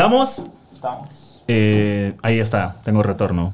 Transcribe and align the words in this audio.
¿Estamos? 0.00 0.46
Estamos. 0.80 1.42
Eh, 1.46 2.14
ahí 2.22 2.38
está, 2.40 2.76
tengo 2.84 3.02
retorno. 3.02 3.52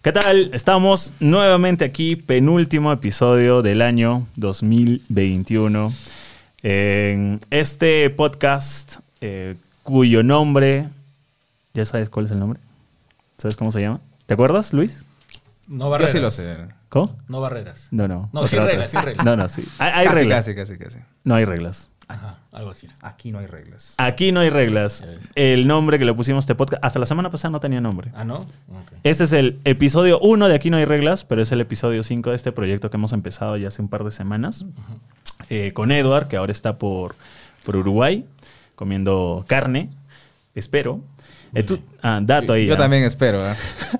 ¿Qué 0.00 0.12
tal? 0.12 0.50
Estamos 0.54 1.12
nuevamente 1.18 1.84
aquí, 1.84 2.14
penúltimo 2.14 2.92
episodio 2.92 3.62
del 3.62 3.82
año 3.82 4.28
2021. 4.36 5.92
En 6.62 7.40
este 7.50 8.08
podcast, 8.10 9.00
eh, 9.20 9.56
cuyo 9.82 10.22
nombre. 10.22 10.88
¿Ya 11.74 11.84
sabes 11.84 12.08
cuál 12.08 12.26
es 12.26 12.30
el 12.30 12.38
nombre? 12.38 12.60
¿Sabes 13.38 13.56
cómo 13.56 13.72
se 13.72 13.80
llama? 13.80 13.98
¿Te 14.26 14.34
acuerdas, 14.34 14.72
Luis? 14.72 15.04
No 15.66 15.86
Yo 15.86 15.90
barreras. 15.90 16.12
sí 16.12 16.20
lo 16.20 16.30
sé. 16.30 16.56
¿Cómo? 16.90 17.16
No 17.26 17.40
barreras. 17.40 17.88
No, 17.90 18.06
no. 18.06 18.30
No, 18.32 18.46
sin 18.46 18.64
reglas, 18.64 18.92
sin 18.92 19.02
reglas. 19.02 19.24
No, 19.26 19.34
no, 19.34 19.48
sí. 19.48 19.64
Hay, 19.80 19.90
hay 19.90 20.06
casi, 20.06 20.18
reglas. 20.20 20.46
casi, 20.46 20.54
casi, 20.54 20.78
casi. 20.78 20.98
No 21.24 21.34
hay 21.34 21.44
reglas. 21.44 21.90
Ajá, 22.12 22.38
algo 22.52 22.70
así. 22.70 22.88
Aquí 23.00 23.32
no 23.32 23.38
hay 23.38 23.46
reglas. 23.46 23.94
Aquí 23.96 24.32
no 24.32 24.40
hay 24.40 24.50
reglas. 24.50 25.04
El 25.34 25.66
nombre 25.66 25.98
que 25.98 26.04
le 26.04 26.12
pusimos 26.14 26.42
a 26.42 26.44
este 26.44 26.54
podcast, 26.54 26.84
hasta 26.84 26.98
la 26.98 27.06
semana 27.06 27.30
pasada 27.30 27.50
no 27.50 27.60
tenía 27.60 27.80
nombre. 27.80 28.10
Ah, 28.14 28.24
¿no? 28.24 28.38
Este 29.02 29.24
es 29.24 29.32
el 29.32 29.60
episodio 29.64 30.18
1 30.20 30.48
de 30.48 30.54
Aquí 30.54 30.70
no 30.70 30.76
hay 30.76 30.84
reglas, 30.84 31.24
pero 31.24 31.42
es 31.42 31.50
el 31.52 31.60
episodio 31.60 32.04
5 32.04 32.30
de 32.30 32.36
este 32.36 32.52
proyecto 32.52 32.90
que 32.90 32.96
hemos 32.96 33.12
empezado 33.12 33.56
ya 33.56 33.68
hace 33.68 33.80
un 33.80 33.88
par 33.88 34.04
de 34.04 34.10
semanas. 34.10 34.64
Eh, 35.48 35.72
con 35.72 35.90
Edward, 35.90 36.28
que 36.28 36.36
ahora 36.36 36.52
está 36.52 36.78
por, 36.78 37.16
por 37.64 37.76
Uruguay, 37.76 38.26
comiendo 38.74 39.44
carne, 39.48 39.90
espero. 40.54 41.00
Eh, 41.54 41.62
tú- 41.62 41.80
ah, 42.02 42.20
dato 42.22 42.52
ahí. 42.52 42.66
Yo 42.66 42.74
ah. 42.74 42.78
también 42.78 43.04
espero. 43.04 43.46
¿eh? 43.50 43.54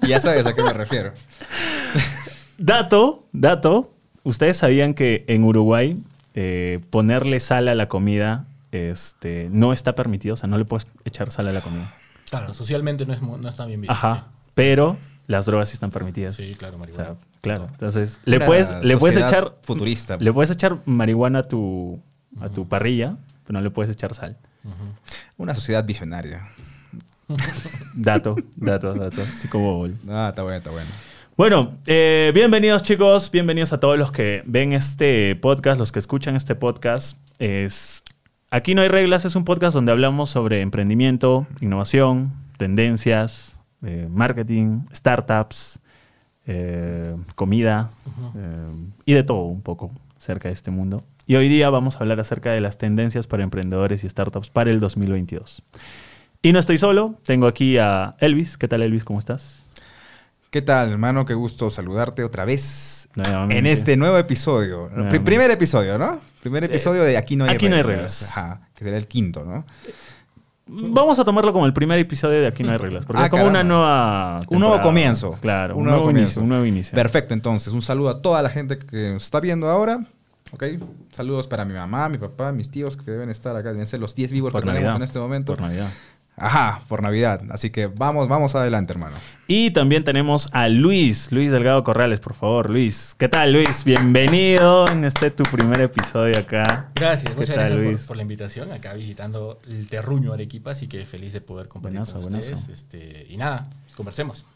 Ya 0.09 0.21
sabes 0.21 0.47
a 0.47 0.55
qué 0.55 0.63
me 0.63 0.73
refiero. 0.73 1.13
Dato, 2.59 3.25
dato. 3.33 3.93
Ustedes 4.23 4.59
sabían 4.59 4.95
que 4.95 5.25
en 5.27 5.43
Uruguay 5.43 6.01
eh, 6.35 6.81
ponerle 6.91 7.41
sal 7.41 7.69
a 7.69 7.75
la 7.75 7.89
comida 7.89 8.47
este, 8.73 9.49
no 9.53 9.73
está 9.73 9.95
permitido, 9.95 10.35
o 10.35 10.37
sea, 10.37 10.49
no 10.49 10.59
le 10.59 10.65
puedes 10.65 10.87
echar 11.05 11.31
sal 11.31 11.47
a 11.49 11.53
la 11.53 11.61
comida. 11.61 11.95
Claro, 12.31 12.55
socialmente 12.55 13.05
no, 13.05 13.13
es, 13.13 13.21
no 13.21 13.47
está 13.49 13.67
bien 13.67 13.83
visto. 13.83 13.93
Ajá, 13.93 14.29
pero 14.55 14.97
las 15.27 15.47
drogas 15.47 15.69
sí 15.69 15.75
están 15.75 15.91
permitidas. 15.91 16.35
Sí, 16.35 16.55
claro, 16.59 16.77
O 16.77 16.79
marihuana. 16.79 17.05
sea, 17.05 17.17
claro. 17.43 17.69
Entonces, 17.71 18.19
le 18.25 18.39
Una 18.39 18.47
puedes, 18.47 18.73
le 18.83 18.97
puedes 18.97 19.17
echar 19.17 19.57
Futurista. 19.63 20.17
Le 20.17 20.33
puedes 20.33 20.51
echar 20.51 20.79
marihuana 20.87 21.41
a 21.41 21.43
tu, 21.43 22.01
a 22.41 22.49
tu 22.49 22.67
parrilla, 22.67 23.17
pero 23.47 23.59
no 23.59 23.65
le 23.65 23.71
puedes 23.71 23.91
echar 23.93 24.15
sal. 24.15 24.37
Una 25.37 25.55
sociedad 25.55 25.85
visionaria. 25.85 26.49
Dato, 27.95 28.37
dato, 28.57 28.95
dato. 28.95 29.23
Así 29.23 29.49
como... 29.49 29.87
Ah, 30.09 30.29
está 30.31 30.43
bueno, 30.43 30.59
está 30.59 30.71
bueno. 30.71 30.91
Bueno, 31.35 31.73
eh, 31.87 32.31
bienvenidos 32.35 32.83
chicos, 32.83 33.31
bienvenidos 33.31 33.73
a 33.73 33.81
todos 33.81 33.99
los 33.99 34.13
que 34.13 34.43
ven 34.45 34.75
este 34.75 35.35
podcast, 35.37 35.79
los 35.79 35.91
que 35.91 35.99
escuchan 35.99 36.37
este 36.37 36.55
podcast. 36.55 37.19
Es, 37.39 38.03
Aquí 38.51 38.75
no 38.75 38.83
hay 38.83 38.89
reglas, 38.89 39.25
es 39.25 39.35
un 39.35 39.47
podcast 39.47 39.73
donde 39.73 39.93
hablamos 39.93 40.29
sobre 40.29 40.61
emprendimiento, 40.61 41.47
innovación, 41.63 42.35
tendencias, 42.59 43.59
eh, 43.83 44.09
marketing, 44.11 44.83
startups, 44.95 45.81
eh, 46.47 47.17
comida 47.35 47.91
y 49.07 49.15
de 49.15 49.23
todo 49.23 49.45
un 49.45 49.63
poco 49.63 49.91
cerca 50.19 50.49
de 50.49 50.55
este 50.55 50.71
mundo. 50.71 51.03
Y 51.27 51.37
hoy 51.37 51.49
día 51.49 51.71
vamos 51.71 51.97
a 51.97 52.01
hablar 52.01 52.21
acerca 52.21 52.53
de 52.53 52.61
las 52.61 52.77
tendencias 52.77 53.27
para 53.27 53.43
emprendedores 53.43 54.05
y 54.05 54.09
startups 54.11 54.51
para 54.51 54.71
el 54.71 54.81
2022. 54.81 55.63
Y 56.43 56.53
no 56.53 56.59
estoy 56.59 56.77
solo, 56.77 57.15
tengo 57.25 57.47
aquí 57.47 57.79
a 57.79 58.17
Elvis. 58.19 58.59
¿Qué 58.59 58.69
tal 58.69 58.83
Elvis? 58.83 59.05
¿Cómo 59.05 59.19
estás? 59.19 59.65
¿Qué 60.53 60.61
tal, 60.61 60.91
hermano? 60.91 61.25
Qué 61.25 61.33
gusto 61.33 61.71
saludarte 61.71 62.23
otra 62.25 62.45
vez 62.45 63.09
Nuevamente. 63.15 63.57
en 63.57 63.65
este 63.65 63.97
nuevo 63.97 64.19
episodio. 64.19 64.91
Primer 65.25 65.51
episodio, 65.51 65.97
¿no? 65.97 66.21
Primer 66.43 66.65
episodio 66.65 67.03
de 67.05 67.17
Aquí 67.17 67.37
no 67.37 67.45
hay 67.47 67.53
Aquí 67.55 67.71
no 67.71 67.77
hay 67.77 67.81
reglas. 67.81 68.21
reglas. 68.21 68.37
Ajá, 68.37 68.61
que 68.75 68.85
sería 68.85 68.99
el 68.99 69.09
quinto, 69.09 69.47
¿no? 69.47 69.65
Vamos 70.67 71.19
a 71.19 71.25
tomarlo 71.25 71.55
como 71.55 71.65
el 71.65 71.73
primer 71.73 71.99
episodio 71.99 72.43
de 72.43 72.49
Aquí 72.49 72.65
no 72.65 72.71
hay 72.73 72.77
reglas, 72.77 73.07
porque 73.07 73.23
Ah, 73.23 73.25
es 73.25 73.31
como 73.31 73.47
una 73.47 73.65
nueva... 73.65 74.43
Un 74.49 74.61
nuevo 74.61 74.79
comienzo. 74.83 75.31
Claro, 75.41 75.75
un, 75.75 75.85
nuevo, 75.85 76.01
nuevo 76.05 76.11
inicio. 76.11 76.35
comienzo. 76.35 76.41
Un 76.43 76.49
nuevo 76.51 76.67
inicio. 76.67 76.95
Perfecto, 76.97 77.33
entonces, 77.33 77.73
un 77.73 77.81
saludo 77.81 78.11
a 78.11 78.21
toda 78.21 78.43
la 78.43 78.51
gente 78.51 78.79
que 78.79 79.13
nos 79.15 79.23
está 79.23 79.41
viendo 79.41 79.71
ahora. 79.71 80.05
¿Ok? 80.53 80.65
Saludos 81.13 81.49
para 81.49 81.65
mi 81.65 81.73
mamá, 81.73 82.11
mi 82.11 82.19
papá, 82.19 82.53
mis 82.53 82.71
tíos 82.71 82.99
que 82.99 83.11
deben 83.11 83.31
estar 83.31 83.57
acá. 83.57 83.71
Deben 83.73 83.87
ser 83.87 84.01
los 84.01 84.15
10 84.15 84.33
vivos 84.33 84.53
Por 84.53 84.63
que 84.63 84.71
tenemos 84.71 84.97
en 84.97 85.03
este 85.03 85.19
momento. 85.19 85.55
Por 85.55 85.63
Navidad. 85.63 85.89
Ajá, 86.37 86.81
por 86.89 87.03
Navidad. 87.03 87.43
Así 87.51 87.71
que 87.71 87.87
vamos, 87.87 88.27
vamos 88.27 88.55
adelante, 88.55 88.93
hermano. 88.95 89.17
Y 89.47 89.71
también 89.73 90.03
tenemos 90.03 90.49
a 90.53 90.69
Luis, 90.69 91.31
Luis 91.31 91.53
Delgado 91.53 91.85
Corrales, 91.85 92.21
por 92.21 92.35
favor, 92.35 92.71
Luis. 92.71 93.15
¿Qué 93.19 93.29
tal, 93.29 93.53
Luis? 93.53 93.85
Bienvenido 93.85 94.89
en 94.89 95.05
este 95.05 95.31
tu 95.31 95.43
primer 95.45 95.81
episodio 95.83 96.39
acá. 96.39 96.89
Gracias, 96.95 97.33
¿Qué 97.35 97.39
muchas 97.41 97.55
tal, 97.55 97.67
gracias 97.67 97.81
Luis? 97.87 98.01
por, 98.01 98.07
por 98.09 98.17
la 98.17 98.23
invitación. 98.23 98.73
Acá 98.73 98.95
visitando 98.95 99.59
el 99.69 99.89
terruño 99.89 100.33
Arequipa, 100.33 100.71
así 100.73 100.89
que 100.89 101.05
feliz 101.05 101.35
de 101.35 101.43
poder 101.43 101.69
compartir 101.69 101.99
Buenazo, 101.99 102.15
con 102.15 102.23
buenazo. 102.31 102.55
ustedes. 102.55 102.69
Este, 102.71 103.27
y 103.29 103.37
nada, 103.37 103.63
conversemos. 103.95 104.47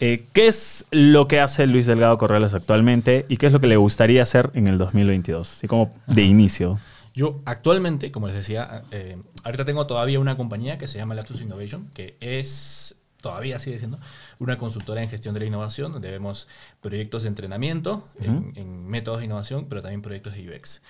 Eh, 0.00 0.26
¿Qué 0.32 0.48
es 0.48 0.84
lo 0.90 1.26
que 1.28 1.40
hace 1.40 1.66
Luis 1.66 1.86
Delgado 1.86 2.18
Corrales 2.18 2.54
actualmente 2.54 3.24
y 3.28 3.36
qué 3.36 3.46
es 3.46 3.52
lo 3.52 3.60
que 3.60 3.66
le 3.68 3.76
gustaría 3.76 4.22
hacer 4.22 4.50
en 4.54 4.66
el 4.66 4.78
2022? 4.78 5.52
Así 5.52 5.68
como 5.68 5.92
de 6.08 6.22
inicio. 6.22 6.78
Yo 7.18 7.40
actualmente, 7.46 8.12
como 8.12 8.28
les 8.28 8.36
decía, 8.36 8.84
eh, 8.92 9.16
ahorita 9.42 9.64
tengo 9.64 9.86
todavía 9.88 10.20
una 10.20 10.36
compañía 10.36 10.78
que 10.78 10.86
se 10.86 10.98
llama 10.98 11.16
Lapsus 11.16 11.40
Innovation, 11.40 11.90
que 11.92 12.16
es, 12.20 12.94
todavía 13.20 13.58
sigue 13.58 13.80
siendo, 13.80 13.98
una 14.38 14.56
consultora 14.56 15.02
en 15.02 15.10
gestión 15.10 15.34
de 15.34 15.40
la 15.40 15.46
innovación, 15.46 15.90
donde 15.92 16.12
vemos 16.12 16.46
proyectos 16.80 17.24
de 17.24 17.28
entrenamiento 17.30 18.06
en, 18.20 18.52
en 18.54 18.86
métodos 18.86 19.18
de 19.18 19.24
innovación, 19.24 19.66
pero 19.68 19.82
también 19.82 20.00
proyectos 20.00 20.34
de 20.34 20.48
UX. 20.48 20.80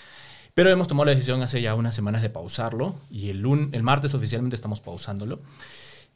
Pero 0.52 0.68
hemos 0.70 0.86
tomado 0.88 1.06
la 1.06 1.12
decisión 1.12 1.40
hace 1.40 1.62
ya 1.62 1.74
unas 1.74 1.94
semanas 1.94 2.20
de 2.20 2.28
pausarlo 2.30 2.96
y 3.10 3.30
el, 3.30 3.42
lun- 3.42 3.70
el 3.72 3.82
martes 3.82 4.12
oficialmente 4.12 4.54
estamos 4.54 4.80
pausándolo. 4.82 5.40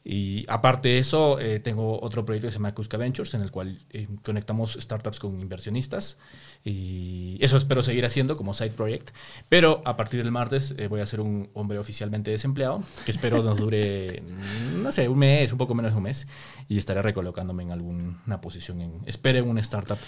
Y 0.04 0.44
aparte 0.48 0.88
de 0.88 0.98
eso, 0.98 1.38
eh, 1.38 1.60
tengo 1.60 2.00
otro 2.02 2.24
proyecto 2.24 2.48
que 2.48 2.52
se 2.52 2.58
llama 2.58 2.74
Cusca 2.74 2.96
Ventures, 2.96 3.34
en 3.34 3.42
el 3.42 3.50
cual 3.50 3.78
eh, 3.90 4.08
conectamos 4.24 4.76
startups 4.80 5.20
con 5.20 5.40
inversionistas. 5.40 6.18
Y 6.64 7.38
eso 7.40 7.56
espero 7.56 7.82
seguir 7.82 8.04
haciendo 8.04 8.36
como 8.36 8.52
side 8.52 8.70
project. 8.70 9.10
Pero 9.48 9.82
a 9.84 9.96
partir 9.96 10.22
del 10.22 10.32
martes 10.32 10.74
eh, 10.76 10.88
voy 10.88 11.00
a 11.00 11.06
ser 11.06 11.20
un 11.20 11.50
hombre 11.54 11.78
oficialmente 11.78 12.30
desempleado, 12.30 12.82
que 13.04 13.12
espero 13.12 13.42
nos 13.42 13.56
dure, 13.56 14.22
no 14.74 14.90
sé, 14.90 15.08
un 15.08 15.18
mes, 15.18 15.52
un 15.52 15.58
poco 15.58 15.74
menos 15.74 15.92
de 15.92 15.96
un 15.98 16.04
mes. 16.04 16.26
Y 16.68 16.78
estaré 16.78 17.00
recolocándome 17.02 17.62
en 17.62 17.72
alguna 17.72 18.40
posición, 18.40 18.80
en, 18.80 18.92
espero 19.06 19.38
en 19.38 19.48
una 19.48 19.60
startup 19.60 19.98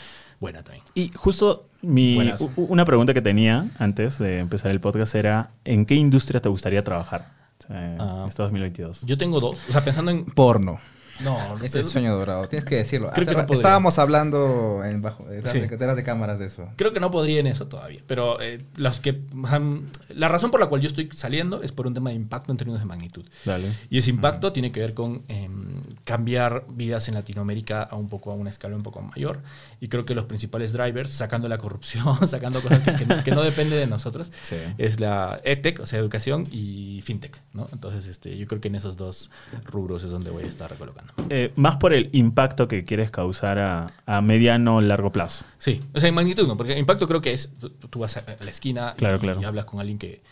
buena 0.41 0.65
también. 0.65 0.84
Y 0.94 1.12
justo 1.15 1.69
mi, 1.82 2.16
Buenas. 2.16 2.44
una 2.56 2.84
pregunta 2.84 3.15
que 3.15 3.22
tenía 3.22 3.71
antes 3.78 4.19
de 4.19 4.41
empezar 4.41 4.72
el 4.72 4.81
podcast 4.81 5.15
era, 5.15 5.53
¿en 5.65 5.87
qué 5.87 5.94
industria 5.94 6.41
te 6.41 6.49
gustaría 6.49 6.82
trabajar 6.82 7.44
o 7.64 7.69
sea, 7.69 7.97
Ah. 7.98 8.26
este 8.28 8.42
2022? 8.42 9.06
Yo 9.06 9.16
tengo 9.19 9.41
dos, 9.41 9.64
o 9.69 9.72
sea, 9.72 9.84
pensando 9.84 10.10
en... 10.10 10.25
Porno. 10.25 10.78
No, 11.20 11.38
Ese 11.62 11.80
es 11.80 11.88
sueño 11.88 12.16
dorado. 12.16 12.47
Tienes 12.48 12.64
que 12.64 12.76
decirlo. 12.76 13.10
Creo 13.14 13.26
que 13.26 13.34
no. 13.34 13.47
Estábamos 13.54 13.98
hablando 13.98 14.82
en 14.84 15.00
bajo, 15.00 15.25
detrás, 15.25 15.52
Sí. 15.52 15.60
de, 15.60 15.69
detrás 15.69 15.97
de 15.97 16.02
cámaras 16.02 16.38
de 16.38 16.47
eso. 16.47 16.69
Creo 16.76 16.92
que 16.92 17.00
no 17.00 17.10
podría 17.10 17.41
en 17.41 17.47
eso 17.47 17.66
todavía, 17.69 18.00
pero 18.06 18.41
eh, 18.41 18.60
los 18.76 18.98
que, 19.00 19.20
han- 19.44 19.84
la 20.08 20.28
razón 20.28 20.50
por 20.50 20.60
la 20.60 20.66
cual 20.66 20.80
yo 20.80 20.88
estoy 20.88 21.08
saliendo 21.14 21.62
es 21.62 21.72
por 21.72 21.86
un 21.86 21.94
tema 21.94 22.10
de 22.10 22.16
impacto 22.16 22.50
en 22.52 22.58
términos 22.58 22.80
de 22.80 22.86
magnitud. 22.86 23.25
Dale. 23.44 23.69
Y 23.91 23.98
ese 23.98 24.10
impacto 24.10 24.52
tiene 24.52 24.72
que 24.72 24.80
ver 24.80 24.94
con 24.94 25.22
em, 25.28 25.81
cambiar 26.05 26.64
vidas 26.69 27.08
en 27.08 27.14
Latinoamérica 27.14 27.82
a 27.82 27.96
un 27.96 28.08
poco 28.08 28.31
a 28.32 28.34
una 28.34 28.50
escala 28.50 28.75
un 28.76 28.82
poco 28.82 29.00
mayor. 29.00 29.40
Y 29.81 29.88
creo 29.88 30.05
que 30.05 30.14
los 30.14 30.25
principales 30.25 30.72
drivers, 30.72 31.11
sacando 31.11 31.49
la 31.49 31.58
corrupción, 31.58 32.26
sacando 32.26 32.61
cosas 32.61 32.81
que, 32.81 32.93
que 32.94 33.06
no, 33.06 33.25
que 33.25 33.31
no 33.31 33.43
dependen 33.43 33.78
de 33.78 33.87
nosotros, 33.87 34.32
Sí. 34.43 34.56
es 34.78 35.00
la 35.00 35.40
EdTech, 35.44 35.81
o 35.81 35.87
sea, 35.87 35.99
educación 35.99 36.49
y 36.50 37.00
FinTech. 37.02 37.40
¿no? 37.52 37.69
Entonces, 37.72 38.06
este, 38.08 38.37
yo 38.37 38.46
creo 38.46 38.61
que 38.61 38.69
en 38.69 38.75
esos 38.76 38.96
dos 38.96 39.31
rubros 39.64 40.02
es 40.05 40.11
donde 40.11 40.31
voy 40.31 40.44
a 40.44 40.46
estar 40.49 40.70
recolocando. 40.70 41.03
Eh, 41.30 41.52
más 41.56 41.76
por 41.76 41.92
el 41.92 42.10
impacto 42.12 42.68
que 42.68 42.84
quieres 42.84 43.10
causar 43.10 43.58
a, 43.58 43.86
a 44.06 44.20
mediano 44.20 44.76
o 44.76 44.80
largo 44.80 45.10
plazo. 45.12 45.44
Sí, 45.58 45.80
o 45.94 46.00
sea, 46.00 46.08
en 46.08 46.14
magnitud 46.14 46.46
no, 46.46 46.56
porque 46.56 46.78
impacto 46.78 47.06
creo 47.08 47.20
que 47.20 47.32
es, 47.32 47.52
tú, 47.58 47.70
tú 47.70 48.00
vas 48.00 48.16
a 48.16 48.24
la 48.40 48.50
esquina 48.50 48.94
Claro, 48.96 49.16
y, 49.16 49.20
claro. 49.20 49.40
y 49.40 49.44
hablas 49.44 49.64
con 49.64 49.80
alguien 49.80 49.98
que, 49.98 50.22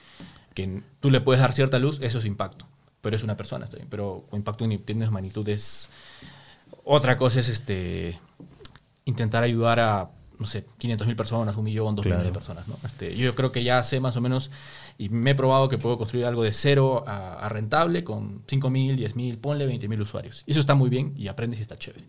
que 0.54 0.82
tú 1.00 1.10
le 1.10 1.20
puedes 1.20 1.40
dar 1.40 1.52
cierta 1.52 1.78
luz, 1.78 1.98
eso 2.02 2.19
es 2.19 2.24
impacto, 2.24 2.66
pero 3.00 3.16
es 3.16 3.22
una 3.22 3.36
persona, 3.36 3.64
está 3.64 3.76
bien, 3.76 3.88
pero 3.90 4.26
impacto 4.32 4.64
en 4.64 4.78
términos 4.82 5.08
de 5.10 5.12
magnitud 5.14 5.48
es... 5.48 5.88
Otra 6.84 7.16
cosa 7.16 7.40
es 7.40 7.48
este 7.48 8.19
intentar 9.04 9.44
ayudar 9.44 9.78
a, 9.80 10.10
no 10.38 10.46
sé, 10.46 10.64
500 10.78 11.06
mil 11.06 11.16
personas, 11.16 11.56
un 11.56 11.64
millón, 11.64 11.94
dos 11.94 12.04
Claro. 12.04 12.19
millones 12.20 12.32
de 12.32 12.38
personas. 12.38 12.69
¿no? 12.69 12.76
Este, 12.84 13.16
yo 13.16 13.34
creo 13.34 13.52
que 13.52 13.62
ya 13.64 13.82
sé 13.84 14.00
más 14.00 14.16
o 14.16 14.20
menos 14.20 14.50
y 14.99 15.09
me 15.09 15.31
he 15.31 15.35
probado 15.35 15.69
que 15.69 15.79
puedo 15.79 15.99
construir 15.99 16.27
algo 16.27 16.43
de 16.43 16.53
cero 16.53 17.05
a, 17.06 17.49
rentable 17.49 18.05
con 18.05 18.43
5 18.47 18.71
mil, 18.71 18.97
10 18.97 19.17
mil, 19.17 19.39
ponle 19.39 19.67
20 19.67 19.89
mil 19.89 20.00
usuarios. 20.00 20.44
Y 20.47 20.53
eso 20.53 20.61
está 20.61 20.75
muy 20.75 20.91
bien 20.91 21.15
y 21.17 21.29
aprendes 21.29 21.59
y 21.59 21.62
está 21.62 21.77
chévere. 21.77 22.05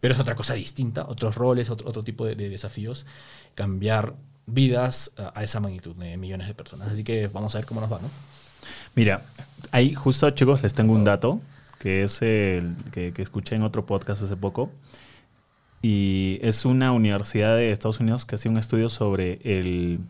Pero 0.00 0.14
es 0.14 0.20
otra 0.20 0.34
cosa 0.34 0.54
distinta, 0.54 1.04
otros 1.08 1.34
roles, 1.34 1.70
otro, 1.70 1.88
otro 1.88 2.02
tipo 2.02 2.24
de, 2.24 2.34
de 2.34 2.48
desafíos, 2.48 3.06
cambiar 3.54 4.14
vidas 4.46 5.12
a, 5.16 5.38
a 5.38 5.44
esa 5.44 5.60
magnitud 5.60 5.94
de 5.96 6.16
millones 6.16 6.46
de 6.48 6.54
personas. 6.54 6.88
Así 6.88 7.04
que 7.04 7.28
vamos 7.28 7.54
a 7.54 7.58
ver 7.58 7.66
cómo 7.66 7.80
nos 7.80 7.92
va, 7.92 7.98
¿no? 8.00 8.08
Mira, 8.94 9.22
ahí 9.70 9.94
justo 9.94 10.30
chicos 10.30 10.62
les 10.62 10.74
tengo 10.74 10.92
un 10.92 11.04
dato 11.04 11.40
que 11.78 12.02
es 12.02 12.20
el 12.20 12.76
que, 12.92 13.12
que 13.12 13.22
escuché 13.22 13.56
en 13.56 13.62
otro 13.62 13.86
podcast 13.86 14.22
hace 14.22 14.36
poco. 14.36 14.70
Y 15.82 16.38
es 16.42 16.66
una 16.66 16.92
universidad 16.92 17.56
de 17.56 17.72
Estados 17.72 18.00
Unidos 18.00 18.26
que 18.26 18.34
hacía 18.34 18.50
un 18.50 18.58
estudio 18.58 18.90
sobre 18.90 19.40
el, 19.44 20.00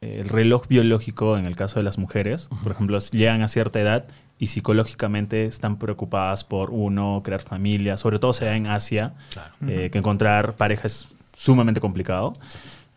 el 0.00 0.28
reloj 0.28 0.66
biológico 0.68 1.36
en 1.38 1.46
el 1.46 1.56
caso 1.56 1.78
de 1.80 1.82
las 1.84 1.98
mujeres. 1.98 2.48
Por 2.62 2.72
ejemplo, 2.72 2.98
llegan 3.12 3.42
a 3.42 3.48
cierta 3.48 3.80
edad 3.80 4.06
y 4.38 4.48
psicológicamente 4.48 5.46
están 5.46 5.78
preocupadas 5.78 6.44
por 6.44 6.70
uno, 6.70 7.22
crear 7.24 7.40
familia. 7.42 7.96
Sobre 7.96 8.18
todo 8.18 8.32
se 8.32 8.44
da 8.44 8.56
en 8.56 8.66
Asia, 8.66 9.14
Claro. 9.32 9.54
eh, 9.68 9.88
que 9.90 9.98
encontrar 9.98 10.54
pareja 10.56 10.86
es 10.86 11.08
sumamente 11.36 11.80
complicado. 11.80 12.34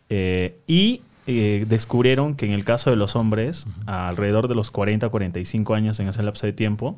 Eh, 0.08 0.58
y 0.66 1.02
eh, 1.26 1.64
descubrieron 1.68 2.34
que 2.34 2.46
en 2.46 2.52
el 2.52 2.64
caso 2.64 2.90
de 2.90 2.96
los 2.96 3.14
hombres, 3.16 3.66
alrededor 3.86 4.48
de 4.48 4.54
los 4.54 4.70
40 4.70 5.08
45 5.08 5.74
años 5.74 6.00
en 6.00 6.08
ese 6.08 6.22
lapso 6.22 6.46
de 6.46 6.52
tiempo, 6.52 6.96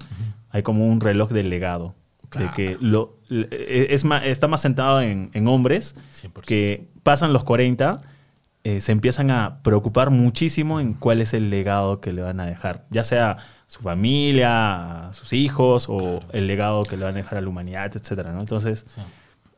hay 0.50 0.62
como 0.62 0.86
un 0.86 1.00
reloj 1.00 1.30
del 1.30 1.50
legado. 1.50 1.94
De 2.22 2.28
Claro. 2.38 2.52
que 2.56 2.78
lo, 2.80 3.16
es 3.28 4.06
está 4.24 4.48
más 4.48 4.62
sentado 4.62 5.02
en, 5.02 5.28
en 5.34 5.46
hombres 5.48 5.94
100%. 6.22 6.40
que 6.46 6.86
pasan 7.02 7.34
los 7.34 7.44
40, 7.44 8.00
eh, 8.64 8.80
se 8.80 8.92
empiezan 8.92 9.30
a 9.30 9.58
preocupar 9.62 10.10
muchísimo 10.10 10.78
en 10.80 10.94
cuál 10.94 11.20
es 11.20 11.34
el 11.34 11.50
legado 11.50 12.00
que 12.00 12.12
le 12.12 12.22
van 12.22 12.40
a 12.40 12.46
dejar. 12.46 12.84
Ya 12.90 13.02
sea 13.04 13.38
su 13.66 13.80
familia, 13.80 15.10
sus 15.12 15.32
hijos 15.32 15.86
o 15.88 16.20
el 16.32 16.46
legado 16.46 16.84
que 16.84 16.96
le 16.96 17.04
van 17.04 17.14
a 17.14 17.18
dejar 17.18 17.38
a 17.38 17.40
la 17.40 17.48
humanidad, 17.48 17.90
etcétera, 17.96 18.32
¿no? 18.32 18.40
Entonces, 18.40 18.84
Sí. 18.86 19.00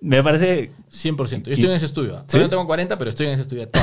me 0.01 0.23
parece 0.23 0.73
100%. 0.91 1.51
Yo 1.51 1.51
Y- 1.53 1.55
estoy 1.55 1.71
en 1.71 1.77
ese 1.77 1.87
estudio. 1.87 2.19
¿Sí? 2.21 2.25
Todavía 2.29 2.47
no 2.47 2.51
tengo 2.51 2.67
40, 2.67 2.97
pero 2.99 3.11
estoy 3.11 3.27
en 3.27 3.33
ese 3.35 3.43
estudio. 3.43 3.69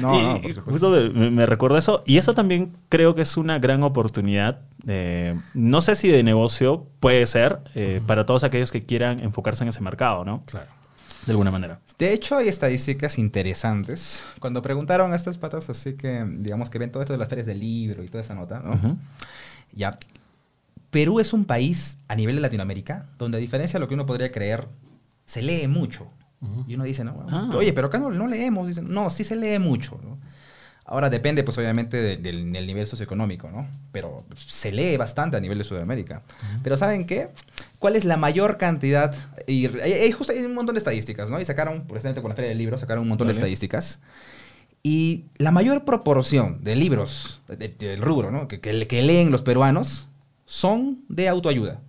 No, 0.00 0.14
y, 0.14 0.22
no, 0.22 0.32
por 0.42 0.54
supuesto. 0.54 0.70
justo 0.70 0.90
me, 1.14 1.30
me 1.30 1.46
recordó 1.46 1.78
eso. 1.78 2.02
Y 2.06 2.18
eso 2.18 2.34
también 2.34 2.76
creo 2.90 3.14
que 3.14 3.22
es 3.22 3.36
una 3.38 3.58
gran 3.58 3.82
oportunidad. 3.82 4.60
eh, 4.86 5.34
no 5.54 5.80
sé 5.80 5.94
si 5.96 6.08
de 6.08 6.22
negocio 6.22 6.86
puede 7.00 7.26
ser 7.26 7.60
eh, 7.74 8.00
para 8.06 8.26
todos 8.26 8.44
aquellos 8.44 8.70
que 8.70 8.84
quieran 8.84 9.18
enfocarse 9.20 9.64
en 9.64 9.68
ese 9.68 9.80
mercado, 9.80 10.24
¿no? 10.26 10.42
Claro. 10.46 10.66
De 11.26 11.32
alguna 11.32 11.50
manera. 11.50 11.80
De 11.98 12.12
hecho, 12.12 12.36
hay 12.36 12.48
estadísticas 12.48 13.18
interesantes. 13.18 14.22
Cuando 14.40 14.62
preguntaron 14.62 15.12
a 15.12 15.16
estas 15.16 15.36
patas, 15.38 15.68
así 15.68 15.94
que, 15.94 16.24
digamos 16.38 16.70
que 16.70 16.78
ven 16.78 16.90
todo 16.92 17.02
esto 17.02 17.12
de 17.12 17.18
las 17.18 17.28
ferias 17.28 17.46
del 17.46 17.58
libro 17.60 18.02
y 18.04 18.08
toda 18.08 18.22
esa 18.22 18.34
nota, 18.34 18.60
¿no? 18.60 18.96
Ya. 19.72 19.98
Perú 20.90 21.20
es 21.20 21.32
un 21.32 21.44
país 21.44 21.98
a 22.08 22.14
nivel 22.14 22.36
de 22.36 22.40
Latinoamérica 22.42 23.06
donde, 23.18 23.38
a 23.38 23.40
diferencia 23.40 23.78
de 23.78 23.80
lo 23.80 23.88
que 23.88 23.94
uno 23.94 24.06
podría 24.06 24.30
creer, 24.32 24.66
se 25.26 25.42
lee 25.42 25.66
mucho. 25.66 26.06
Ujú. 26.40 26.64
Y 26.68 26.74
uno 26.74 26.84
dice, 26.84 27.02
no, 27.04 27.26
Ah. 27.30 27.50
oye, 27.54 27.72
pero 27.72 27.88
acá 27.88 27.98
no, 27.98 28.10
no 28.10 28.26
leemos. 28.26 28.68
Dicen, 28.68 28.88
no, 28.88 29.10
sí 29.10 29.24
se 29.24 29.36
lee 29.36 29.58
mucho. 29.58 29.98
¿no? 30.02 30.18
Ahora 30.84 31.10
depende, 31.10 31.42
pues 31.42 31.58
obviamente, 31.58 31.96
de- 31.96 32.16
del, 32.16 32.52
del 32.52 32.66
nivel 32.66 32.86
socioeconómico, 32.86 33.50
¿no? 33.50 33.66
Pero 33.90 34.24
se 34.36 34.70
lee 34.70 34.96
bastante 34.96 35.36
a 35.36 35.40
nivel 35.40 35.58
de 35.58 35.64
Sudamérica. 35.64 36.22
Pero 36.62 36.76
¿saben 36.76 37.04
qué? 37.06 37.30
¿Cuál 37.78 37.96
es 37.96 38.04
la 38.04 38.16
mayor 38.16 38.56
cantidad? 38.58 39.14
Y 39.46 39.66
hay, 39.80 39.92
hay 39.92 40.12
justo 40.12 40.32
hay 40.32 40.40
un 40.40 40.54
montón 40.54 40.74
de 40.74 40.78
estadísticas, 40.78 41.30
¿no? 41.30 41.40
Y 41.40 41.44
sacaron, 41.44 41.86
precisamente 41.86 42.20
por 42.22 42.30
la 42.30 42.34
Feria 42.36 42.48
del 42.48 42.58
Libro, 42.58 42.78
sacaron 42.78 43.02
un 43.02 43.08
montón 43.08 43.26
de 43.28 43.32
Vale. 43.34 43.38
estadísticas. 43.40 44.00
Y 44.82 45.24
la 45.36 45.50
mayor 45.50 45.84
proporción 45.84 46.62
de 46.62 46.76
libros 46.76 47.42
de- 47.48 47.56
de- 47.56 47.68
del 47.68 48.00
rubro, 48.00 48.30
¿no? 48.30 48.46
Que, 48.48 48.60
que, 48.60 48.86
que 48.86 49.02
leen 49.02 49.30
los 49.30 49.42
peruanos 49.42 50.08
son 50.44 51.04
de 51.08 51.28
autoayuda. 51.28 51.80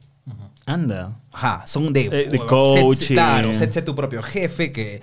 Anda. 0.66 1.22
Ajá, 1.32 1.64
son 1.66 1.94
de, 1.94 2.06
Eh, 2.08 2.28
de 2.30 2.40
coaching. 2.40 3.14
claro, 3.16 3.54
sé, 3.54 3.72
sé 3.72 3.82
tu 3.82 3.96
propio 3.96 4.22
jefe, 4.22 4.74
que, 4.74 5.00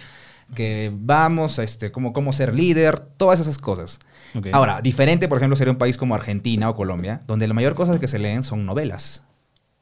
que 0.55 0.91
vamos, 0.93 1.59
a 1.59 1.63
este, 1.65 1.91
cómo, 1.91 2.13
cómo 2.13 2.33
ser 2.35 2.53
líder, 2.55 3.01
todas 3.01 3.41
esas 3.41 3.57
cosas. 3.57 3.99
Ok. 4.35 4.49
Ahora, 4.53 4.83
diferente, 4.83 5.27
por 5.27 5.39
ejemplo, 5.39 5.57
sería 5.57 5.73
un 5.73 5.79
país 5.79 5.97
como 5.97 6.15
Argentina 6.15 6.69
o 6.69 6.75
Colombia, 6.77 7.21
donde 7.27 7.49
la 7.49 7.55
mayor 7.55 7.75
cosa 7.75 7.99
que 7.99 8.09
se 8.09 8.19
leen 8.19 8.43
son 8.43 8.67
novelas, 8.67 9.23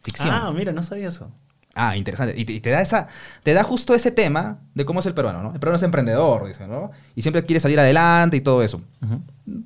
ficción. 0.02 0.30
Ah, 0.30 0.52
mira, 0.54 0.72
no 0.72 0.82
sabía 0.82 1.08
eso. 1.08 1.30
Ah, 1.74 1.96
interesante. 1.96 2.38
Y 2.38 2.44
te, 2.44 2.52
y 2.52 2.60
te 2.60 2.70
da 2.70 2.82
esa, 2.82 3.08
te 3.42 3.54
da 3.54 3.64
justo 3.64 3.94
ese 3.94 4.10
tema 4.10 4.58
de 4.74 4.84
cómo 4.84 5.00
es 5.00 5.06
el 5.06 5.14
peruano, 5.14 5.42
¿no? 5.42 5.54
El 5.54 5.60
peruano 5.60 5.76
es 5.76 5.82
emprendedor, 5.82 6.46
dicen, 6.46 6.68
¿no? 6.70 6.90
Y 7.14 7.22
siempre 7.22 7.42
quiere 7.44 7.60
salir 7.60 7.80
adelante 7.80 8.36
y 8.36 8.42
todo 8.42 8.62
eso. 8.62 8.82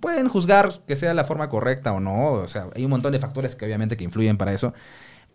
Pueden 0.00 0.28
juzgar 0.28 0.80
que 0.86 0.94
sea 0.94 1.14
la 1.14 1.24
forma 1.24 1.48
correcta 1.48 1.92
o 1.92 2.00
no. 2.00 2.32
O 2.32 2.48
sea, 2.48 2.68
hay 2.76 2.84
un 2.84 2.90
montón 2.90 3.12
de 3.12 3.18
factores 3.18 3.56
que 3.56 3.64
obviamente 3.64 3.96
que 3.96 4.04
influyen 4.04 4.36
para 4.38 4.52
eso. 4.52 4.72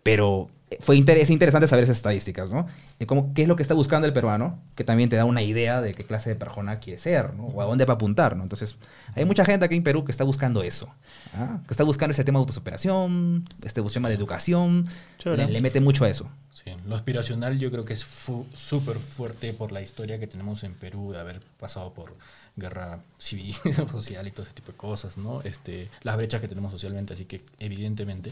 Pero 0.02 0.48
fue 0.80 0.96
inter- 0.96 1.18
es 1.18 1.28
interesante 1.28 1.68
saber 1.68 1.84
esas 1.84 1.98
estadísticas, 1.98 2.50
¿no? 2.50 2.66
De 2.98 3.06
cómo, 3.06 3.34
qué 3.34 3.42
es 3.42 3.48
lo 3.48 3.56
que 3.56 3.62
está 3.62 3.74
buscando 3.74 4.06
el 4.06 4.12
peruano, 4.14 4.58
que 4.74 4.84
también 4.84 5.10
te 5.10 5.16
da 5.16 5.24
una 5.26 5.42
idea 5.42 5.82
de 5.82 5.92
qué 5.92 6.04
clase 6.04 6.30
de 6.30 6.36
persona 6.36 6.78
quiere 6.78 6.98
ser, 6.98 7.34
¿no? 7.34 7.44
O 7.48 7.60
a 7.60 7.66
dónde 7.66 7.84
va 7.84 7.92
a 7.92 7.96
apuntar, 7.96 8.36
¿no? 8.36 8.42
Entonces, 8.42 8.76
hay 9.14 9.24
mucha 9.26 9.44
gente 9.44 9.66
aquí 9.66 9.76
en 9.76 9.82
Perú 9.82 10.04
que 10.04 10.10
está 10.12 10.24
buscando 10.24 10.62
eso. 10.62 10.88
¿ah? 11.34 11.60
Que 11.66 11.74
está 11.74 11.84
buscando 11.84 12.12
ese 12.12 12.24
tema 12.24 12.38
de 12.38 12.42
autosuperación, 12.44 13.44
este 13.62 13.82
tema 13.82 14.08
de 14.08 14.14
educación. 14.14 14.84
Le, 15.24 15.52
le 15.52 15.60
mete 15.60 15.80
mucho 15.80 16.04
a 16.04 16.08
eso. 16.08 16.28
Sí, 16.52 16.70
lo 16.86 16.96
aspiracional 16.96 17.58
yo 17.58 17.70
creo 17.70 17.84
que 17.84 17.92
es 17.92 18.04
fu- 18.04 18.46
súper 18.54 18.96
fuerte 18.96 19.52
por 19.52 19.72
la 19.72 19.82
historia 19.82 20.18
que 20.18 20.26
tenemos 20.26 20.64
en 20.64 20.74
Perú 20.74 21.12
de 21.12 21.18
haber 21.20 21.40
pasado 21.58 21.92
por 21.92 22.14
guerra 22.54 23.00
civil, 23.18 23.54
social 23.90 24.26
y 24.26 24.30
todo 24.30 24.42
ese 24.44 24.52
tipo 24.54 24.72
de 24.72 24.76
cosas, 24.78 25.16
¿no? 25.16 25.40
Este, 25.42 25.88
las 26.02 26.16
brechas 26.16 26.40
que 26.40 26.48
tenemos 26.48 26.70
socialmente, 26.70 27.14
así 27.14 27.24
que 27.24 27.42
evidentemente 27.58 28.30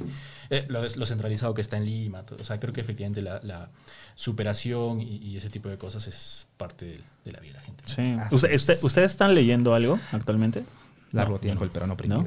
eh, 0.51 0.67
lo, 0.69 0.83
lo 0.83 1.07
centralizado 1.07 1.55
que 1.55 1.63
está 1.63 1.79
en 1.79 1.87
Lima, 1.87 2.23
todo, 2.23 2.39
o 2.41 2.45
sea, 2.45 2.61
creo 2.61 2.73
que 2.75 2.83
efectivamente 2.83 3.23
la, 3.23 3.41
la 3.43 3.71
superación 4.15 5.01
y, 5.01 5.17
y 5.17 5.37
ese 5.37 5.49
tipo 5.49 5.69
de 5.69 5.79
cosas 5.79 6.07
es 6.07 6.47
parte 6.57 6.85
de, 6.85 7.01
de 7.25 7.33
la 7.33 7.41
vida 7.41 7.55
de 7.55 7.59
la 7.59 7.65
gente. 7.65 7.83
¿no? 7.87 8.29
Sí. 8.29 8.35
¿Usted- 8.37 8.55
usted- 8.55 8.79
¿Ustedes 8.85 9.11
están 9.13 9.35
leyendo 9.35 9.75
algo 9.75 9.99
actualmente? 10.13 10.65
Largo 11.13 11.35
No, 11.35 11.41
tiempo 11.41 11.61
no. 11.61 11.65
el 11.65 11.71
peruano 11.71 11.95
oprimido. 11.95 12.27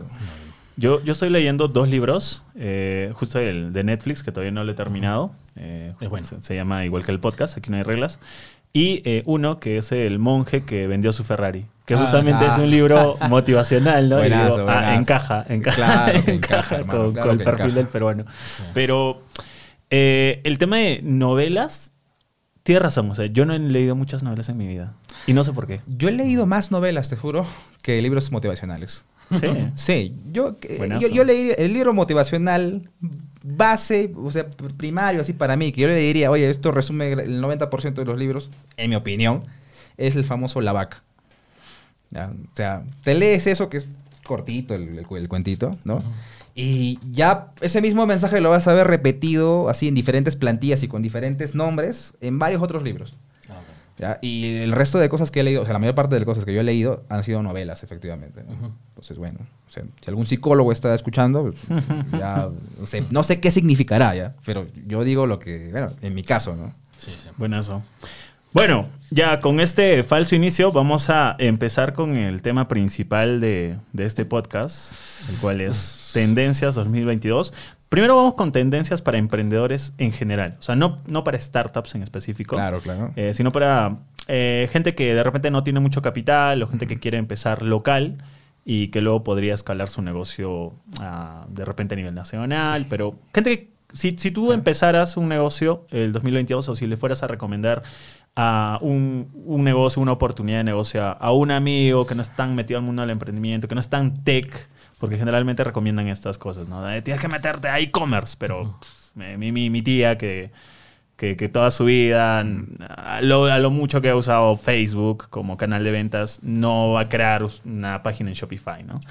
Yo, 0.75 1.03
yo 1.03 1.11
estoy 1.11 1.29
leyendo 1.29 1.67
dos 1.67 1.87
libros, 1.87 2.43
eh, 2.55 3.11
justo 3.15 3.37
el 3.39 3.71
de 3.71 3.83
Netflix, 3.83 4.23
que 4.23 4.31
todavía 4.31 4.51
no 4.51 4.63
lo 4.63 4.71
he 4.71 4.75
terminado. 4.75 5.31
eh, 5.55 5.93
Es 6.01 6.09
bueno. 6.09 6.25
se, 6.25 6.41
se 6.41 6.55
llama 6.55 6.83
igual 6.83 7.05
que 7.05 7.11
el 7.11 7.19
podcast, 7.19 7.55
aquí 7.57 7.69
no 7.69 7.77
hay 7.77 7.83
reglas. 7.83 8.19
Y 8.75 9.03
eh, 9.05 9.21
uno 9.27 9.59
que 9.59 9.77
es 9.77 9.91
El 9.91 10.17
monje 10.17 10.63
que 10.63 10.87
vendió 10.87 11.13
su 11.13 11.23
Ferrari, 11.23 11.67
que 11.85 11.93
Ah, 11.93 11.97
justamente 11.97 12.43
ah. 12.43 12.53
es 12.53 12.57
un 12.57 12.71
libro 12.71 13.13
motivacional, 13.29 14.09
¿no? 14.09 14.17
Y 14.17 14.21
Buenazo, 14.21 14.57
digo, 14.57 14.69
ah, 14.69 14.95
encaja, 14.95 15.45
encaja, 15.47 15.75
Claro 15.75 16.17
encaja 16.17 16.31
encaja, 16.31 16.75
hermano, 16.77 17.03
con, 17.03 17.13
claro 17.13 17.29
con 17.29 17.39
el 17.39 17.43
perfil 17.45 17.65
encaja. 17.65 17.77
del 17.77 17.87
peruano. 17.87 18.25
Pero 18.73 19.21
eh, 19.91 20.41
el 20.43 20.57
tema 20.57 20.77
de 20.77 21.01
novelas, 21.03 21.91
tiene 22.63 22.79
razón, 22.79 23.11
o 23.11 23.15
sea, 23.15 23.27
yo 23.27 23.45
no 23.45 23.53
he 23.53 23.59
leído 23.59 23.95
muchas 23.95 24.23
novelas 24.23 24.49
en 24.49 24.57
mi 24.57 24.65
vida. 24.65 24.93
Y 25.27 25.33
no 25.33 25.43
sé 25.43 25.53
por 25.53 25.67
qué. 25.67 25.81
Yo 25.85 26.09
he 26.09 26.11
leído 26.11 26.47
más 26.47 26.71
novelas, 26.71 27.09
te 27.09 27.15
juro, 27.15 27.45
que 27.83 28.01
libros 28.01 28.31
motivacionales. 28.31 29.05
Sí. 29.39 29.47
Sí, 29.75 30.15
yo, 30.31 30.57
eh, 30.63 30.97
yo, 30.99 31.07
yo 31.09 31.23
leí 31.23 31.51
el 31.57 31.73
libro 31.73 31.93
motivacional 31.93 32.89
base, 33.43 34.11
o 34.15 34.31
sea, 34.31 34.49
pr- 34.49 34.73
primario, 34.75 35.21
así 35.21 35.33
para 35.33 35.55
mí, 35.57 35.71
que 35.71 35.81
yo 35.81 35.87
le 35.87 35.95
diría, 35.95 36.31
oye, 36.31 36.49
esto 36.49 36.71
resume 36.71 37.11
el 37.11 37.41
90% 37.41 37.93
de 37.93 38.05
los 38.05 38.17
libros, 38.17 38.49
en 38.77 38.89
mi 38.89 38.95
opinión, 38.95 39.43
es 39.97 40.15
el 40.15 40.23
famoso 40.23 40.61
La 40.61 40.71
Vaca. 40.71 41.03
¿Ya? 42.11 42.31
O 42.31 42.55
sea, 42.55 42.83
te 43.03 43.13
lees 43.15 43.47
eso 43.47 43.69
que 43.69 43.77
es 43.77 43.87
cortito 44.23 44.75
el, 44.75 44.97
el 44.99 45.05
cu- 45.07 45.17
el 45.17 45.27
cuentito, 45.27 45.71
¿no? 45.83 46.01
Y 46.55 46.99
ya 47.11 47.47
ese 47.61 47.81
mismo 47.81 48.05
mensaje 48.05 48.39
lo 48.39 48.51
vas 48.51 48.67
a 48.67 48.73
ver 48.73 48.87
repetido 48.87 49.69
así 49.69 49.87
en 49.87 49.95
diferentes 49.95 50.35
plantillas 50.35 50.83
y 50.83 50.87
con 50.87 51.01
diferentes 51.01 51.55
nombres 51.55 52.13
en 52.21 52.37
varios 52.37 52.61
otros 52.61 52.83
libros. 52.83 53.15
Y 54.21 54.57
el 54.57 54.71
resto 54.71 54.97
de 54.97 55.07
cosas 55.09 55.31
que 55.31 55.41
he 55.41 55.43
leído, 55.43 55.61
o 55.61 55.65
sea, 55.65 55.73
la 55.73 55.79
mayor 55.79 55.95
parte 55.95 56.15
de 56.15 56.19
las 56.19 56.25
cosas 56.25 56.45
que 56.45 56.53
yo 56.53 56.61
he 56.61 56.63
leído 56.63 57.03
han 57.09 57.23
sido 57.23 57.41
novelas, 57.43 57.83
efectivamente. 57.83 58.41
Entonces, 58.41 59.17
bueno, 59.17 59.39
o 59.67 59.71
sea, 59.71 59.83
si 60.01 60.09
algún 60.09 60.25
psicólogo 60.25 60.71
está 60.71 60.93
escuchando, 60.93 61.43
pues, 61.43 61.81
ya, 62.11 62.49
no 62.79 62.85
sé, 62.85 63.05
no 63.11 63.23
sé 63.23 63.39
qué 63.39 63.51
significará 63.51 64.15
ya, 64.15 64.35
pero 64.45 64.67
yo 64.87 65.03
digo 65.03 65.25
lo 65.25 65.39
que, 65.39 65.69
bueno, 65.71 65.91
en 66.01 66.13
mi 66.13 66.23
caso, 66.23 66.55
¿no? 66.55 66.73
Sí, 66.97 67.11
sí. 67.21 67.29
Buenazo. 67.37 67.83
Bueno, 68.53 68.87
ya 69.09 69.39
con 69.39 69.59
este 69.59 70.03
falso 70.03 70.35
inicio 70.35 70.71
vamos 70.71 71.09
a 71.09 71.35
empezar 71.39 71.93
con 71.93 72.15
el 72.15 72.43
tema 72.43 72.67
principal 72.67 73.41
de, 73.41 73.77
de 73.93 74.05
este 74.05 74.25
podcast, 74.25 74.93
el 75.29 75.37
cual 75.37 75.59
es 75.61 76.11
Tendencias 76.13 76.75
2022. 76.75 77.51
Primero 77.93 78.15
vamos 78.15 78.33
con 78.33 78.51
tendencias 78.51 79.03
para 79.03 79.19
emprendedores 79.19 79.93
en 79.99 80.11
general, 80.11 80.55
o 80.57 80.63
sea, 80.63 80.73
no, 80.73 80.97
no 81.05 81.23
para 81.23 81.39
startups 81.39 81.93
en 81.93 82.01
específico, 82.01 82.55
Claro, 82.55 82.81
claro. 82.81 83.11
eh, 83.15 83.35
sino 83.35 83.51
para 83.51 83.97
eh, 84.27 84.67
gente 84.71 84.95
que 84.95 85.13
de 85.13 85.23
repente 85.23 85.51
no 85.51 85.63
tiene 85.63 85.79
mucho 85.79 86.01
capital 86.01 86.63
o 86.63 86.67
gente 86.67 86.87
que 86.87 86.99
quiere 86.99 87.19
empezar 87.19 87.61
local 87.61 88.17
y 88.65 88.87
que 88.87 88.99
luego 89.01 89.23
podría 89.23 89.53
escalar 89.53 89.89
su 89.89 90.01
negocio 90.01 90.73
ah, 91.01 91.45
de 91.49 91.65
repente 91.65 91.93
a 91.93 91.97
nivel 91.97 92.15
nacional, 92.15 92.87
pero 92.89 93.13
gente 93.31 93.59
que 93.59 93.73
si, 93.93 94.15
si 94.17 94.31
tú 94.31 94.53
empezaras 94.53 95.15
un 95.15 95.29
negocio 95.29 95.85
el 95.91 96.13
2022 96.13 96.69
o 96.69 96.75
si 96.75 96.87
le 96.87 96.97
fueras 96.97 97.21
a 97.21 97.27
recomendar 97.27 97.83
a 98.35 98.79
un, 98.81 99.29
un 99.45 99.63
negocio, 99.63 100.01
una 100.01 100.13
oportunidad 100.13 100.57
de 100.57 100.63
negocio 100.63 101.03
a, 101.03 101.11
a 101.11 101.31
un 101.31 101.51
amigo 101.51 102.07
que 102.07 102.15
no 102.15 102.23
es 102.23 102.35
tan 102.35 102.55
metido 102.55 102.79
al 102.79 102.85
mundo 102.85 103.03
del 103.03 103.11
emprendimiento, 103.11 103.67
que 103.67 103.75
no 103.75 103.81
es 103.81 103.89
tan 103.89 104.23
tech, 104.23 104.67
porque 105.03 105.17
generalmente 105.17 105.65
recomiendan 105.65 106.07
estas 106.07 106.37
cosas, 106.37 106.69
¿no? 106.69 106.81
Tienes 107.03 107.19
que 107.19 107.27
meterte 107.27 107.67
a 107.67 107.77
e-commerce, 107.77 108.37
pero 108.39 108.79
pff, 108.79 109.15
mi, 109.37 109.51
mi, 109.51 109.69
mi 109.69 109.81
tía 109.81 110.17
que, 110.17 110.49
que, 111.17 111.35
que 111.35 111.49
toda 111.49 111.71
su 111.71 111.83
vida, 111.83 112.39
a 112.39 113.21
lo, 113.21 113.47
a 113.47 113.59
lo 113.59 113.69
mucho 113.69 113.99
que 114.01 114.09
ha 114.09 114.15
usado 114.15 114.55
Facebook 114.55 115.27
como 115.29 115.57
canal 115.57 115.83
de 115.83 115.91
ventas, 115.91 116.39
no 116.41 116.91
va 116.91 117.01
a 117.01 117.09
crear 117.09 117.45
una 117.65 118.01
página 118.01 118.29
en 118.29 118.35
Shopify, 118.35 118.81
¿no? 118.85 119.01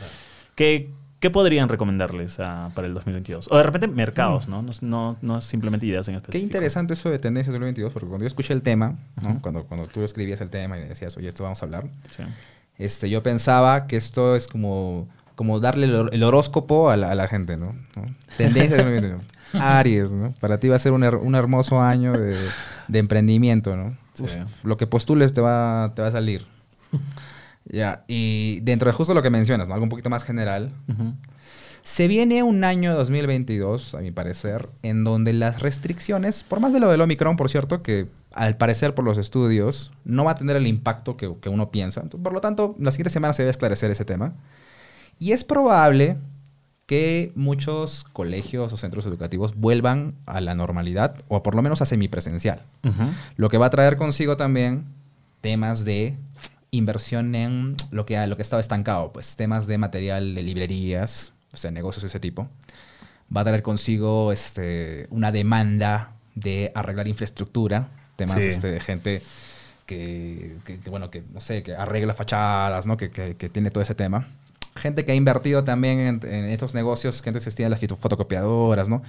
¿Qué, 0.54 0.88
qué 1.20 1.28
podrían 1.28 1.68
recomendarles 1.68 2.40
ah, 2.40 2.70
para 2.74 2.86
el 2.86 2.94
2022? 2.94 3.48
O 3.50 3.56
de 3.58 3.62
repente 3.62 3.86
mercados, 3.86 4.48
¿no? 4.48 4.62
No, 4.62 4.72
no, 4.80 5.16
no 5.20 5.40
simplemente 5.42 5.84
ideas 5.84 6.08
en 6.08 6.14
Qué 6.14 6.18
específico. 6.20 6.42
interesante 6.46 6.94
eso 6.94 7.10
de 7.10 7.18
tendencias 7.18 7.52
2022, 7.52 7.92
porque 7.92 8.08
cuando 8.08 8.22
yo 8.24 8.28
escuché 8.28 8.54
el 8.54 8.62
tema, 8.62 8.96
¿no? 9.20 9.42
Cuando, 9.42 9.64
cuando 9.64 9.88
tú 9.88 10.02
escribías 10.04 10.40
el 10.40 10.48
tema 10.48 10.78
y 10.78 10.84
decías, 10.88 11.14
oye, 11.18 11.28
esto 11.28 11.42
vamos 11.42 11.62
a 11.62 11.66
hablar, 11.66 11.84
Sí. 12.16 12.22
este, 12.78 13.10
yo 13.10 13.22
pensaba 13.22 13.86
que 13.86 13.98
esto 13.98 14.34
es 14.36 14.48
como, 14.48 15.06
como 15.36 15.60
darle 15.60 15.86
el, 15.86 15.94
hor- 15.94 16.10
el 16.12 16.22
horóscopo 16.22 16.90
a 16.90 16.96
la, 16.96 17.10
a 17.10 17.14
la 17.14 17.28
gente, 17.28 17.56
¿no? 17.56 17.74
¿No? 17.96 18.14
Tendencias 18.36 18.78
2021. 18.78 19.20
Aries, 19.54 20.12
¿no? 20.12 20.32
Para 20.40 20.58
ti 20.58 20.68
va 20.68 20.76
a 20.76 20.78
ser 20.78 20.92
un, 20.92 21.02
her- 21.02 21.20
un 21.20 21.34
hermoso 21.34 21.82
año 21.82 22.12
de, 22.12 22.36
de 22.88 22.98
emprendimiento, 22.98 23.76
¿no? 23.76 23.96
Sí. 24.14 24.24
Uf, 24.24 24.64
lo 24.64 24.76
que 24.76 24.86
postules 24.86 25.32
te 25.32 25.40
va, 25.40 25.92
te 25.94 26.02
va 26.02 26.08
a 26.08 26.12
salir. 26.12 26.46
ya, 27.64 28.04
y 28.08 28.60
dentro 28.60 28.88
de 28.88 28.94
justo 28.94 29.14
lo 29.14 29.22
que 29.22 29.30
mencionas, 29.30 29.68
¿no? 29.68 29.74
Algo 29.74 29.84
un 29.84 29.90
poquito 29.90 30.10
más 30.10 30.24
general, 30.24 30.70
se 31.82 32.06
viene 32.08 32.42
un 32.42 32.62
año 32.64 32.94
2022, 32.94 33.94
a 33.94 33.98
mi 33.98 34.10
parecer, 34.12 34.68
en 34.82 35.02
donde 35.04 35.32
las 35.32 35.60
restricciones, 35.60 36.44
por 36.44 36.60
más 36.60 36.72
de 36.72 36.80
lo 36.80 36.90
del 36.90 37.00
Omicron, 37.00 37.36
por 37.36 37.50
cierto, 37.50 37.82
que 37.82 38.06
al 38.34 38.56
parecer 38.56 38.94
por 38.94 39.04
los 39.04 39.18
estudios 39.18 39.92
no 40.04 40.24
va 40.24 40.30
a 40.32 40.34
tener 40.36 40.56
el 40.56 40.66
impacto 40.66 41.16
que, 41.16 41.30
que 41.40 41.48
uno 41.48 41.70
piensa. 41.70 42.00
Entonces, 42.00 42.22
por 42.22 42.32
lo 42.32 42.40
tanto, 42.40 42.76
la 42.78 42.90
siguiente 42.92 43.10
semana 43.10 43.34
se 43.34 43.42
debe 43.42 43.50
esclarecer 43.50 43.90
ese 43.90 44.04
tema. 44.04 44.32
Y 45.18 45.32
es 45.32 45.44
probable 45.44 46.16
que 46.86 47.32
muchos 47.36 48.04
colegios 48.12 48.72
o 48.72 48.76
centros 48.76 49.06
educativos 49.06 49.54
vuelvan 49.56 50.14
a 50.26 50.40
la 50.40 50.54
normalidad, 50.54 51.14
o 51.28 51.42
por 51.42 51.54
lo 51.54 51.62
menos 51.62 51.80
a 51.80 51.86
semipresencial. 51.86 52.62
Ujú. 52.84 53.04
Lo 53.36 53.48
que 53.48 53.56
va 53.58 53.66
a 53.66 53.70
traer 53.70 53.96
consigo 53.96 54.36
también 54.36 54.84
temas 55.40 55.84
de 55.84 56.16
inversión 56.70 57.34
en 57.34 57.76
lo 57.90 58.04
que, 58.06 58.26
lo 58.26 58.36
que 58.36 58.42
estaba 58.42 58.60
estancado, 58.60 59.12
pues 59.12 59.36
temas 59.36 59.66
de 59.66 59.78
material 59.78 60.34
de 60.34 60.42
librerías, 60.42 61.32
o 61.52 61.56
sea, 61.56 61.70
negocios 61.70 62.02
de 62.02 62.08
ese 62.08 62.20
tipo. 62.20 62.48
Va 63.34 63.42
a 63.42 63.44
traer 63.44 63.62
consigo 63.62 64.32
este, 64.32 65.06
una 65.10 65.32
demanda 65.32 66.12
de 66.34 66.72
arreglar 66.74 67.08
infraestructura, 67.08 67.88
temas 68.16 68.36
Sí. 68.42 68.48
este, 68.48 68.68
de 68.68 68.80
gente 68.80 69.22
que, 69.86 70.56
que- 70.64 70.80
que, 70.80 70.90
bueno, 70.90 71.10
que 71.10 71.22
no 71.32 71.40
sé, 71.40 71.62
que 71.62 71.74
arregla 71.74 72.14
fachadas, 72.14 72.86
¿no? 72.86 72.96
Que- 72.96 73.10
que 73.10 73.48
tiene 73.48 73.70
todo 73.70 73.82
ese 73.82 73.94
tema. 73.94 74.26
Gente 74.74 75.04
que 75.04 75.12
ha 75.12 75.14
invertido 75.14 75.64
también 75.64 76.00
en, 76.00 76.20
en 76.24 76.44
estos 76.46 76.74
negocios 76.74 77.20
que 77.22 77.28
antes 77.28 77.42
existían 77.46 77.70
las 77.70 77.80
fotocopiadoras, 77.80 78.88
¿no? 78.88 79.02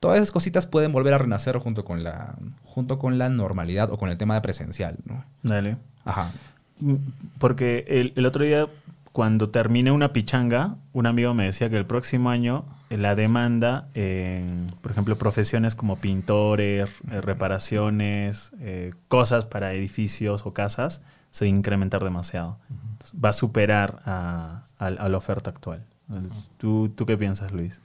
Todas 0.00 0.18
esas 0.18 0.30
cositas 0.30 0.66
pueden 0.66 0.92
volver 0.92 1.14
a 1.14 1.18
renacer 1.18 1.58
junto 1.58 1.84
con 1.84 2.04
la, 2.04 2.36
junto 2.64 2.98
con 2.98 3.18
la 3.18 3.28
normalidad 3.28 3.90
o 3.90 3.98
con 3.98 4.10
el 4.10 4.18
tema 4.18 4.34
de 4.34 4.40
presencial, 4.40 4.96
¿no? 5.04 5.24
Dale. 5.42 5.76
Ajá. 6.04 6.32
Mm, 6.80 6.94
Porque 7.38 7.84
el, 7.88 8.12
el 8.16 8.26
otro 8.26 8.44
día, 8.44 8.68
cuando 9.12 9.50
terminé 9.50 9.90
una 9.90 10.12
pichanga, 10.12 10.76
un 10.92 11.06
amigo 11.06 11.34
me 11.34 11.44
decía 11.44 11.68
que 11.68 11.76
el 11.76 11.86
próximo 11.86 12.30
año 12.30 12.64
eh, 12.90 12.96
la 12.96 13.14
demanda 13.14 13.88
en, 13.94 14.68
por 14.80 14.92
ejemplo, 14.92 15.18
profesiones 15.18 15.74
como 15.74 15.96
pintores, 15.96 16.90
eh, 17.10 17.20
reparaciones, 17.20 18.52
eh, 18.60 18.94
cosas 19.08 19.44
para 19.44 19.72
edificios 19.72 20.46
o 20.46 20.52
casas, 20.52 21.02
se 21.30 21.44
va 21.44 21.46
a 21.46 21.56
incrementar 21.56 22.02
demasiado. 22.02 22.58
Va 23.22 23.30
a 23.30 23.34
superar 23.34 24.00
a, 24.06 24.62
a- 24.78 24.86
a 24.86 25.08
la 25.08 25.16
oferta 25.16 25.50
actual. 25.50 25.84
¿Tú, 26.56 26.88
¿Tú 26.90 27.04
qué 27.06 27.16
piensas, 27.18 27.52
Luis? 27.52 27.80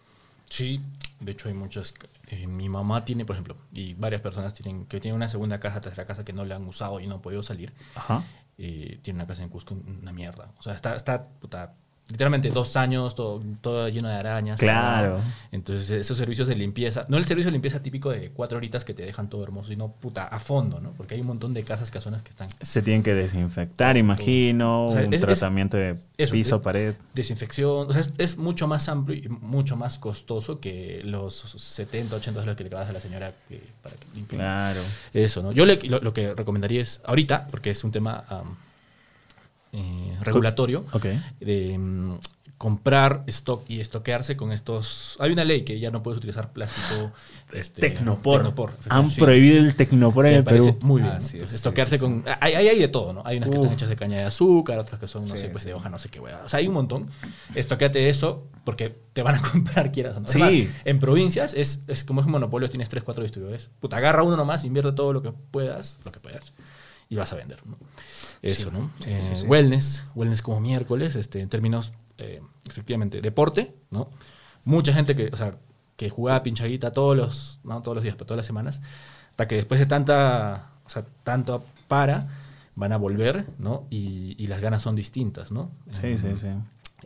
Sí, 0.50 0.82
de 1.20 1.32
hecho 1.32 1.48
hay 1.50 1.54
muchas. 1.56 1.94
eh, 2.28 2.48
mi 2.48 2.70
mamá 2.70 3.04
tiene, 3.06 3.26
por 3.26 3.36
ejemplo, 3.36 3.58
y 3.74 3.96
varias 3.96 4.22
personas 4.22 4.54
tienen 4.54 4.86
que 4.86 5.00
tienen 5.00 5.16
una 5.16 5.28
segunda 5.28 5.60
casa, 5.60 5.82
tercera 5.82 6.06
casa 6.06 6.24
que 6.24 6.32
no 6.34 6.46
le 6.46 6.54
han 6.54 6.66
usado 6.68 7.00
y 7.00 7.08
no 7.08 7.16
han 7.16 7.22
podido 7.22 7.44
salir. 7.44 7.74
Ajá. 7.96 8.24
eh, 8.60 9.00
tiene 9.02 9.18
una 9.18 9.26
casa 9.28 9.42
en 9.42 9.50
Cusco, 9.50 9.74
una 9.74 10.14
mierda. 10.14 10.52
O 10.60 10.62
sea, 10.62 10.74
está, 10.74 10.96
está 10.96 11.26
puta, 11.28 11.74
literalmente 12.10 12.50
dos 12.50 12.75
años, 12.75 13.15
todo, 13.15 13.41
todo 13.62 13.88
lleno 13.89 14.07
de 14.10 14.15
arañas. 14.15 14.60
Claro. 14.60 15.19
Entonces, 15.51 15.89
esos 15.89 16.17
servicios 16.17 16.48
de 16.48 16.55
limpieza, 16.55 17.05
no 17.07 17.17
el 17.17 17.25
servicio 17.25 17.48
de 17.50 17.53
limpieza 17.53 17.81
típico 17.81 18.12
de 18.12 18.29
cuatro 18.29 18.57
horitas 18.57 18.83
que 18.86 18.93
te 18.93 19.03
dejan 19.03 19.29
todo 19.29 19.43
hermoso, 19.43 19.69
sino 19.69 19.91
puta, 19.93 20.25
a 20.27 20.39
fondo, 20.39 20.79
¿no? 20.79 20.91
Porque 20.91 21.15
hay 21.15 21.22
un 21.22 21.27
montón 21.27 21.53
de 21.53 21.63
casas 21.63 21.89
casonas 21.91 22.22
que 22.22 22.29
están 22.31 22.50
Se 22.62 22.81
tienen 22.81 23.03
que 23.03 23.13
desinfectar, 23.13 23.98
imagino, 23.98 24.88
O 24.88 24.91
sea, 24.91 25.01
un 25.07 25.13
es- 25.13 25.22
es- 25.22 25.25
tratamiento 25.25 25.77
de 25.77 25.95
piso, 26.31 26.62
pared. 26.62 26.93
desinfección, 27.13 27.89
o 27.89 27.91
sea, 27.93 28.01
es, 28.01 28.12
es 28.17 28.38
mucho 28.38 28.67
más 28.67 28.89
amplio 28.89 29.17
y 29.17 29.27
mucho 29.29 29.75
más 29.75 29.98
costoso 29.98 30.60
que 30.60 31.01
los 31.03 31.36
70, 31.36 32.17
80 32.17 32.39
dólares 32.41 32.57
que 32.57 32.63
le 32.65 32.69
pagas 32.69 32.89
a 32.89 32.93
la 32.93 33.00
señora 33.00 33.31
que- 33.50 33.63
para 33.81 33.95
que 33.95 34.05
limpie. 34.13 34.38
Claro. 34.38 34.81
Eso, 35.13 35.41
¿no? 35.41 35.51
Yo 35.51 35.65
le- 35.65 35.77
lo, 35.83 36.00
lo 36.01 36.13
que 36.13 36.33
recomendaría 36.36 36.81
es, 36.81 37.01
ahorita, 37.05 37.48
porque 37.50 37.72
es 37.72 37.83
un 37.83 37.91
tema 37.91 38.24
am, 38.29 38.55
eh, 39.74 40.18
regulatorio, 40.22 40.86
de 41.39 41.77
mm, 41.77 42.13
comprar 42.58 43.24
stock 43.27 43.63
y 43.68 43.82
estoquearse 43.82 44.38
con 44.38 44.53
estos... 44.53 45.18
Hay 45.20 45.32
una 45.32 45.44
ley 45.44 45.63
que 45.63 45.80
ya 45.80 45.92
no 45.92 46.01
puedes 46.01 46.18
utilizar 46.20 46.53
plástico... 46.53 47.12
Este, 47.51 47.82
Tecnopor. 47.82 48.38
Tecnopor, 48.38 48.74
Han 48.89 49.08
sí. 49.10 49.20
prohibido 49.20 49.58
el 49.58 49.75
tecnopor 49.75 50.25
en 50.27 50.34
el 50.36 50.44
Perú. 50.44 50.77
muy 50.82 51.01
bien. 51.01 51.13
Ah, 51.13 51.20
¿no? 51.20 51.22
sí, 51.22 51.34
Entonces, 51.34 51.50
sí, 51.51 51.56
estoquearse 51.58 51.98
sí, 51.98 52.01
con... 52.01 52.24
Hay, 52.39 52.53
hay, 52.53 52.68
hay 52.70 52.80
de 52.80 52.88
todo, 52.88 53.12
¿no? 53.13 53.22
Hay 53.25 53.38
unas 53.38 53.50
que 53.50 53.58
Uf. 53.58 53.63
están 53.63 53.75
hechas 53.77 53.89
de 53.89 53.96
caña 53.96 54.18
de 54.18 54.24
azúcar, 54.24 54.80
otras 54.80 55.00
que 55.00 55.08
son, 55.08 55.27
no 55.27 55.36
Sí, 55.36 55.42
sé, 55.42 55.50
pues 55.50 55.63
sí. 55.63 55.70
de 55.70 55.75
hoja, 55.75 55.89
no 55.89 56.00
sé 56.00 56.10
qué 56.10 56.20
hueá. 56.20 56.42
O 56.46 56.50
sea, 56.50 56.60
hay 56.60 56.68
un 56.68 56.74
montón. 56.74 57.10
Estoqueate 57.53 58.10
eso 58.10 58.48
porque 58.63 58.96
te 59.12 59.22
van 59.24 59.36
a 59.36 59.42
comprar, 59.51 59.92
quieras 59.92 60.15
o 60.18 60.22
no. 60.22 60.27
Sí. 60.30 60.42
Además, 60.42 60.70
en 60.86 61.00
provincias 61.00 61.53
es, 61.53 61.84
es 61.88 62.03
como 62.06 62.22
es 62.22 62.25
un 62.25 62.32
monopolio, 62.32 62.70
tienes 62.70 62.88
3, 62.89 63.03
4 63.03 63.24
distribuidores. 63.24 63.70
Puta, 63.82 63.98
agarra 63.98 64.24
uno 64.24 64.38
nomás, 64.38 64.63
invierte 64.63 64.94
todo 64.94 65.12
lo 65.12 65.22
que 65.22 65.32
puedas, 65.51 66.00
lo 66.06 66.12
que 66.12 66.20
puedas, 66.22 66.53
y 67.10 67.18
vas 67.18 67.32
a 67.34 67.36
vender, 67.36 67.60
¿no? 67.68 67.77
Eso, 68.44 68.70
Sí, 68.70 68.78
¿no? 68.78 68.92
sí, 69.00 69.10
Eh, 69.10 69.34
sí. 69.42 69.46
Wellness, 69.48 70.04
wellness 70.14 70.42
como 70.44 70.60
miércoles, 70.60 71.16
este, 71.16 71.40
en 71.42 71.50
términos, 71.50 71.94
eh, 72.20 72.42
efectivamente, 72.70 73.22
deporte, 73.22 73.74
¿no? 73.90 74.12
Mucha 74.66 74.94
gente 74.94 75.16
que, 75.16 75.30
o 75.34 75.36
sea, 75.38 75.58
que 75.96 76.10
jugaba 76.10 76.44
pinchaguita 76.44 76.92
todos 76.92 77.18
los, 77.18 77.60
no 77.64 77.82
todos 77.82 77.96
los 77.96 78.04
días, 78.04 78.16
pero 78.16 78.26
todas 78.28 78.38
las 78.38 78.46
semanas, 78.46 78.82
hasta 79.32 79.48
que 79.48 79.56
después 79.56 79.80
de 79.80 79.86
tanta, 79.88 80.72
o 80.86 80.90
sea, 80.90 81.06
tanto 81.24 81.64
para, 81.88 82.28
van 82.76 82.92
a 82.92 82.98
volver, 82.98 83.46
¿no? 83.58 83.86
Y, 83.90 84.36
y 84.38 84.48
las 84.48 84.62
ganas 84.62 84.82
son 84.82 84.96
distintas, 84.96 85.52
¿no? 85.52 85.72
Sí, 86.02 86.18
sí, 86.18 86.36
sí. 86.36 86.48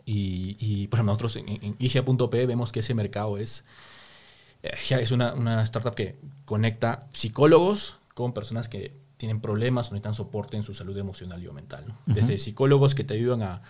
Y, 0.06 0.56
y, 0.58 0.86
por 0.88 0.98
ejemplo, 0.98 1.12
nosotros 1.12 1.36
en, 1.36 1.48
en 1.48 1.76
IGA.p 1.78 2.46
vemos 2.46 2.72
que 2.72 2.80
ese 2.80 2.94
mercado 2.94 3.36
es, 3.38 3.64
eh, 4.62 4.72
es 4.90 5.10
una, 5.12 5.34
una 5.34 5.62
startup 5.64 5.94
que 5.94 6.18
conecta 6.44 7.00
psicólogos 7.12 7.96
con 8.14 8.32
personas 8.32 8.68
que 8.68 8.94
tienen 9.18 9.40
problemas 9.40 9.88
o 9.88 9.90
necesitan 9.90 10.14
soporte 10.14 10.56
en 10.56 10.62
su 10.62 10.72
salud 10.72 10.96
emocional 10.96 11.42
y 11.42 11.46
o 11.46 11.52
mental. 11.52 11.84
¿no? 11.86 11.98
Desde 12.06 12.38
psicólogos 12.38 12.94
que 12.94 13.04
te 13.04 13.14
ayudan 13.14 13.42
a 13.42 13.62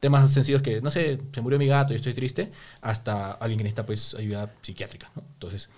temas 0.00 0.32
sencillos 0.32 0.62
que, 0.62 0.80
no 0.80 0.90
sé, 0.90 1.20
se 1.32 1.40
murió 1.42 1.58
mi 1.58 1.66
gato 1.66 1.92
y 1.92 1.96
estoy 1.96 2.14
triste, 2.14 2.50
hasta 2.80 3.32
alguien 3.32 3.58
que 3.58 3.64
necesita 3.64 3.84
pues, 3.84 4.14
ayuda 4.14 4.50
psiquiátrica. 4.62 5.10
¿no? 5.14 5.22
Entonces, 5.34 5.68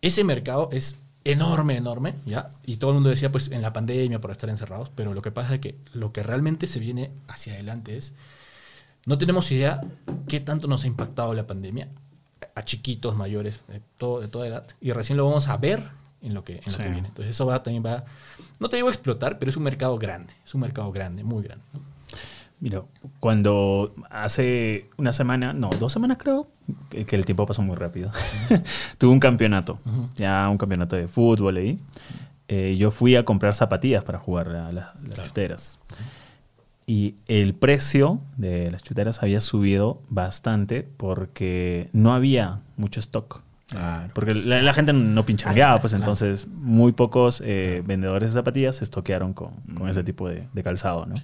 ese 0.00 0.22
mercado 0.22 0.68
es 0.70 0.98
enorme, 1.24 1.76
enorme, 1.76 2.14
¿ya? 2.26 2.52
Y 2.66 2.76
todo 2.76 2.90
el 2.90 2.94
mundo 2.96 3.10
decía, 3.10 3.32
pues, 3.32 3.50
en 3.50 3.62
la 3.62 3.72
pandemia 3.72 4.20
por 4.20 4.30
estar 4.30 4.50
encerrados, 4.50 4.90
pero 4.94 5.14
lo 5.14 5.22
que 5.22 5.32
pasa 5.32 5.54
es 5.54 5.60
que 5.60 5.76
lo 5.92 6.12
que 6.12 6.22
realmente 6.22 6.66
se 6.66 6.78
viene 6.78 7.10
hacia 7.26 7.54
adelante 7.54 7.96
es 7.96 8.14
no 9.06 9.18
tenemos 9.18 9.50
idea 9.50 9.80
qué 10.28 10.40
tanto 10.40 10.66
nos 10.66 10.84
ha 10.84 10.86
impactado 10.86 11.34
la 11.34 11.46
pandemia 11.46 11.88
a 12.54 12.64
chiquitos, 12.64 13.16
mayores, 13.16 13.60
de, 13.68 13.80
todo, 13.98 14.20
de 14.20 14.28
toda 14.28 14.46
edad. 14.46 14.66
Y 14.80 14.92
recién 14.92 15.16
lo 15.16 15.26
vamos 15.26 15.48
a 15.48 15.56
ver 15.56 15.90
en 16.24 16.34
lo 16.34 16.42
que, 16.44 16.60
en 16.64 16.72
lo 16.72 16.78
que 16.78 16.88
viene. 16.88 17.08
Entonces 17.08 17.30
eso 17.34 17.46
va, 17.46 17.62
también 17.62 17.84
va, 17.84 18.04
no 18.58 18.68
te 18.68 18.76
digo 18.76 18.88
explotar, 18.88 19.38
pero 19.38 19.50
es 19.50 19.56
un 19.56 19.62
mercado 19.62 19.96
grande. 19.98 20.32
Es 20.44 20.54
un 20.54 20.62
mercado 20.62 20.90
grande, 20.90 21.22
muy 21.22 21.42
grande. 21.44 21.64
¿no? 21.72 21.80
Mira, 22.60 22.82
cuando 23.20 23.94
hace 24.10 24.88
una 24.96 25.12
semana, 25.12 25.52
no, 25.52 25.68
dos 25.70 25.92
semanas 25.92 26.16
creo, 26.18 26.48
que, 26.88 27.04
que 27.04 27.14
el 27.16 27.24
tiempo 27.26 27.44
pasó 27.46 27.60
muy 27.62 27.76
rápido, 27.76 28.10
tuve 28.98 29.12
un 29.12 29.20
campeonato, 29.20 29.78
Ujú. 29.84 30.08
ya 30.16 30.48
un 30.48 30.56
campeonato 30.56 30.96
de 30.96 31.06
fútbol 31.08 31.56
ahí. 31.58 31.78
Eh, 32.48 32.76
yo 32.78 32.90
fui 32.90 33.16
a 33.16 33.24
comprar 33.24 33.54
zapatillas 33.54 34.04
para 34.04 34.18
jugar 34.18 34.48
a 34.48 34.72
la- 34.72 34.94
las 35.02 35.14
Claro. 35.14 35.24
chuteras. 35.28 35.78
Y 36.86 37.14
el 37.28 37.54
precio 37.54 38.20
de 38.36 38.70
las 38.70 38.82
chuteras 38.82 39.22
había 39.22 39.40
subido 39.40 40.02
bastante 40.10 40.82
porque 40.96 41.88
no 41.92 42.12
había 42.14 42.60
mucho 42.76 43.00
stock. 43.00 43.42
Claro. 43.74 44.10
Porque 44.14 44.34
la, 44.34 44.62
la 44.62 44.72
gente 44.74 44.92
no 44.92 45.24
pinchangueaba, 45.26 45.80
pues 45.80 45.92
Claro. 45.92 46.02
entonces 46.04 46.46
muy 46.48 46.92
pocos 46.92 47.42
eh, 47.44 47.82
vendedores 47.86 48.30
de 48.32 48.40
zapatillas 48.40 48.76
se 48.76 48.84
estoquearon 48.84 49.32
con, 49.34 49.50
con 49.76 49.88
ese 49.88 50.02
tipo 50.04 50.28
de, 50.28 50.44
de 50.52 50.62
calzado, 50.62 51.06
¿no? 51.06 51.14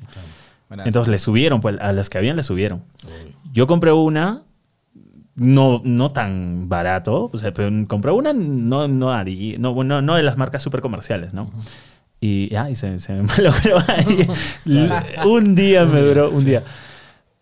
Bueno, 0.68 0.84
Entonces 0.86 1.10
le 1.10 1.18
subieron, 1.18 1.60
pues 1.60 1.80
a 1.80 1.92
las 1.92 2.08
que 2.10 2.18
habían 2.18 2.36
le 2.36 2.42
subieron. 2.42 2.82
Yo 3.52 3.66
compré 3.66 3.90
una, 3.92 4.42
no, 5.34 5.80
no 5.84 6.12
tan 6.12 6.68
barato. 6.68 7.30
O 7.32 7.38
sea, 7.38 7.52
pero 7.52 7.70
comprar 7.88 8.14
una 8.14 8.32
no, 8.32 8.86
no 8.86 9.10
haría. 9.12 9.58
No, 9.58 9.74
bueno, 9.74 10.00
no 10.02 10.14
de 10.14 10.22
las 10.22 10.36
marcas 10.36 10.62
súper 10.62 10.80
comerciales, 10.80 11.34
¿no? 11.34 11.50
Y, 12.20 12.54
ah, 12.54 12.70
y 12.70 12.74
se, 12.76 12.98
se 13.00 13.14
me 13.14 13.22
malogró 13.24 13.78
ahí. 13.88 14.28
un 15.26 15.54
día 15.54 15.84
me 15.86 16.00
duró, 16.02 16.30
un 16.30 16.44
día. 16.44 16.62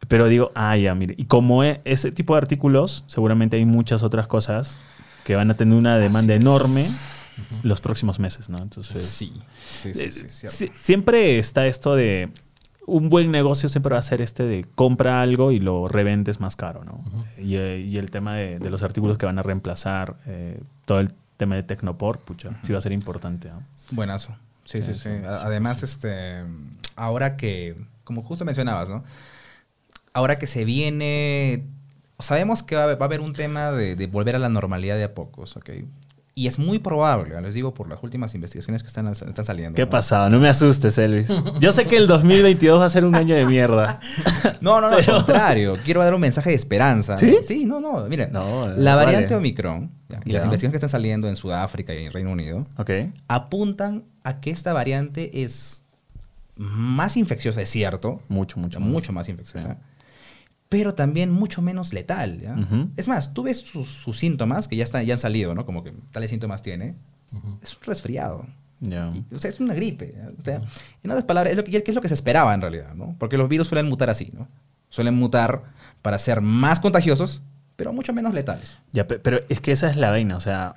Pero 0.06 0.26
digo, 0.28 0.50
ah, 0.54 0.76
ya, 0.76 0.94
mire. 0.94 1.14
Y 1.18 1.24
como 1.24 1.64
e- 1.64 1.80
ese 1.84 2.10
tipo 2.12 2.34
de 2.34 2.38
artículos, 2.38 3.04
seguramente 3.08 3.56
hay 3.56 3.66
muchas 3.66 4.02
otras 4.02 4.26
cosas 4.26 4.78
que 5.28 5.36
van 5.36 5.50
a 5.50 5.54
tener 5.58 5.76
una 5.76 5.98
demanda 5.98 6.32
Así 6.32 6.40
es. 6.40 6.46
enorme 6.46 6.86
los 7.62 7.82
próximos 7.82 8.18
meses, 8.18 8.48
¿no? 8.48 8.56
Entonces, 8.58 9.02
Sí, 9.02 9.30
sí, 9.82 9.92
sí, 9.92 10.10
sí, 10.10 10.46
eh, 10.46 10.50
si- 10.50 10.70
siempre 10.74 11.38
está 11.38 11.66
esto 11.66 11.94
de 11.94 12.30
un 12.86 13.10
buen 13.10 13.30
negocio 13.30 13.68
siempre 13.68 13.92
va 13.92 13.98
a 13.98 14.02
ser 14.02 14.22
este 14.22 14.44
de 14.44 14.64
compra 14.74 15.20
algo 15.20 15.52
y 15.52 15.60
lo 15.60 15.86
revendes 15.86 16.40
más 16.40 16.56
caro, 16.56 16.82
¿no? 16.84 17.04
y, 17.38 17.56
eh, 17.56 17.78
y 17.80 17.98
el 17.98 18.10
tema 18.10 18.34
de, 18.36 18.58
de 18.58 18.70
los 18.70 18.82
artículos 18.82 19.18
que 19.18 19.26
van 19.26 19.38
a 19.38 19.42
reemplazar, 19.42 20.16
eh, 20.26 20.58
todo 20.86 21.00
el 21.00 21.12
tema 21.36 21.56
de 21.56 21.62
Tecnopor, 21.62 22.20
pucha, 22.20 22.58
sí 22.62 22.72
va 22.72 22.78
a 22.78 22.80
ser 22.80 22.92
importante. 22.92 23.50
¿no? 23.50 23.62
Buenazo. 23.90 24.34
Sí, 24.64 24.78
sí, 24.78 24.94
Sí, 24.94 24.94
sí. 24.94 25.00
sí, 25.02 25.08
sí, 25.20 25.26
Además, 25.26 25.82
este, 25.82 26.42
ahora 26.96 27.36
que, 27.36 27.76
como 28.04 28.22
justo 28.22 28.46
mencionabas, 28.46 28.88
¿no? 28.88 29.04
Ahora 30.14 30.38
que 30.38 30.46
se 30.46 30.64
viene, 30.64 31.66
sabemos 32.18 32.62
que 32.62 32.76
va 32.76 32.84
a 32.84 33.04
haber, 33.04 33.20
un 33.20 33.32
tema 33.32 33.70
de, 33.72 33.96
de 33.96 34.06
volver 34.06 34.36
a 34.36 34.38
la 34.38 34.48
normalidad 34.48 34.96
de 34.96 35.04
a 35.04 35.14
pocos, 35.14 35.56
¿ok? 35.56 35.70
Y 36.34 36.46
es 36.46 36.56
muy 36.56 36.78
probable, 36.78 37.40
les 37.42 37.52
digo 37.54 37.74
por 37.74 37.88
las 37.88 38.00
últimas 38.00 38.32
investigaciones 38.36 38.82
que 38.84 38.86
están, 38.86 39.08
están 39.08 39.44
saliendo. 39.44 39.74
¿Qué 39.74 39.82
¿no? 39.82 39.88
pasaba? 39.90 40.28
No 40.28 40.38
me 40.38 40.48
asustes, 40.48 40.96
Elvis. 40.96 41.26
Yo 41.60 41.72
sé 41.72 41.86
que 41.88 41.96
el 41.96 42.06
2022 42.06 42.80
va 42.80 42.84
a 42.84 42.88
ser 42.88 43.04
un 43.04 43.16
año 43.16 43.34
de 43.34 43.44
mierda. 43.44 43.98
No, 44.60 44.80
no, 44.80 44.90
no, 44.90 44.96
Pero- 44.96 45.14
al 45.16 45.24
contrario. 45.24 45.74
Quiero 45.84 46.02
dar 46.02 46.14
un 46.14 46.20
mensaje 46.20 46.50
de 46.50 46.56
esperanza. 46.56 47.16
¿Sí? 47.16 47.38
Sí, 47.44 47.64
no, 47.64 47.80
no. 47.80 48.04
Miren, 48.08 48.32
No, 48.32 48.68
la 48.68 48.94
vale. 48.96 49.06
variante 49.06 49.34
Omicron 49.36 49.90
ya, 50.08 50.20
y 50.24 50.32
las 50.32 50.44
investigaciones 50.44 50.72
que 50.72 50.76
están 50.76 50.88
saliendo 50.90 51.28
en 51.28 51.36
Sudáfrica 51.36 51.94
y 51.94 52.04
en 52.06 52.12
Reino 52.12 52.30
Unido 52.32 52.66
Ok. 52.76 52.90
apuntan 53.28 54.04
a 54.24 54.40
que 54.40 54.50
esta 54.50 54.72
variante 54.72 55.42
es 55.42 55.84
más 56.56 57.16
infecciosa, 57.16 57.62
es 57.62 57.70
cierto. 57.70 58.20
Mucho, 58.28 58.58
mucho 58.58 58.80
mucho, 58.80 59.12
más. 59.12 59.22
más 59.22 59.28
infecciosa. 59.28 59.78
Pero 60.68 60.94
también 60.94 61.30
mucho 61.30 61.62
menos 61.62 61.92
letal. 61.92 62.40
¿ya? 62.40 62.54
Ujú. 62.54 62.90
Es 62.96 63.08
más, 63.08 63.32
tú 63.32 63.42
ves 63.44 63.58
sus, 63.60 63.88
sus 63.88 64.18
síntomas 64.18 64.68
que 64.68 64.76
ya, 64.76 64.84
están, 64.84 65.04
ya 65.06 65.14
han 65.14 65.20
salido, 65.20 65.54
¿no? 65.54 65.64
Como 65.64 65.82
que 65.82 65.92
tales 66.12 66.30
síntomas 66.30 66.62
tiene. 66.62 66.94
Ujú. 67.32 67.58
Es 67.62 67.74
un 67.76 67.82
resfriado. 67.84 68.46
Ya. 68.80 69.10
Y, 69.14 69.34
o 69.34 69.38
sea, 69.38 69.50
es 69.50 69.60
una 69.60 69.74
gripe. 69.74 70.14
O 70.40 70.44
sea, 70.44 70.60
en 71.02 71.10
otras 71.10 71.24
palabras, 71.24 71.50
es 71.52 71.56
lo, 71.56 71.64
que, 71.64 71.82
es 71.84 71.94
lo 71.94 72.00
que 72.00 72.08
se 72.08 72.14
esperaba 72.14 72.52
en 72.54 72.60
realidad, 72.60 72.94
¿no? 72.94 73.16
Porque 73.18 73.38
los 73.38 73.48
virus 73.48 73.68
suelen 73.68 73.88
mutar 73.88 74.10
así, 74.10 74.30
¿no? 74.34 74.46
Suelen 74.90 75.14
mutar 75.14 75.62
para 76.02 76.18
ser 76.18 76.40
más 76.40 76.80
contagiosos, 76.80 77.42
pero 77.76 77.92
mucho 77.92 78.12
menos 78.12 78.32
letales. 78.34 78.78
Ya, 78.92 79.06
pe- 79.08 79.18
pero 79.18 79.40
es 79.48 79.60
que 79.60 79.72
esa 79.72 79.90
es 79.90 79.96
la 79.96 80.10
vaina, 80.10 80.36
o 80.36 80.40
sea, 80.40 80.74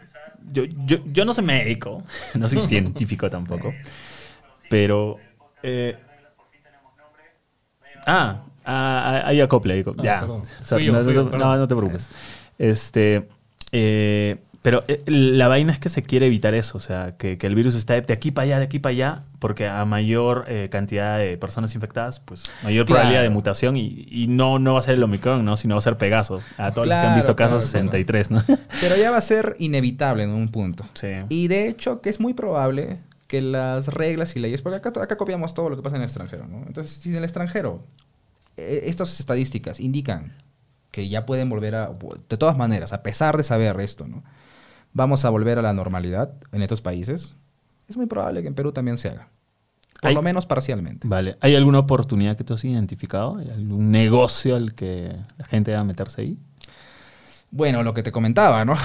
yo, 0.52 0.64
yo, 0.86 0.98
yo 1.06 1.26
no 1.26 1.34
soy 1.34 1.44
médico, 1.46 2.04
no 2.34 2.50
soy 2.50 2.60
científico 2.60 3.30
tampoco, 3.30 3.74
pero... 4.70 5.18
eh, 5.64 5.98
ah, 8.08 8.42
ah, 8.72 9.24
hay 9.26 9.42
acople, 9.42 9.74
hay 9.74 9.80
acople, 9.82 10.02
Ah, 10.04 10.06
ya. 10.06 10.20
perdón. 10.22 10.42
O 10.42 10.64
sea, 10.64 10.78
Fui 10.78 10.86
yo, 10.86 10.94
no, 10.94 11.02
yo, 11.12 11.24
no- 11.26 11.68
te 11.68 11.76
preocupes. 11.76 12.10
Este, 12.58 13.28
eh, 13.72 14.38
pero 14.62 14.84
eh, 14.88 15.02
la 15.08 15.48
vaina 15.48 15.74
es 15.74 15.80
que 15.80 15.90
se 15.90 16.04
quiere 16.04 16.28
evitar 16.28 16.54
eso, 16.54 16.78
o 16.78 16.82
sea, 16.82 17.18
que, 17.18 17.40
que 17.40 17.48
el 17.48 17.56
virus 17.56 17.74
está 17.74 18.00
de 18.00 18.14
aquí 18.14 18.30
para 18.30 18.44
allá, 18.44 18.60
de 18.60 18.66
aquí 18.66 18.78
para 18.78 18.92
allá, 18.92 19.24
porque 19.40 19.68
a 19.68 19.84
mayor 19.86 20.46
eh, 20.48 20.70
cantidad 20.72 21.18
de 21.18 21.36
personas 21.40 21.74
infectadas, 21.74 22.20
pues 22.20 22.44
mayor 22.64 22.86
Claro. 22.86 23.00
probabilidad 23.00 23.24
de 23.24 23.30
mutación 23.32 23.76
y, 23.76 24.06
y 24.12 24.28
no, 24.28 24.60
no 24.60 24.74
va 24.74 24.80
a 24.80 24.84
ser 24.84 24.94
el 24.96 25.04
Omicron, 25.04 25.44
¿no? 25.44 25.58
sino 25.58 25.74
va 25.74 25.80
a 25.80 25.82
ser 25.82 25.98
Pegaso. 25.98 26.44
A 26.60 26.72
todos 26.72 26.88
los 26.88 26.94
que 26.94 27.00
han 27.00 27.02
Claro, 27.02 27.16
visto 27.16 27.36
claro, 27.36 27.54
casos 27.56 27.72
claro. 27.72 27.88
63, 27.88 28.30
¿no? 28.32 28.44
Pero 28.82 28.96
ya 28.98 29.10
va 29.10 29.18
a 29.18 29.22
ser 29.22 29.56
inevitable 29.58 30.24
en 30.24 30.30
un 30.30 30.50
punto. 30.50 30.86
Sí. 30.94 31.08
Y 31.30 31.48
de 31.48 31.68
hecho, 31.68 32.02
que 32.02 32.12
es 32.12 32.20
muy 32.20 32.36
probable 32.36 33.00
que 33.28 33.42
las 33.42 33.88
reglas 33.88 34.36
y 34.36 34.40
leyes, 34.40 34.62
porque 34.62 34.78
acá, 34.78 34.90
acá 35.02 35.18
copiamos 35.18 35.56
todo 35.56 35.70
lo 35.72 35.76
que 35.76 35.82
pasa 35.82 35.96
en 35.96 36.04
el 36.04 36.06
extranjero, 36.08 36.46
¿no? 36.48 36.64
Entonces, 36.68 36.98
si 36.98 37.10
en 37.10 37.16
el 37.16 37.24
extranjero 37.24 37.82
estas 38.58 39.20
estadísticas 39.20 39.80
indican 39.80 40.34
que 40.92 41.08
ya 41.10 41.26
pueden 41.26 41.50
volver 41.50 41.76
a, 41.76 41.88
de 42.30 42.38
todas 42.38 42.58
maneras, 42.58 42.92
a 42.94 43.02
pesar 43.02 43.38
de 43.38 43.44
saber 43.44 43.80
esto, 43.80 44.08
¿no? 44.08 44.24
Vamos 44.94 45.24
a 45.24 45.30
volver 45.30 45.58
a 45.58 45.62
la 45.62 45.74
normalidad 45.74 46.34
en 46.52 46.62
estos 46.62 46.82
países, 46.82 47.36
es 47.88 47.96
muy 47.98 48.08
probable 48.08 48.42
que 48.42 48.48
en 48.50 48.56
Perú 48.56 48.72
también 48.74 48.98
se 48.98 49.10
haga. 49.10 49.30
Por 50.02 50.10
Hay- 50.10 50.16
lo 50.16 50.22
menos 50.22 50.46
parcialmente. 50.46 51.08
Vale. 51.08 51.38
¿Hay 51.42 51.56
alguna 51.56 51.80
oportunidad 51.80 52.36
que 52.36 52.44
tú 52.44 52.54
has 52.56 52.66
identificado? 52.66 53.38
¿Hay 53.38 53.50
algún 53.50 53.92
negocio 53.92 54.56
al 54.56 54.74
que 54.74 55.16
la 55.38 55.46
gente 55.46 55.74
va 55.74 55.80
a 55.80 55.84
meterse 55.86 56.22
ahí? 56.22 56.38
Bueno, 57.52 57.84
lo 57.84 57.94
que 57.94 58.02
te 58.04 58.12
comentaba, 58.12 58.64
¿no? 58.66 58.76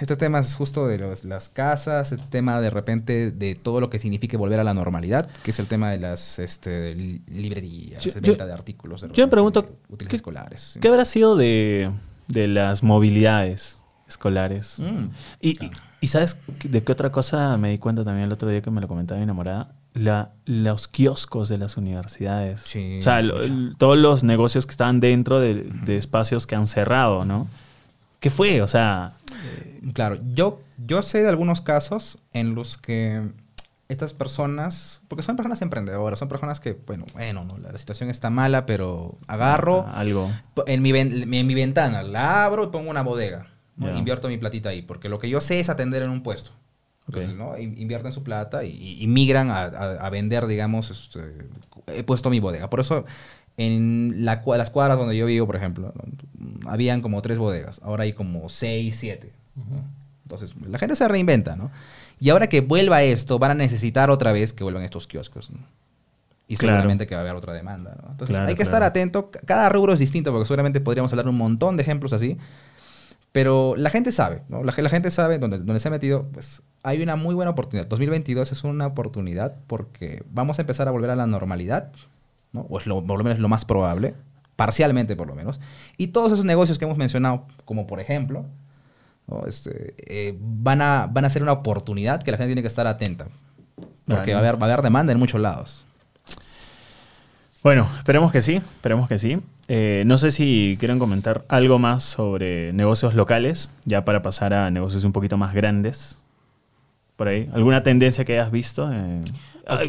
Este 0.00 0.16
tema 0.16 0.38
es 0.38 0.54
justo 0.54 0.86
de 0.86 0.98
los- 0.98 1.24
las 1.24 1.48
casas, 1.48 2.12
el 2.12 2.20
tema 2.28 2.60
de 2.60 2.70
repente 2.70 3.30
de 3.30 3.54
todo 3.54 3.80
lo 3.80 3.90
que 3.90 3.98
signifique 3.98 4.36
volver 4.36 4.60
a 4.60 4.64
la 4.64 4.72
normalidad, 4.74 5.28
que 5.42 5.50
es 5.50 5.58
el 5.58 5.66
tema 5.68 5.90
de 5.90 5.98
las 5.98 6.38
este, 6.38 6.94
li- 6.94 7.22
librerías, 7.28 8.02
Yo- 8.04 8.12
venta 8.14 8.30
yo- 8.44 8.46
de 8.46 8.52
artículos. 8.52 9.02
de 9.02 9.08
yo 9.12 9.24
me 9.26 9.30
pregunto, 9.30 9.60
Útiles 9.88 10.08
¿qué- 10.10 10.16
escolares. 10.16 10.78
¿Qué 10.80 10.88
habrá 10.88 11.04
sido 11.04 11.36
de, 11.36 11.90
de 12.28 12.46
las 12.48 12.82
movilidades 12.82 13.82
escolares? 14.08 14.78
Mm, 14.78 15.08
Y, 15.40 15.54
claro. 15.56 15.74
y- 16.00 16.04
y 16.04 16.08
¿sabes 16.08 16.38
de 16.64 16.82
qué 16.82 16.92
otra 16.92 17.12
cosa 17.12 17.56
me 17.58 17.70
di 17.70 17.78
cuenta 17.78 18.04
también 18.04 18.24
el 18.26 18.32
otro 18.32 18.48
día 18.48 18.62
que 18.62 18.70
me 18.70 18.80
lo 18.80 18.88
comentaba 18.88 19.18
mi 19.18 19.24
enamorada? 19.24 19.72
La, 19.92 20.32
los 20.46 20.88
kioscos 20.88 21.48
de 21.50 21.58
las 21.58 21.76
universidades. 21.76 22.60
Sí, 22.62 22.98
o 23.00 23.02
sea, 23.02 23.20
lo- 23.22 23.40
el- 23.42 23.74
todos 23.76 23.98
los 23.98 24.22
negocios 24.24 24.64
que 24.64 24.70
estaban 24.72 25.00
dentro 25.00 25.40
de, 25.40 25.54
de 25.84 25.96
espacios 25.98 26.46
que 26.46 26.54
han 26.54 26.66
cerrado, 26.66 27.24
¿no? 27.26 27.48
¿Qué 28.20 28.30
fue? 28.30 28.62
O 28.62 28.68
sea, 28.68 29.14
Claro, 29.94 30.18
yo, 30.34 30.60
yo 30.86 31.02
sé 31.02 31.22
de 31.22 31.28
algunos 31.28 31.60
casos 31.62 32.18
en 32.32 32.54
los 32.54 32.76
que 32.76 33.22
estas 33.88 34.12
personas, 34.12 35.00
porque 35.08 35.22
son 35.22 35.34
personas 35.36 35.62
emprendedoras, 35.62 36.18
son 36.18 36.28
personas 36.28 36.60
que, 36.60 36.74
bueno, 36.86 37.06
bueno, 37.12 37.42
no, 37.42 37.58
la, 37.58 37.76
situación 37.76 38.08
está 38.10 38.30
mala, 38.30 38.66
pero 38.66 39.18
agarro 39.26 39.86
ah, 39.88 39.98
algo. 39.98 40.30
en 40.66 40.82
mi, 40.82 40.90
en 40.90 41.28
mi 41.46 41.54
ventana, 41.54 42.02
la 42.02 42.44
abro 42.44 42.64
y 42.64 42.66
pongo 42.68 42.90
una 42.90 43.02
bodega. 43.02 43.48
Invierto 43.96 44.28
mi 44.28 44.36
platita 44.36 44.68
ahí, 44.68 44.82
porque 44.82 45.08
lo 45.08 45.18
que 45.18 45.30
yo 45.30 45.40
sé 45.40 45.58
es 45.58 45.70
atender 45.70 46.02
en 46.02 46.10
un 46.10 46.22
puesto. 46.22 46.52
Entonces, 47.06 47.34
¿no? 47.34 47.56
In- 47.58 47.76
Invierten 47.78 48.12
su 48.12 48.22
plata 48.22 48.62
y, 48.62 49.02
y 49.02 49.06
migran 49.08 49.50
a, 49.50 49.62
a- 49.62 50.06
a 50.06 50.10
vender, 50.10 50.46
digamos, 50.46 50.90
este, 50.90 51.48
he 51.88 52.04
puesto 52.04 52.28
mi 52.30 52.38
bodega. 52.38 52.68
Por 52.70 52.78
eso, 52.80 53.04
en 53.56 54.24
la 54.24 54.42
las 54.46 54.70
cuadras 54.70 54.98
donde 54.98 55.16
yo 55.16 55.26
vivo, 55.26 55.46
por 55.46 55.56
ejemplo, 55.56 55.92
habían 56.66 57.02
como 57.02 57.20
tres 57.22 57.38
bodegas. 57.38 57.80
Ahora 57.82 58.04
hay 58.04 58.12
como 58.12 58.48
seis, 58.48 58.96
siete. 58.96 59.32
Entonces, 60.24 60.54
la 60.66 60.78
gente 60.78 60.96
se 60.96 61.06
reinventa, 61.08 61.56
¿no? 61.56 61.70
Y 62.20 62.30
ahora 62.30 62.48
que 62.48 62.60
vuelva 62.60 63.02
esto, 63.02 63.38
van 63.38 63.50
a 63.52 63.54
necesitar 63.54 64.10
otra 64.10 64.32
vez 64.32 64.52
que 64.52 64.62
vuelvan 64.64 64.82
estos 64.84 65.06
kioscos, 65.06 65.50
¿no? 65.50 65.58
Y 66.46 66.56
Claro. 66.56 66.76
seguramente 66.76 67.06
que 67.06 67.14
va 67.14 67.20
a 67.20 67.24
haber 67.24 67.34
otra 67.36 67.52
demanda, 67.52 67.96
¿no? 68.02 68.10
Entonces, 68.10 68.34
Claro, 68.34 68.48
hay 68.48 68.54
que 68.54 68.62
claro. 68.64 68.68
estar 68.68 68.82
atento. 68.82 69.30
Cada 69.44 69.68
rubro 69.68 69.92
es 69.92 69.98
distinto, 70.00 70.32
porque 70.32 70.46
seguramente 70.46 70.80
podríamos 70.80 71.12
hablar 71.12 71.28
un 71.28 71.36
montón 71.36 71.76
de 71.76 71.82
ejemplos 71.82 72.12
así. 72.12 72.38
Pero 73.32 73.74
la 73.76 73.90
gente 73.90 74.10
sabe, 74.10 74.42
¿no? 74.48 74.64
La, 74.64 74.74
la 74.76 74.88
gente 74.88 75.10
sabe 75.12 75.38
donde, 75.38 75.58
donde 75.58 75.78
se 75.78 75.86
ha 75.86 75.90
metido, 75.92 76.26
pues 76.32 76.62
hay 76.82 77.00
una 77.02 77.14
muy 77.14 77.34
buena 77.34 77.52
oportunidad. 77.52 77.86
2022 77.86 78.50
es 78.50 78.64
una 78.64 78.88
oportunidad 78.88 79.54
porque 79.68 80.24
vamos 80.30 80.58
a 80.58 80.62
empezar 80.62 80.88
a 80.88 80.90
volver 80.90 81.10
a 81.10 81.16
la 81.16 81.26
normalidad, 81.28 81.92
¿no? 82.52 82.66
O 82.68 82.78
es 82.78 82.86
lo, 82.86 83.04
por 83.04 83.18
lo 83.18 83.24
menos 83.24 83.38
lo 83.38 83.48
más 83.48 83.64
probable, 83.64 84.14
parcialmente 84.56 85.16
por 85.16 85.26
lo 85.26 85.34
menos. 85.34 85.60
Y 85.96 86.08
todos 86.08 86.32
esos 86.32 86.44
negocios 86.44 86.78
que 86.78 86.84
hemos 86.84 86.98
mencionado, 86.98 87.46
como 87.64 87.86
por 87.86 88.00
ejemplo, 88.00 88.44
¿no? 89.26 89.46
Este, 89.46 89.94
eh, 89.98 90.36
van, 90.38 90.82
a, 90.82 91.08
van 91.10 91.24
a 91.24 91.30
ser 91.30 91.42
una 91.42 91.52
oportunidad 91.52 92.22
que 92.22 92.30
la 92.30 92.36
gente 92.36 92.48
tiene 92.48 92.62
que 92.62 92.68
estar 92.68 92.86
atenta. 92.86 93.28
Porque 94.04 94.32
va, 94.32 94.38
a 94.38 94.42
haber, 94.42 94.60
va 94.60 94.66
a 94.66 94.72
haber 94.72 94.82
demanda 94.82 95.12
en 95.12 95.18
muchos 95.18 95.40
lados. 95.40 95.84
Bueno, 97.62 97.86
esperemos 97.96 98.32
que 98.32 98.42
sí, 98.42 98.56
esperemos 98.56 99.08
que 99.08 99.18
sí. 99.18 99.38
Eh, 99.68 100.02
no 100.06 100.18
sé 100.18 100.30
si 100.30 100.76
quieren 100.80 100.98
comentar 100.98 101.44
algo 101.48 101.78
más 101.78 102.02
sobre 102.02 102.72
negocios 102.72 103.14
locales, 103.14 103.70
ya 103.84 104.04
para 104.04 104.22
pasar 104.22 104.52
a 104.52 104.70
negocios 104.70 105.04
un 105.04 105.12
poquito 105.12 105.36
más 105.36 105.54
grandes. 105.54 106.18
Por 107.16 107.28
ahí. 107.28 107.48
¿Alguna 107.52 107.82
tendencia 107.82 108.24
que 108.24 108.32
hayas 108.32 108.50
visto? 108.50 108.90
eh, 108.92 109.22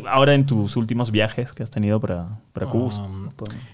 ahora 0.07 0.34
en 0.34 0.45
tus 0.45 0.75
últimos 0.77 1.12
viajes 1.12 1.53
que 1.53 1.63
has 1.63 1.71
tenido 1.71 1.99
para, 1.99 2.41
para 2.53 2.67
Cusco. 2.67 3.03
Um, 3.03 3.29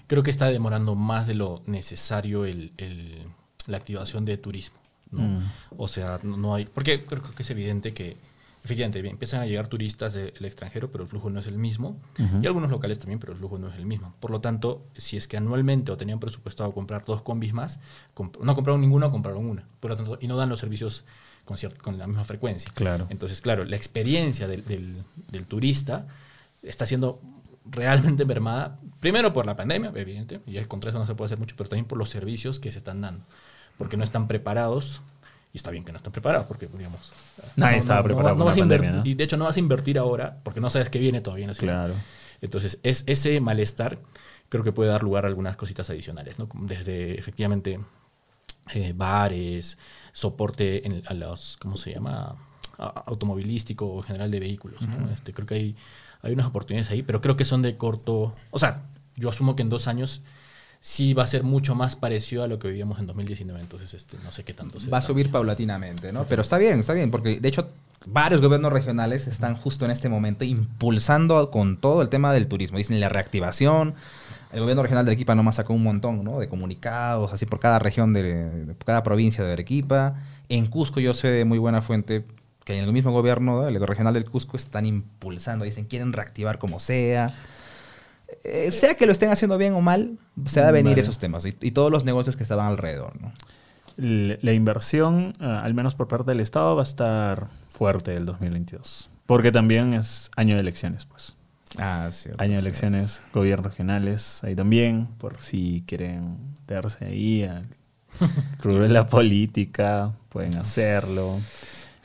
Creo 0.06 0.22
que 0.22 0.30
está 0.30 0.46
demorando 0.46 0.94
más 0.94 1.26
de 1.26 1.34
lo 1.34 1.62
necesario 1.66 2.44
el, 2.44 2.72
el- 2.76 3.26
la 3.66 3.76
activación 3.76 4.24
de 4.24 4.36
turismo. 4.38 4.78
¿no? 5.10 5.20
Mm. 5.22 5.42
O 5.76 5.88
sea, 5.88 6.20
no, 6.22 6.54
hay. 6.54 6.64
Porque 6.66 7.04
creo 7.04 7.22
que 7.22 7.42
es 7.42 7.50
evidente 7.50 7.92
que, 7.94 8.16
efectivamente, 8.64 8.98
empiezan 9.08 9.40
a 9.42 9.46
llegar 9.46 9.66
turistas 9.66 10.12
del 10.14 10.32
extranjero, 10.44 10.90
pero 10.90 11.04
el 11.04 11.08
flujo 11.10 11.28
no 11.30 11.40
es 11.40 11.46
el 11.46 11.58
mismo. 11.58 11.96
Y 12.42 12.46
algunos 12.46 12.70
locales 12.70 12.98
también, 12.98 13.18
pero 13.18 13.32
el 13.32 13.38
flujo 13.38 13.58
no 13.58 13.68
es 13.68 13.76
el 13.76 13.86
mismo. 13.86 14.14
Por 14.20 14.30
lo 14.30 14.40
tanto, 14.40 14.84
si 14.96 15.16
es 15.16 15.28
que 15.28 15.36
anualmente 15.36 15.92
o 15.92 15.96
tenían 15.96 16.18
presupuestado 16.20 16.72
comprar 16.72 17.04
dos 17.04 17.22
combis 17.22 17.52
más, 17.52 17.78
comp- 18.14 18.38
no 18.42 18.54
compraron 18.54 18.80
ninguna, 18.80 19.10
compraron 19.10 19.46
una. 19.46 19.66
Por 19.80 19.90
lo 19.90 19.96
tanto, 19.96 20.18
y 20.20 20.26
no 20.28 20.36
dan 20.36 20.48
los 20.48 20.60
servicios 20.60 21.04
con, 21.48 21.98
la 21.98 22.06
misma 22.06 22.24
frecuencia. 22.24 22.70
Claro. 22.74 23.06
Entonces, 23.10 23.40
claro, 23.40 23.64
la 23.64 23.76
experiencia 23.76 24.46
del, 24.46 24.64
del- 24.64 25.02
del 25.30 25.46
turista 25.46 26.06
está 26.62 26.86
siendo 26.86 27.20
realmente 27.64 28.24
mermada, 28.24 28.78
primero 29.00 29.32
por 29.32 29.46
la 29.46 29.56
pandemia, 29.56 29.92
evidente, 29.94 30.40
y 30.46 30.58
contra 30.64 30.90
eso 30.90 30.98
no 30.98 31.06
se 31.06 31.14
puede 31.14 31.26
hacer 31.26 31.38
mucho, 31.38 31.54
pero 31.56 31.68
también 31.68 31.86
por 31.86 31.98
los 31.98 32.08
servicios 32.10 32.58
que 32.60 32.70
se 32.72 32.78
están 32.78 33.00
dando. 33.00 33.24
porque 33.76 33.96
no 33.96 34.04
están 34.04 34.26
preparados. 34.28 35.00
Y 35.52 35.56
está 35.56 35.70
bien 35.70 35.82
que 35.84 35.92
no 35.92 35.96
estén 35.98 36.12
preparados, 36.12 36.46
porque, 36.46 36.66
digamos... 36.66 37.12
Nadie 37.56 37.76
no- 37.76 37.80
estaba 37.80 38.00
no- 38.00 38.04
preparado 38.04 38.36
no 38.36 38.44
de 39.14 39.24
hecho 39.24 39.36
no 39.38 39.44
vas 39.44 39.56
a 39.56 39.60
invertir 39.60 39.98
ahora, 39.98 40.40
porque 40.42 40.60
no 40.60 40.68
sabes 40.68 40.90
qué 40.90 40.98
viene 40.98 41.20
todavía. 41.22 41.46
Claro. 41.54 41.94
Entonces, 42.42 42.78
es, 42.82 43.04
ese 43.06 43.40
malestar 43.40 43.98
creo 44.50 44.62
que 44.64 44.72
puede 44.72 44.90
dar 44.90 45.02
lugar 45.02 45.24
a 45.24 45.28
algunas 45.28 45.56
cositas 45.56 45.88
adicionales, 45.90 46.36
Desde, 46.54 47.18
efectivamente, 47.18 47.80
eh, 48.74 48.92
bares, 48.94 49.78
soporte 50.18 50.84
en- 50.86 51.02
a 51.06 51.14
los, 51.14 51.56
¿cómo 51.58 51.76
se 51.76 51.92
llama? 51.94 52.34
A- 52.76 53.04
automovilístico 53.06 53.86
o 53.94 54.02
general 54.02 54.30
de 54.32 54.40
vehículos. 54.40 54.80
¿no? 54.82 55.10
este, 55.10 55.32
creo 55.32 55.46
que 55.46 55.54
hay, 55.54 55.76
hay 56.22 56.32
unas 56.32 56.46
oportunidades 56.46 56.90
ahí, 56.90 57.02
pero 57.02 57.20
creo 57.20 57.36
que 57.36 57.44
son 57.44 57.62
de 57.62 57.76
corto... 57.76 58.34
O 58.50 58.58
sea, 58.58 58.82
yo 59.16 59.28
asumo 59.30 59.54
que 59.54 59.62
en 59.62 59.68
dos 59.68 59.86
años 59.86 60.22
sí 60.80 61.14
va 61.14 61.22
a 61.22 61.26
ser 61.28 61.42
mucho 61.44 61.74
más 61.76 61.94
parecido 61.94 62.42
a 62.42 62.48
lo 62.48 62.58
que 62.58 62.66
vivíamos 62.68 62.98
en 62.98 63.06
2019, 63.06 63.60
entonces 63.60 63.94
este, 63.94 64.16
no 64.24 64.30
sé 64.32 64.42
qué 64.44 64.54
tanto 64.54 64.80
se 64.80 64.90
Va 64.90 64.98
a 64.98 65.02
subir 65.02 65.30
paulatinamente, 65.30 66.12
¿no? 66.12 66.24
Pero 66.24 66.42
está 66.42 66.58
bien, 66.58 66.80
está 66.80 66.94
bien, 66.94 67.10
porque 67.12 67.38
de 67.40 67.48
hecho 67.48 67.68
varios 68.06 68.40
gobiernos 68.40 68.72
regionales 68.72 69.26
están 69.28 69.56
justo 69.56 69.84
en 69.84 69.90
este 69.92 70.08
momento 70.08 70.44
impulsando 70.44 71.50
con 71.50 71.76
todo 71.78 72.02
el 72.02 72.08
tema 72.08 72.32
del 72.32 72.46
turismo. 72.48 72.78
Dicen 72.78 72.98
la 73.00 73.08
reactivación. 73.08 73.94
El 74.52 74.60
gobierno 74.60 74.82
regional 74.82 75.04
de 75.04 75.10
Arequipa 75.10 75.34
nomás 75.34 75.56
sacó 75.56 75.74
un 75.74 75.82
montón, 75.82 76.24
¿no? 76.24 76.38
De 76.38 76.48
comunicados, 76.48 77.32
así 77.32 77.44
por 77.44 77.60
cada 77.60 77.78
región 77.78 78.12
de, 78.14 78.22
de 78.22 78.74
cada 78.84 79.02
provincia 79.02 79.44
de 79.44 79.52
Arequipa. 79.52 80.16
En 80.48 80.66
Cusco 80.66 81.00
yo 81.00 81.12
sé 81.12 81.28
de 81.28 81.44
muy 81.44 81.58
buena 81.58 81.82
fuente 81.82 82.24
que 82.68 82.76
en 82.76 82.84
el 82.84 82.92
mismo 82.92 83.12
gobierno, 83.12 83.62
¿no? 83.62 83.66
el 83.66 83.86
regional 83.86 84.12
del 84.12 84.28
Cusco, 84.28 84.58
están 84.58 84.84
impulsando, 84.84 85.64
dicen 85.64 85.86
quieren 85.86 86.12
reactivar 86.12 86.58
como 86.58 86.78
sea. 86.78 87.34
Eh, 88.44 88.70
sea 88.70 88.94
que 88.94 89.06
lo 89.06 89.12
estén 89.12 89.30
haciendo 89.30 89.56
bien 89.56 89.72
o 89.72 89.80
mal, 89.80 90.18
se 90.44 90.60
va 90.60 90.68
a 90.68 90.70
venir 90.70 90.90
Vale. 90.90 91.00
esos 91.00 91.18
temas 91.18 91.46
y, 91.46 91.56
y 91.62 91.70
todos 91.70 91.90
los 91.90 92.04
negocios 92.04 92.36
que 92.36 92.42
estaban 92.42 92.66
alrededor, 92.66 93.14
La 93.96 94.52
inversión, 94.52 95.32
ah, 95.40 95.62
al 95.64 95.72
menos 95.72 95.94
por 95.94 96.08
parte 96.08 96.30
del 96.30 96.40
Estado, 96.40 96.76
va 96.76 96.82
a 96.82 96.84
estar 96.84 97.46
fuerte 97.70 98.14
el 98.14 98.26
2022. 98.26 99.08
Porque 99.24 99.50
también 99.50 99.94
es 99.94 100.30
año 100.36 100.54
de 100.54 100.60
elecciones, 100.60 101.06
pues. 101.06 101.37
Ah, 101.78 102.08
cierto. 102.10 102.42
Año 102.42 102.52
de 102.54 102.60
cierto. 102.60 102.68
elecciones, 102.68 103.22
gobiernos 103.32 103.66
regionales, 103.72 104.42
ahí 104.44 104.54
también, 104.54 105.06
por 105.18 105.38
si 105.40 105.84
quieren 105.86 106.38
darse 106.66 107.04
ahí 107.04 107.40
de 107.42 108.88
la 108.88 109.06
política, 109.06 110.12
pueden 110.28 110.56
hacerlo. 110.56 111.38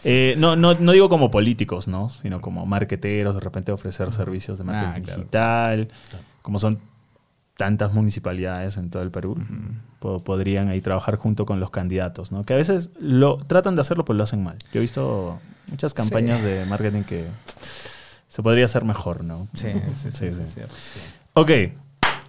Eh, 0.04 0.36
no, 0.38 0.56
no, 0.58 0.74
no 0.74 0.92
digo 0.92 1.08
como 1.08 1.32
políticos, 1.32 1.88
¿no? 1.88 2.10
Sino 2.10 2.42
como 2.42 2.66
marqueteros, 2.66 3.36
de 3.36 3.40
repente 3.40 3.72
ofrecer 3.72 4.12
servicios 4.12 4.58
de 4.58 4.64
marketing 4.66 4.90
Ah, 4.90 5.02
claro. 5.06 5.20
digital. 5.22 5.88
Claro. 6.10 6.26
Como 6.42 6.60
son 6.60 6.80
tantas 7.56 7.94
municipalidades 7.94 8.76
en 8.78 8.90
todo 8.90 9.02
el 9.04 9.12
Perú, 9.12 9.38
po- 10.00 10.22
podrían 10.24 10.68
ahí 10.68 10.82
trabajar 10.82 11.16
junto 11.16 11.46
con 11.46 11.60
los 11.62 11.70
candidatos, 11.70 12.32
¿no? 12.34 12.44
Que 12.46 12.54
a 12.54 12.58
veces 12.58 12.90
lo 13.00 13.38
tratan 13.38 13.76
de 13.76 13.82
hacerlo, 13.82 14.04
pero 14.04 14.18
lo 14.18 14.24
hacen 14.26 14.44
mal. 14.44 14.58
Yo 14.74 14.80
he 14.80 14.82
visto 14.82 15.40
muchas 15.68 15.94
campañas 15.94 16.42
Sí. 16.42 16.48
de 16.48 16.66
marketing 16.66 17.04
que 17.04 17.26
se 18.34 18.42
podría 18.42 18.66
hacer 18.66 18.84
mejor, 18.84 19.24
¿no? 19.24 19.48
Sí, 19.54 19.68
sí, 19.96 20.10
sí, 20.10 20.32
Sí, 20.32 20.44
sí. 20.48 20.62
Ok, 21.34 21.52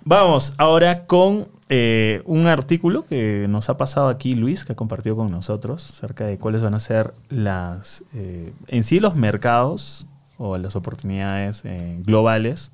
vamos 0.04 0.52
ahora 0.58 1.06
con 1.06 1.48
eh, 1.70 2.20
un 2.26 2.46
artículo 2.46 3.06
que 3.06 3.46
nos 3.48 3.70
ha 3.70 3.78
pasado 3.78 4.08
aquí 4.08 4.34
Luis, 4.34 4.66
que 4.66 4.72
ha 4.72 4.76
compartido 4.76 5.16
con 5.16 5.30
nosotros, 5.30 5.88
acerca 5.88 6.26
de 6.26 6.36
cuáles 6.36 6.62
van 6.62 6.74
a 6.74 6.78
ser 6.78 7.14
las, 7.30 8.04
eh, 8.12 8.52
en 8.68 8.84
sí 8.84 9.00
los 9.00 9.14
mercados 9.14 10.06
o 10.36 10.58
las 10.58 10.76
oportunidades 10.76 11.62
eh, 11.64 11.98
globales 12.04 12.72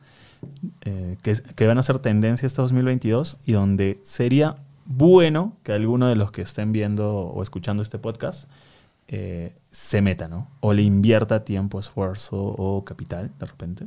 eh, 0.81 1.17
que, 1.23 1.35
que 1.55 1.67
van 1.69 1.79
a 1.79 1.85
ser 1.85 2.01
tendencia 2.01 2.49
este 2.49 2.61
2022 2.61 3.37
y 3.47 3.53
donde 3.53 4.01
sería 4.03 4.57
bueno 4.87 5.57
que 5.63 5.71
alguno 5.71 6.09
de 6.09 6.17
los 6.17 6.33
que 6.33 6.43
estén 6.43 6.73
viendo 6.73 7.15
o 7.15 7.43
escuchando 7.45 7.81
este 7.81 8.01
podcast 8.01 8.51
eh, 9.13 9.53
se 9.73 10.01
meta, 10.03 10.29
¿no? 10.29 10.49
O 10.61 10.73
le 10.73 10.83
invierta 10.83 11.45
tiempo, 11.45 11.81
esfuerzo 11.81 12.37
o 12.37 12.85
capital, 12.85 13.33
de 13.41 13.47
repente. 13.47 13.87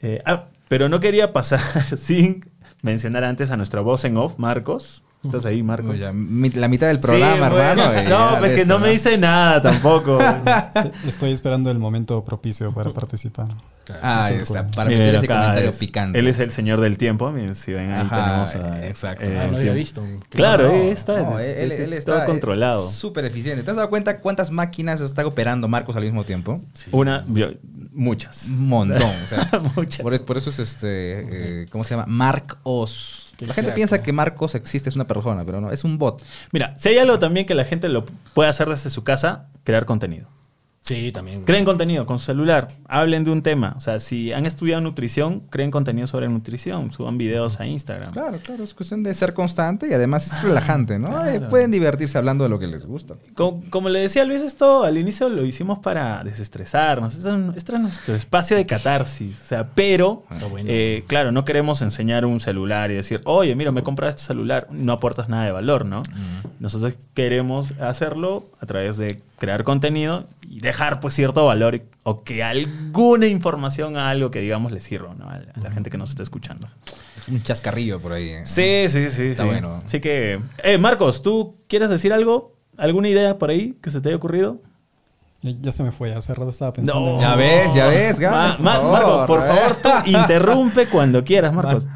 Eh, 0.00 0.20
ah, 0.26 0.46
pero 0.68 0.88
no 0.88 0.98
quería 0.98 1.32
pasar 1.32 1.60
sin 1.96 2.50
mencionar 2.82 3.22
antes 3.22 3.52
a 3.52 3.56
nuestra 3.56 3.80
voz 3.80 4.04
en 4.04 4.16
off, 4.16 4.38
Marcos. 4.38 5.04
¿Estás 5.22 5.44
ahí, 5.44 5.62
Marcos? 5.62 6.00
La 6.00 6.68
mitad 6.68 6.88
del 6.88 6.98
programa, 6.98 7.48
Sí, 7.48 7.54
hermano. 7.54 8.00
y 8.02 8.04
No, 8.08 8.32
ya 8.32 8.38
pues 8.40 8.56
que 8.56 8.66
no 8.66 8.80
me 8.80 8.90
dice 8.90 9.16
nada 9.16 9.62
tampoco. 9.62 10.18
Estoy 11.06 11.30
esperando 11.30 11.70
el 11.70 11.78
momento 11.78 12.24
propicio 12.24 12.74
para 12.74 12.90
participar. 12.94 13.46
Claro. 13.84 14.00
Ah, 14.02 14.24
ahí 14.26 14.34
está. 14.36 14.66
Para 14.68 14.88
meter 14.90 15.14
ese 15.16 15.26
comentario 15.26 15.70
es- 15.70 15.78
picante. 15.78 16.18
Él 16.18 16.28
es 16.28 16.38
el 16.38 16.50
señor 16.50 16.80
del 16.80 16.98
tiempo. 16.98 17.30
Miren, 17.32 17.54
si 17.54 17.72
ven 17.72 17.90
ahí 17.90 18.02
Ajá, 18.06 18.24
tenemos 18.24 18.54
a- 18.54 18.86
exacto. 18.86 19.24
eh, 19.24 19.38
Ah, 19.40 19.48
no 19.50 19.56
había 19.56 19.72
visto. 19.72 20.04
Claro, 20.30 20.68
No, 20.68 20.74
está. 20.74 21.20
no, 21.20 21.38
es- 21.38 21.56
él, 21.56 21.72
es- 21.72 21.80
él 21.80 21.92
es 21.92 21.98
está 22.00 22.16
todo 22.18 22.26
controlado. 22.26 22.88
Súper 22.88 23.24
eficiente. 23.24 23.62
¿Te 23.62 23.70
has 23.70 23.76
dado 23.76 23.90
cuenta 23.90 24.18
cuántas 24.20 24.50
máquinas 24.50 25.00
está 25.00 25.26
operando 25.26 25.66
Marcos 25.68 25.96
al 25.96 26.04
mismo 26.04 26.24
tiempo? 26.24 26.60
Sí. 26.74 26.90
Una, 26.92 27.24
yo- 27.28 27.50
muchas. 27.92 28.46
Un 28.48 28.68
montón. 28.68 29.02
o 29.02 29.28
sea, 29.28 29.48
muchas. 29.76 30.00
por, 30.02 30.14
es- 30.14 30.22
por 30.22 30.36
eso 30.38 30.50
es 30.50 30.58
este. 30.58 31.62
eh, 31.62 31.66
¿Cómo 31.70 31.84
se 31.84 31.90
llama? 31.94 32.06
Mark 32.06 32.58
Oz. 32.62 33.32
Qué 33.36 33.46
La 33.46 33.54
gente 33.54 33.72
piensa 33.72 34.02
que 34.02 34.12
Marcos 34.12 34.54
existe, 34.54 34.88
es 34.88 34.94
una 34.94 35.06
persona, 35.08 35.44
pero 35.44 35.60
no, 35.60 35.72
es 35.72 35.82
un 35.82 35.98
bot. 35.98 36.22
Mira, 36.52 36.74
si 36.78 36.90
hay 36.90 36.98
algo 36.98 37.18
también 37.18 37.44
que 37.46 37.54
la 37.56 37.64
gente 37.64 37.88
lo 37.88 38.04
puede 38.34 38.48
hacer 38.48 38.68
desde 38.68 38.88
su 38.90 39.02
casa, 39.02 39.48
crear 39.64 39.84
contenido. 39.86 40.28
Sí, 40.82 41.12
también. 41.12 41.44
Creen 41.44 41.64
contenido 41.64 42.06
con 42.06 42.18
su 42.18 42.26
celular, 42.26 42.66
hablen 42.88 43.22
de 43.22 43.30
un 43.30 43.42
tema. 43.42 43.74
O 43.76 43.80
sea, 43.80 44.00
si 44.00 44.32
han 44.32 44.46
estudiado 44.46 44.80
nutrición, 44.80 45.40
creen 45.48 45.70
contenido 45.70 46.08
sobre 46.08 46.28
nutrición, 46.28 46.90
suban 46.90 47.18
videos 47.18 47.60
a 47.60 47.66
Instagram. 47.66 48.12
Claro, 48.12 48.38
claro, 48.42 48.64
es 48.64 48.74
cuestión 48.74 49.04
de 49.04 49.14
ser 49.14 49.32
constante 49.32 49.86
y 49.88 49.92
además 49.92 50.26
es 50.26 50.42
relajante, 50.42 50.98
¿no? 50.98 51.10
claro. 51.10 51.30
Eh, 51.30 51.40
pueden 51.40 51.70
divertirse 51.70 52.18
hablando 52.18 52.42
de 52.42 52.50
lo 52.50 52.58
que 52.58 52.66
les 52.66 52.84
gusta. 52.84 53.14
Como, 53.34 53.62
como 53.70 53.90
le 53.90 54.00
decía 54.00 54.24
Luis, 54.24 54.42
esto 54.42 54.82
al 54.82 54.98
inicio 54.98 55.28
lo 55.28 55.46
hicimos 55.46 55.78
para 55.78 56.24
desestresarnos. 56.24 57.14
Este 57.14 57.28
es, 57.30 57.56
este 57.56 57.74
es 57.76 57.80
nuestro 57.80 58.14
espacio 58.16 58.56
de 58.56 58.66
catarsis. 58.66 59.40
O 59.40 59.46
sea, 59.46 59.68
pero, 59.74 60.24
bueno. 60.50 60.68
eh, 60.68 61.04
claro, 61.06 61.30
no 61.30 61.44
queremos 61.44 61.80
enseñar 61.82 62.26
un 62.26 62.40
celular 62.40 62.90
y 62.90 62.94
decir, 62.94 63.20
oye, 63.24 63.54
mira, 63.54 63.70
me 63.70 63.80
he 63.80 63.84
comprado 63.84 64.10
este 64.10 64.22
celular. 64.24 64.66
No 64.72 64.94
aportas 64.94 65.28
nada 65.28 65.44
de 65.44 65.52
valor, 65.52 65.86
¿no? 65.86 66.02
Nosotros 66.58 66.98
queremos 67.14 67.72
hacerlo 67.80 68.46
a 68.60 68.66
través 68.66 68.96
de 68.96 69.20
crear 69.38 69.64
contenido 69.64 70.26
y 70.54 70.60
dejar 70.60 71.00
pues 71.00 71.14
cierto 71.14 71.46
valor 71.46 71.80
o 72.02 72.24
que 72.24 72.42
alguna 72.44 73.26
información 73.26 73.96
a 73.96 74.10
algo 74.10 74.30
que 74.30 74.40
digamos 74.40 74.70
le 74.70 74.82
sirva 74.82 75.14
¿no? 75.14 75.30
a, 75.30 75.38
la, 75.38 75.50
a 75.54 75.60
la 75.60 75.70
gente 75.72 75.88
que 75.88 75.96
nos 75.96 76.10
está 76.10 76.22
escuchando. 76.22 76.68
Un 77.26 77.42
chascarrillo 77.42 77.98
por 78.00 78.12
ahí. 78.12 78.28
¿eh? 78.28 78.42
Sí, 78.44 78.84
sí, 78.88 79.08
sí. 79.08 79.28
Está 79.28 79.44
sí. 79.44 79.48
bueno. 79.48 79.80
Así 79.82 79.98
que, 80.00 80.40
eh, 80.62 80.76
Marcos, 80.76 81.22
¿tú 81.22 81.56
quieres 81.68 81.88
decir 81.88 82.12
algo? 82.12 82.52
¿Alguna 82.76 83.08
idea 83.08 83.38
por 83.38 83.48
ahí 83.48 83.78
que 83.82 83.88
se 83.88 84.02
te 84.02 84.10
haya 84.10 84.16
ocurrido? 84.16 84.58
Ya, 85.40 85.52
ya 85.58 85.72
se 85.72 85.82
me 85.84 85.90
fue, 85.90 86.14
hace 86.14 86.34
rato 86.34 86.50
estaba 86.50 86.74
pensando. 86.74 87.14
No. 87.14 87.20
Ya 87.20 87.34
ves, 87.34 87.72
ya 87.74 87.86
ves, 87.88 88.20
Ma- 88.20 88.26
Gana, 88.28 88.56
Ma- 88.58 88.80
por 88.80 88.92
Marcos, 88.92 89.00
favor, 89.10 89.26
por 89.26 89.38
¿eh? 89.40 89.46
favor, 89.46 89.76
tú 89.82 90.10
interrumpe 90.10 90.86
cuando 90.88 91.24
quieras, 91.24 91.54
Marcos. 91.54 91.86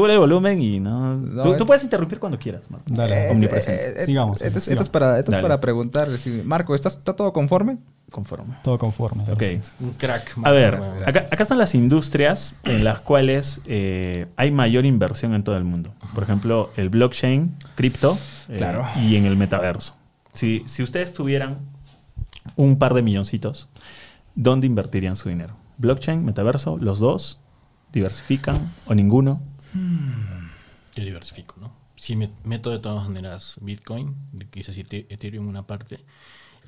Sube 0.00 0.12
el 0.12 0.18
volumen 0.18 0.60
y 0.62 0.80
no. 0.80 1.16
No, 1.16 1.42
tú, 1.42 1.52
eh. 1.54 1.56
tú 1.58 1.66
puedes 1.66 1.82
interrumpir 1.84 2.18
cuando 2.18 2.38
quieras, 2.38 2.70
Marcos. 2.70 2.92
Dale. 2.94 3.28
Eh, 3.28 3.30
Omnipresente. 3.30 4.00
eh, 4.00 4.04
Sigamos, 4.04 4.40
Esto, 4.42 4.58
es- 4.58 4.64
sigamos. 4.64 4.80
esto 4.80 4.82
es 4.82 4.88
para, 4.88 5.18
esto 5.18 5.32
es 5.32 5.38
para 5.38 5.60
preguntar, 5.60 6.08
decir, 6.10 6.44
Marco, 6.44 6.74
¿estás, 6.74 6.94
¿está 6.96 7.14
todo 7.14 7.32
conforme? 7.32 7.78
Conforme. 8.10 8.56
Todo 8.64 8.76
conforme. 8.78 9.22
Ok. 9.30 9.42
Un 9.80 9.90
crack. 9.92 10.36
A 10.42 10.50
ver, 10.50 10.74
acá, 11.06 11.26
acá 11.30 11.42
están 11.42 11.58
las 11.58 11.74
industrias 11.74 12.54
en 12.64 12.82
las 12.82 13.00
cuales 13.00 13.60
eh, 13.66 14.26
hay 14.36 14.50
mayor 14.50 14.84
inversión 14.84 15.32
en 15.34 15.44
todo 15.44 15.56
el 15.56 15.64
mundo. 15.64 15.90
Por 16.14 16.24
ejemplo, 16.24 16.70
el 16.76 16.88
blockchain, 16.88 17.54
cripto 17.76 18.18
eh, 18.48 18.56
Claro. 18.56 18.84
y 18.96 19.14
en 19.16 19.26
el 19.26 19.36
metaverso. 19.36 19.94
Si, 20.32 20.64
si 20.66 20.82
ustedes 20.82 21.12
tuvieran 21.12 21.58
un 22.56 22.78
par 22.78 22.94
de 22.94 23.02
milloncitos, 23.02 23.68
¿dónde 24.34 24.66
invertirían 24.66 25.14
su 25.16 25.28
dinero? 25.28 25.54
¿Blockchain, 25.78 26.24
metaverso, 26.24 26.78
los 26.78 26.98
dos? 27.00 27.38
¿Diversifican 27.92 28.72
o 28.86 28.94
ninguno? 28.94 29.40
Yo 30.94 31.04
diversifico, 31.04 31.54
¿no? 31.60 31.72
Me- 32.16 32.30
meto 32.44 32.70
de 32.70 32.78
todas 32.78 33.06
maneras 33.08 33.56
Bitcoin, 33.60 34.14
quizás 34.50 34.76
Ete- 34.78 35.06
Ethereum 35.10 35.46
una 35.48 35.66
parte, 35.66 36.00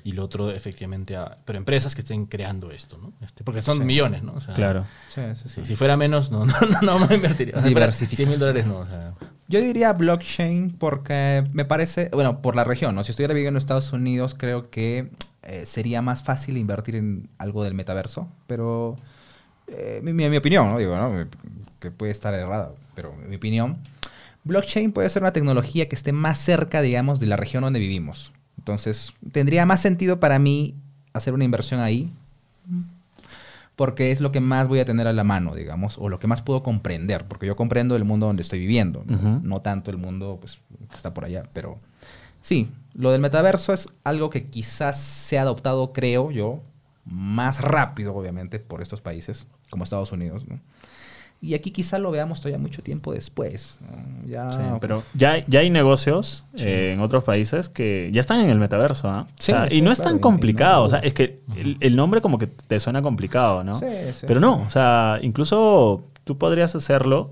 y 0.03 0.11
lo 0.11 0.23
otro 0.25 0.51
efectivamente 0.51 1.15
a... 1.15 1.37
Pero 1.45 1.57
empresas 1.57 1.95
que 1.95 2.01
estén 2.01 2.25
creando 2.25 2.71
esto, 2.71 2.97
¿no? 3.01 3.13
Este, 3.25 3.43
porque 3.43 3.61
son 3.61 3.85
millones, 3.85 4.21
¿no? 4.21 4.33
O 4.33 4.39
sea, 4.41 4.53
Claro. 4.53 4.85
Sí, 5.09 5.21
sí, 5.35 5.49
sí, 5.49 5.65
si 5.65 5.75
fuera 5.75 5.95
menos, 5.97 6.29
no, 6.29 6.45
no, 6.45 6.53
no, 6.61 6.81
no 6.99 7.07
me 7.07 7.15
invertiría. 7.15 7.55
O 7.57 7.61
sea, 7.61 7.71
fuera 7.71 7.91
100 7.91 8.09
Diversificación. 8.09 8.29
mil 8.29 8.39
dólares, 8.39 8.65
no. 8.67 8.79
O 8.79 8.85
sea, 8.85 9.13
Yo 9.47 9.59
diría 9.61 9.93
blockchain 9.93 10.71
porque 10.77 11.43
me 11.53 11.65
parece, 11.65 12.09
bueno, 12.13 12.41
por 12.41 12.55
la 12.55 12.63
región, 12.63 12.93
¿no? 12.95 13.03
Si 13.03 13.11
estuviera 13.11 13.33
viviendo 13.33 13.57
en 13.57 13.61
Estados 13.61 13.91
Unidos, 13.93 14.35
creo 14.37 14.69
que 14.69 15.09
eh, 15.41 15.65
sería 15.65 16.01
más 16.01 16.21
fácil 16.21 16.57
invertir 16.57 16.95
en 16.95 17.29
algo 17.37 17.63
del 17.63 17.73
metaverso, 17.73 18.27
pero 18.45 18.97
eh, 19.67 19.99
mi, 20.03 20.13
mi- 20.13 20.29
mi 20.29 20.37
opinión, 20.37 20.69
¿no? 20.69 20.77
Digo, 20.77 20.95
¿no? 20.97 21.27
Que 21.79 21.91
puede 21.91 22.11
estar 22.11 22.33
errada, 22.33 22.71
pero 22.95 23.13
mi 23.15 23.35
opinión, 23.35 23.77
blockchain 24.43 24.91
puede 24.91 25.09
ser 25.09 25.23
una 25.23 25.33
tecnología 25.33 25.87
que 25.87 25.95
esté 25.95 26.13
más 26.13 26.37
cerca, 26.37 26.81
digamos, 26.81 27.19
de 27.19 27.27
la 27.27 27.37
región 27.37 27.63
donde 27.63 27.79
vivimos. 27.79 28.31
Entonces, 28.57 29.13
tendría 29.31 29.65
más 29.65 29.81
sentido 29.81 30.19
para 30.19 30.39
mí 30.39 30.75
hacer 31.13 31.33
una 31.33 31.43
inversión 31.43 31.79
ahí 31.79 32.11
porque 33.75 34.11
es 34.11 34.21
lo 34.21 34.31
que 34.31 34.39
más 34.39 34.67
voy 34.67 34.79
a 34.79 34.85
tener 34.85 35.07
a 35.07 35.13
la 35.13 35.23
mano, 35.23 35.55
digamos, 35.55 35.97
o 35.97 36.07
lo 36.07 36.19
que 36.19 36.27
más 36.27 36.43
puedo 36.43 36.61
comprender, 36.61 37.25
porque 37.27 37.47
yo 37.47 37.55
comprendo 37.55 37.95
el 37.95 38.03
mundo 38.03 38.27
donde 38.27 38.43
estoy 38.43 38.59
viviendo. 38.59 39.03
No 39.05 39.61
tanto 39.61 39.89
el 39.89 39.97
mundo 39.97 40.37
pues, 40.39 40.59
que 40.89 40.95
está 40.95 41.13
por 41.13 41.25
allá, 41.25 41.43
pero 41.53 41.79
Sí, 42.43 42.69
lo 42.93 43.11
del 43.11 43.21
metaverso 43.21 43.73
es 43.73 43.87
algo 44.03 44.29
que 44.29 44.47
quizás 44.47 44.99
se 44.99 45.39
ha 45.39 45.43
adoptado, 45.43 45.93
creo 45.93 46.29
yo, 46.29 46.61
más 47.05 47.61
rápido, 47.61 48.13
obviamente, 48.13 48.59
por 48.59 48.81
estos 48.81 48.99
países, 48.99 49.47
como 49.69 49.85
Estados 49.85 50.11
Unidos. 50.11 50.45
¿no? 50.45 50.59
Y 51.43 51.55
aquí 51.55 51.71
quizás 51.71 51.99
lo 51.99 52.09
veamos 52.09 52.39
todavía 52.39 52.57
mucho 52.57 52.81
tiempo 52.81 53.11
después. 53.11 53.79
Ya, 54.25 54.49
Sí, 54.49 54.61
pero 54.79 55.03
ya, 55.13 55.45
ya 55.45 55.59
hay 55.59 55.69
negocios 55.69 56.45
Sí. 56.55 56.63
eh, 56.65 56.93
en 56.93 57.01
otros 57.01 57.25
países 57.25 57.67
que 57.67 58.09
ya 58.13 58.21
están 58.21 58.39
en 58.39 58.49
el 58.49 58.59
metaverso, 58.59 59.09
¿ah? 59.09 59.27
O 59.29 59.33
Sí, 59.39 59.51
sea, 59.51 59.67
y 59.69 59.81
no 59.81 59.91
es 59.91 59.97
claro, 59.99 60.11
tan 60.11 60.19
complicado, 60.19 60.83
o 60.85 60.89
sea, 60.89 60.99
es 60.99 61.13
que 61.13 61.41
el, 61.57 61.75
el 61.81 61.95
nombre 61.97 62.21
como 62.21 62.37
que 62.37 62.47
te 62.47 62.79
suena 62.79 63.01
complicado, 63.01 63.61
¿no? 63.63 63.77
Sí, 63.77 63.85
sí, 64.13 64.25
Pero 64.25 64.39
no, 64.39 64.61
o 64.65 64.69
sea, 64.69 65.19
incluso 65.21 66.05
tú 66.23 66.37
podrías 66.37 66.75
hacerlo 66.75 67.31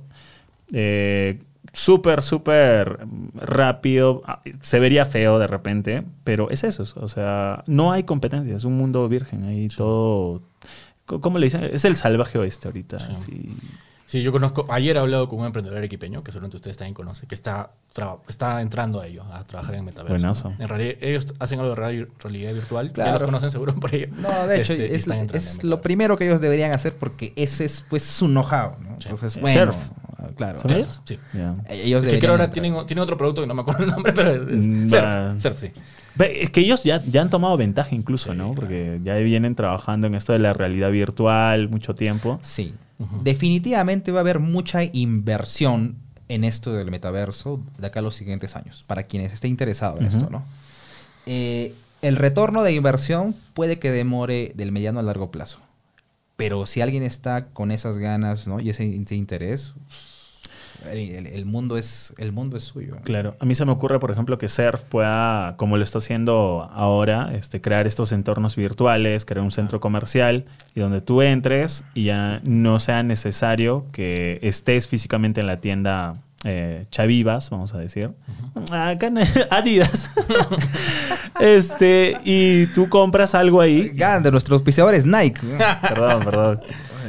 eh, 0.74 1.40
súper, 1.72 2.22
súper 2.22 3.00
rápido. 3.36 4.24
Ah, 4.26 4.42
Se 4.62 4.80
vería 4.80 5.06
feo 5.06 5.40
de 5.40 5.48
repente, 5.48 6.04
pero 6.26 6.50
es 6.50 6.66
eso, 6.66 6.84
o 7.00 7.08
sea, 7.08 7.64
no 7.66 7.94
hay 7.94 8.04
competencia, 8.04 8.54
es 8.56 8.66
un 8.66 8.76
mundo 8.78 9.08
virgen, 9.08 9.46
ahí 9.46 9.70
todo... 9.70 10.42
¿Cómo 11.06 11.40
le 11.40 11.46
dicen? 11.48 11.64
Es 11.64 11.84
el 11.84 11.96
salvaje 11.98 12.38
oeste 12.38 12.68
ahorita. 12.70 13.00
Sí. 13.00 13.08
así. 13.12 13.50
Sí, 14.12 14.22
yo 14.22 14.34
conozco, 14.34 14.66
ayer 14.68 14.98
he 14.98 15.00
hablado 15.00 15.30
con 15.30 15.40
un 15.40 15.46
emprendedor 15.46 15.82
equipeño, 15.86 16.22
que 16.22 16.34
seguramente 16.34 16.58
ustedes 16.58 16.76
también 16.76 16.94
conocen, 16.94 17.30
que 17.30 17.36
está, 17.36 17.72
está 18.28 18.60
entrando 18.60 19.00
a 19.00 19.08
ello, 19.08 19.24
a 19.32 19.42
trabajar 19.46 19.76
en 19.76 19.86
metaverso. 19.86 20.12
Buenazo. 20.14 20.50
¿no? 20.50 20.56
En 20.60 20.68
realidad, 20.68 20.96
ellos 21.00 21.28
hacen 21.40 21.60
algo 21.60 21.70
de 21.70 21.76
real- 21.78 22.10
realidad 22.20 22.54
virtual, 22.54 22.88
ya 22.90 22.94
Claro. 22.94 23.12
los 23.14 23.24
conocen 23.24 23.52
seguro 23.52 23.74
por 23.80 23.96
ello. 23.96 24.08
No, 24.18 24.48
de 24.48 24.60
hecho, 24.60 24.74
Este, 24.74 24.94
es, 25.38 25.64
lo 25.64 25.80
primero 25.80 26.18
que 26.18 26.26
ellos 26.28 26.42
deberían 26.42 26.74
hacer 26.74 26.98
porque 26.98 27.32
ese 27.38 27.64
es 27.64 27.86
pues 27.90 28.04
su 28.04 28.26
know-how. 28.28 28.76
¿no? 28.82 29.00
Sí. 29.00 29.08
Entonces, 29.12 29.40
bueno, 29.40 29.72
surf. 29.72 29.92
claro. 30.36 30.60
¿Son 30.60 30.72
ellos? 30.72 31.02
Sí. 31.06 31.18
Ya. 31.32 31.56
Ellos 31.70 32.04
Es 32.04 32.12
que 32.12 32.20
creo 32.20 32.32
ahora 32.32 32.50
tienen, 32.50 32.86
tienen 32.88 33.04
otro 33.04 33.18
producto 33.18 33.40
que 33.40 33.48
no 33.48 33.54
me 33.54 33.62
acuerdo 33.62 33.86
el 33.86 33.92
nombre, 33.92 34.12
pero 34.12 34.32
es, 34.32 34.66
Mm, 34.66 34.90
Surf, 34.90 35.04
va. 35.04 35.40
Surf, 35.40 35.58
sí. 35.58 35.72
Es 36.20 36.50
que 36.50 36.62
ellos 36.62 36.84
ya, 36.84 37.02
ya 37.06 37.22
han 37.22 37.30
tomado 37.30 37.56
ventaja 37.58 37.96
incluso, 37.96 38.32
Sí, 38.32 38.38
¿no? 38.38 38.52
claro. 38.52 38.56
Porque 38.56 39.00
ya 39.04 39.16
vienen 39.16 39.56
trabajando 39.56 40.08
en 40.08 40.16
esto 40.16 40.34
de 40.34 40.40
la 40.40 40.54
realidad 40.54 40.92
virtual 40.92 41.70
mucho 41.70 41.96
tiempo. 41.96 42.40
Sí. 42.44 42.74
Ujú. 43.00 43.22
Definitivamente 43.24 44.12
va 44.12 44.20
a 44.20 44.22
haber 44.22 44.40
mucha 44.40 44.84
inversión 44.84 45.96
en 46.28 46.44
esto 46.44 46.74
del 46.74 46.92
metaverso 46.92 47.60
de 47.78 47.88
acá 47.88 48.00
a 48.00 48.04
los 48.04 48.16
siguientes 48.16 48.56
años, 48.56 48.84
para 48.88 49.04
quienes 49.04 49.34
esté 49.34 49.48
interesado 49.48 49.98
en 50.00 50.06
Ujú. 50.08 50.18
esto, 50.18 50.30
¿no? 50.30 50.44
Eh, 51.26 51.74
el 52.02 52.16
retorno 52.16 52.64
de 52.64 52.74
inversión 52.74 53.36
puede 53.54 53.80
que 53.80 53.92
demore 53.92 54.52
del 54.56 54.72
mediano 54.72 55.00
a 55.00 55.04
largo 55.04 55.30
plazo. 55.32 55.60
Pero 56.36 56.66
si 56.66 56.82
alguien 56.82 57.04
está 57.04 57.48
con 57.48 57.70
esas 57.72 57.98
ganas 57.98 58.48
¿no? 58.48 58.60
y 58.60 58.70
ese, 58.72 58.96
ese 58.96 59.16
interés, 59.16 59.74
el, 60.90 61.46
mundo 61.46 61.78
es, 61.78 62.14
el 62.18 62.32
mundo 62.32 62.58
es 62.58 62.64
suyo. 62.64 62.96
¿no? 62.96 63.02
Claro, 63.02 63.36
a 63.40 63.46
mí 63.46 63.56
se 63.56 63.66
me 63.66 63.72
ocurre, 63.72 64.00
por 64.00 64.12
ejemplo, 64.12 64.38
que 64.38 64.50
Surf 64.50 64.82
pueda, 64.84 65.56
como 65.58 65.78
lo 65.78 65.84
está 65.84 66.00
haciendo 66.00 66.70
ahora, 66.74 67.32
este, 67.34 67.62
crear 67.62 67.88
estos 67.88 68.12
entornos 68.12 68.56
virtuales, 68.56 69.26
crear 69.26 69.44
un 69.44 69.52
centro 69.52 69.80
comercial 69.80 70.46
y 70.76 70.80
donde 70.80 71.02
tú 71.02 71.22
entres 71.22 71.84
y 71.94 72.06
ya 72.06 72.42
no 72.44 72.80
sea 72.80 73.04
necesario 73.04 73.86
que 73.92 74.40
estés 74.42 74.88
físicamente 74.88 75.42
en 75.42 75.48
la 75.48 75.62
tienda 75.62 76.16
eh, 76.44 76.86
Chavivas, 76.90 77.50
vamos 77.52 77.74
a 77.74 77.78
decir. 77.78 78.12
Acá 78.72 79.08
en 79.08 79.20
Adidas. 79.52 80.12
este, 81.40 82.18
y 82.24 82.66
tú 82.68 82.90
compras 82.90 83.36
algo 83.36 83.62
ahí. 83.62 83.90
Ganan 83.90 84.24
de 84.24 84.32
nuestros 84.32 84.58
auspiciadores 84.58 85.06
Nike. 85.06 85.40
Perdón, 85.82 86.24
perdón. 86.24 86.62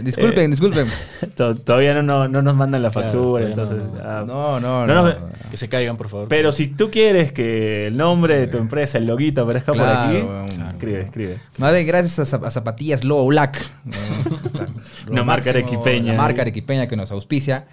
Disculpen, 0.02 0.44
Eh, 0.44 0.48
disculpen. 0.48 0.86
To- 1.36 1.54
Todavía 1.56 1.94
no, 1.94 2.02
no, 2.02 2.28
no 2.28 2.42
nos 2.42 2.54
mandan 2.56 2.82
la 2.82 2.90
factura, 2.90 3.46
entonces... 3.46 3.78
no. 3.78 4.00
ah, 4.02 4.24
No, 4.26 4.60
no, 4.60 4.86
no, 4.86 4.94
no. 4.94 5.04
no, 5.08 5.14
Que 5.50 5.56
se 5.56 5.68
caigan, 5.68 5.96
por 5.96 6.08
favor. 6.08 6.28
Pero 6.28 6.52
si 6.52 6.66
tú 6.68 6.90
quieres 6.90 7.32
que 7.32 7.86
el 7.88 7.96
nombre 7.96 8.38
de 8.38 8.46
tu 8.46 8.58
empresa, 8.58 8.98
el 8.98 9.06
loguito, 9.06 9.42
aparezca 9.42 9.72
Claro, 9.72 10.26
por 10.26 10.36
aquí, 10.44 10.60
escribe, 10.70 11.00
escribe. 11.02 11.38
Más 11.58 11.72
bien 11.72 11.86
gracias 11.86 12.18
a, 12.18 12.38
zap- 12.38 12.46
a 12.46 12.50
zapatillas 12.50 13.04
Lobo 13.04 13.26
Black. 13.26 13.58
Una 15.10 15.24
marca 15.24 15.50
arequipeña. 15.50 16.12
La 16.12 16.18
marca 16.18 16.42
arequipeña 16.42 16.86
que 16.86 16.96
nos 16.96 17.10
auspicia. 17.10 17.66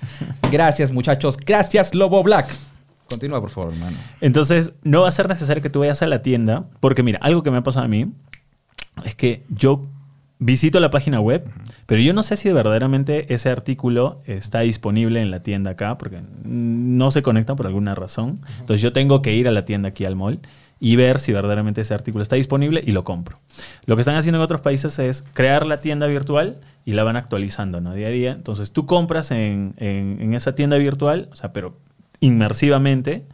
Gracias, 0.51 0.91
muchachos. 0.91 1.37
Gracias, 1.37 1.93
Lobo 1.95 2.21
Black. 2.23 2.47
Continúa, 3.09 3.41
por 3.41 3.49
favor, 3.49 3.73
hermano. 3.73 3.97
Entonces, 4.21 4.73
no 4.83 5.01
va 5.01 5.09
a 5.09 5.11
ser 5.11 5.27
necesario 5.27 5.63
que 5.63 5.69
tú 5.69 5.79
vayas 5.79 6.01
a 6.03 6.07
la 6.07 6.21
tienda, 6.21 6.65
porque 6.79 7.01
mira, 7.03 7.19
algo 7.21 7.41
que 7.43 7.49
me 7.51 7.57
ha 7.57 7.63
pasado 7.63 7.85
a 7.85 7.89
mí 7.89 8.11
es 9.03 9.15
que 9.15 9.45
yo 9.49 9.81
visito 10.39 10.80
la 10.80 10.89
página 10.89 11.19
web, 11.19 11.49
pero 11.86 12.02
yo 12.02 12.13
no 12.13 12.23
sé 12.23 12.38
si 12.38 12.52
verdaderamente 12.52 13.34
ese 13.34 13.49
artículo 13.49 14.21
está 14.25 14.62
disponible 14.62 15.21
en 15.21 15.32
la 15.32 15.43
tienda 15.43 15.71
acá, 15.71 15.97
porque 15.97 16.21
no 16.43 17.12
se 17.12 17.21
conecta 17.21 17.56
por 17.56 17.67
alguna 17.67 17.93
razón. 17.95 18.39
Entonces, 18.60 18.82
yo 18.82 18.93
tengo 18.93 19.21
que 19.21 19.34
ir 19.34 19.47
a 19.47 19.52
la 19.52 19.65
tienda 19.65 19.89
aquí 19.89 20.06
al 20.06 20.15
mall 20.15 20.39
y 20.80 20.95
ver 20.95 21.19
si 21.19 21.34
verdaderamente 21.34 21.82
ese 21.82 21.93
artículo 21.93 22.21
está 22.23 22.38
disponible 22.38 22.82
y 22.86 22.91
lo 22.93 23.04
compro. 23.04 23.38
Lo 23.86 23.97
que 23.97 24.02
están 24.02 24.15
haciendo 24.15 24.38
en 24.38 24.43
otros 24.43 24.62
países 24.62 24.97
es 24.99 25.25
crear 25.34 25.65
la 25.65 25.82
tienda 25.82 26.08
virtual 26.08 26.62
y 26.86 26.93
la 26.93 27.04
van 27.04 27.17
actualizando 27.17 27.82
¿no? 27.82 27.93
día 27.93 28.08
a 28.08 28.12
día. 28.12 28.32
Entonces, 28.32 28.71
tú 28.71 28.86
compras 28.86 29.32
en, 29.32 29.73
en- 29.75 30.19
en 30.21 30.34
esa 30.36 30.56
tienda 30.56 30.78
virtual, 30.78 31.28
o 31.34 31.36
sea, 31.36 31.52
pero 31.52 31.78
inmersivamente. 32.21 33.25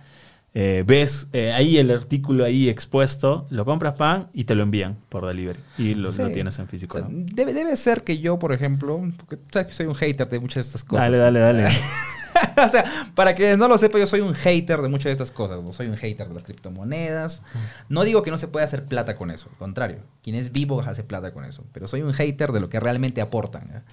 Eh, 0.58 0.84
ves 0.88 1.28
eh, 1.34 1.52
ahí 1.52 1.78
el 1.78 1.91
artículo 1.91 2.46
ahí 2.46 2.70
expuesto, 2.70 3.46
lo 3.50 3.65
compras 3.65 3.96
pan 3.96 4.30
y 4.34 4.46
te 4.46 4.56
lo 4.56 4.63
envían 4.63 4.96
por 5.10 5.28
delivery. 5.28 5.60
Y 5.78 5.96
lo, 5.96 6.13
Sí. 6.13 6.22
lo 6.22 6.32
tienes 6.32 6.58
en 6.60 6.68
físico. 6.70 6.98
O 6.98 7.02
sea, 7.02 7.10
¿no? 7.10 7.26
debe, 7.34 7.54
debe 7.54 7.76
ser 7.76 8.04
que 8.04 8.20
yo, 8.20 8.39
por 8.39 8.54
ejemplo, 8.54 9.02
porque 9.18 9.36
tú 9.36 9.44
sabes 9.52 9.68
que 9.68 9.74
soy 9.74 9.86
un 9.88 9.96
hater 9.96 10.30
de 10.30 10.39
muchas 10.39 10.56
de 10.56 10.62
estas 10.70 10.84
cosas. 10.86 11.04
Dale, 11.12 11.18
dale, 11.18 11.39
dale. 11.41 11.68
o 12.65 12.70
sea, 12.70 12.86
para 13.15 13.36
que 13.36 13.58
no 13.58 13.68
lo 13.68 13.78
sepa, 13.78 14.00
yo 14.00 14.08
soy 14.08 14.22
un 14.22 14.34
hater 14.34 14.82
de 14.82 14.88
muchas 14.88 15.06
de 15.06 15.12
estas 15.12 15.32
cosas. 15.32 15.62
¿no? 15.62 15.74
Soy 15.74 15.88
un 15.88 15.98
hater 15.98 16.28
de 16.30 16.34
las 16.34 16.44
criptomonedas. 16.46 17.41
No 17.89 18.06
digo 18.06 18.24
que 18.24 18.32
no 18.32 18.38
se 18.38 18.48
pueda 18.48 18.63
hacer 18.63 18.86
plata 18.86 19.18
con 19.18 19.32
eso. 19.32 19.50
Al 19.52 19.58
contrario, 19.58 20.00
quien 20.24 20.38
es 20.38 20.54
vivo 20.54 20.80
hace 20.82 21.04
plata 21.04 21.34
con 21.34 21.44
eso. 21.44 21.65
Pero 21.74 21.89
soy 21.89 22.02
un 22.02 22.13
hater 22.13 22.54
de 22.54 22.62
lo 22.62 22.70
que 22.70 22.80
realmente 22.80 23.20
aportan. 23.20 23.84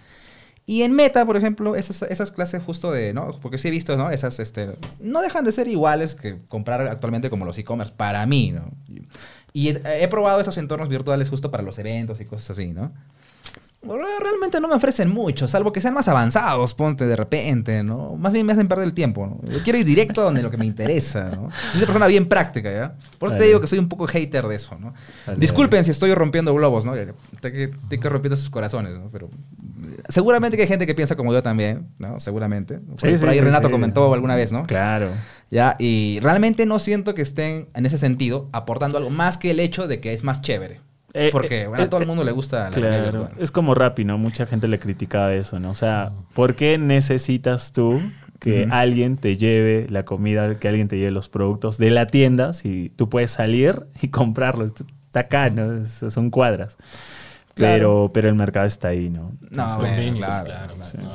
Y 0.65 0.83
en 0.83 0.93
Meta, 0.93 1.27
por 1.27 1.37
ejemplo, 1.37 1.75
esas, 1.75 2.03
esas 2.03 2.31
clases 2.31 2.63
justo 2.63 2.93
de, 2.93 3.13
¿no? 3.13 3.31
Porque 3.41 3.59
sí 3.59 3.69
he 3.69 3.71
visto, 3.71 3.97
¿no? 3.97 4.11
Esas, 4.11 4.39
este, 4.39 4.77
no 5.01 5.21
dejan 5.21 5.45
de 5.45 5.53
ser 5.53 5.67
iguales 5.67 6.15
que 6.15 6.39
comprar 6.49 6.87
actualmente 6.87 7.31
como 7.31 7.45
los 7.45 7.59
e-commerce, 7.59 7.93
para 7.97 8.25
mí, 8.27 8.53
¿no? 8.53 8.71
Y 9.53 9.71
he, 9.71 10.05
he 10.05 10.09
probado 10.09 10.39
estos 10.39 10.57
entornos 10.59 10.89
virtuales 10.89 11.29
justo 11.29 11.51
para 11.51 11.63
los 11.63 11.79
eventos 11.79 12.21
y 12.21 12.25
cosas 12.25 12.51
así, 12.51 12.69
¿no? 12.69 12.93
Bueno, 13.83 14.05
Realmente 14.21 14.61
no 14.61 14.69
me 14.69 14.75
ofrecen 14.77 15.11
mucho, 15.11 15.49
salvo 15.49 15.73
que 15.73 15.81
sean 15.81 15.95
más 15.95 16.07
avanzados, 16.07 16.73
ponte 16.75 17.05
de 17.05 17.17
repente, 17.17 17.83
¿no? 17.83 18.17
Más 18.17 18.33
bien 18.33 18.47
me 18.47 18.53
hacen 18.53 18.69
perder 18.69 18.87
el 18.87 18.95
tiempo, 18.95 19.27
¿no? 19.27 19.41
Yo 19.51 19.61
quiero 19.65 19.79
ir 19.79 19.85
directo 19.85 20.21
a 20.21 20.25
donde 20.25 20.41
lo 20.43 20.51
que 20.51 20.57
me 20.57 20.67
interesa, 20.67 21.31
¿no? 21.31 21.49
Soy 21.73 21.79
una 21.79 21.87
persona 21.87 22.07
bien 22.07 22.29
práctica, 22.29 22.73
¿ya? 22.73 22.95
Por 23.19 23.31
eso 23.31 23.39
te 23.39 23.45
digo 23.45 23.61
que 23.61 23.67
soy 23.67 23.81
un 23.81 23.89
poco 23.89 24.07
hater 24.07 24.47
de 24.47 24.55
eso, 24.55 24.77
¿no? 24.79 24.95
Dale, 25.27 25.39
Disculpen 25.41 25.85
si 25.85 25.91
estoy 25.91 26.15
rompiendo 26.15 26.55
globos, 26.55 26.85
¿no? 26.85 26.95
Estoy 26.95 27.53
que, 27.53 27.65
estoy 27.65 27.99
que 27.99 28.09
rompiendo 28.09 28.37
sus 28.37 28.51
corazones, 28.51 28.97
¿no? 28.99 29.11
Pero 29.11 29.31
seguramente 30.09 30.57
que 30.57 30.63
hay 30.63 30.69
gente 30.69 30.87
que 30.87 30.95
piensa 30.95 31.17
como 31.17 31.33
yo 31.33 31.43
también, 31.43 31.89
¿no? 31.99 32.21
Seguramente. 32.21 32.79
Por, 32.79 33.01
Sí, 33.01 33.09
por 33.09 33.19
sí, 33.19 33.27
ahí 33.27 33.41
Renato 33.41 33.67
sí. 33.69 33.73
comentó 33.73 34.15
alguna 34.15 34.37
vez, 34.37 34.53
¿no? 34.53 34.65
Claro. 34.65 35.09
Ya, 35.51 35.75
y 35.79 36.21
realmente 36.21 36.67
no 36.67 36.79
siento 36.79 37.15
que 37.15 37.23
estén 37.23 37.69
en 37.75 37.87
ese 37.87 37.99
sentido 37.99 38.49
aportando 38.53 38.99
algo 38.99 39.11
más 39.11 39.39
que 39.39 39.51
el 39.51 39.61
hecho 39.61 39.89
de 39.89 40.01
que 40.01 40.13
es 40.13 40.23
más 40.23 40.41
chévere. 40.41 40.81
Eh, 41.15 41.29
Porque, 41.31 41.63
eh, 41.63 41.67
bueno, 41.67 41.85
a 41.85 41.91
todo 41.91 42.01
eh, 42.01 42.05
el 42.05 42.09
mundo 42.09 42.25
le 42.25 42.33
gusta 42.33 42.71
la 42.71 42.71
realidad 42.71 43.03
Claro, 43.11 43.19
virtual. 43.25 43.43
es 43.43 43.51
como 43.53 43.75
Rappi, 43.75 44.05
¿no? 44.05 44.17
Mucha 44.19 44.47
gente 44.47 44.67
le 44.69 44.79
criticaba 44.79 45.35
eso, 45.35 45.61
¿no? 45.61 45.71
O 45.71 45.75
sea, 45.75 46.13
¿por 46.35 46.55
qué 46.55 46.79
necesitas 46.79 47.73
tú 47.73 48.01
que 48.39 48.67
alguien 48.71 49.17
te 49.19 49.37
lleve 49.37 49.87
la 49.91 50.05
comida, 50.05 50.59
que 50.59 50.69
alguien 50.69 50.89
te 50.89 50.99
lleve 50.99 51.11
los 51.13 51.29
productos 51.29 51.79
de 51.79 51.91
la 51.91 52.07
tienda 52.07 52.55
si 52.55 52.91
tú 52.97 53.09
puedes 53.09 53.31
salir 53.31 53.87
y 54.01 54.09
comprarlos? 54.09 54.73
Está 55.07 55.21
acá, 55.21 55.51
¿no? 55.51 55.83
Es- 55.83 56.03
son 56.09 56.31
cuadras. 56.31 56.79
Pero, 57.55 58.11
pero 58.15 58.31
el 58.31 58.35
mercado 58.35 58.67
está 58.67 58.89
ahí, 58.89 59.11
¿no? 59.11 59.33
No, 59.43 59.49
Entonces, 59.51 59.77
bueno, 59.77 59.95
Convenios, 59.97 60.17
claro, 60.17 60.47
claro, 60.47 60.85
sí, 60.85 60.97
no. 60.97 61.11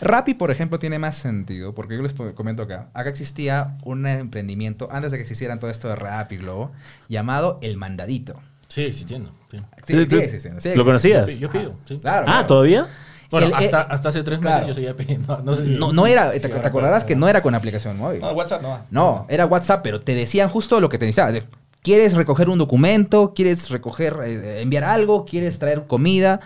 Rappi, 0.00 0.32
por 0.34 0.50
ejemplo, 0.50 0.78
tiene 0.78 0.98
más 0.98 1.16
sentido, 1.16 1.74
porque 1.74 1.94
yo 1.96 2.02
les 2.02 2.14
comento 2.14 2.62
acá. 2.62 2.88
Acá 2.94 3.10
existía 3.10 3.76
un 3.84 4.06
emprendimiento, 4.06 4.88
antes 4.90 5.10
de 5.12 5.18
que 5.18 5.22
existieran 5.22 5.60
todo 5.60 5.70
esto 5.70 5.88
de 5.88 5.96
Rappi 5.96 6.38
Globo, 6.38 6.72
llamado 7.08 7.58
El 7.60 7.76
Mandadito. 7.76 8.40
Sí, 8.78 8.84
existiendo. 8.86 9.30
sí. 9.50 9.56
Sí, 9.86 9.92
¿Tú- 9.94 9.98
sí, 10.00 10.06
tú- 10.08 10.16
existiendo, 10.18 10.60
sí 10.60 10.74
¿Lo 10.74 10.84
conocías? 10.84 11.38
Yo 11.38 11.50
pido, 11.50 11.74
sí. 11.86 11.98
Claro. 11.98 12.22
Ah, 12.28 12.32
claro. 12.32 12.46
¿todavía? 12.46 12.86
Bueno, 13.30 13.48
El- 13.48 13.54
hasta, 13.54 13.82
eh, 13.82 13.86
hasta 13.90 14.08
hace 14.08 14.22
tres 14.22 14.38
meses 14.40 14.52
claro. 14.56 14.68
yo 14.68 14.74
seguía 14.74 14.94
pidiendo. 14.96 15.36
No, 15.38 15.42
no 15.42 15.54
sé 15.54 15.66
si. 15.66 15.72
No, 15.72 15.92
no 15.92 16.06
era, 16.06 16.30
te, 16.32 16.40
te 16.40 16.52
ahora 16.52 16.68
acordarás 16.68 17.04
que 17.04 17.14
no 17.16 17.28
era 17.28 17.42
con 17.42 17.54
aplicación 17.54 17.98
móvil. 17.98 18.20
No, 18.20 18.30
WhatsApp 18.32 18.62
no 18.62 18.68
va. 18.70 18.86
No, 18.90 19.26
era 19.28 19.44
WhatsApp, 19.46 19.82
pero 19.82 20.00
te 20.00 20.14
decían 20.14 20.48
justo 20.48 20.80
lo 20.80 20.88
que 20.88 20.96
te 20.98 21.04
necesitabas. 21.06 21.34
De, 21.34 21.44
¿Quieres 21.82 22.14
recoger 22.14 22.48
un 22.48 22.58
documento? 22.58 23.34
¿Quieres 23.34 23.68
recoger, 23.70 24.16
eh, 24.24 24.60
enviar 24.62 24.84
algo? 24.84 25.24
¿Quieres 25.26 25.58
traer 25.58 25.86
comida? 25.86 26.40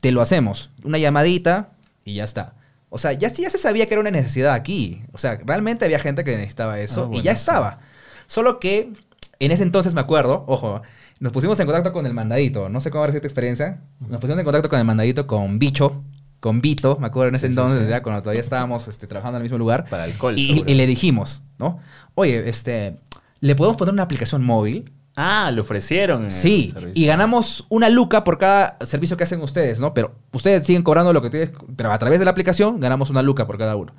Te 0.00 0.12
lo 0.12 0.20
hacemos. 0.22 0.70
Una 0.84 0.98
llamadita 0.98 1.70
y 2.04 2.14
ya 2.14 2.24
está. 2.24 2.54
O 2.88 2.98
sea, 2.98 3.12
ya, 3.12 3.28
sí- 3.28 3.42
ya 3.42 3.50
se 3.50 3.58
sabía 3.58 3.86
que 3.86 3.94
era 3.94 4.00
una 4.00 4.10
necesidad 4.10 4.54
aquí. 4.54 5.02
O 5.12 5.18
sea, 5.18 5.38
realmente 5.44 5.84
había 5.84 5.98
gente 5.98 6.24
que 6.24 6.36
necesitaba 6.36 6.78
eso 6.80 7.10
Ah, 7.12 7.16
y 7.16 7.22
ya 7.22 7.32
estaba. 7.32 7.80
Solo 8.26 8.58
que 8.60 8.92
en 9.40 9.50
ese 9.50 9.62
entonces 9.64 9.94
me 9.94 10.00
acuerdo, 10.00 10.44
ojo, 10.46 10.82
nos 11.20 11.32
pusimos 11.32 11.60
en 11.60 11.66
contacto 11.66 11.92
con 11.92 12.06
el 12.06 12.14
mandadito. 12.14 12.68
No 12.68 12.80
sé 12.80 12.90
cómo 12.90 13.02
habrá 13.04 13.12
sido 13.12 13.20
tu 13.22 13.26
experiencia. 13.28 13.80
Nos 14.00 14.20
pusimos 14.20 14.38
en 14.38 14.44
contacto 14.44 14.68
con 14.68 14.78
el 14.78 14.84
mandadito, 14.84 15.26
con 15.26 15.58
Bicho, 15.58 16.02
con 16.40 16.60
Vito, 16.62 16.96
me 16.98 17.06
acuerdo 17.06 17.28
en 17.28 17.34
ese 17.34 17.46
Sí, 17.46 17.52
entonces, 17.52 17.84
sí. 17.84 17.90
ya 17.90 18.02
cuando 18.02 18.22
todavía 18.22 18.40
estábamos 18.40 18.88
este, 18.88 19.06
trabajando 19.06 19.36
en 19.36 19.42
el 19.42 19.44
mismo 19.44 19.58
lugar. 19.58 19.84
Para 19.88 20.04
alcohol, 20.04 20.34
Y, 20.38 20.64
y 20.66 20.74
le 20.74 20.86
dijimos, 20.86 21.42
¿no? 21.58 21.78
Oye, 22.14 22.48
este, 22.48 22.96
le 23.40 23.54
podemos 23.54 23.76
poner 23.76 23.92
una 23.92 24.02
aplicación 24.04 24.42
móvil. 24.42 24.90
Ah, 25.14 25.50
le 25.52 25.60
ofrecieron. 25.60 26.30
Sí, 26.30 26.72
y 26.94 27.04
ganamos 27.04 27.66
una 27.68 27.90
luca 27.90 28.24
por 28.24 28.38
cada 28.38 28.78
servicio 28.80 29.18
que 29.18 29.24
hacen 29.24 29.42
ustedes, 29.42 29.78
¿no? 29.78 29.92
Pero 29.92 30.14
ustedes 30.32 30.64
siguen 30.64 30.82
cobrando 30.82 31.12
lo 31.12 31.20
que 31.20 31.26
ustedes... 31.26 31.50
Pero 31.76 31.92
a 31.92 31.98
través 31.98 32.18
de 32.20 32.24
la 32.24 32.30
aplicación 32.30 32.80
ganamos 32.80 33.10
una 33.10 33.20
luca 33.20 33.46
por 33.46 33.58
cada 33.58 33.76
uno. 33.76 33.92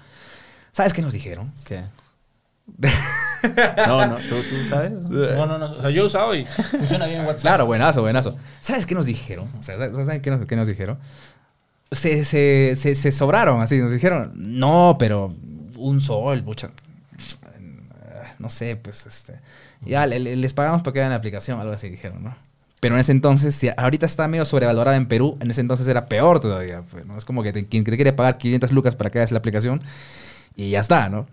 ¿Sabes 0.71 0.93
qué 0.93 1.03
nos 1.03 1.13
dijeron? 1.13 1.51
¿Qué? 1.65 1.83
no, 3.87 4.07
no, 4.07 4.15
¿tú, 4.17 4.35
tú 4.49 4.67
sabes? 4.69 4.91
No, 4.91 5.45
no, 5.45 5.57
no. 5.57 5.65
O 5.71 5.81
sea, 5.81 5.89
yo 5.89 6.03
he 6.03 6.05
usado 6.05 6.35
y 6.35 6.45
funciona 6.45 7.05
bien 7.07 7.21
en 7.21 7.25
WhatsApp. 7.25 7.41
Claro, 7.41 7.65
buenazo, 7.65 8.01
buenazo. 8.01 8.37
¿Sabes 8.59 8.85
qué 8.85 8.95
nos 8.95 9.05
dijeron? 9.05 9.47
O 9.59 9.63
sea, 9.63 9.77
¿Saben 9.77 10.21
qué 10.21 10.31
nos, 10.31 10.45
qué 10.45 10.55
nos 10.55 10.67
dijeron? 10.67 10.97
Se, 11.91 12.23
se, 12.25 12.75
se, 12.75 12.95
se 12.95 13.11
sobraron, 13.11 13.61
así. 13.61 13.77
Nos 13.79 13.91
dijeron, 13.91 14.31
no, 14.35 14.95
pero 14.99 15.35
un 15.77 15.99
sol, 16.01 16.43
pucha. 16.43 16.69
No 18.39 18.49
sé, 18.49 18.75
pues, 18.75 19.05
este. 19.05 19.39
Ya, 19.85 20.05
le- 20.07 20.19
le- 20.19 20.35
les 20.35 20.53
pagamos 20.53 20.81
para 20.81 20.93
que 20.93 20.99
hagan 20.99 21.11
la 21.11 21.17
aplicación, 21.17 21.59
algo 21.59 21.73
así 21.73 21.89
dijeron, 21.89 22.23
¿no? 22.23 22.35
Pero 22.79 22.95
en 22.95 23.01
ese 23.01 23.11
entonces, 23.11 23.53
si 23.53 23.69
ahorita 23.77 24.07
está 24.07 24.27
medio 24.27 24.45
sobrevalorada 24.45 24.97
en 24.97 25.07
Perú, 25.07 25.37
en 25.39 25.51
ese 25.51 25.61
entonces 25.61 25.87
era 25.87 26.07
peor 26.07 26.39
todavía. 26.39 26.81
pues, 26.89 27.05
¿no? 27.05 27.15
Es 27.17 27.25
como 27.25 27.43
que 27.43 27.53
te, 27.53 27.67
quien 27.67 27.83
te 27.83 27.95
quiere 27.95 28.13
pagar 28.13 28.37
500 28.39 28.71
lucas 28.71 28.95
para 28.95 29.11
que 29.11 29.19
hagas 29.19 29.31
la 29.31 29.37
aplicación 29.37 29.83
y 30.55 30.71
ya 30.71 30.79
está, 30.79 31.07
¿no? 31.09 31.27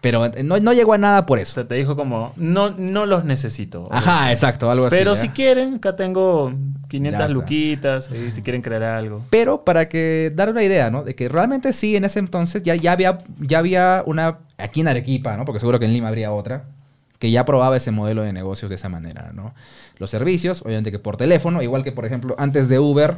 Pero 0.00 0.28
no, 0.44 0.58
no 0.58 0.72
llegó 0.72 0.92
a 0.92 0.98
nada 0.98 1.26
por 1.26 1.38
O 1.38 1.42
eso. 1.42 1.54
sea, 1.54 1.66
te 1.66 1.74
dijo 1.74 1.96
como, 1.96 2.32
no, 2.36 2.70
no 2.70 3.06
los 3.06 3.24
necesito. 3.24 3.88
Ajá, 3.90 4.30
exacto, 4.30 4.70
algo 4.70 4.86
así. 4.86 4.96
Pero 4.96 5.16
si 5.16 5.30
quieren, 5.30 5.74
acá 5.76 5.96
tengo 5.96 6.50
Ya 6.50 6.88
500 6.88 7.20
está. 7.22 7.32
luquitas, 7.34 8.10
y 8.12 8.30
si 8.30 8.42
quieren 8.42 8.62
crear 8.62 8.82
algo. 8.84 9.22
Pero 9.30 9.64
para 9.64 9.88
que 9.88 10.32
dar 10.34 10.50
una 10.50 10.62
idea, 10.62 10.90
¿no? 10.90 11.02
De 11.02 11.14
que 11.16 11.28
realmente 11.28 11.72
sí, 11.72 11.96
en 11.96 12.04
ese 12.04 12.18
entonces 12.20 12.62
ya, 12.62 12.74
ya, 12.76 12.92
había, 12.92 13.18
ya 13.40 13.58
había 13.58 14.02
una, 14.06 14.38
aquí 14.58 14.82
en 14.82 14.88
Arequipa, 14.88 15.36
¿no? 15.36 15.44
Porque 15.44 15.60
seguro 15.60 15.78
que 15.80 15.86
en 15.86 15.92
Lima 15.94 16.08
habría 16.08 16.30
otra, 16.30 16.64
que 17.18 17.30
ya 17.30 17.44
probaba 17.46 17.76
ese 17.78 17.90
modelo 17.90 18.22
de 18.22 18.32
negocios 18.34 18.68
de 18.68 18.74
esa 18.74 18.90
manera, 18.90 19.30
¿no? 19.34 19.54
Los 19.98 20.10
servicios, 20.10 20.60
obviamente 20.62 20.92
que 20.92 20.98
por 20.98 21.16
teléfono, 21.16 21.62
igual 21.62 21.82
que 21.82 21.90
por 21.90 22.04
ejemplo 22.04 22.36
antes 22.38 22.68
de 22.68 22.78
Uber 22.78 23.16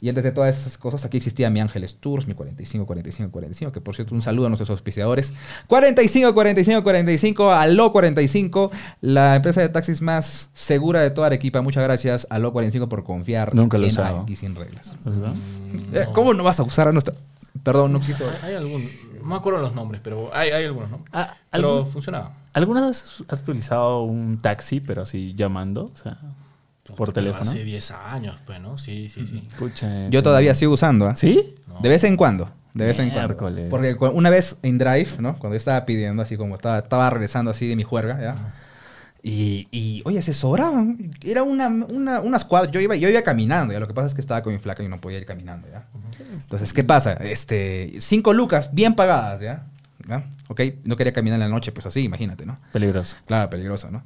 y 0.00 0.08
antes 0.08 0.24
de 0.24 0.32
todas 0.32 0.58
esas 0.58 0.78
cosas, 0.78 1.04
aquí 1.04 1.16
existía 1.18 1.50
mi 1.50 1.60
Ángeles 1.60 1.96
Tours, 2.00 2.26
mi 2.26 2.34
45, 2.34 2.86
45, 2.86 3.30
45, 3.32 3.72
que 3.72 3.80
por 3.80 3.94
cierto 3.94 4.14
un 4.14 4.22
saludo 4.22 4.46
a 4.46 4.48
nuestros 4.48 4.70
auspiciadores. 4.70 5.32
45, 5.66 6.32
45, 6.34 6.82
45, 6.82 7.50
Aló 7.52 7.92
45, 7.92 8.70
la 9.02 9.36
empresa 9.36 9.60
de 9.60 9.68
taxis 9.68 10.00
más 10.02 10.50
segura 10.54 11.00
de 11.00 11.10
toda 11.10 11.26
Arequipa. 11.28 11.60
Muchas 11.62 11.82
gracias, 11.84 12.26
Aló 12.30 12.52
45, 12.52 12.88
por 12.88 13.04
confiar 13.04 13.54
Nunca 13.54 13.78
lo 13.78 13.84
en 13.84 13.90
usado. 13.90 14.20
aquí 14.20 14.36
sin 14.36 14.54
reglas. 14.54 14.94
Mm, 15.04 15.94
Eh, 15.96 16.04
no. 16.06 16.12
¿Cómo 16.12 16.34
no 16.34 16.42
vas 16.44 16.58
a 16.60 16.62
usar 16.62 16.88
a 16.88 16.92
nuestra... 16.92 17.14
Perdón, 17.62 17.92
no 17.92 18.00
quiso... 18.00 18.24
Hay, 18.42 18.50
hay 18.50 18.54
algún. 18.54 18.88
No 19.20 19.26
me 19.26 19.34
acuerdo 19.34 19.60
los 19.60 19.74
nombres, 19.74 20.00
pero 20.02 20.30
hay, 20.34 20.50
hay 20.50 20.64
algunos, 20.64 20.88
¿no? 20.90 21.04
Ah, 21.12 21.34
pero 21.50 21.78
¿algún- 21.78 21.86
funcionaba. 21.92 22.32
¿Alguna 22.54 22.86
vez 22.86 23.22
has 23.28 23.42
utilizado 23.42 24.02
un 24.02 24.40
taxi, 24.40 24.80
pero 24.80 25.02
así 25.02 25.34
llamando? 25.36 25.90
O 25.92 25.96
sea, 25.96 26.18
por 26.96 27.12
teléfono. 27.12 27.42
Hace 27.50 27.64
10 27.64 27.90
años, 27.90 28.36
pues, 28.46 28.60
¿no? 28.60 28.78
Sí, 28.78 29.08
sí, 29.08 29.26
sí. 29.26 29.48
Pucha, 29.58 30.08
Yo 30.10 30.22
todavía 30.22 30.54
sigo 30.54 30.72
usando, 30.72 31.06
¿ah? 31.06 31.16
¿Sí? 31.16 31.54
No. 31.68 31.80
De 31.80 31.88
vez 31.88 32.04
en 32.04 32.16
cuando. 32.16 32.50
De 32.74 32.84
vez 32.86 32.98
en 32.98 33.10
cuando. 33.10 33.28
Miércoles. 33.28 33.66
Porque 33.70 33.96
cu- 33.96 34.06
una 34.08 34.30
vez 34.30 34.56
en 34.62 34.78
Drive, 34.78 35.08
¿no? 35.18 35.36
Cuando 35.38 35.54
yo 35.54 35.58
estaba 35.58 35.84
pidiendo, 35.86 36.22
así 36.22 36.36
como 36.36 36.54
estaba, 36.54 36.78
estaba 36.78 37.10
regresando 37.10 37.50
así 37.50 37.68
de 37.68 37.76
mi 37.76 37.82
juerga, 37.82 38.20
¿ya? 38.20 38.54
Y, 39.22 39.68
y, 39.70 40.02
oye, 40.06 40.22
se 40.22 40.32
sobraban. 40.32 41.10
Era 41.22 41.42
una, 41.42 41.68
una- 41.68 42.20
unas 42.20 42.44
cuadras. 42.44 42.72
Yo 42.72 42.80
iba, 42.80 42.96
yo 42.96 43.08
iba 43.08 43.20
caminando, 43.22 43.72
¿ya? 43.74 43.80
Lo 43.80 43.86
que 43.88 43.92
pasa 43.94 44.06
es 44.06 44.14
que 44.14 44.20
estaba 44.20 44.42
con 44.42 44.52
mi 44.52 44.58
flaca 44.58 44.82
y 44.82 44.88
no 44.88 45.00
podía 45.00 45.18
ir 45.18 45.26
caminando, 45.26 45.68
¿ya? 45.70 45.84
Entonces, 46.32 46.72
¿qué 46.72 46.84
pasa? 46.84 47.12
Este, 47.14 47.94
cinco 47.98 48.32
lucas 48.32 48.70
bien 48.72 48.94
pagadas, 48.94 49.40
¿ya? 49.40 49.66
¿Ya? 50.08 50.24
Ok, 50.48 50.60
no 50.84 50.96
quería 50.96 51.12
caminar 51.12 51.36
en 51.36 51.40
la 51.40 51.48
noche, 51.48 51.70
pues 51.72 51.84
así, 51.86 52.00
imagínate, 52.02 52.46
¿no? 52.46 52.58
Peligroso. 52.72 53.16
Claro, 53.26 53.50
peligroso, 53.50 53.90
¿no? 53.90 54.02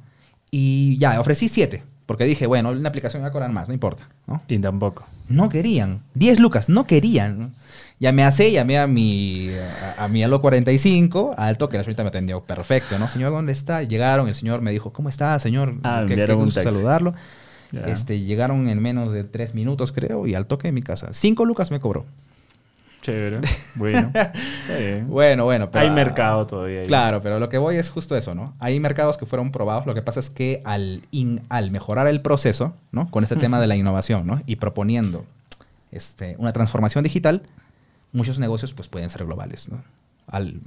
Y 0.51 0.97
ya, 0.99 1.19
ofrecí 1.19 1.47
siete. 1.49 1.83
Porque 2.05 2.25
dije, 2.25 2.45
bueno, 2.45 2.69
una 2.69 2.89
aplicación 2.89 3.21
me 3.21 3.25
va 3.25 3.29
a 3.29 3.31
cobrar 3.31 3.51
más, 3.51 3.67
no 3.67 3.73
importa, 3.73 4.07
¿no? 4.27 4.41
Y 4.47 4.59
tampoco. 4.59 5.05
No 5.27 5.49
querían. 5.49 6.01
10 6.13 6.39
lucas, 6.39 6.69
no 6.69 6.85
querían. 6.85 7.53
Llamé 7.99 8.23
a 8.23 8.31
C, 8.31 8.51
llamé 8.51 8.77
a 8.77 8.87
mi, 8.87 9.49
a, 9.97 10.03
a 10.03 10.07
mi 10.07 10.23
Alo 10.23 10.41
45, 10.41 11.33
al 11.37 11.57
toque, 11.57 11.77
la 11.77 11.83
señorita 11.83 12.03
me 12.03 12.09
atendió 12.09 12.41
perfecto, 12.41 12.99
¿no? 12.99 13.09
Señor, 13.09 13.31
¿dónde 13.31 13.53
está? 13.53 13.81
Llegaron, 13.83 14.27
el 14.27 14.35
señor 14.35 14.61
me 14.61 14.71
dijo, 14.71 14.93
¿cómo 14.93 15.09
está, 15.09 15.39
señor? 15.39 15.75
Ah, 15.83 16.05
qué, 16.07 16.25
gusto 16.33 16.61
saludarlo. 16.61 17.15
Este, 17.85 18.19
llegaron 18.19 18.67
en 18.69 18.81
menos 18.81 19.11
de 19.11 19.23
tres 19.23 19.53
minutos, 19.53 19.91
creo, 19.91 20.27
y 20.27 20.35
al 20.35 20.45
toque 20.45 20.67
de 20.67 20.71
mi 20.71 20.81
casa. 20.81 21.09
Cinco 21.11 21.45
lucas 21.45 21.71
me 21.71 21.79
cobró. 21.79 22.05
Chévere. 23.05 23.39
Bueno. 23.75 24.11
Está 24.15 24.77
bien. 24.79 25.07
Bueno, 25.07 25.43
bueno, 25.45 25.69
pero... 25.69 25.85
Hay 25.85 25.91
mercado 25.91 26.47
todavía. 26.47 26.79
ahí. 26.79 26.85
Claro, 26.87 27.21
pero 27.21 27.39
lo 27.39 27.49
que 27.49 27.57
voy 27.57 27.75
es 27.75 27.91
justo 27.91 28.15
eso, 28.17 28.33
¿no? 28.33 28.55
Hay 28.59 28.79
mercados 28.79 29.17
que 29.17 29.25
fueron 29.25 29.51
probados. 29.51 29.85
Lo 29.85 29.93
que 29.93 30.01
pasa 30.01 30.19
es 30.19 30.29
que 30.29 30.61
al, 30.65 31.03
in- 31.11 31.41
al 31.49 31.69
mejorar 31.71 32.07
el 32.07 32.21
proceso, 32.21 32.73
¿no? 32.91 33.09
Con 33.11 33.23
este 33.23 33.35
tema 33.35 33.59
de 33.59 33.67
la 33.67 33.75
innovación, 33.75 34.25
¿no? 34.25 34.41
Y 34.47 34.55
proponiendo 34.55 35.25
este, 35.91 36.35
una 36.39 36.51
transformación 36.51 37.03
digital, 37.03 37.43
muchos 38.11 38.39
negocios 38.39 38.73
pues 38.73 38.87
pueden 38.87 39.09
ser 39.09 39.25
globales, 39.25 39.69
¿no? 39.69 39.83
Al 40.27 40.59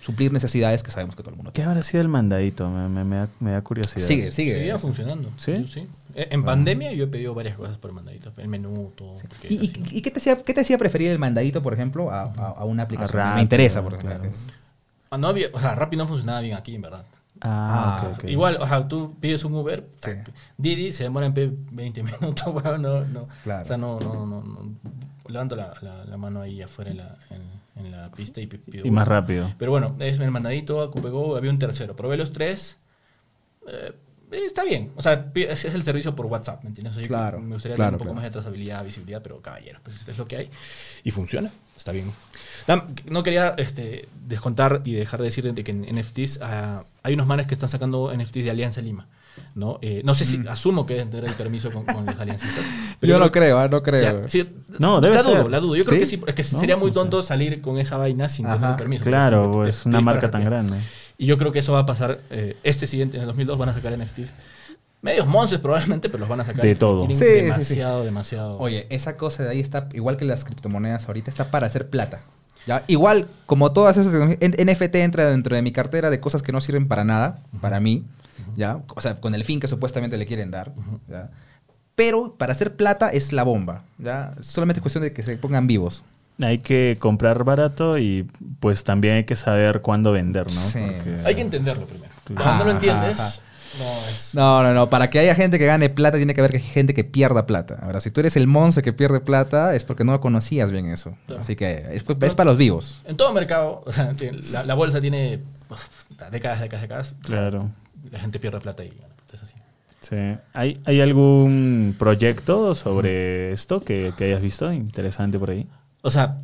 suplir 0.00 0.32
necesidades 0.32 0.82
que 0.82 0.90
sabemos 0.90 1.14
que 1.16 1.22
todo 1.22 1.30
el 1.30 1.36
mundo 1.36 1.50
¿Qué 1.52 1.56
tiene. 1.56 1.70
habrá 1.70 1.82
sido 1.82 2.00
el 2.00 2.08
mandadito? 2.08 2.68
Me, 2.70 2.88
me- 2.88 3.04
me 3.04 3.16
da, 3.16 3.28
me 3.40 3.50
da 3.52 3.60
curiosidad. 3.62 4.06
Sigue, 4.06 4.30
sigue. 4.32 4.52
Seguía 4.52 4.78
funcionando. 4.78 5.30
¿Sí? 5.36 5.66
Sí. 5.72 5.86
Eh, 6.14 6.28
En 6.30 6.44
pandemia 6.44 6.92
yo 6.92 7.04
he 7.04 7.06
pedido 7.08 7.34
varias 7.34 7.56
cosas 7.56 7.76
por 7.76 7.92
mandadito. 7.92 8.32
El 8.38 8.48
menú, 8.48 8.92
todo. 8.96 9.14
¿Y, 9.48 9.68
qué, 10.00 10.10
te 10.10 10.18
hacía, 10.18 10.36
qué 10.38 10.54
te 10.54 10.62
hacía 10.62 10.78
preferir 10.78 11.10
el 11.10 11.18
mandadito, 11.18 11.62
por 11.62 11.74
ejemplo, 11.74 12.10
a, 12.10 12.22
a- 12.22 12.54
a 12.58 12.64
una 12.64 12.84
aplicación? 12.84 13.20
Rappi, 13.22 13.36
Me 13.36 13.42
interesa, 13.42 13.82
por 13.82 13.94
ejemplo. 13.94 14.18
claro. 14.18 14.32
Ah, 15.10 15.18
no 15.18 15.28
había, 15.28 15.48
o 15.52 15.60
sea, 15.60 15.74
Rappi 15.74 15.96
no 15.96 16.08
funcionaba 16.08 16.40
bien 16.40 16.56
aquí, 16.56 16.74
en 16.74 16.82
verdad. 16.82 17.04
Ah, 17.42 18.08
Ah. 18.22 18.26
Igual, 18.28 18.56
o 18.60 18.66
sea, 18.66 18.88
tú 18.88 19.14
pides 19.20 19.44
un 19.44 19.54
Uber, 19.54 19.86
Sí. 19.98 20.12
Didi 20.56 20.92
se 20.92 21.02
demora 21.04 21.26
en 21.26 21.34
pe- 21.34 21.52
20 21.70 22.02
minutos, 22.02 22.46
weón, 22.46 22.80
no, 22.82 23.04
no. 23.04 23.28
Claro. 23.44 23.62
O 23.62 23.64
sea, 23.66 23.76
no, 23.76 24.00
no, 24.00 24.26
no, 24.26 24.42
no. 24.42 24.70
Levanto 25.28 25.54
la, 25.54 25.74
la, 25.82 26.04
la 26.06 26.16
mano 26.16 26.40
ahí 26.40 26.62
afuera 26.62 26.90
en 26.92 26.96
la, 26.98 27.16
en, 27.30 27.42
en 27.76 27.90
la 27.90 28.10
pista 28.10 28.40
y 28.40 28.46
pido 28.46 28.86
Y 28.86 28.90
más 28.90 29.06
rápido. 29.06 29.52
Pero 29.58 29.70
bueno, 29.70 29.96
es 29.98 30.18
el 30.18 30.30
mandadito, 30.30 30.80
a 30.80 30.90
Cupego, 30.90 31.36
había 31.36 31.50
un 31.50 31.58
tercero. 31.58 31.94
Probé 31.94 32.16
los 32.16 32.32
tres. 32.32 32.78
eh, 33.68 33.92
está 34.30 34.64
bien. 34.64 34.92
O 34.96 35.02
sea, 35.02 35.30
es, 35.34 35.64
el 35.64 35.82
servicio 35.82 36.16
por 36.16 36.26
WhatsApp, 36.26 36.62
¿me 36.62 36.68
entiendes? 36.70 36.92
O 36.92 36.94
sea, 36.94 37.02
yo 37.02 37.08
Claro, 37.08 37.40
Me 37.40 37.54
gustaría 37.54 37.76
claro, 37.76 37.90
tener 37.90 37.94
un 37.94 37.98
poco 37.98 38.04
claro. 38.04 38.14
más 38.14 38.24
de 38.24 38.30
trazabilidad, 38.30 38.84
visibilidad, 38.84 39.22
pero 39.22 39.40
caballero, 39.40 39.80
pues 39.82 39.96
es 40.08 40.18
lo 40.18 40.26
que 40.26 40.36
hay. 40.36 40.50
Y 41.04 41.10
funciona. 41.10 41.50
Está 41.76 41.92
bien. 41.92 42.12
No 43.10 43.22
quería 43.22 43.54
este, 43.58 44.08
descontar 44.26 44.80
y 44.84 44.92
dejar 44.92 45.20
de 45.20 45.26
decir 45.26 45.52
de 45.52 45.62
que 45.62 45.70
en 45.70 45.82
NFTs 45.82 46.40
ah, 46.42 46.84
hay 47.02 47.14
unos 47.14 47.26
manes 47.26 47.46
que 47.46 47.54
están 47.54 47.68
sacando 47.68 48.12
NFTs 48.12 48.44
de 48.44 48.50
Alianza 48.50 48.80
Lima. 48.80 49.06
¿No? 49.54 49.78
Eh, 49.82 50.02
no 50.04 50.14
sé 50.14 50.24
si, 50.24 50.46
asumo 50.48 50.86
que 50.86 50.94
deben 50.94 51.10
tener 51.10 51.26
el 51.30 51.34
permiso 51.34 51.70
con, 51.70 51.84
con 51.84 52.04
los 52.06 52.18
aliancistas. 52.18 52.64
pero 53.00 53.10
Mm. 53.12 53.18
Yo 53.18 53.18
no 53.24 53.30
creo- 53.32 53.42
creo, 53.56 53.58
ah, 53.58 53.68
no 53.68 53.82
creo. 53.82 53.96
o 54.24 54.28
sea, 54.28 54.28
sí, 54.28 54.48
No, 54.78 55.00
debe 55.00 55.16
la 55.16 55.22
ser. 55.22 55.36
dudo, 55.38 55.48
la 55.48 55.60
dudo. 55.60 55.76
Yo 55.76 55.84
creo 55.84 55.98
que 56.00 56.06
sí, 56.06 56.20
es 56.26 56.34
que 56.34 56.42
No, 56.42 56.60
sería 56.60 56.76
muy 56.76 56.90
no 56.90 56.94
sé. 56.94 57.00
tonto 57.00 57.22
salir 57.22 57.60
con 57.60 57.78
esa 57.78 57.96
vaina 57.96 58.28
sin 58.28 58.46
tener 58.46 58.70
el 58.70 58.76
permiso. 58.76 59.04
Claro, 59.04 59.50
pues 59.52 59.82
te- 59.82 59.88
una 59.88 60.00
marca 60.00 60.30
tan 60.30 60.44
grande. 60.44 60.76
Y 61.18 61.26
yo 61.26 61.38
creo 61.38 61.50
que 61.52 61.60
eso 61.60 61.72
va 61.72 61.80
a 61.80 61.86
pasar 61.86 62.20
eh, 62.30 62.56
este 62.62 62.86
siguiente, 62.86 63.16
en 63.16 63.22
el 63.22 63.26
2002 63.28 63.56
van 63.58 63.68
a 63.70 63.74
sacar 63.74 63.92
NFTs. 63.96 64.30
Medios 65.02 65.26
monces 65.26 65.58
probablemente, 65.60 66.08
pero 66.08 66.20
los 66.20 66.28
van 66.28 66.40
a 66.40 66.44
sacar. 66.44 66.62
De 66.64 66.74
todo. 66.74 67.06
Sí, 67.06 67.14
sí. 67.14 67.24
demasiado, 67.24 68.04
demasiado. 68.04 68.58
Oye, 68.58 68.86
esa 68.90 69.16
cosa 69.16 69.44
de 69.44 69.50
ahí 69.50 69.60
está, 69.60 69.88
igual 69.92 70.16
que 70.16 70.24
las 70.24 70.44
criptomonedas 70.44 71.06
ahorita, 71.06 71.30
está 71.30 71.50
para 71.50 71.66
hacer 71.66 71.88
plata. 71.90 72.20
¿ya? 72.66 72.82
Igual, 72.88 73.28
como 73.44 73.70
todas 73.72 73.96
esas 73.96 74.12
NFT 74.40 74.96
entra 74.96 75.30
dentro 75.30 75.54
de 75.54 75.62
mi 75.62 75.70
cartera 75.70 76.10
de 76.10 76.18
cosas 76.18 76.42
que 76.42 76.50
no 76.50 76.60
sirven 76.60 76.88
para 76.88 77.04
nada, 77.04 77.38
para 77.60 77.78
mí, 77.78 78.04
¿ya? 78.56 78.80
O 78.94 79.00
sea, 79.00 79.16
con 79.16 79.34
el 79.34 79.44
fin 79.44 79.60
que 79.60 79.68
supuestamente 79.68 80.16
le 80.16 80.26
quieren 80.26 80.50
dar, 80.50 80.72
¿ya? 81.08 81.30
Pero 81.94 82.34
para 82.36 82.52
hacer 82.52 82.76
plata 82.76 83.08
es 83.10 83.32
la 83.32 83.42
bomba, 83.42 83.82
¿ya? 83.98 84.34
Es 84.38 84.46
solamente 84.48 84.80
cuestión 84.82 85.02
de 85.02 85.12
que 85.12 85.22
se 85.22 85.36
pongan 85.38 85.66
vivos. 85.66 86.04
Hay 86.42 86.58
que 86.58 86.98
comprar 87.00 87.44
barato 87.44 87.96
y 87.96 88.28
pues 88.60 88.84
también 88.84 89.14
hay 89.14 89.24
que 89.24 89.36
saber 89.36 89.80
cuándo 89.80 90.12
vender, 90.12 90.44
¿no? 90.52 90.60
Sí. 90.60 90.80
Porque- 90.94 91.16
Hay 91.24 91.34
que 91.34 91.40
entenderlo 91.40 91.86
primero. 91.86 92.12
Claro. 92.24 92.42
Cuando 92.42 92.64
no 92.64 92.70
lo 92.70 92.76
entiendes, 92.76 93.18
ajá. 93.18 93.32
no 93.78 94.08
es. 94.10 94.34
No, 94.34 94.62
no, 94.62 94.74
no. 94.74 94.90
Para 94.90 95.08
que 95.08 95.18
haya 95.20 95.34
gente 95.34 95.58
que 95.58 95.64
gane 95.64 95.88
plata, 95.88 96.18
tiene 96.18 96.34
que 96.34 96.42
haber 96.42 96.58
gente 96.60 96.92
que 96.92 97.04
pierda 97.04 97.46
plata. 97.46 97.78
Ahora, 97.80 98.00
si 98.00 98.10
tú 98.10 98.20
eres 98.20 98.36
el 98.36 98.46
monce 98.46 98.82
que 98.82 98.92
pierde 98.92 99.20
plata, 99.20 99.74
es 99.74 99.84
porque 99.84 100.04
no 100.04 100.20
conocías 100.20 100.70
bien 100.70 100.90
eso. 100.90 101.16
Claro. 101.26 101.40
Así 101.40 101.56
que 101.56 101.86
es, 101.92 102.04
es 102.20 102.34
para 102.34 102.50
los 102.50 102.58
vivos. 102.58 103.00
En 103.06 103.16
todo 103.16 103.32
mercado, 103.32 103.82
o 103.86 103.92
sea, 103.92 104.12
tiene- 104.12 104.38
la, 104.50 104.64
la 104.64 104.74
bolsa 104.74 105.00
tiene 105.00 105.40
décadas, 106.30 106.60
décadas, 106.60 106.82
décadas. 106.82 107.14
Claro. 107.22 107.70
La 108.10 108.18
gente 108.18 108.38
pierde 108.38 108.60
plata 108.60 108.84
y 108.84 108.88
gana 108.88 109.14
plata, 109.14 109.34
es 109.36 109.42
así. 109.42 109.54
Sí. 110.00 110.16
¿Hay, 110.52 110.78
¿Hay 110.84 111.00
algún 111.00 111.96
proyecto 111.98 112.74
sobre 112.74 113.52
esto 113.52 113.80
que, 113.80 114.12
que 114.16 114.24
hayas 114.24 114.40
visto 114.42 114.72
interesante 114.72 115.38
por 115.38 115.50
ahí? 115.50 115.66
O 116.02 116.10
sea, 116.10 116.38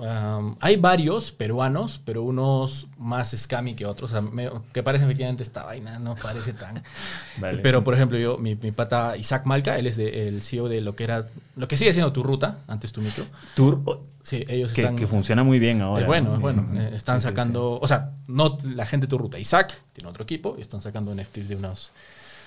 Um, 0.00 0.54
hay 0.60 0.76
varios 0.76 1.32
peruanos, 1.32 2.00
pero 2.04 2.22
unos 2.22 2.86
más 2.98 3.34
scammy 3.36 3.74
que 3.74 3.84
otros. 3.84 4.12
O 4.12 4.14
sea, 4.14 4.20
me- 4.22 4.48
que 4.72 4.84
parece 4.84 5.02
efectivamente 5.06 5.42
esta 5.42 5.64
vaina, 5.64 5.98
no 5.98 6.14
parece 6.14 6.52
tan. 6.52 6.84
Vale. 7.40 7.58
Pero, 7.62 7.82
por 7.82 7.94
ejemplo, 7.94 8.16
yo, 8.16 8.38
mi, 8.38 8.54
mi 8.54 8.70
pata 8.70 9.16
Isaac 9.16 9.44
Malca, 9.46 9.76
él 9.76 9.88
es 9.88 9.96
de- 9.96 10.28
el 10.28 10.40
CEO 10.42 10.68
de 10.68 10.82
lo 10.82 10.94
que 10.94 11.02
era. 11.02 11.26
Lo 11.56 11.66
que 11.66 11.76
sigue 11.76 11.92
siendo 11.92 12.12
tu 12.12 12.22
ruta, 12.22 12.58
antes 12.68 12.92
tu 12.92 13.00
micro. 13.00 13.24
Tour, 13.56 13.80
Sí, 14.28 14.44
ellos 14.46 14.72
que, 14.72 14.82
están. 14.82 14.94
que 14.94 15.06
funciona 15.06 15.42
muy 15.42 15.58
bien 15.58 15.80
ahora. 15.80 16.02
Es 16.02 16.06
bueno, 16.06 16.28
¿no? 16.28 16.34
es 16.34 16.40
bueno. 16.42 16.68
Eh, 16.74 16.90
están 16.94 17.18
Sí, 17.18 17.24
sí, 17.24 17.30
sacando, 17.30 17.78
o 17.80 17.88
sea, 17.88 18.10
no 18.26 18.58
la 18.62 18.84
gente 18.84 19.06
de 19.06 19.10
tu 19.10 19.16
ruta. 19.16 19.38
Isaac 19.38 19.80
tiene 19.94 20.10
otro 20.10 20.22
equipo 20.22 20.54
y 20.58 20.60
están 20.60 20.82
sacando 20.82 21.14
NFTs 21.14 21.48
de 21.48 21.56
unos, 21.56 21.92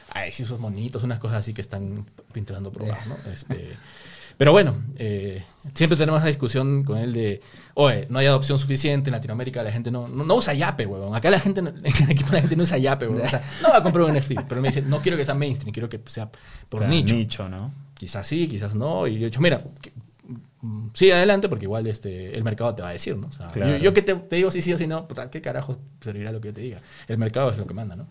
ay, 0.09 0.31
sí, 0.31 0.43
esos 0.43 0.59
monitos, 0.59 1.01
unas 1.01 1.17
cosas 1.17 1.39
así 1.39 1.55
que 1.55 1.61
están 1.61 2.05
intentando 2.35 2.71
probar, 2.71 2.99
¿no? 3.07 3.17
Este, 3.33 3.77
pero 4.37 4.51
bueno, 4.51 4.75
eh, 4.97 5.43
siempre 5.73 5.97
tenemos 5.97 6.19
esa 6.19 6.27
discusión 6.27 6.83
con 6.83 6.99
él 6.99 7.13
de, 7.13 7.41
oye, 7.73 8.05
no 8.11 8.19
hay 8.19 8.27
adopción 8.27 8.59
suficiente 8.59 9.09
en 9.09 9.13
Latinoamérica, 9.13 9.63
la 9.63 9.71
gente 9.71 9.89
no, 9.89 10.07
no, 10.07 10.23
no 10.23 10.35
usa 10.35 10.53
Yape, 10.53 10.85
huevón. 10.85 11.15
Acá 11.15 11.31
la 11.31 11.39
gente, 11.39 11.61
en 11.61 11.67
el 11.67 12.11
equipo 12.11 12.31
la 12.31 12.41
gente 12.41 12.55
no 12.55 12.61
usa 12.61 12.77
Yape, 12.77 13.07
huevón. 13.07 13.25
O 13.25 13.29
sea, 13.29 13.43
no 13.63 13.69
va 13.69 13.77
a 13.77 13.83
comprar 13.83 14.05
un 14.05 14.15
NFT, 14.15 14.41
pero 14.47 14.61
me 14.61 14.67
dice, 14.67 14.83
no 14.83 15.01
quiero 15.01 15.17
que 15.17 15.25
sea 15.25 15.33
mainstream, 15.33 15.73
quiero 15.73 15.89
que 15.89 15.99
sea 16.05 16.29
por 16.69 16.81
O 16.81 16.83
sea, 16.83 16.87
nicho 16.87 17.15
nicho, 17.15 17.49
¿no? 17.49 17.73
quizás 18.01 18.25
sí, 18.27 18.47
quizás 18.47 18.73
no. 18.73 19.05
Y 19.05 19.19
yo 19.19 19.21
he 19.21 19.25
dicho, 19.25 19.39
mira, 19.41 19.63
sigue 20.93 21.13
adelante 21.13 21.49
porque 21.49 21.65
igual 21.65 21.87
este, 21.87 22.35
el 22.37 22.43
mercado 22.43 22.75
te 22.75 22.81
va 22.81 22.89
a 22.89 22.93
decir, 22.93 23.15
¿no? 23.17 23.27
O 23.27 23.31
sea, 23.31 23.47
Claro. 23.49 23.71
yo, 23.71 23.77
yo 23.77 23.93
que 23.93 24.01
te, 24.01 24.13
te 24.15 24.35
digo 24.35 24.51
sí, 24.51 24.61
sí 24.61 24.71
o 24.73 24.77
sí, 24.77 24.87
no, 24.87 25.07
puta, 25.07 25.29
¿qué 25.29 25.41
carajo 25.41 25.77
servirá 26.01 26.31
lo 26.31 26.39
que 26.41 26.49
yo 26.49 26.53
te 26.53 26.61
diga? 26.61 26.81
El 27.07 27.17
mercado 27.17 27.49
es 27.51 27.57
lo 27.57 27.65
que 27.65 27.73
manda, 27.73 27.95
¿no? 27.95 28.05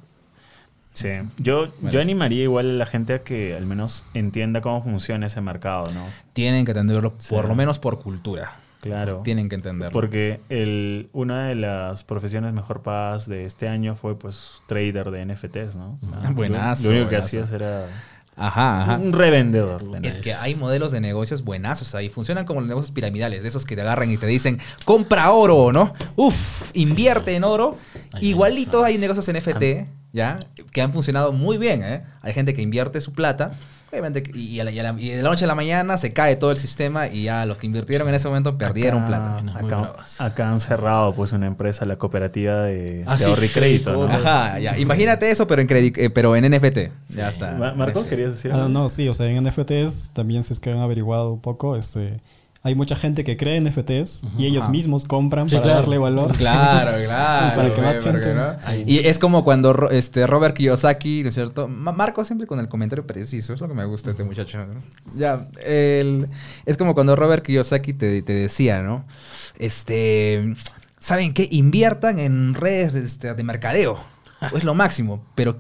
Sí. 0.93 1.09
Yo, 1.39 1.69
yo 1.83 2.01
animaría 2.01 2.43
igual 2.43 2.71
a 2.71 2.73
la 2.75 2.87
gente 2.87 3.15
a 3.15 3.23
que 3.23 3.55
al 3.55 3.65
menos 3.65 4.05
entienda 4.13 4.61
cómo 4.61 4.83
funciona 4.83 5.27
ese 5.27 5.41
mercado, 5.41 5.85
¿no? 5.95 6.05
Tienen 6.33 6.65
que 6.65 6.73
entenderlo, 6.73 7.15
Sí. 7.19 7.33
por 7.35 7.47
lo 7.49 7.55
menos 7.55 7.79
por 7.79 8.01
cultura. 8.01 8.57
Claro. 8.81 9.21
Tienen 9.23 9.49
que 9.49 9.55
entenderlo. 9.57 9.93
Porque 9.93 10.41
el, 10.49 11.09
una 11.13 11.47
de 11.47 11.55
las 11.55 12.03
profesiones 12.03 12.55
mejor 12.55 12.83
pagadas 12.83 13.29
de 13.29 13.45
este 13.45 13.69
año 13.69 13.95
fue 13.95 14.19
pues 14.19 14.63
trader 14.67 15.11
de 15.11 15.25
NFTs, 15.27 15.77
¿no? 15.77 15.99
O 16.03 16.07
sea, 16.07 16.19
Ah, 16.29 16.31
buenazo, 16.35 16.85
Lo, 16.85 16.89
lo 16.91 16.97
único 16.97 17.11
que 17.11 17.17
hacías 17.17 17.51
era 17.53 17.87
Ajá, 18.41 18.83
ajá. 18.83 18.97
un 18.97 19.13
revendedor. 19.13 20.01
de 20.01 20.09
Es 20.09 20.17
que 20.17 20.33
hay 20.33 20.55
modelos 20.55 20.93
de 20.93 21.01
negocios 21.01 21.45
buenazos 21.45 21.95
ahí. 21.95 22.09
Funcionan 22.09 22.47
como 22.47 22.61
los 22.61 22.69
negocios 22.69 22.91
piramidales, 22.91 23.43
de 23.43 23.49
esos 23.49 23.67
que 23.67 23.75
te 23.77 23.83
agarran 23.83 24.11
y 24.11 24.17
te 24.17 24.27
dicen, 24.27 24.59
compra 24.87 25.31
oro, 25.31 25.73
¿no? 25.73 25.93
Uf, 26.17 26.71
invierte 26.73 27.37
en 27.37 27.45
oro. 27.45 27.77
Igualito 28.21 28.83
hay 28.83 28.97
negocios 28.97 29.31
NFT, 29.31 29.89
¿ya? 30.15 30.39
Que 30.73 30.81
han 30.81 30.93
funcionado 30.95 31.33
muy 31.33 31.59
bien, 31.59 31.83
¿eh? 31.85 32.03
Hay 32.23 32.33
gente 32.33 32.55
que 32.55 32.63
invierte 32.63 33.03
su 33.03 33.13
plata. 33.13 33.53
Obviamente, 33.91 34.23
y, 34.35 34.61
a 34.61 34.65
la- 34.65 34.71
y 34.71 34.79
a 34.79 34.83
la- 34.85 35.01
y 35.01 35.11
de 35.11 35.23
la 35.23 35.29
noche 35.31 35.45
a 35.45 35.49
la 35.49 35.55
mañana 35.57 35.99
se 35.99 36.13
cae 36.13 36.37
todo 36.37 36.53
el 36.53 36.57
sistema 36.57 37.09
y 37.09 37.25
ya 37.25 37.45
los 37.45 37.57
que 37.59 37.67
invirtieron 37.67 38.09
en 38.09 38.15
ese 38.15 38.29
momento 38.29 38.57
perdieron 38.57 39.03
Acá- 39.03 39.43
plata. 39.43 39.59
Acá, 39.59 39.95
acá 40.25 40.51
han 40.53 40.61
cerrado 40.61 41.13
pues 41.15 41.33
una 41.33 41.47
empresa, 41.47 41.85
la 41.85 41.97
cooperativa 41.97 42.63
de, 42.63 43.03
Ah, 43.07 43.17
de 43.17 43.25
sí, 43.25 43.31
ahorro 43.31 43.45
y 43.45 43.49
crédito, 43.49 43.93
¿no? 43.93 44.05
Ajá, 44.15 44.59
ya. 44.61 44.79
Imagínate 44.79 45.31
eso, 45.31 45.47
pero 45.47 45.61
en, 45.61 45.69
credi- 45.69 45.93
eh, 45.97 46.09
pero 46.11 46.37
en 46.37 46.45
NFT. 46.45 46.91
Ya 47.09 47.29
está. 47.29 47.53
Ma- 47.53 47.73
Marco, 47.73 48.07
¿querías 48.07 48.31
decir 48.31 48.53
Ah, 48.53 48.57
algo? 48.57 48.69
no, 48.69 48.89
sí, 48.89 49.09
o 49.09 49.15
sea, 49.15 49.27
en 49.27 49.37
NFTs 49.45 50.13
también 50.15 50.45
si 50.45 50.53
es 50.53 50.61
que 50.61 50.71
han 50.71 50.79
averiguado 50.79 51.33
un 51.33 51.41
poco, 51.41 51.77
este, 51.77 52.21
hay 52.63 52.75
mucha 52.75 52.95
gente 52.95 53.25
que 53.25 53.37
cree 53.39 53.57
en 53.57 53.65
NFTs 53.65 54.23
y 54.37 54.45
ellos 54.47 54.65
Ajá. 54.65 54.71
mismos 54.71 55.05
compran 55.07 55.49
Sí, 55.49 55.55
para 55.57 55.63
claro. 55.63 55.81
darle 55.81 55.97
valor. 55.99 56.37
Claro, 56.37 56.91
claro. 57.07 57.57
Para 57.57 57.75
que 57.75 57.81
más 57.81 58.01
güey, 58.01 58.13
porque, 58.13 58.27
gente- 58.29 58.35
¿no? 58.35 58.57
Ahí. 58.65 58.85
Y 58.87 58.99
es 59.07 59.19
como 59.19 59.45
cuando 59.45 59.89
este, 59.91 60.27
Robert 60.27 60.55
Kiyosaki, 60.57 61.23
¿no 61.23 61.31
es 61.31 61.35
cierto? 61.35 61.69
Ma- 61.69 61.93
Marco 61.93 62.23
siempre 62.25 62.47
con 62.47 62.61
el 62.61 62.69
comentario 62.69 63.07
preciso, 63.07 63.55
es 63.55 63.61
lo 63.63 63.69
que 63.69 63.75
me 63.75 63.85
gusta 63.87 64.11
este 64.11 64.25
muchacho. 64.25 64.59
¿no? 64.59 64.83
Ya, 65.17 65.47
el- 65.65 66.29
es 66.67 66.77
como 66.77 66.93
cuando 66.95 67.17
Robert 67.17 67.45
Kiyosaki 67.45 67.95
te, 67.95 68.21
te 68.23 68.33
decía, 68.35 68.83
¿no? 68.83 69.07
Este, 69.59 70.55
¿saben 70.99 71.33
qué? 71.35 71.49
Inviertan 71.51 72.19
en 72.19 72.55
redes 72.55 72.95
este, 72.95 73.33
de 73.35 73.43
mercadeo. 73.43 73.99
Es 74.55 74.65
lo 74.65 74.75
máximo, 74.75 75.23
pero 75.35 75.59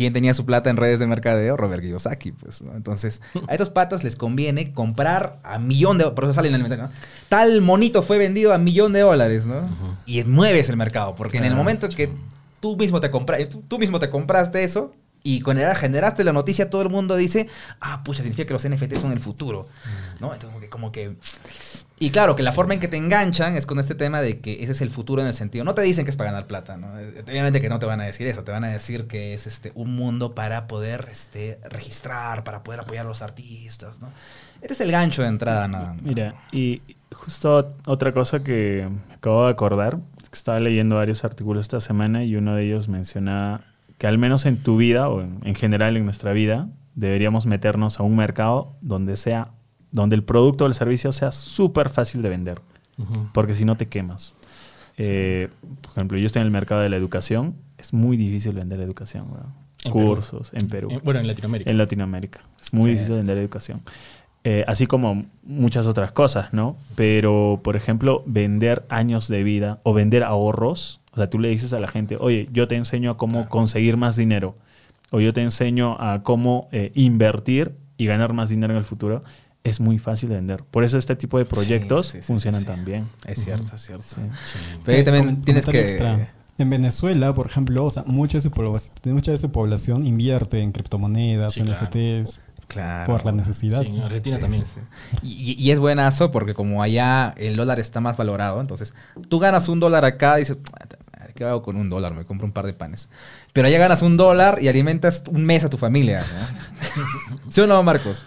¿quién 0.00 0.14
tenía 0.14 0.32
su 0.32 0.46
plata 0.46 0.70
en 0.70 0.78
redes 0.78 0.98
de 0.98 1.06
mercadeo? 1.06 1.58
Robert 1.58 1.82
Kiyosaki, 1.82 2.32
pues, 2.32 2.62
¿no? 2.62 2.74
Entonces, 2.74 3.20
a 3.46 3.52
estos 3.52 3.68
patas 3.68 4.02
les 4.02 4.16
conviene 4.16 4.72
comprar 4.72 5.38
a 5.42 5.58
millón 5.58 5.98
de... 5.98 6.10
Por 6.12 6.24
eso 6.24 6.32
sale 6.32 6.48
en 6.48 6.54
el 6.54 6.62
mercado, 6.62 6.88
¿no? 6.88 6.94
Tal 7.28 7.60
monito 7.60 8.02
fue 8.02 8.16
vendido 8.16 8.54
a 8.54 8.58
millón 8.58 8.94
de 8.94 9.00
dólares, 9.00 9.44
¿no? 9.44 9.68
Y 10.06 10.24
mueves 10.24 10.70
el 10.70 10.78
mercado, 10.78 11.14
porque 11.16 11.36
en 11.36 11.44
el 11.44 11.54
momento 11.54 11.86
que 11.90 12.10
tú 12.60 12.78
mismo 12.78 12.98
te 13.02 13.10
compra, 13.10 13.46
tú, 13.46 13.62
tú 13.68 13.78
mismo 13.78 13.98
te 13.98 14.08
compraste 14.08 14.64
eso 14.64 14.94
y 15.22 15.40
con 15.40 15.58
el 15.58 15.76
generaste 15.76 16.24
la 16.24 16.32
noticia, 16.32 16.70
todo 16.70 16.80
el 16.80 16.88
mundo 16.88 17.14
dice, 17.16 17.50
ah, 17.78 18.02
pucha, 18.02 18.22
significa 18.22 18.46
que 18.46 18.54
los 18.54 18.66
NFT 18.66 18.94
son 18.94 19.12
el 19.12 19.20
futuro, 19.20 19.68
¿no? 20.18 20.32
Entonces, 20.32 20.48
como 20.48 20.60
que, 20.60 20.70
como 20.70 20.92
que... 20.92 21.14
Y 22.02 22.12
claro, 22.12 22.34
que 22.34 22.42
la 22.42 22.52
forma 22.52 22.72
en 22.72 22.80
que 22.80 22.88
te 22.88 22.96
enganchan 22.96 23.56
es 23.56 23.66
con 23.66 23.78
este 23.78 23.94
tema 23.94 24.22
de 24.22 24.40
que 24.40 24.62
ese 24.62 24.72
es 24.72 24.80
el 24.80 24.88
futuro 24.88 25.20
en 25.20 25.28
el 25.28 25.34
sentido. 25.34 25.66
No 25.66 25.74
te 25.74 25.82
dicen 25.82 26.06
que 26.06 26.10
es 26.10 26.16
para 26.16 26.30
ganar 26.30 26.46
plata, 26.46 26.78
¿no? 26.78 26.98
Eh, 26.98 27.22
Obviamente 27.28 27.60
que 27.60 27.68
no 27.68 27.78
te 27.78 27.84
van 27.84 28.00
a 28.00 28.04
decir 28.04 28.26
eso, 28.26 28.42
te 28.42 28.50
van 28.50 28.64
a 28.64 28.68
decir 28.68 29.06
que 29.06 29.34
es 29.34 29.46
este 29.46 29.70
un 29.74 29.94
mundo 29.94 30.34
para 30.34 30.66
poder 30.66 31.08
este, 31.12 31.58
registrar, 31.68 32.42
para 32.42 32.62
poder 32.62 32.80
apoyar 32.80 33.04
a 33.04 33.08
los 33.10 33.20
artistas, 33.20 34.00
¿no? 34.00 34.08
Este 34.62 34.72
es 34.72 34.80
el 34.80 34.90
gancho 34.90 35.20
de 35.20 35.28
entrada, 35.28 35.68
nada 35.68 35.92
más. 35.92 36.02
Mira, 36.02 36.36
y 36.52 36.80
justo 37.12 37.74
otra 37.84 38.12
cosa 38.12 38.42
que 38.42 38.88
acabo 39.14 39.44
de 39.44 39.50
acordar, 39.50 39.98
estaba 40.32 40.58
leyendo 40.58 40.96
varios 40.96 41.22
artículos 41.22 41.66
esta 41.66 41.82
semana 41.82 42.24
y 42.24 42.34
uno 42.34 42.56
de 42.56 42.64
ellos 42.64 42.88
mencionaba 42.88 43.60
que 43.98 44.06
al 44.06 44.16
menos 44.16 44.46
en 44.46 44.62
tu 44.62 44.78
vida 44.78 45.10
o 45.10 45.20
en 45.20 45.54
general 45.54 45.98
en 45.98 46.06
nuestra 46.06 46.32
vida 46.32 46.70
deberíamos 46.94 47.44
meternos 47.44 48.00
a 48.00 48.04
un 48.04 48.16
mercado 48.16 48.78
donde 48.80 49.16
sea 49.16 49.50
donde 49.92 50.16
el 50.16 50.22
producto 50.24 50.64
o 50.64 50.66
el 50.66 50.74
servicio 50.74 51.12
sea 51.12 51.32
súper 51.32 51.90
fácil 51.90 52.22
de 52.22 52.28
vender, 52.28 52.60
porque 53.32 53.54
si 53.54 53.64
no 53.64 53.76
te 53.76 53.88
quemas. 53.88 54.36
Eh, 54.98 55.48
por 55.80 55.92
ejemplo, 55.92 56.18
yo 56.18 56.26
estoy 56.26 56.40
en 56.40 56.46
el 56.46 56.52
mercado 56.52 56.82
de 56.82 56.88
la 56.90 56.96
educación, 56.96 57.54
es 57.78 57.92
muy 57.94 58.16
difícil 58.16 58.52
vender 58.52 58.80
educación. 58.80 59.26
En 59.82 59.92
Perú. 59.94 60.06
cursos 60.08 60.50
en 60.52 60.68
Perú. 60.68 60.88
Eh, 60.90 61.00
bueno, 61.02 61.20
en 61.20 61.26
Latinoamérica. 61.26 61.70
En 61.70 61.78
Latinoamérica. 61.78 62.40
Es 62.60 62.72
muy 62.74 62.84
Sí, 62.84 62.90
difícil 62.92 63.14
sí, 63.14 63.18
vender 63.20 63.38
educación. 63.38 63.80
Eh, 64.44 64.64
así 64.68 64.86
como 64.86 65.24
muchas 65.42 65.86
otras 65.86 66.12
cosas, 66.12 66.52
¿no? 66.52 66.76
Pero, 66.96 67.60
por 67.64 67.76
ejemplo, 67.76 68.22
vender 68.26 68.84
años 68.90 69.28
de 69.28 69.42
vida 69.42 69.80
o 69.82 69.94
vender 69.94 70.22
ahorros. 70.22 71.00
O 71.12 71.16
sea, 71.16 71.30
tú 71.30 71.38
le 71.38 71.48
dices 71.48 71.72
a 71.72 71.80
la 71.80 71.88
gente, 71.88 72.16
oye, 72.20 72.46
yo 72.52 72.68
te 72.68 72.76
enseño 72.76 73.10
a 73.10 73.16
cómo 73.16 73.48
conseguir 73.48 73.96
más 73.96 74.16
dinero. 74.16 74.54
O 75.10 75.20
yo 75.20 75.32
te 75.32 75.40
enseño 75.42 75.96
a 75.98 76.22
cómo 76.22 76.68
eh, 76.72 76.92
invertir 76.94 77.72
y 77.96 78.04
ganar 78.06 78.32
más 78.34 78.50
dinero 78.50 78.74
en 78.74 78.78
el 78.78 78.84
futuro. 78.84 79.24
Es 79.62 79.78
muy 79.80 79.98
fácil 79.98 80.30
de 80.30 80.36
vender. 80.36 80.64
Por 80.64 80.84
eso 80.84 80.96
este 80.96 81.16
tipo 81.16 81.36
de 81.38 81.44
proyectos 81.44 82.06
sí, 82.06 82.18
sí, 82.18 82.22
funcionan 82.22 82.60
sí, 82.60 82.66
sí. 82.66 82.72
tan 82.72 82.84
bien. 82.84 83.08
Es 83.26 83.42
cierto, 83.44 83.74
es 83.74 83.80
cierto. 83.82 84.02
Sí. 84.06 84.20
Pero 84.84 84.96
ahí 84.96 85.00
Eh, 85.02 85.04
también 85.04 85.42
tienes 85.42 85.66
que... 85.66 85.80
extra. 85.80 86.32
En 86.56 86.68
Venezuela, 86.70 87.34
por 87.34 87.46
ejemplo, 87.46 87.84
o 87.84 87.90
sea, 87.90 88.02
mucha 88.06 88.38
de 88.38 88.42
su 88.42 88.50
población, 88.50 88.94
mucha 89.06 89.30
de 89.30 89.36
su 89.38 89.50
población 89.50 90.06
invierte 90.06 90.60
en 90.60 90.72
criptomonedas, 90.72 91.54
Sí, 91.54 91.62
claro. 91.62 91.86
NFTs, 91.86 92.40
Claro. 92.68 93.06
por 93.12 93.24
la 93.24 93.32
necesidad. 93.32 93.80
Sí, 93.82 93.88
en 93.88 94.00
Argentina 94.02 94.36
Sí, 94.36 94.42
también. 94.42 94.66
sí, 94.66 94.78
sí. 95.22 95.26
Y, 95.58 95.70
es 95.70 95.78
buenazo 95.78 96.30
porque 96.30 96.54
como 96.54 96.82
allá 96.82 97.34
el 97.36 97.56
dólar 97.56 97.80
está 97.80 98.00
más 98.00 98.16
valorado, 98.16 98.60
entonces 98.60 98.94
tú 99.28 99.38
ganas 99.40 99.68
un 99.68 99.80
dólar 99.80 100.04
acá 100.04 100.36
y 100.38 100.42
dices, 100.42 100.58
"Ah, 100.78 101.26
¿qué 101.34 101.44
hago 101.44 101.62
con 101.62 101.76
un 101.76 101.88
dólar? 101.90 102.14
Me 102.14 102.24
compro 102.24 102.46
un 102.46 102.52
par 102.52 102.66
de 102.66 102.74
panes. 102.74 103.08
Pero 103.54 103.66
allá 103.68 103.78
ganas 103.78 104.02
un 104.02 104.16
dólar 104.16 104.58
y 104.62 104.68
alimentas 104.68 105.24
un 105.30 105.44
mes 105.44 105.64
a 105.64 105.70
tu 105.70 105.78
familia. 105.78 106.20
¿no? 106.20 107.40
¿Sí 107.50 107.60
o 107.62 107.66
no, 107.66 107.82
Marcos? 107.82 108.24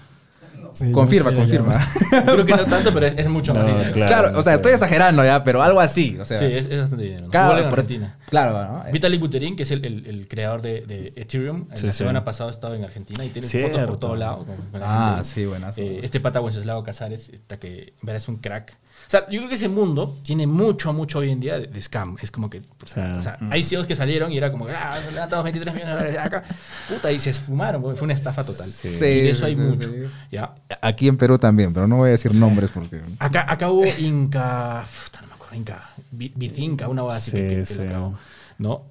Sí, 0.73 0.91
confirma, 0.91 1.29
allá. 1.29 1.37
confirma. 1.39 1.87
Creo 2.09 2.45
que 2.45 2.55
no 2.55 2.65
tanto, 2.65 2.93
pero 2.93 3.05
es, 3.07 3.13
es 3.17 3.27
mucho 3.29 3.53
más 3.53 3.65
No, 3.65 3.71
dinero. 3.71 3.91
claro. 3.93 4.09
Claro, 4.23 4.39
o 4.39 4.43
sea, 4.43 4.53
estoy 4.55 4.71
exagerando 4.73 5.23
ya, 5.23 5.43
pero 5.43 5.61
algo 5.61 5.79
así. 5.79 6.17
O 6.19 6.25
sea, 6.25 6.39
Sí, 6.39 6.45
es, 6.45 6.65
es 6.67 6.79
bastante 6.81 7.03
dinero. 7.05 7.25
¿no? 7.25 7.29
claro, 7.31 7.57
en 7.57 7.69
por- 7.69 7.79
Argentina. 7.79 8.17
Claro, 8.29 8.53
¿no? 8.83 8.91
Vitalik 8.91 9.19
Buterin, 9.19 9.55
que 9.55 9.63
es 9.63 9.71
el, 9.71 9.85
el- 9.85 10.05
el 10.07 10.27
creador 10.27 10.61
de, 10.61 10.81
de 10.81 11.13
Ethereum, 11.15 11.67
Sí, 11.75 11.85
la 11.85 11.91
sí. 11.91 11.97
semana 11.99 12.23
pasada 12.23 12.49
estaba 12.51 12.75
en 12.75 12.83
Argentina 12.83 13.23
y 13.23 13.29
tiene 13.29 13.47
fotos 13.47 13.87
por 13.87 13.97
todos 13.97 14.17
lados. 14.17 14.45
con- 14.45 14.55
con 14.71 14.79
la 14.79 14.85
Ah, 14.87 15.09
gente. 15.15 15.23
sí, 15.29 15.45
buenazo. 15.45 15.81
Eh, 15.81 15.99
este 16.03 16.19
pata 16.19 16.41
Wenceslao 16.41 16.81
Casares, 16.83 17.29
está 17.29 17.57
que 17.59 17.93
en 17.99 18.05
verdad 18.05 18.17
es 18.17 18.27
un 18.27 18.37
crack. 18.37 18.77
O 19.07 19.09
sea, 19.13 19.29
yo 19.29 19.39
creo 19.39 19.49
que 19.49 19.55
ese 19.55 19.67
mundo 19.69 20.17
tiene 20.23 20.47
mucho, 20.47 20.91
mucho 20.93 21.19
hoy 21.19 21.29
en 21.29 21.39
día 21.39 21.59
de, 21.59 21.67
de 21.67 21.81
scam. 21.81 22.15
Es 22.21 22.31
como 22.31 22.49
que, 22.49 22.59
o 22.83 22.87
sea, 22.87 23.15
o 23.17 23.21
sea, 23.21 23.37
hay 23.51 23.61
CEOs 23.63 23.85
que 23.85 23.95
salieron 23.95 24.31
y 24.31 24.37
era 24.37 24.51
como, 24.51 24.65
ah, 24.67 24.97
levantamos 25.13 25.43
23 25.43 25.73
millones 25.75 25.93
de 25.95 25.99
dólares 26.03 26.19
acá. 26.25 26.43
Puta, 26.89 27.11
y 27.11 27.19
se 27.19 27.29
esfumaron, 27.29 27.81
porque 27.81 27.97
fue 27.97 28.05
una 28.05 28.13
estafa 28.15 28.43
total. 28.43 28.67
Sí. 28.69 28.87
y 28.87 28.91
de 28.99 29.29
eso 29.29 29.45
hay 29.45 29.55
sí, 29.55 29.61
mucho. 29.61 29.87
sí. 29.89 30.03
¿ya? 30.31 30.55
Aquí 30.81 31.07
en 31.07 31.17
Perú 31.17 31.37
también, 31.37 31.73
pero 31.73 31.87
no 31.87 31.97
voy 31.97 32.07
a 32.09 32.11
decir 32.11 32.33
nombres 32.33 32.71
porque... 32.71 33.01
Acá, 33.19 33.45
acá 33.51 33.69
hubo 33.69 33.85
Inca, 33.99 34.85
puta, 35.05 35.21
no 35.21 35.27
me 35.27 35.33
acuerdo, 35.33 35.55
Inca, 35.55 35.89
Bi- 36.11 36.33
Bithinca, 36.35 36.87
una 36.87 37.03
Sí, 37.19 37.31
que, 37.31 37.37
que- 37.47 37.63
que 37.65 37.75
lo 37.75 37.89
acabó, 37.89 38.17
¿no? 38.57 38.83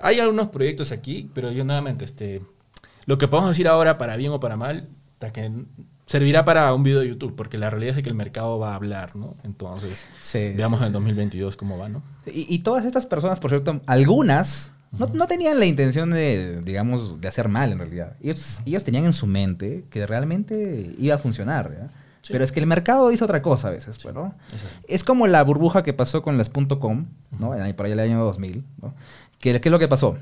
Hay 0.00 0.20
algunos 0.20 0.48
proyectos 0.48 0.92
aquí, 0.92 1.28
pero 1.34 1.50
yo 1.50 1.64
nuevamente, 1.64 2.04
este, 2.04 2.40
lo 3.06 3.18
que 3.18 3.26
podemos 3.28 3.50
decir 3.50 3.66
ahora, 3.68 3.98
para 3.98 4.16
bien 4.16 4.30
o 4.32 4.38
para 4.40 4.56
mal, 4.56 4.88
ta 5.18 5.32
que 5.32 5.50
servirá 6.08 6.44
para 6.44 6.72
un 6.74 6.82
video 6.82 7.00
de 7.00 7.08
YouTube, 7.08 7.36
porque 7.36 7.58
la 7.58 7.68
realidad 7.70 7.96
es 7.98 8.02
que 8.02 8.08
el 8.08 8.14
mercado 8.14 8.58
va 8.58 8.72
a 8.72 8.74
hablar, 8.74 9.14
¿no? 9.14 9.36
Entonces, 9.44 10.06
Sí, 10.20 10.52
veamos 10.56 10.80
sí, 10.80 10.86
en 10.86 10.88
sí, 10.88 10.92
2022 10.94 11.56
cómo 11.56 11.76
va, 11.76 11.88
¿no? 11.88 12.02
Y, 12.26 12.52
y 12.52 12.60
todas 12.60 12.86
estas 12.86 13.04
personas, 13.06 13.38
por 13.38 13.50
cierto, 13.50 13.80
algunas 13.86 14.72
no, 14.90 15.06
no 15.12 15.26
tenían 15.26 15.58
la 15.58 15.66
intención 15.66 16.10
de, 16.10 16.60
digamos, 16.64 17.20
de 17.20 17.28
hacer 17.28 17.48
mal 17.48 17.72
en 17.72 17.78
realidad. 17.78 18.16
Ellos, 18.22 18.60
ellos 18.64 18.84
tenían 18.84 19.04
en 19.04 19.12
su 19.12 19.26
mente 19.26 19.84
que 19.90 20.06
realmente 20.06 20.94
iba 20.98 21.14
a 21.14 21.18
funcionar. 21.18 21.90
Sí. 22.22 22.32
Pero 22.32 22.42
es 22.42 22.52
que 22.52 22.60
el 22.60 22.66
mercado 22.66 23.10
dice 23.10 23.22
otra 23.22 23.42
cosa 23.42 23.68
a 23.68 23.72
veces, 23.72 23.98
pues, 24.02 24.14
¿no? 24.14 24.34
Es 24.86 25.04
como 25.04 25.26
la 25.26 25.44
burbuja 25.44 25.82
que 25.82 25.92
pasó 25.92 26.22
con 26.22 26.38
las 26.38 26.48
.com, 26.48 27.06
¿no? 27.38 27.54
Por 27.76 27.86
ahí 27.86 27.92
el 27.92 28.00
año 28.00 28.24
2000, 28.24 28.64
¿no? 28.80 28.94
¿Qué, 29.38 29.60
qué 29.60 29.68
es 29.68 29.72
lo 29.72 29.78
que 29.78 29.88
pasó? 29.88 30.16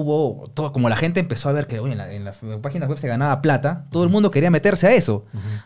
Hubo 0.00 0.44
todo, 0.54 0.72
como 0.72 0.88
la 0.88 0.94
gente 0.96 1.18
empezó 1.18 1.48
a 1.48 1.52
ver 1.52 1.66
que 1.66 1.80
oye, 1.80 1.92
en, 1.92 1.98
la- 1.98 2.12
en 2.12 2.24
las 2.24 2.38
páginas 2.62 2.88
web 2.88 2.98
se 2.98 3.08
ganaba 3.08 3.42
plata, 3.42 3.86
todo 3.90 4.04
el 4.04 4.10
mundo 4.10 4.30
quería 4.30 4.48
meterse 4.50 4.86
a 4.86 4.92
eso, 4.94 5.24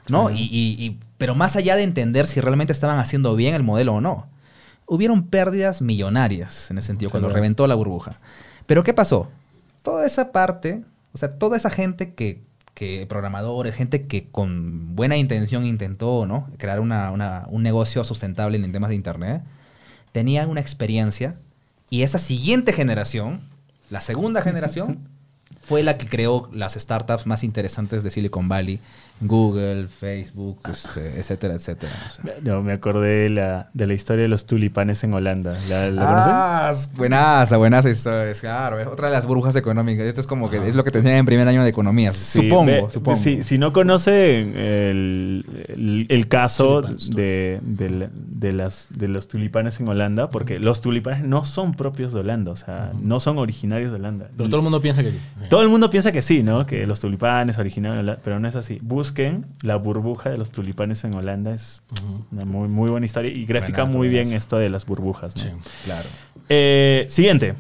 ¿no? 0.09 0.31
Y, 0.31 0.45
y- 0.45 0.77
y- 0.83 0.99
pero 1.19 1.35
más 1.35 1.55
allá 1.57 1.77
de 1.77 1.83
entender 1.83 2.27
si 2.27 2.41
realmente 2.41 2.73
estaban 2.73 2.99
haciendo 2.99 3.37
bien 3.37 3.55
el 3.55 3.63
modelo 3.63 3.95
o 3.95 4.01
no, 4.01 4.27
hubieron 4.87 5.25
pérdidas 5.29 5.83
millonarias 5.83 6.71
en 6.71 6.79
ese 6.79 6.87
sentido 6.87 7.11
cuando 7.11 7.29
reventó 7.35 7.67
la 7.67 7.75
burbuja. 7.75 8.21
Pero 8.67 8.83
¿qué 8.83 8.95
pasó? 8.95 9.29
Toda 9.83 10.07
esa 10.07 10.33
parte, 10.33 10.83
o 11.13 11.19
sea, 11.19 11.31
toda 11.39 11.57
esa 11.59 11.69
gente 11.69 12.15
que, 12.15 12.43
que 12.73 13.05
programadores, 13.07 13.75
gente 13.75 14.07
que 14.07 14.29
con 14.31 14.97
buena 14.97 15.19
intención 15.19 15.67
intentó, 15.67 16.25
¿no? 16.25 16.49
Crear 16.57 16.81
una- 16.81 17.11
una- 17.11 17.45
un 17.51 17.63
negocio 17.63 18.03
sustentable 18.05 18.57
en 18.57 18.73
temas 18.73 18.89
de 18.89 18.97
internet, 18.97 19.43
tenían 20.13 20.49
una 20.49 20.61
experiencia 20.63 21.35
y 21.91 22.03
esa 22.03 22.19
siguiente 22.19 22.73
generación, 22.73 23.43
la 23.93 24.01
segunda 24.01 24.41
generación, 24.41 25.11
fue 25.73 25.83
la 25.83 25.97
que 25.97 26.07
creó 26.07 26.51
las 26.53 26.75
startups 26.75 27.27
más 27.27 27.43
interesantes 27.45 28.03
de 28.05 28.11
Silicon 28.11 28.47
Valley, 28.47 28.79
Google, 29.23 29.89
Facebook, 29.89 30.59
este, 30.71 31.19
etcétera, 31.19 31.55
etcétera. 31.55 31.93
o 32.07 32.11
sea. 32.11 32.35
No, 32.43 32.61
me 32.63 32.73
acordé 32.73 33.09
de 33.25 33.31
la, 33.31 33.69
de 33.73 33.87
la 33.87 33.95
historia 33.95 34.23
de 34.25 34.29
los 34.29 34.45
tulipanes 34.47 35.03
en 35.05 35.15
Holanda. 35.15 35.57
¿La, 35.69 35.91
la 35.91 36.07
conocen? 36.07 36.33
Ah, 36.35 36.69
es 36.73 36.93
buenaza, 36.93 37.57
buenaza 37.57 37.89
historia. 37.89 38.33
Claro, 38.35 38.81
es 38.81 38.87
otra 38.87 39.07
de 39.09 39.13
las 39.15 39.25
burbujas 39.27 39.57
económicas. 39.57 40.07
Esto 40.07 40.21
es 40.21 40.27
como 40.27 40.51
que 40.51 40.67
es 40.69 40.75
lo 40.75 40.85
que 40.85 40.91
te 40.91 40.99
enseñan 40.99 41.19
en 41.21 41.27
primer 41.27 41.47
año 41.49 41.63
de 41.63 41.71
economía. 41.71 42.11
Sí, 42.11 42.43
supongo, 42.43 42.67
ve- 42.67 42.87
supongo. 42.91 43.17
Si, 43.19 43.43
si 43.43 43.57
no 43.59 43.73
conocen 43.73 44.55
el, 44.57 45.47
el- 45.69 46.07
el 46.09 46.29
caso 46.29 46.83
de, 46.83 47.61
de 47.63 48.09
de 48.13 48.53
las, 48.53 48.89
de 48.91 49.07
los 49.09 49.29
tulipanes 49.29 49.79
en 49.79 49.87
Holanda, 49.89 50.29
porque 50.31 50.59
los 50.59 50.81
tulipanes 50.81 51.25
no 51.25 51.45
son 51.45 51.75
propios 51.75 52.13
de 52.13 52.21
Holanda, 52.21 52.51
o 52.51 52.57
sea, 52.57 52.91
no 53.01 53.21
son 53.21 53.39
originarios 53.39 53.91
de 53.93 53.97
Holanda. 53.97 54.29
Pero 54.37 54.49
todo 54.49 54.57
el 54.57 54.63
mundo 54.65 54.81
piensa 54.81 55.03
que 55.05 55.13
sí. 55.13 55.19
Todo 55.49 55.62
el 55.63 55.69
mundo 55.69 55.91
piensa 55.91 56.13
que 56.13 56.23
sí, 56.23 56.43
¿no? 56.43 56.67
Que 56.67 56.87
los 56.87 57.01
tulipanes 57.01 57.59
Holanda, 57.59 58.19
pero 58.23 58.39
no 58.39 58.49
es 58.49 58.57
así. 58.57 58.79
Busquen 58.83 59.47
la 59.63 59.77
burbuja 59.77 60.31
de 60.31 60.39
los 60.39 60.51
tulipanes 60.51 61.05
en 61.05 61.15
Holanda, 61.15 61.53
es 61.53 61.83
una 62.31 62.45
muy, 62.45 62.69
muy 62.69 62.91
buena 62.91 63.07
historia 63.07 63.31
y 63.31 63.45
grafica 63.45 63.83
Buenazo, 63.83 63.99
muy 63.99 64.09
bien 64.09 64.33
esto 64.33 64.59
de 64.59 64.69
las 64.69 64.87
burbujas, 64.87 65.37
¿no? 65.37 65.43
Sí. 65.43 65.49
Claro. 65.85 66.09
Eh, 66.49 67.07
siguiente. 67.09 67.55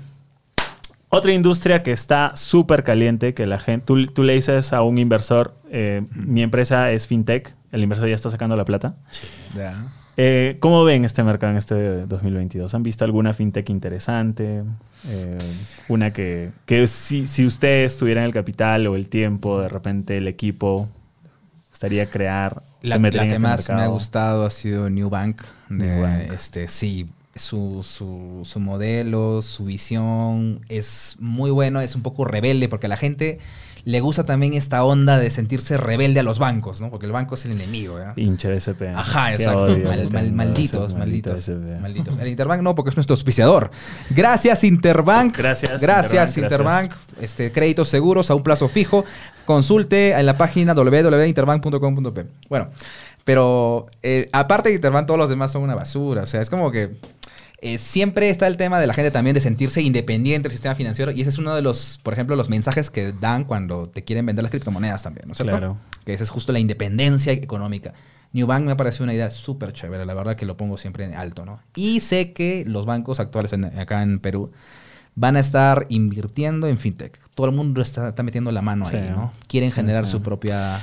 Otra 1.08 1.32
industria 1.32 1.82
que 1.82 1.92
está 1.92 2.32
súper 2.36 2.84
caliente, 2.84 3.34
que 3.34 3.46
la 3.46 3.58
gente, 3.58 3.84
tú, 3.84 4.06
tú 4.06 4.22
le 4.22 4.34
dices 4.34 4.72
a 4.72 4.82
un 4.82 4.96
inversor, 4.96 5.54
eh, 5.70 6.02
mi 6.10 6.42
empresa 6.42 6.90
es 6.90 7.06
fintech, 7.06 7.54
el 7.70 7.82
inversor 7.82 8.08
ya 8.08 8.14
está 8.14 8.30
sacando 8.30 8.56
la 8.56 8.64
plata. 8.64 8.94
Ya. 9.54 9.92
Eh, 10.16 10.56
¿Cómo 10.60 10.84
ven 10.84 11.04
este 11.04 11.22
mercado 11.24 11.52
en 11.52 11.58
este 11.58 12.06
2022? 12.06 12.74
¿Han 12.74 12.82
visto 12.82 13.04
alguna 13.04 13.32
fintech 13.32 13.70
interesante? 13.70 14.62
Eh, 15.08 15.38
una 15.88 16.12
que, 16.12 16.50
que 16.66 16.86
si, 16.86 17.26
si 17.26 17.46
ustedes 17.46 17.96
tuvieran 17.98 18.24
el 18.24 18.32
capital 18.32 18.86
o 18.86 18.94
el 18.96 19.08
tiempo, 19.08 19.60
de 19.60 19.68
repente 19.68 20.18
el 20.18 20.28
equipo 20.28 20.88
gustaría 21.70 22.10
crear, 22.10 22.62
La, 22.82 22.98
la 22.98 23.10
que 23.10 23.18
este 23.28 23.38
más 23.38 23.68
me 23.70 23.82
ha 23.82 23.86
gustado 23.86 24.44
ha 24.46 24.50
sido 24.50 24.90
New 24.90 25.08
Bank. 25.08 25.42
de- 25.70 25.76
New 25.86 26.02
Bank. 26.02 26.30
Este, 26.32 26.68
sí, 26.68 27.08
su, 27.34 27.82
su, 27.82 28.42
su 28.44 28.60
modelo, 28.60 29.40
su 29.40 29.64
visión 29.64 30.60
es 30.68 31.16
muy 31.18 31.50
bueno, 31.50 31.80
es 31.80 31.96
un 31.96 32.02
poco 32.02 32.26
rebelde 32.26 32.68
porque 32.68 32.86
la 32.88 32.98
gente 32.98 33.38
le 33.84 34.00
gusta 34.00 34.24
también 34.24 34.54
esta 34.54 34.84
onda 34.84 35.18
de 35.18 35.28
sentirse 35.30 35.76
rebelde 35.76 36.20
a 36.20 36.22
los 36.22 36.38
bancos, 36.38 36.80
¿no? 36.80 36.88
Porque 36.90 37.06
el 37.06 37.12
banco 37.12 37.34
es 37.34 37.44
el 37.46 37.52
enemigo, 37.52 37.98
¿ya? 37.98 38.14
Pinche 38.14 38.48
BCP. 38.48 38.82
Ajá, 38.94 39.28
Qué 39.30 39.34
exacto. 39.34 39.62
odio 39.64 39.88
Mal- 39.88 40.08
mal- 40.12 40.32
malditos, 40.32 40.94
malditos, 40.94 41.48
malditos. 41.80 42.16
El 42.18 42.28
Interbank 42.28 42.62
no, 42.62 42.74
porque 42.74 42.90
es 42.90 42.96
nuestro 42.96 43.14
auspiciador. 43.14 43.70
Gracias, 44.10 44.62
Interbank. 44.64 45.36
Gracias, 45.36 45.80
Gracias, 45.82 46.36
Interbank, 46.38 46.92
Interbank. 46.92 47.22
Este, 47.22 47.50
créditos 47.50 47.88
seguros 47.88 48.30
a 48.30 48.34
un 48.34 48.42
plazo 48.42 48.68
fijo. 48.68 49.04
Consulte 49.46 50.12
en 50.12 50.26
la 50.26 50.36
página 50.38 50.74
www.interbank.com.p. 50.74 52.26
Bueno, 52.48 52.68
pero 53.24 53.86
eh, 54.02 54.28
aparte 54.32 54.68
de 54.68 54.76
Interbank, 54.76 55.06
todos 55.06 55.18
los 55.18 55.28
demás 55.28 55.50
son 55.52 55.62
una 55.62 55.74
basura. 55.74 56.22
O 56.22 56.26
sea, 56.26 56.40
es 56.40 56.50
como 56.50 56.70
que 56.70 56.96
eh, 57.62 57.78
siempre 57.78 58.28
está 58.28 58.46
el 58.48 58.56
tema 58.56 58.80
de 58.80 58.86
la 58.86 58.92
gente 58.92 59.10
también 59.10 59.34
de 59.34 59.40
sentirse 59.40 59.80
independiente 59.80 60.48
del 60.48 60.52
sistema 60.52 60.74
financiero. 60.74 61.12
Y 61.12 61.20
ese 61.20 61.30
es 61.30 61.38
uno 61.38 61.54
de 61.54 61.62
los, 61.62 61.98
por 62.02 62.12
ejemplo, 62.12 62.36
los 62.36 62.48
mensajes 62.50 62.90
que 62.90 63.12
dan 63.12 63.44
cuando 63.44 63.88
te 63.88 64.02
quieren 64.04 64.26
vender 64.26 64.42
las 64.42 64.50
criptomonedas 64.50 65.02
también, 65.02 65.26
¿no 65.28 65.32
es 65.32 65.38
cierto? 65.38 65.56
Claro. 65.56 65.76
Que 66.04 66.12
esa 66.12 66.24
es 66.24 66.30
justo 66.30 66.52
la 66.52 66.58
independencia 66.58 67.32
económica. 67.32 67.94
New 68.32 68.46
Bank 68.46 68.64
me 68.64 68.76
parece 68.76 69.02
una 69.02 69.14
idea 69.14 69.30
súper 69.30 69.72
chévere, 69.72 70.04
la 70.06 70.14
verdad 70.14 70.36
que 70.36 70.44
lo 70.46 70.56
pongo 70.56 70.76
siempre 70.78 71.04
en 71.04 71.14
alto, 71.14 71.44
¿no? 71.44 71.60
Y 71.76 72.00
sé 72.00 72.32
que 72.32 72.64
los 72.66 72.84
bancos 72.86 73.20
actuales 73.20 73.52
en- 73.52 73.66
acá 73.78 74.02
en 74.02 74.18
Perú 74.18 74.50
van 75.14 75.36
a 75.36 75.40
estar 75.40 75.86
invirtiendo 75.90 76.66
en 76.66 76.78
fintech. 76.78 77.18
Todo 77.34 77.46
el 77.46 77.52
mundo 77.54 77.82
está, 77.82 78.08
está 78.08 78.22
metiendo 78.22 78.50
la 78.50 78.62
mano 78.62 78.86
Sí. 78.86 78.96
ahí, 78.96 79.10
¿no? 79.10 79.30
Quieren 79.46 79.68
Sí, 79.70 79.76
generar 79.76 80.06
sí. 80.06 80.12
su 80.12 80.22
propia 80.22 80.80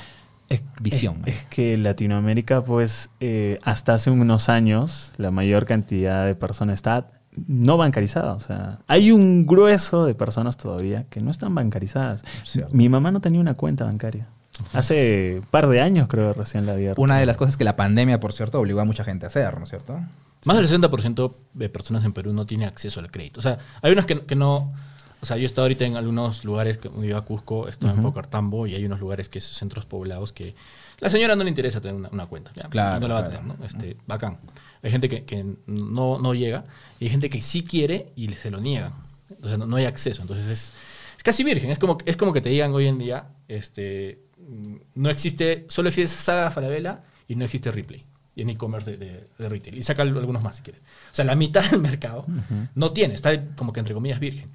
Es- 0.50 0.64
visión. 0.82 1.22
Es, 1.26 1.36
es 1.40 1.46
que 1.46 1.78
Latinoamérica, 1.78 2.64
pues, 2.64 3.10
eh, 3.20 3.60
hasta 3.64 3.94
hace 3.94 4.10
unos 4.12 4.50
años, 4.50 5.14
la 5.18 5.32
mayor 5.32 5.66
cantidad 5.66 6.26
de 6.26 6.36
personas 6.36 6.76
está 6.76 7.08
no 7.48 7.78
bancarizada. 7.78 8.34
O 8.34 8.40
sea, 8.40 8.80
hay 8.88 9.12
un 9.12 9.46
grueso 9.46 10.06
de 10.06 10.16
personas 10.16 10.58
todavía 10.58 11.06
que 11.10 11.22
no 11.22 11.32
están 11.32 11.54
bancarizadas. 11.56 12.24
Cierto. 12.44 12.76
Mi 12.76 12.90
mamá 12.90 13.12
no 13.12 13.22
tenía 13.22 13.40
una 13.40 13.54
cuenta 13.54 13.86
bancaria. 13.86 14.28
Hace 14.74 15.38
un 15.42 15.46
par 15.48 15.68
de 15.70 15.80
años, 15.80 16.08
creo, 16.10 16.34
recién 16.34 16.66
la 16.66 16.74
abierta. 16.74 17.00
Una 17.02 17.18
de 17.18 17.26
las 17.26 17.38
cosas 17.38 17.56
que 17.56 17.64
la 17.64 17.76
pandemia, 17.78 18.20
por 18.20 18.34
cierto, 18.34 18.60
obligó 18.60 18.82
a 18.82 18.86
mucha 18.86 19.04
gente 19.06 19.26
a 19.26 19.28
hacer, 19.28 19.58
¿no 19.58 19.64
es 19.64 19.70
cierto? 19.70 20.00
Más 20.46 20.58
del 20.58 20.68
60% 20.68 21.34
de 21.54 21.70
personas 21.70 22.04
en 22.04 22.12
Perú 22.14 22.34
no 22.34 22.46
tiene 22.46 22.66
acceso 22.66 23.00
al 23.00 23.10
crédito. 23.10 23.40
O 23.40 23.44
sea, 23.44 23.58
hay 23.82 23.92
unas 23.94 24.06
que, 24.06 24.26
que 24.26 24.36
no... 24.36 24.74
O 25.22 25.26
sea, 25.26 25.36
yo 25.38 25.44
he 25.44 25.46
estado 25.46 25.64
ahorita 25.66 25.86
en 25.86 25.98
algunos 25.98 26.46
lugares, 26.46 26.78
que 26.78 26.90
yo 27.08 27.18
a 27.18 27.26
Cusco, 27.26 27.68
estoy 27.68 27.90
en 27.90 27.96
Ujú. 28.00 28.04
Pocartambo 28.10 28.68
y 28.68 28.76
hay 28.76 28.86
unos 28.86 29.00
lugares 29.00 29.28
que 29.28 29.42
son 29.42 29.54
centros 29.54 29.86
poblados 29.86 30.32
que 30.32 30.56
la 31.00 31.10
señora 31.10 31.36
no 31.36 31.44
le 31.44 31.50
interesa 31.50 31.82
tener 31.82 31.96
una, 31.96 32.10
una 32.10 32.26
cuenta. 32.28 32.52
¿ya? 32.56 32.70
Claro, 32.70 33.00
no 33.02 33.08
la 33.08 33.14
va 33.16 33.20
a 33.20 33.24
claro. 33.26 33.40
tener, 33.42 33.58
¿no? 33.60 33.66
Este, 33.66 33.98
bacán. 34.08 34.38
Hay 34.82 34.92
gente 34.92 35.10
que, 35.10 35.26
que 35.26 35.46
no, 35.68 36.20
no 36.20 36.34
llega 36.34 36.66
y 37.00 37.06
hay 37.06 37.10
gente 37.12 37.30
que 37.30 37.42
sí 37.42 37.64
quiere 37.64 38.12
y 38.16 38.30
se 38.30 38.50
lo 38.50 38.60
niegan. 38.62 38.94
Entonces 39.30 39.60
no, 39.60 39.66
no 39.66 39.76
hay 39.76 39.86
acceso. 39.86 40.22
Entonces 40.22 40.48
es, 40.48 40.74
es 41.18 41.24
casi 41.24 41.44
virgen. 41.44 41.70
Es 41.70 41.80
como, 41.80 41.98
es 42.06 42.16
como 42.18 42.32
que 42.34 42.42
te 42.42 42.50
digan 42.50 42.72
hoy 42.74 42.88
en 42.88 42.98
día, 42.98 43.28
este, 43.50 44.22
mm, 44.38 44.76
no 44.96 45.10
existe, 45.10 45.66
solo 45.70 45.90
existe 45.90 46.16
Saga 46.18 46.50
Falabella 46.52 47.04
y 47.28 47.36
no 47.36 47.44
existe 47.46 47.72
Ripley. 47.72 48.06
Y 48.36 48.44
en 48.44 48.52
e-commerce 48.52 48.92
de, 48.92 48.98
de- 48.98 49.28
de 49.38 49.50
retail. 49.50 49.78
Y 49.78 49.84
saca 49.84 50.02
algunos 50.04 50.42
más 50.42 50.56
si 50.58 50.62
quieres. 50.64 50.82
O 51.12 51.16
sea, 51.16 51.26
la 51.26 51.36
mitad 51.36 51.70
del 51.72 51.82
mercado 51.82 52.26
no 52.74 52.92
tiene, 52.94 53.14
está 53.16 53.46
como 53.56 53.74
que 53.74 53.82
entre 53.82 53.94
comillas 53.94 54.20
virgen. 54.20 54.50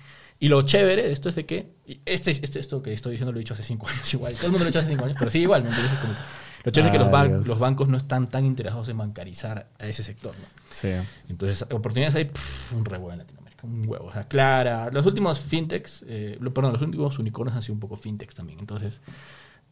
Y 0.44 0.48
lo 0.48 0.60
chévere 0.62 1.02
de 1.04 1.12
esto 1.12 1.30
es 1.30 1.36
de 1.36 1.46
que, 1.46 1.70
este, 2.04 2.32
este, 2.32 2.60
esto 2.60 2.82
que 2.82 2.92
estoy 2.92 3.12
diciendo 3.12 3.32
lo 3.32 3.38
he 3.38 3.40
dicho 3.40 3.54
hace 3.54 3.62
cinco 3.62 3.88
años 3.92 4.12
igual, 4.12 4.34
todo 4.34 4.46
el 4.46 4.52
mundo 4.52 4.64
lo 4.64 4.68
ha 4.68 4.70
dicho 4.70 4.78
hace 4.80 4.88
cinco 4.88 5.04
años, 5.06 5.16
pero 5.18 5.30
sí 5.30 5.38
igual, 5.38 5.62
¿me 5.62 5.70
entiendes? 5.70 5.98
Como 5.98 6.12
que- 6.12 6.20
lo 6.64 6.70
chévere 6.72 6.88
es 6.88 6.92
que 6.92 6.98
los, 7.04 7.10
ban- 7.12 7.28
Dios. 7.28 7.46
los 7.46 7.58
bancos 7.58 7.88
no 7.88 7.96
están 7.96 8.26
tan 8.28 8.44
interesados 8.44 8.88
en 8.90 8.98
bancarizar 8.98 9.68
a 9.78 9.86
ese 9.86 10.02
sector, 10.02 10.34
¿no? 10.38 10.44
Sí. 10.70 10.88
Entonces, 11.28 11.62
oportunidades 11.70 12.14
hay 12.14 12.24
pff, 12.26 12.72
un 12.72 12.84
re 12.84 12.96
huevo 12.98 13.12
en 13.12 13.18
Latinoamérica, 13.18 13.66
un 13.66 13.88
huevo. 13.88 14.06
O 14.06 14.12
sea, 14.12 14.28
Clara, 14.28 14.90
los 14.90 15.04
últimos 15.06 15.40
fintechs, 15.40 16.04
eh, 16.08 16.36
lo- 16.40 16.52
perdón, 16.52 16.72
los 16.74 16.82
últimos 16.82 17.18
unicornios 17.18 17.56
han 17.56 17.62
sido 17.62 17.74
un 17.74 17.80
poco 17.80 17.96
fintechs 17.96 18.34
también. 18.34 18.58
Entonces, 18.60 19.00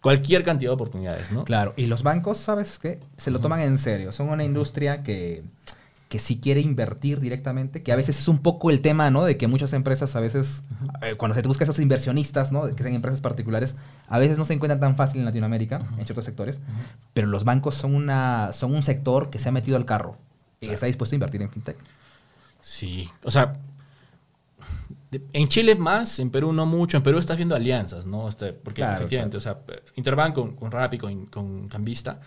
cualquier 0.00 0.42
cantidad 0.42 0.70
de 0.70 0.74
oportunidades, 0.74 1.30
¿no? 1.32 1.44
Claro, 1.44 1.74
y 1.76 1.86
los 1.86 2.02
bancos, 2.02 2.38
¿sabes 2.38 2.78
qué? 2.78 2.98
Se 3.16 3.30
lo 3.30 3.40
toman 3.40 3.60
en 3.60 3.78
serio. 3.78 4.10
Son 4.12 4.28
una 4.28 4.44
industria 4.44 5.02
que, 5.02 5.44
que 6.12 6.18
sí 6.18 6.38
quiere 6.38 6.60
invertir 6.60 7.20
directamente, 7.20 7.82
que 7.82 7.90
a 7.90 7.96
veces 7.96 8.18
es 8.18 8.28
un 8.28 8.36
poco 8.36 8.68
el 8.68 8.82
tema, 8.82 9.10
¿no? 9.10 9.24
De 9.24 9.38
que 9.38 9.46
muchas 9.46 9.72
empresas 9.72 10.14
a 10.14 10.20
veces, 10.20 10.62
eh, 11.00 11.14
cuando 11.16 11.34
se 11.34 11.40
te 11.40 11.48
busca 11.48 11.64
esos 11.64 11.78
inversionistas, 11.78 12.52
¿no? 12.52 12.66
De 12.66 12.74
que 12.74 12.82
sean 12.82 12.94
empresas 12.94 13.22
particulares, 13.22 13.76
a 14.08 14.18
veces 14.18 14.36
no 14.36 14.44
se 14.44 14.52
encuentran 14.52 14.78
tan 14.78 14.94
fácil 14.94 15.20
en 15.20 15.24
Latinoamérica, 15.24 15.80
en 15.96 16.04
ciertos 16.04 16.26
sectores, 16.26 16.60
pero 17.14 17.28
los 17.28 17.44
bancos 17.44 17.76
son, 17.76 17.94
una, 17.94 18.52
son 18.52 18.74
un 18.74 18.82
sector 18.82 19.30
que 19.30 19.38
se 19.38 19.48
ha 19.48 19.52
metido 19.52 19.78
al 19.78 19.86
carro 19.86 20.18
y 20.60 20.68
está 20.68 20.84
dispuesto 20.84 21.14
a 21.14 21.16
invertir 21.16 21.40
en 21.40 21.48
fintech. 21.48 21.78
Sí, 22.60 23.08
o 23.24 23.30
sea, 23.30 23.54
en 25.32 25.48
Chile 25.48 25.76
más, 25.76 26.18
en 26.18 26.28
Perú 26.28 26.52
no 26.52 26.66
mucho. 26.66 26.98
En 26.98 27.02
Perú 27.02 27.20
estás 27.20 27.38
viendo 27.38 27.54
alianzas, 27.54 28.04
¿no? 28.04 28.28
Este, 28.28 28.52
porque 28.52 28.82
Claro, 28.82 28.96
efectivamente, 28.96 29.38
o 29.38 29.40
sea, 29.40 29.60
Interbank 29.94 30.34
con, 30.34 30.56
con 30.56 30.70
Rappi, 30.70 30.98
con, 30.98 31.24
con 31.24 31.68
Cambista. 31.68 32.20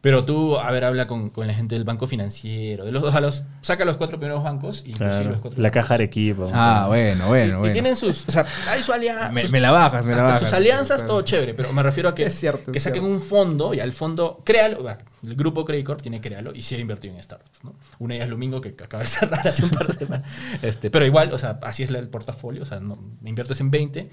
Pero 0.00 0.24
tú, 0.24 0.56
a 0.56 0.70
ver, 0.70 0.84
habla 0.84 1.08
con, 1.08 1.28
con 1.30 1.48
la 1.48 1.54
gente 1.54 1.74
del 1.74 1.82
banco 1.82 2.06
financiero. 2.06 2.84
De 2.84 2.92
los, 2.92 3.02
o 3.02 3.10
sea, 3.10 3.20
los, 3.20 3.42
saca 3.62 3.84
los 3.84 3.96
cuatro 3.96 4.16
primeros 4.20 4.44
bancos 4.44 4.84
y 4.86 4.90
inclusive 4.90 5.10
Claro. 5.10 5.30
los 5.30 5.40
cuatro 5.40 5.60
La 5.60 5.72
caja 5.72 5.94
Arequipa. 5.94 6.44
Ah, 6.54 6.84
bueno, 6.86 7.24
Y- 7.24 7.28
bueno, 7.28 7.56
y, 7.56 7.58
bueno. 7.58 7.72
tienen 7.72 7.96
sus, 7.96 8.24
o 8.28 8.30
sea, 8.30 8.46
hay 8.68 8.80
su 8.84 8.92
alianza. 8.92 9.30
Me- 9.32 9.48
me 9.48 9.60
la 9.60 9.72
bajas, 9.72 10.06
me 10.06 10.12
la 10.12 10.18
hasta 10.18 10.28
bajas. 10.34 10.48
sus 10.48 10.52
alianzas, 10.52 11.04
todo 11.04 11.22
chévere, 11.22 11.52
pero 11.52 11.72
me 11.72 11.82
refiero 11.82 12.08
a 12.10 12.14
que, 12.14 12.22
Es 12.26 12.34
cierto, 12.38 12.70
que 12.70 12.78
es 12.78 12.84
saquen 12.84 13.02
cierto. 13.02 13.16
un 13.16 13.20
fondo 13.20 13.74
y 13.74 13.80
al 13.80 13.90
fondo, 13.92 14.40
créalo, 14.44 14.88
el 15.26 15.34
grupo 15.34 15.64
Credit 15.64 15.84
Corp 15.84 16.00
tiene 16.00 16.20
créalo 16.20 16.54
y 16.54 16.62
sí 16.62 16.76
ha 16.76 16.78
invertido 16.78 17.14
en 17.16 17.20
startups, 17.22 17.64
¿no? 17.64 17.74
Una 17.98 18.14
de 18.14 18.18
ellas 18.20 18.28
Lumingo 18.30 18.60
que 18.60 18.68
acaba 18.68 19.02
de 19.02 19.08
cerrar 19.08 19.48
hace 19.48 19.64
un 19.64 19.70
par 19.70 19.88
de 19.88 19.94
semanas. 19.94 20.30
Este, 20.62 20.90
pero 20.92 21.06
igual, 21.06 21.32
o 21.32 21.38
sea, 21.38 21.58
así 21.62 21.82
es 21.82 21.90
la- 21.90 21.98
el 21.98 22.08
portafolio, 22.08 22.62
o 22.62 22.66
sea, 22.66 22.78
no, 22.78 22.96
inviertes 23.24 23.60
en 23.60 23.72
20 23.72 24.10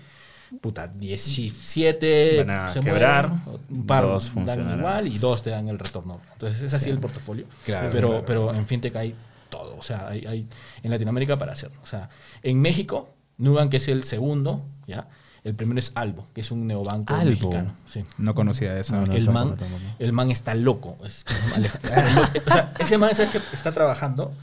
puta, 0.61 0.87
17 0.87 2.43
Van 2.45 2.49
a 2.49 2.73
se 2.73 2.79
quebrar, 2.79 3.29
mueren, 3.29 3.65
un 3.69 3.85
par 3.85 4.03
dos 4.03 4.31
dan 4.45 4.79
igual 4.79 5.07
y 5.07 5.17
dos 5.17 5.41
te 5.43 5.49
dan 5.49 5.67
el 5.67 5.79
retorno. 5.79 6.21
Entonces 6.33 6.61
es 6.61 6.73
así 6.73 6.89
el 6.89 6.99
portafolio. 6.99 7.45
Claro, 7.65 7.89
pero, 7.91 8.07
claro. 8.07 8.25
pero 8.25 8.53
en 8.53 8.65
fintech 8.65 8.95
hay 8.95 9.15
todo, 9.49 9.77
o 9.77 9.83
sea, 9.83 10.07
hay, 10.07 10.25
hay 10.25 10.47
en 10.83 10.91
Latinoamérica 10.91 11.37
para 11.37 11.53
hacerlo. 11.53 11.79
O 11.83 11.85
sea, 11.85 12.09
en 12.43 12.61
México, 12.61 13.09
Nubank 13.37 13.71
que 13.71 13.77
es 13.77 13.87
el 13.87 14.03
segundo, 14.03 14.65
¿ya? 14.87 15.07
El 15.45 15.53
primero 15.53 15.79
es 15.79 15.91
Albo, 15.93 16.27
que 16.33 16.41
es 16.41 16.49
un 16.49 16.65
neobanco 16.65 17.13
Albo. 17.13 17.29
mexicano. 17.29 17.75
Sí. 17.85 18.03
No 18.17 18.33
conocía 18.33 18.79
eso. 18.79 18.95
No, 18.95 19.05
no. 19.05 19.13
el, 19.13 19.29
man, 19.29 19.55
el 19.99 20.11
man 20.11 20.31
está 20.31 20.55
loco. 20.55 20.97
Es 21.05 21.23
o 22.47 22.51
sea, 22.51 22.73
ese 22.79 22.97
man, 22.97 23.13
¿sabes 23.13 23.31
que 23.31 23.41
Está 23.53 23.71
trabajando. 23.71 24.33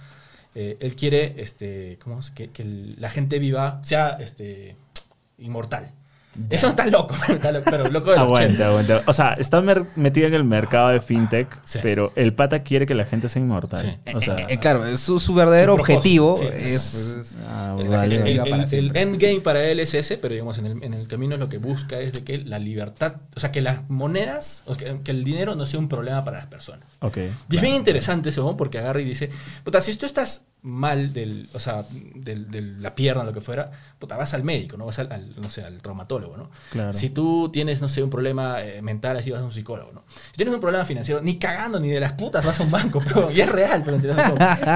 eh, 0.54 0.76
él 0.78 0.94
quiere 0.94 1.34
este, 1.38 1.98
¿cómo 2.00 2.20
es? 2.20 2.30
Que, 2.30 2.50
la 2.98 3.10
gente 3.10 3.40
viva, 3.40 3.80
sea 3.82 4.10
este, 4.20 4.76
inmortal. 5.38 5.90
Eso 6.48 6.68
está 6.68 6.86
loco, 6.86 7.14
pero, 7.20 7.34
está 7.34 7.52
loco, 7.52 7.64
pero 7.70 7.88
loco 7.90 8.10
de 8.10 8.16
los 8.16 8.24
Aguanta, 8.24 8.68
aguanta. 8.68 9.02
O 9.04 9.12
sea, 9.12 9.34
está 9.34 9.60
metido 9.96 10.26
en 10.28 10.32
el 10.32 10.44
mercado 10.44 10.88
de 10.88 10.98
fintech, 11.00 11.60
Sí. 11.62 11.78
pero 11.82 12.10
el 12.16 12.32
pata 12.32 12.62
quiere 12.62 12.86
que 12.86 12.94
la 12.94 13.04
gente 13.04 13.28
sea 13.28 13.42
inmortal. 13.42 13.82
Sí. 14.06 14.14
O 14.14 14.20
sea, 14.22 14.38
Eh, 14.48 14.58
claro, 14.58 14.96
su, 14.96 15.20
su 15.20 15.34
verdadero 15.34 15.74
Su 15.74 15.80
objetivo 15.82 16.34
sí. 16.38 16.46
es, 16.50 17.12
pues, 17.18 17.36
ah, 17.46 17.76
El, 17.78 17.88
vale. 17.88 18.16
el- 18.16 18.22
Viva 18.22 18.44
el- 18.44 18.50
para 18.50 18.62
el 18.62 18.68
siempre. 18.70 19.02
endgame 19.02 19.40
para 19.42 19.62
él 19.64 19.78
es 19.78 19.92
ese, 19.92 20.16
pero 20.16 20.32
digamos, 20.32 20.56
en 20.56 20.64
el, 20.64 20.82
en 20.82 20.94
el 20.94 21.06
camino 21.06 21.36
lo 21.36 21.50
que 21.50 21.58
busca 21.58 22.00
es 22.00 22.14
de 22.14 22.24
que 22.24 22.38
la 22.38 22.58
libertad, 22.58 23.16
o 23.36 23.38
sea, 23.38 23.52
que 23.52 23.60
las 23.60 23.90
monedas, 23.90 24.62
o 24.66 24.74
que, 24.74 25.00
que 25.04 25.10
el 25.10 25.24
dinero 25.24 25.54
no 25.54 25.66
sea 25.66 25.80
un 25.80 25.88
problema 25.90 26.24
para 26.24 26.38
las 26.38 26.46
personas. 26.46 26.88
Ok. 27.00 27.18
Y 27.50 27.56
es 27.56 27.60
bien 27.60 27.74
interesante 27.74 28.30
eso, 28.30 28.56
porque 28.56 28.78
agarra 28.78 29.02
y 29.02 29.04
dice, 29.04 29.28
puta, 29.64 29.82
si 29.82 29.94
tú 29.96 30.06
estás 30.06 30.46
mal 30.64 31.12
del, 31.12 31.48
o 31.54 31.58
sea, 31.58 31.84
del- 32.14 32.48
de 32.50 32.62
la 32.62 32.94
pierna, 32.94 33.24
lo 33.24 33.32
que 33.32 33.40
fuera, 33.40 33.70
puta, 33.98 34.16
vas 34.16 34.32
al 34.32 34.44
médico, 34.44 34.76
¿no? 34.76 34.86
Vas 34.86 34.98
al, 35.00 35.10
al, 35.10 35.34
no 35.40 35.50
sé, 35.50 35.64
al 35.64 35.82
traumatólogo, 35.82 36.36
¿no? 36.36 36.50
Claro. 36.70 36.92
Si 36.92 37.10
tú 37.10 37.50
tienes, 37.52 37.80
no 37.80 37.88
sé, 37.88 38.00
un 38.02 38.10
problema 38.10 38.62
eh, 38.62 38.80
mental, 38.80 39.16
así 39.16 39.30
vas 39.32 39.40
a 39.40 39.44
un 39.44 39.50
psicólogo, 39.52 39.92
¿no? 39.92 40.04
Si 40.30 40.36
tienes 40.36 40.54
un 40.54 40.60
problema 40.60 40.84
financiero, 40.84 41.20
ni 41.20 41.38
cagando 41.38 41.80
ni 41.80 41.88
de 41.88 41.98
las 41.98 42.12
putas 42.12 42.46
vas 42.46 42.60
a 42.60 42.62
un 42.62 42.70
banco, 42.70 43.00
pero 43.02 43.30
y 43.32 43.40
es 43.40 43.48
real, 43.50 43.82
pero 43.84 43.96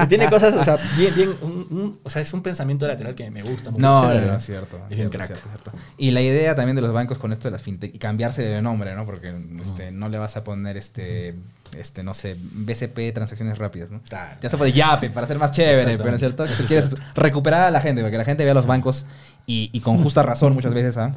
y 0.03 0.07
tiene 0.07 0.29
cosas, 0.29 0.53
o 0.55 0.63
sea, 0.63 0.75
bien, 0.97 1.15
bien, 1.15 1.33
un- 1.41 1.67
un- 1.69 1.99
o 2.03 2.09
sea, 2.09 2.21
es 2.21 2.33
un 2.33 2.41
pensamiento 2.43 2.85
lateral 2.85 3.15
que 3.15 3.31
me 3.31 3.41
gusta 3.43 3.71
mucho. 3.71 3.81
No, 3.81 4.13
no, 4.13 4.21
no, 4.21 4.35
es 4.35 4.45
cierto. 4.45 4.75
Es 4.87 4.91
es 4.93 4.97
bien 4.99 5.09
cierto, 5.11 5.17
crack. 5.17 5.27
cierto, 5.27 5.49
cierto. 5.49 5.71
Y 5.97 6.11
la 6.11 6.21
idea 6.21 6.53
también 6.55 6.75
de 6.75 6.81
los 6.81 6.91
bancos 6.91 7.17
con 7.17 7.31
esto 7.31 7.47
de 7.47 7.53
las 7.53 7.61
fintech 7.61 7.95
y 7.95 7.97
cambiarse 7.97 8.41
de 8.41 8.61
nombre, 8.61 8.93
¿no? 8.93 9.05
Porque 9.05 9.33
este, 9.61 9.91
no 9.91 10.09
le 10.09 10.17
vas 10.17 10.35
a 10.35 10.43
poner 10.43 10.75
este, 10.75 11.35
este, 11.77 12.03
no 12.03 12.13
sé, 12.13 12.35
BCP 12.39 13.13
transacciones 13.13 13.57
rápidas, 13.57 13.91
¿no? 13.91 14.01
Claro. 14.07 14.37
Ya 14.41 14.49
se 14.49 14.57
puede 14.57 14.71
Yape 14.71 15.09
para 15.09 15.27
ser 15.27 15.37
más 15.39 15.51
chévere, 15.51 15.97
pero 15.97 16.09
¿no 16.09 16.15
es 16.15 16.19
cierto? 16.19 16.45
Que 16.45 16.53
tú 16.53 16.65
quieres 16.65 16.95
recuperar 17.15 17.61
a 17.63 17.71
la 17.71 17.81
gente, 17.81 18.01
porque 18.01 18.17
la 18.17 18.25
gente 18.25 18.43
ve 18.43 18.51
a 18.51 18.53
los 18.53 18.65
bancos 18.65 19.05
y, 19.45 19.69
y 19.73 19.79
con 19.81 20.01
justa 20.03 20.23
razón 20.23 20.53
muchas 20.53 20.73
veces, 20.73 20.97
¿ah? 20.97 21.11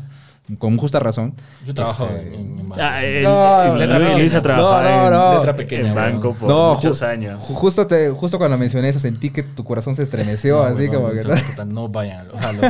Con 0.59 0.77
justa 0.77 0.99
razón. 0.99 1.35
Yo 1.67 1.75
trabajo 1.75 2.07
Este, 2.07 2.29
en, 2.29 2.35
en- 2.35 2.59
en 2.61 2.69
banco. 2.69 2.83
Ah, 2.85 3.05
el- 3.05 3.23
No, 3.23 3.63
el- 3.73 3.79
letra 3.79 3.97
Luis- 3.99 4.07
pequeña. 4.07 4.19
Luis 4.21 4.35
ha 4.35 4.43
trabajado 4.43 4.83
No, 4.83 5.11
no, 5.11 5.31
en. 5.33 5.37
Letra 5.39 5.57
pequeña, 5.57 5.89
en 5.89 5.95
banco 5.95 6.35
por 6.35 6.49
No, 6.49 6.75
muchos 6.75 7.03
ju- 7.03 7.07
años. 7.09 7.43
ju- 7.49 7.55
Justo, 7.55 7.87
te, 7.87 8.11
justo 8.11 8.39
cuando 8.39 8.57
mencioné 8.59 8.89
eso 8.89 9.01
sentí 9.01 9.31
que 9.31 9.43
tu 9.43 9.65
corazón 9.65 9.95
se 9.95 10.03
estremeció, 10.03 10.57
No, 10.57 10.63
así 10.65 10.89
huevón, 10.89 11.11
como 11.13 11.13
que... 11.13 11.29
o 11.43 11.47
puta, 11.51 11.65
no 11.65 11.89
vayan. 11.89 12.29
O 12.33 12.53
lo- 12.53 12.61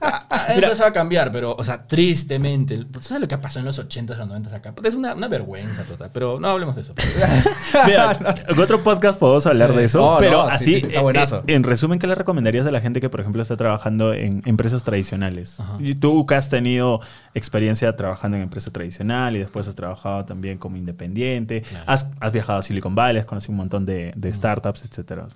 Ah, 0.00 0.26
ah, 0.30 0.46
empezó 0.54 0.84
a 0.84 0.92
cambiar, 0.92 1.32
pero, 1.32 1.54
o 1.58 1.64
sea, 1.64 1.86
tristemente. 1.86 2.76
¿tú 2.84 3.00
¿Sabes 3.00 3.20
lo 3.22 3.28
que 3.28 3.38
pasó 3.38 3.58
en 3.58 3.64
los 3.64 3.78
80s, 3.78 4.16
los 4.16 4.28
90s 4.28 4.52
acá? 4.52 4.74
Es 4.84 4.94
una, 4.94 5.14
una 5.14 5.26
vergüenza 5.28 5.82
total, 5.82 6.10
pero 6.12 6.38
no 6.38 6.48
hablemos 6.48 6.76
de 6.76 6.82
eso. 6.82 6.94
Mira, 7.86 8.16
en 8.48 8.58
otro 8.60 8.80
podcast 8.82 9.18
podemos 9.18 9.46
hablar 9.46 9.70
Sí. 9.70 9.76
de 9.76 9.84
eso, 9.84 10.04
Oh, 10.04 10.18
pero 10.18 10.42
así, 10.42 10.64
sí, 10.74 10.80
sí, 10.80 10.86
está 10.86 11.00
eh, 11.00 11.02
buenazo. 11.02 11.38
eh, 11.46 11.54
en 11.54 11.64
resumen, 11.64 11.98
¿qué 11.98 12.06
le 12.06 12.14
recomendarías 12.14 12.66
a 12.66 12.70
la 12.70 12.80
gente 12.80 13.00
que, 13.00 13.08
por 13.08 13.20
ejemplo, 13.20 13.42
está 13.42 13.56
trabajando 13.56 14.12
en 14.12 14.42
empresas 14.46 14.82
tradicionales? 14.84 15.58
Ajá. 15.58 15.74
Y 15.80 15.94
tú 15.94 16.24
que 16.26 16.34
has 16.36 16.48
tenido 16.50 17.00
experiencia 17.36 17.94
trabajando 17.94 18.36
en 18.36 18.42
empresa 18.44 18.70
tradicional 18.72 19.36
y 19.36 19.40
después 19.40 19.68
has 19.68 19.74
trabajado 19.74 20.24
también 20.24 20.58
como 20.58 20.76
independiente, 20.76 21.62
Claro. 21.62 21.84
has, 21.86 22.08
has 22.20 22.32
viajado 22.32 22.58
a 22.58 22.62
Silicon 22.62 22.94
Valley, 22.94 23.20
has 23.20 23.26
conocido 23.26 23.52
un 23.52 23.58
montón 23.58 23.84
de, 23.86 24.12
de 24.16 24.32
startups, 24.34 24.84
etcétera. 24.84 25.28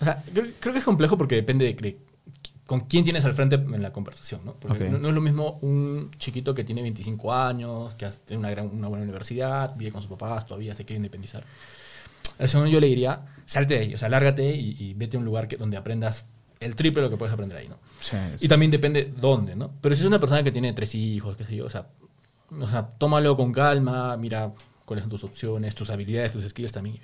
O 0.00 0.04
sea, 0.04 0.22
creo, 0.32 0.46
creo 0.60 0.72
que 0.72 0.78
es 0.78 0.84
complejo 0.84 1.16
porque 1.18 1.34
depende 1.36 1.64
de, 1.66 1.74
de 1.74 1.98
con 2.66 2.80
quién 2.82 3.02
tienes 3.02 3.24
al 3.24 3.34
frente 3.34 3.56
en 3.56 3.82
la 3.82 3.92
conversación, 3.92 4.42
¿no? 4.44 4.54
Porque 4.54 4.84
Ok. 4.84 4.90
no, 4.90 4.98
no 4.98 5.08
es 5.08 5.14
lo 5.14 5.20
mismo 5.20 5.58
un 5.62 6.10
chiquito 6.18 6.54
que 6.54 6.62
tiene 6.62 6.82
25 6.82 7.34
años, 7.34 7.94
que 7.96 8.08
tiene 8.24 8.38
una, 8.38 8.50
gran, 8.50 8.68
una 8.68 8.86
buena 8.86 9.02
universidad, 9.02 9.74
vive 9.76 9.90
con 9.90 10.02
sus 10.02 10.10
papás, 10.10 10.46
todavía 10.46 10.74
se 10.76 10.84
quiere 10.84 10.98
independizar. 10.98 11.42
A 12.38 12.44
eso 12.44 12.64
yo 12.66 12.78
le 12.80 12.86
diría, 12.86 13.22
salte 13.44 13.74
de 13.74 13.80
ahí, 13.80 13.94
o 13.94 13.98
sea, 13.98 14.08
lárgate 14.08 14.54
y, 14.54 14.76
y 14.78 14.94
vete 14.94 15.16
a 15.16 15.20
un 15.20 15.26
lugar 15.26 15.48
que, 15.48 15.56
donde 15.56 15.76
aprendas 15.76 16.24
el 16.60 16.76
triple 16.76 17.00
de 17.00 17.06
lo 17.08 17.10
que 17.10 17.16
puedes 17.16 17.32
aprender 17.32 17.58
ahí, 17.58 17.68
¿no? 17.68 17.78
Sí, 18.00 18.16
sí, 18.36 18.44
Y 18.44 18.48
también 18.48 18.70
depende 18.70 19.12
dónde, 19.18 19.56
¿no? 19.56 19.72
Pero 19.80 19.94
si 19.94 20.02
es 20.02 20.06
una 20.06 20.20
persona 20.20 20.42
que 20.42 20.52
tiene 20.52 20.72
tres 20.74 20.94
hijos, 20.94 21.36
qué 21.36 21.44
sé 21.44 21.56
yo, 21.56 21.64
o 21.66 21.70
sea, 21.70 21.88
o 22.50 22.68
sea, 22.68 22.86
tómalo 22.86 23.36
con 23.36 23.52
calma, 23.52 24.16
mira 24.16 24.52
cuáles 24.84 25.02
son 25.02 25.10
tus 25.10 25.24
opciones, 25.24 25.74
tus 25.74 25.88
habilidades, 25.90 26.32
tus 26.32 26.48
skills 26.48 26.72
también. 26.72 26.98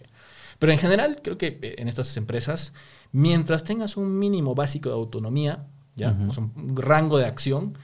Pero 0.58 0.72
en 0.72 0.78
general, 0.78 1.20
creo 1.22 1.38
que 1.38 1.58
eh, 1.62 1.74
en 1.78 1.88
estas 1.88 2.16
empresas, 2.16 2.72
mientras 3.12 3.64
tengas 3.64 3.96
un 3.96 4.18
mínimo 4.18 4.54
básico 4.54 4.88
de 4.90 4.94
autonomía, 4.94 5.66
¿ya? 5.94 6.12
Ujú. 6.12 6.30
O 6.30 6.32
sea, 6.32 6.42
un 6.42 6.76
rango 6.76 7.18
de 7.18 7.26
acción, 7.26 7.78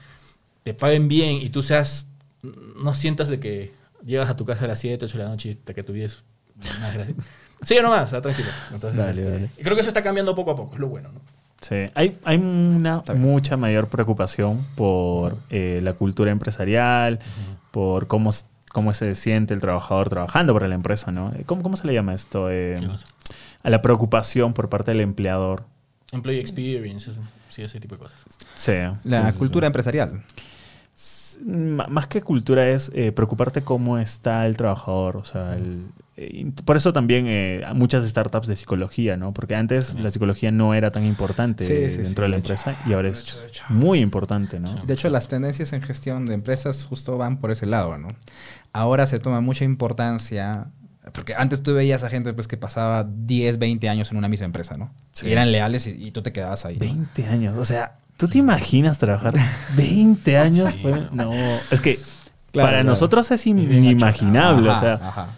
te 0.63 0.73
paguen 0.73 1.07
bien 1.07 1.37
y 1.37 1.49
tú 1.49 1.61
seas, 1.61 2.07
no 2.41 2.93
sientas 2.93 3.29
de 3.29 3.39
que 3.39 3.73
llegas 4.05 4.29
a 4.29 4.35
tu 4.35 4.45
casa 4.45 4.65
a 4.65 4.67
las 4.67 4.79
7, 4.79 5.05
8 5.05 5.17
de 5.17 5.23
la 5.23 5.29
noche 5.29 5.49
y 5.49 5.51
hasta 5.53 5.73
que 5.73 5.83
tu 5.83 5.93
vida 5.93 6.05
es 6.05 6.23
una 6.77 6.87
desgracia. 6.87 7.15
Sigue 7.61 7.81
nomás, 7.83 8.13
ah, 8.13 8.21
tranquilo. 8.21 8.49
Entonces, 8.71 8.97
Dale, 8.97 9.11
este, 9.11 9.31
dale. 9.31 9.49
y 9.57 9.63
creo 9.63 9.75
que 9.75 9.81
eso 9.81 9.89
está 9.89 10.03
cambiando 10.03 10.35
poco 10.35 10.51
a 10.51 10.55
poco, 10.55 10.73
es 10.75 10.79
lo 10.79 10.87
bueno, 10.87 11.11
¿no? 11.11 11.21
Sí, 11.63 11.75
hay, 11.95 12.19
hay 12.25 12.37
una 12.37 13.03
mucha 13.15 13.55
mayor 13.55 13.87
preocupación 13.87 14.67
por 14.75 15.37
eh, 15.49 15.79
la 15.81 15.93
cultura 15.93 16.29
empresarial, 16.29 17.19
por 17.71 18.07
cómo, 18.07 18.31
cómo 18.73 18.93
se 18.93 19.15
siente 19.15 19.53
el 19.53 19.61
trabajador 19.61 20.09
trabajando 20.09 20.53
para 20.53 20.67
la 20.67 20.75
empresa, 20.75 21.13
¿no? 21.13 21.31
Eh, 21.33 21.43
¿Cómo, 21.45 21.63
cómo 21.63 21.77
se 21.77 21.87
le 21.87 21.93
llama 21.93 22.13
esto? 22.13 22.51
Eh, 22.51 22.75
a 23.63 23.69
la 23.69 23.81
preocupación 23.81 24.53
por 24.53 24.67
parte 24.67 24.91
del 24.91 24.99
empleador. 24.99 25.63
Employee 26.11 26.41
experience, 26.41 27.09
sí, 27.47 27.61
ese 27.61 27.79
tipo 27.79 27.95
de 27.95 27.99
cosas. 27.99 28.19
Sí. 28.55 28.73
La 29.05 29.27
sí, 29.27 29.31
sí, 29.31 29.39
cultura 29.39 29.67
empresarial. 29.67 30.21
Más 31.43 32.07
que 32.07 32.21
cultura 32.21 32.67
es 32.69 32.91
eh, 32.93 33.11
preocuparte 33.11 33.61
cómo 33.63 33.97
está 33.97 34.45
el 34.47 34.57
trabajador. 34.57 35.17
O 35.17 35.23
sea, 35.23 35.53
el- 35.55 35.87
eh, 36.15 36.51
por 36.65 36.75
eso 36.77 36.93
también 36.93 37.25
eh, 37.27 37.63
hay 37.65 37.73
muchas 37.73 38.03
startups 38.07 38.47
de 38.47 38.55
psicología, 38.55 39.17
¿no? 39.17 39.33
Porque 39.33 39.55
antes 39.55 39.95
la 39.99 40.11
psicología 40.11 40.51
no 40.51 40.73
era 40.75 40.91
tan 40.91 41.05
importante 41.05 41.65
Sí, 41.65 41.89
sí, 41.89 42.03
dentro 42.03 42.03
sí, 42.03 42.13
de 42.23 42.29
la 42.29 42.35
de 42.35 42.39
hecho. 42.41 42.53
empresa 42.53 42.75
y 42.87 42.93
ahora 42.93 43.09
es 43.09 43.45
hecho. 43.47 43.63
muy 43.69 43.99
importante, 43.99 44.59
¿no? 44.59 44.73
De 44.85 44.93
hecho, 44.93 45.09
las 45.09 45.27
tendencias 45.27 45.73
en 45.73 45.81
gestión 45.81 46.25
de 46.27 46.35
empresas 46.35 46.85
justo 46.85 47.17
van 47.17 47.37
por 47.39 47.49
ese 47.51 47.65
lado, 47.65 47.97
¿no? 47.97 48.09
Ahora 48.73 49.07
se 49.07 49.19
toma 49.19 49.41
mucha 49.41 49.65
importancia, 49.65 50.67
porque 51.13 51.33
antes 51.35 51.63
tú 51.63 51.73
veías 51.73 52.03
a 52.03 52.09
gente 52.09 52.31
pues, 52.33 52.47
que 52.47 52.57
pasaba 52.57 53.03
10, 53.09 53.57
20 53.57 53.89
años 53.89 54.11
en 54.11 54.17
una 54.17 54.27
misma 54.29 54.45
empresa, 54.45 54.77
¿no? 54.77 54.91
Sí. 55.13 55.27
Y 55.27 55.31
eran 55.31 55.51
leales 55.51 55.87
y, 55.87 55.91
y 55.91 56.11
tú 56.11 56.21
te 56.21 56.31
quedabas 56.31 56.65
ahí. 56.65 56.75
¿no? 56.75 56.81
20 56.81 57.25
años, 57.27 57.57
o 57.57 57.65
sea, 57.65 57.97
¿tú 58.17 58.27
te 58.27 58.37
imaginas 58.37 58.97
trabajar 58.97 59.33
20 59.75 60.37
años? 60.37 60.73
Sí. 60.73 60.83
No, 61.11 61.31
es 61.33 61.81
que 61.81 61.97
Claro, 62.51 62.67
para 62.67 62.77
claro. 62.77 62.89
nosotros 62.89 63.31
es 63.31 63.47
inimaginable, 63.47 64.69
Ajá, 64.69 64.77
o 64.77 64.81
sea, 64.81 65.07
ajá. 65.09 65.29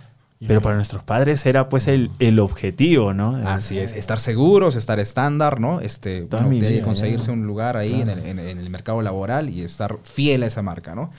pero 0.45 0.61
para 0.61 0.75
nuestros 0.75 1.01
padres 1.01 1.45
era 1.45 1.69
pues 1.69 1.87
el, 1.87 2.11
el 2.19 2.39
objetivo, 2.39 3.13
¿no? 3.13 3.37
Así 3.47 3.79
es, 3.79 3.93
estar 3.93 4.19
seguros, 4.19 4.75
estar 4.75 4.99
estar, 4.99 5.61
¿no? 5.61 5.79
Este, 5.79 6.23
bueno, 6.23 6.49
vida, 6.49 6.83
conseguirse 6.83 7.31
un 7.31 7.47
lugar 7.47 7.77
ahí 7.77 8.01
en, 8.01 8.09
el, 8.09 8.19
en- 8.25 8.39
en 8.39 8.57
el 8.57 8.69
mercado 8.69 9.01
laboral 9.01 9.49
y 9.49 9.61
estar 9.61 9.97
fiel 10.03 10.43
a 10.43 10.47
esa 10.47 10.61
marca, 10.61 10.93
¿no? 10.93 11.09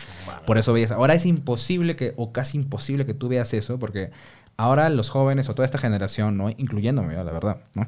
Por 0.47 0.59
eso 0.59 0.75
veías, 0.75 0.91
ahora 0.91 1.15
es 1.15 1.25
imposible 1.25 1.97
que, 1.97 2.13
o 2.19 2.31
casi 2.31 2.59
imposible 2.59 3.07
que 3.07 3.15
tú 3.15 3.29
veas 3.29 3.55
eso, 3.55 3.79
porque 3.79 4.11
ahora 4.57 4.89
los 4.89 5.11
jóvenes 5.11 5.49
o 5.49 5.55
toda 5.55 5.67
esta 5.67 5.79
generación, 5.79 6.37
¿no? 6.37 6.49
Incluyéndome, 6.51 7.15
la 7.15 7.25
verdad, 7.25 7.59
¿no? 7.75 7.87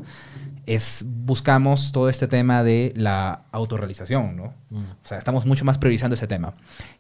Es, 0.66 1.05
buscamos 1.07 1.93
todo 1.93 2.11
este 2.11 2.29
tema 2.29 2.62
de 2.62 2.93
la 2.95 3.43
autorrealización, 3.53 4.37
¿no? 4.37 4.55
Mm. 4.71 4.77
O 4.77 5.09
sea, 5.09 5.19
estamos 5.19 5.47
mucho 5.47 5.64
más 5.64 5.79
priorizando 5.79 6.14
ese 6.14 6.27
tema. 6.27 6.55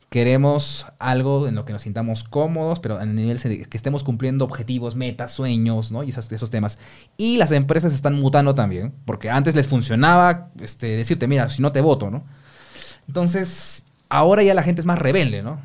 Queremos 0.08 0.86
algo 0.98 1.46
en 1.48 1.54
lo 1.54 1.66
que 1.66 1.74
nos 1.74 1.82
sintamos 1.82 2.24
cómodos, 2.24 2.80
pero 2.80 2.98
a 2.98 3.04
nivel 3.04 3.38
que 3.40 3.76
estemos 3.76 4.04
cumpliendo 4.04 4.46
objetivos, 4.46 4.96
metas, 4.96 5.32
sueños, 5.32 5.92
¿no? 5.92 6.02
Y 6.02 6.10
esos, 6.10 6.32
esos 6.32 6.48
temas. 6.48 6.78
Y 7.18 7.36
las 7.36 7.52
empresas 7.52 7.92
están 7.92 8.14
mutando 8.14 8.54
también, 8.54 8.94
porque 9.04 9.28
antes 9.28 9.54
les 9.54 9.68
funcionaba 9.68 10.48
este, 10.60 10.96
decirte, 10.96 11.28
mira, 11.28 11.50
si 11.50 11.60
no 11.60 11.72
te 11.72 11.82
voto, 11.82 12.10
¿no? 12.10 12.24
Entonces, 13.06 13.84
ahora 14.08 14.42
ya 14.42 14.54
la 14.54 14.62
gente 14.62 14.80
es 14.80 14.86
más 14.86 14.98
rebelde, 14.98 15.42
¿no? 15.42 15.60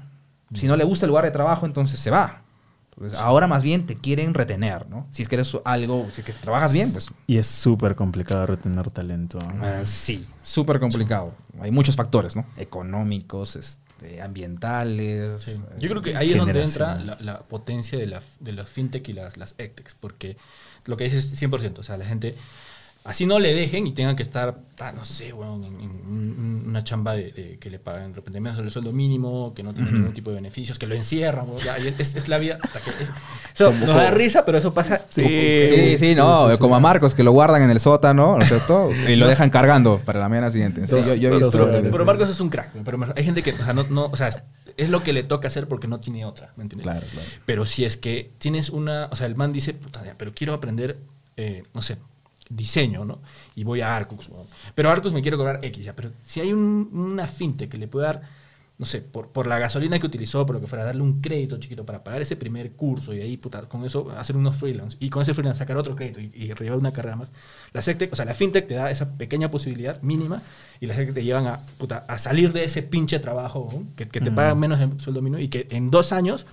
Si 0.54 0.68
no 0.68 0.76
le 0.76 0.84
gusta 0.84 1.06
el 1.06 1.10
lugar 1.10 1.24
de 1.24 1.32
trabajo, 1.32 1.66
entonces 1.66 2.00
se 2.00 2.12
va. 2.12 2.43
Entonces, 2.96 3.18
ahora 3.20 3.48
más 3.48 3.64
bien 3.64 3.86
te 3.86 3.96
quieren 3.96 4.34
retener, 4.34 4.88
¿no? 4.90 5.08
Si 5.12 5.22
es 5.24 5.28
que 5.30 5.36
eres 5.36 5.56
algo, 5.66 6.08
si 6.12 6.22
es 6.22 6.26
que 6.26 6.34
trabajas 6.34 6.72
bien, 6.74 6.92
pues 6.92 7.10
Y 7.28 7.38
es 7.38 7.48
súper 7.48 7.96
complicado 7.96 8.46
retener 8.46 8.90
talento. 8.92 9.40
eh, 9.64 9.82
sí, 9.86 10.26
súper 10.42 10.80
complicado. 10.80 11.34
Hay 11.60 11.72
muchos 11.72 11.96
factores, 11.96 12.36
¿no? 12.36 12.46
Económicos, 12.58 13.56
este, 13.56 14.22
ambientales. 14.22 15.42
Sí. 15.42 15.52
eh, 15.52 15.76
Yo 15.80 15.90
creo 15.90 16.02
que 16.02 16.16
ahí 16.16 16.32
es 16.32 16.38
donde 16.38 16.62
entra 16.62 17.00
la, 17.00 17.18
la 17.20 17.40
potencia 17.42 17.98
de, 17.98 18.06
la, 18.08 18.22
de 18.40 18.52
las 18.54 18.70
fintech 18.70 19.08
y 19.10 19.14
las, 19.14 19.38
las 19.38 19.56
edtechs, 19.58 19.96
porque 20.00 20.38
lo 20.86 20.98
que 20.98 21.06
dices 21.06 21.32
es 21.32 21.42
100%, 21.42 21.80
o 21.80 21.84
sea, 21.84 21.98
la 21.98 22.06
gente 22.06 22.36
Así 23.06 23.26
no 23.26 23.38
le 23.38 23.54
dejen 23.54 23.86
y 23.86 23.92
tengan 23.92 24.16
que 24.16 24.24
estar, 24.24 24.60
ah, 24.80 24.94
no 24.94 25.04
sé, 25.04 25.34
weón, 25.34 25.66
en, 25.66 25.74
en 25.82 25.90
un- 26.08 26.64
una 26.70 26.86
chamba 26.86 27.14
de, 27.14 27.34
de 27.34 27.58
que 27.60 27.70
le 27.70 27.78
pagan 27.78 28.12
de 28.12 28.16
repente 28.16 28.40
menos 28.40 28.58
del 28.60 28.72
sueldo 28.72 28.94
mínimo, 28.94 29.54
que 29.54 29.62
no 29.62 29.74
tiene 29.74 29.92
ningún 29.92 30.14
tipo 30.14 30.30
de 30.32 30.36
beneficios, 30.38 30.80
que 30.80 30.88
lo 30.88 30.96
encierran, 30.96 31.48
ya, 31.58 31.78
y 31.80 31.88
es, 32.00 32.16
es 32.16 32.28
la 32.30 32.38
vida. 32.38 32.60
hasta 32.62 32.80
que 32.80 32.90
es- 33.04 33.12
eso 33.56 33.74
nos 33.74 33.90
da 33.90 34.10
risa, 34.12 34.46
pero 34.46 34.58
eso 34.58 34.74
pasa. 34.74 35.04
Sí. 35.10 35.22
Sí, 35.24 35.98
sí, 35.98 36.16
no, 36.16 36.58
como 36.60 36.78
a 36.78 36.80
Marcos 36.80 37.14
que 37.14 37.24
lo 37.24 37.34
guardan 37.34 37.62
en 37.64 37.72
el 37.72 37.82
sótano, 37.82 38.38
¿no 38.38 38.42
es 38.42 38.48
cierto? 38.48 38.90
Y 39.10 39.18
lo 39.18 39.28
dejan 39.28 39.50
cargando 39.50 40.00
para 40.06 40.20
la 40.22 40.30
mañana 40.30 40.50
siguiente. 40.50 40.88
Sí, 40.88 40.96
yo, 41.04 41.16
yo 41.16 41.30
he 41.34 41.38
visto. 41.40 41.70
Pero 41.72 42.06
Marcos 42.06 42.30
es 42.30 42.40
un 42.40 42.50
crack, 42.50 42.74
weón, 42.74 42.86
pero 42.86 43.00
hay 43.18 43.24
gente 43.26 43.44
que, 43.44 43.52
o 43.52 43.58
sea, 43.66 43.74
no, 43.74 43.84
no, 43.90 44.06
o 44.06 44.16
sea, 44.16 44.30
es, 44.30 44.42
es 44.78 44.88
lo 44.90 45.04
que 45.04 45.12
le 45.12 45.24
toca 45.24 45.50
hacer 45.50 45.68
porque 45.68 45.90
no 45.90 46.00
tiene 46.00 46.24
otra, 46.26 46.54
¿me 46.56 46.64
entiendes? 46.64 46.86
Claro, 46.86 47.06
claro. 47.12 47.28
Pero 47.46 47.66
si 47.66 47.84
es 47.84 47.98
que 47.98 48.32
tienes 48.38 48.70
una, 48.70 49.10
o 49.12 49.16
sea, 49.18 49.28
el 49.28 49.36
man 49.36 49.52
dice, 49.52 49.74
puta, 49.74 50.04
ya, 50.06 50.16
pero 50.18 50.34
quiero 50.34 50.54
aprender, 50.54 51.00
eh, 51.36 51.64
no 51.74 51.82
sé, 51.82 51.98
diseño, 52.56 53.06
¿no? 53.06 53.22
Y 53.56 53.64
voy 53.64 53.82
a 53.82 53.96
Arcus, 53.96 54.30
pero 54.76 54.90
Arcus 54.90 55.14
me 55.14 55.22
quiero 55.22 55.38
cobrar 55.38 55.60
X, 55.64 55.86
ya, 55.86 55.96
pero 55.96 56.12
si 56.24 56.40
hay 56.42 56.54
un- 56.54 56.90
una 56.94 57.28
fintech 57.28 57.70
que 57.70 57.78
le 57.78 57.88
puede 57.88 58.06
dar, 58.08 58.22
no 58.78 58.86
sé, 58.88 59.02
por, 59.02 59.30
por 59.30 59.46
la 59.48 59.60
gasolina 59.60 60.00
que 60.00 60.08
utilizó, 60.08 60.46
por 60.46 60.56
lo 60.56 60.60
que 60.62 60.68
fuera, 60.68 60.84
darle 60.84 61.04
un 61.04 61.22
crédito 61.22 61.58
chiquito 61.58 61.86
para 61.86 62.04
pagar 62.04 62.22
ese 62.24 62.36
primer 62.36 62.72
curso 62.72 63.14
y 63.14 63.22
ahí, 63.22 63.38
puta, 63.38 63.62
con 63.70 63.86
eso 63.86 64.10
hacer 64.18 64.36
unos 64.36 64.56
freelance 64.58 64.98
y 65.00 65.10
con 65.10 65.22
ese 65.22 65.34
freelance 65.34 65.60
sacar 65.60 65.78
otro 65.78 65.96
crédito 65.96 66.20
y, 66.20 66.32
y 66.34 66.48
llevar 66.48 66.78
una 66.80 66.92
carrera 66.92 67.16
más. 67.16 67.32
La 67.72 67.82
SecTech, 67.84 68.12
o 68.12 68.16
sea, 68.16 68.26
la 68.26 68.34
fintech 68.34 68.66
te 68.68 68.74
da 68.74 68.90
esa 68.90 69.16
pequeña 69.16 69.50
posibilidad 69.52 70.02
mínima 70.02 70.42
y 70.80 70.88
las 70.88 70.98
SecTech 70.98 71.14
te 71.16 71.24
llevan 71.24 71.46
a, 71.48 71.60
puta, 71.78 72.04
a 72.08 72.18
salir 72.18 72.52
de 72.52 72.64
ese 72.64 72.82
pinche 72.82 73.20
trabajo 73.20 73.84
que, 73.96 74.08
que 74.08 74.20
te 74.22 74.32
pagan 74.32 74.60
menos 74.60 74.80
de 74.80 75.00
sueldo 75.00 75.22
mínimo 75.22 75.40
y 75.42 75.50
que 75.50 75.68
en 75.70 75.90
dos 75.92 76.12
años 76.12 76.46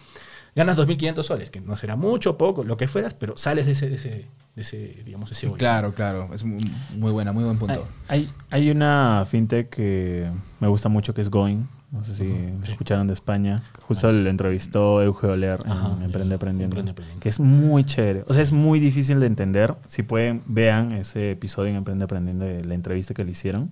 ganas 0.55 0.77
2.500 0.77 1.23
soles, 1.23 1.51
que 1.51 1.61
no 1.61 1.77
será 1.77 1.97
mucho, 1.97 2.37
poco, 2.37 2.65
lo 2.65 2.77
que 2.77 2.89
fueras, 2.89 3.15
pero 3.15 3.37
sales 3.37 3.67
de 3.67 3.73
ese, 3.73 3.89
de 3.89 3.97
ese, 3.97 4.27
de 4.55 4.63
ese 4.63 5.03
digamos, 5.05 5.31
ese 5.33 5.47
hoyo. 5.47 5.57
Claro, 5.57 5.95
claro. 5.95 6.31
Es 6.35 6.45
muy, 6.45 6.59
muy 6.97 7.13
buena, 7.13 7.33
muy 7.33 7.45
buen 7.45 7.59
punto. 7.59 7.89
Hay, 8.09 8.31
hay 8.51 8.71
una 8.71 9.25
fintech 9.29 9.69
que 9.71 10.29
me 10.59 10.69
gusta 10.69 10.89
mucho 10.89 11.15
que 11.15 11.21
es 11.21 11.31
Going. 11.31 11.65
No 11.91 12.05
sé 12.05 12.15
si 12.15 12.25
sí. 12.25 12.71
escucharon 12.71 13.09
de 13.09 13.15
España. 13.15 13.65
Justo 13.89 14.13
lo 14.13 14.31
entrevistó 14.31 15.03
Euge 15.03 15.27
Oler 15.27 15.59
en 15.65 15.73
Ajá. 15.73 15.97
Emprende 16.05 16.37
Aprendiendo. 16.37 16.77
Que 17.19 17.29
es 17.29 17.41
muy 17.41 17.83
chévere. 17.83 18.23
O 18.29 18.33
sea, 18.33 18.43
es 18.43 18.53
muy 18.53 18.79
difícil 18.79 19.19
de 19.19 19.27
entender. 19.27 19.75
Si 19.89 20.05
pueden, 20.05 20.43
vean 20.47 20.93
ese 20.93 21.33
episodio 21.33 21.71
en 21.71 21.77
Emprende 21.77 22.05
Aprendiendo 22.05 22.45
de 22.45 22.65
la 22.65 22.75
entrevista 22.75 23.13
que 23.13 23.25
le 23.25 23.33
hicieron. 23.33 23.71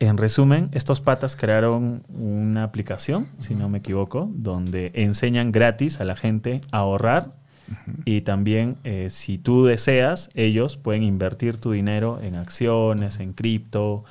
En 0.00 0.16
resumen, 0.16 0.70
estos 0.72 1.02
patas 1.02 1.36
crearon 1.36 2.02
una 2.08 2.64
aplicación, 2.64 3.28
si 3.36 3.54
no 3.54 3.68
me 3.68 3.78
equivoco, 3.78 4.30
donde 4.32 4.92
enseñan 4.94 5.52
gratis 5.52 6.00
a 6.00 6.04
la 6.04 6.16
gente 6.16 6.62
a 6.72 6.78
ahorrar 6.78 7.34
y 8.04 8.22
también, 8.22 8.78
eh, 8.84 9.08
si 9.10 9.38
tú 9.38 9.64
deseas, 9.64 10.30
ellos 10.34 10.78
pueden 10.78 11.02
invertir 11.02 11.58
tu 11.58 11.70
dinero 11.72 12.18
en 12.22 12.34
acciones, 12.34 13.20
en 13.20 13.34
cripto, 13.34 14.04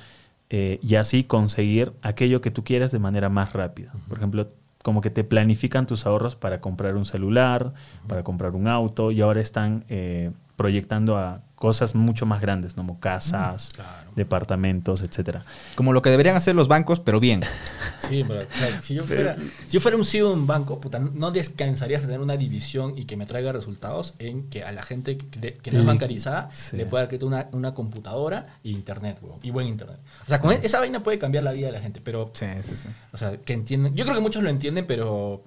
eh, 0.48 0.78
y 0.82 0.94
así 0.94 1.24
conseguir 1.24 1.92
aquello 2.02 2.40
que 2.40 2.50
tú 2.50 2.64
quieras 2.64 2.92
de 2.92 2.98
manera 2.98 3.28
más 3.28 3.52
rápida. 3.52 3.92
Por 4.08 4.18
ejemplo, 4.18 4.48
como 4.82 5.00
que 5.00 5.10
te 5.10 5.24
planifican 5.24 5.86
tus 5.86 6.06
ahorros 6.06 6.36
para 6.36 6.60
comprar 6.60 6.96
un 6.96 7.04
celular, 7.04 7.74
para 8.06 8.22
comprar 8.22 8.54
un 8.54 8.66
auto, 8.66 9.10
y 9.10 9.20
ahora 9.20 9.40
están 9.40 9.84
eh, 9.88 10.30
proyectando 10.60 11.16
a 11.16 11.40
cosas 11.54 11.94
mucho 11.94 12.26
más 12.26 12.42
grandes, 12.42 12.74
como 12.74 13.00
casas, 13.00 13.70
Claro. 13.74 14.10
departamentos, 14.14 15.00
etcétera. 15.00 15.42
Como 15.74 15.94
lo 15.94 16.02
que 16.02 16.10
deberían 16.10 16.36
hacer 16.36 16.54
los 16.54 16.68
bancos, 16.68 17.00
pero 17.00 17.18
bien. 17.18 17.40
Sí, 18.10 18.24
pero 18.26 18.40
o 18.40 18.44
sea, 18.58 18.80
si, 18.80 18.94
yo 18.94 19.04
fuera, 19.04 19.36
si 19.68 19.74
yo 19.74 19.80
fuera 19.80 19.96
un 19.96 20.04
CEO 20.04 20.28
de 20.28 20.34
un 20.34 20.46
banco, 20.46 20.80
puta, 20.80 20.98
no 20.98 21.30
descansaría 21.30 21.96
en 21.98 22.02
tener 22.02 22.20
una 22.20 22.36
división 22.36 22.98
y 22.98 23.04
que 23.06 23.16
me 23.16 23.24
traiga 23.24 23.52
resultados 23.52 24.14
en 24.18 24.50
que 24.50 24.64
a 24.64 24.72
la 24.72 24.82
gente 24.82 25.16
que, 25.16 25.70
no 25.70 25.78
es 25.78 25.86
bancarizada 25.86 26.50
Sí. 26.52 26.76
le 26.76 26.84
pueda 26.86 27.04
dar 27.04 27.08
crédito 27.08 27.26
una, 27.26 27.48
una 27.52 27.72
computadora 27.72 28.58
e 28.64 28.70
internet, 28.70 29.16
weón, 29.22 29.38
y 29.42 29.50
buen 29.50 29.66
internet. 29.68 29.98
O 30.26 30.28
sea, 30.28 30.40
con 30.40 30.52
esa 30.52 30.80
vaina 30.80 31.02
puede 31.02 31.18
cambiar 31.18 31.44
la 31.44 31.52
vida 31.52 31.66
de 31.68 31.72
la 31.72 31.80
gente, 31.80 32.00
pero, 32.02 32.30
Sí, 32.34 32.46
sí, 32.64 32.76
sí. 32.76 32.88
o 33.12 33.16
sea, 33.16 33.36
que 33.38 33.52
entienden. 33.54 33.94
Yo 33.94 34.04
creo 34.04 34.16
que 34.16 34.22
muchos 34.22 34.42
lo 34.42 34.50
entienden, 34.50 34.86
pero 34.86 35.42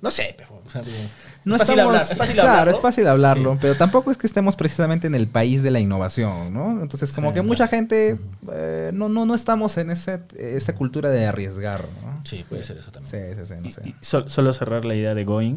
no 0.00 0.10
sé, 0.10 0.34
pero, 0.36 0.62
o 0.64 0.70
sea, 0.70 0.80
digo, 0.82 0.96
No 1.44 1.56
es 1.56 1.62
fácil 1.62 1.74
estamos- 1.78 1.94
hablar, 1.94 2.02
es 2.12 2.16
fácil 2.18 2.34
claro, 2.34 2.48
hablarlo. 2.50 2.72
es 2.72 2.80
fácil 2.80 3.06
hablarlo, 3.08 3.52
Sí. 3.54 3.58
pero 3.62 3.74
tampoco 3.76 4.10
es 4.10 4.16
que 4.18 4.26
estemos 4.26 4.56
precisamente 4.56 5.06
en 5.06 5.14
el 5.14 5.26
país 5.28 5.62
de 5.62 5.70
la 5.70 5.80
innovación, 5.80 6.52
¿no? 6.54 6.80
Entonces, 6.82 7.12
como 7.12 7.28
Sí, 7.28 7.34
que 7.34 7.40
claro. 7.40 7.48
mucha 7.48 7.68
gente 7.68 8.18
eh, 8.52 8.90
no, 8.94 9.08
no, 9.08 9.26
no 9.26 9.34
estamos 9.34 9.76
en 9.78 9.90
ese, 9.90 10.20
esa 10.38 10.74
cultura 10.74 11.08
de 11.10 11.26
arriesgar, 11.26 11.84
¿no? 12.04 12.20
Sí, 12.24 12.44
puede 12.48 12.62
ser 12.64 12.78
eso 12.78 12.90
también. 12.92 13.34
Sí, 13.36 13.40
sí, 13.44 13.46
sí, 13.46 13.54
no 13.60 13.68
Y- 13.68 13.72
sé. 13.72 13.80
y 13.84 13.94
sol- 14.04 14.28
solo 14.30 14.52
cerrar 14.52 14.84
la 14.84 14.94
idea 14.94 15.14
de 15.14 15.24
Going. 15.24 15.56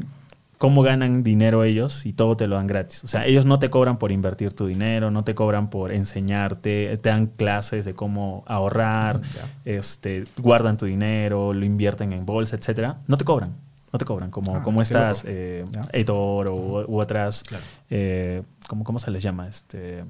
¿Cómo 0.57 0.83
ganan 0.83 1.23
dinero 1.23 1.63
ellos 1.63 2.05
y 2.05 2.13
todo 2.13 2.37
te 2.37 2.45
lo 2.45 2.55
dan 2.55 2.67
gratis? 2.67 3.03
O 3.03 3.07
sea, 3.07 3.25
ellos 3.25 3.47
no 3.47 3.57
te 3.57 3.71
cobran 3.71 3.97
por 3.97 4.11
invertir 4.11 4.53
tu 4.53 4.67
dinero, 4.67 5.09
no 5.09 5.23
te 5.23 5.33
cobran 5.33 5.71
por 5.71 5.91
enseñarte, 5.91 6.95
te 7.01 7.09
dan 7.09 7.25
clases 7.25 7.83
de 7.83 7.95
cómo 7.95 8.43
ahorrar, 8.45 9.21
este, 9.65 10.25
guardan 10.39 10.77
tu 10.77 10.85
dinero, 10.85 11.53
lo 11.53 11.65
invierten 11.65 12.13
en 12.13 12.27
bolsa, 12.27 12.55
etcétera. 12.55 12.97
No 13.07 13.17
te 13.17 13.25
cobran, 13.25 13.55
no 13.91 13.99
te 13.99 14.05
cobran, 14.05 14.31
como, 14.31 14.55
Ah, 14.57 14.63
como 14.63 14.81
estas 14.81 15.23
eh. 15.27 15.65
Editor 15.91 16.47
o, 16.47 16.85
u 16.87 16.99
otras, 16.99 17.43
Claro. 17.43 17.63
eh, 17.89 18.43
¿cómo, 18.67 18.83
cómo 18.83 18.99
se 18.99 19.11
les 19.11 19.21
llama? 19.23 19.47
Este, 19.47 20.03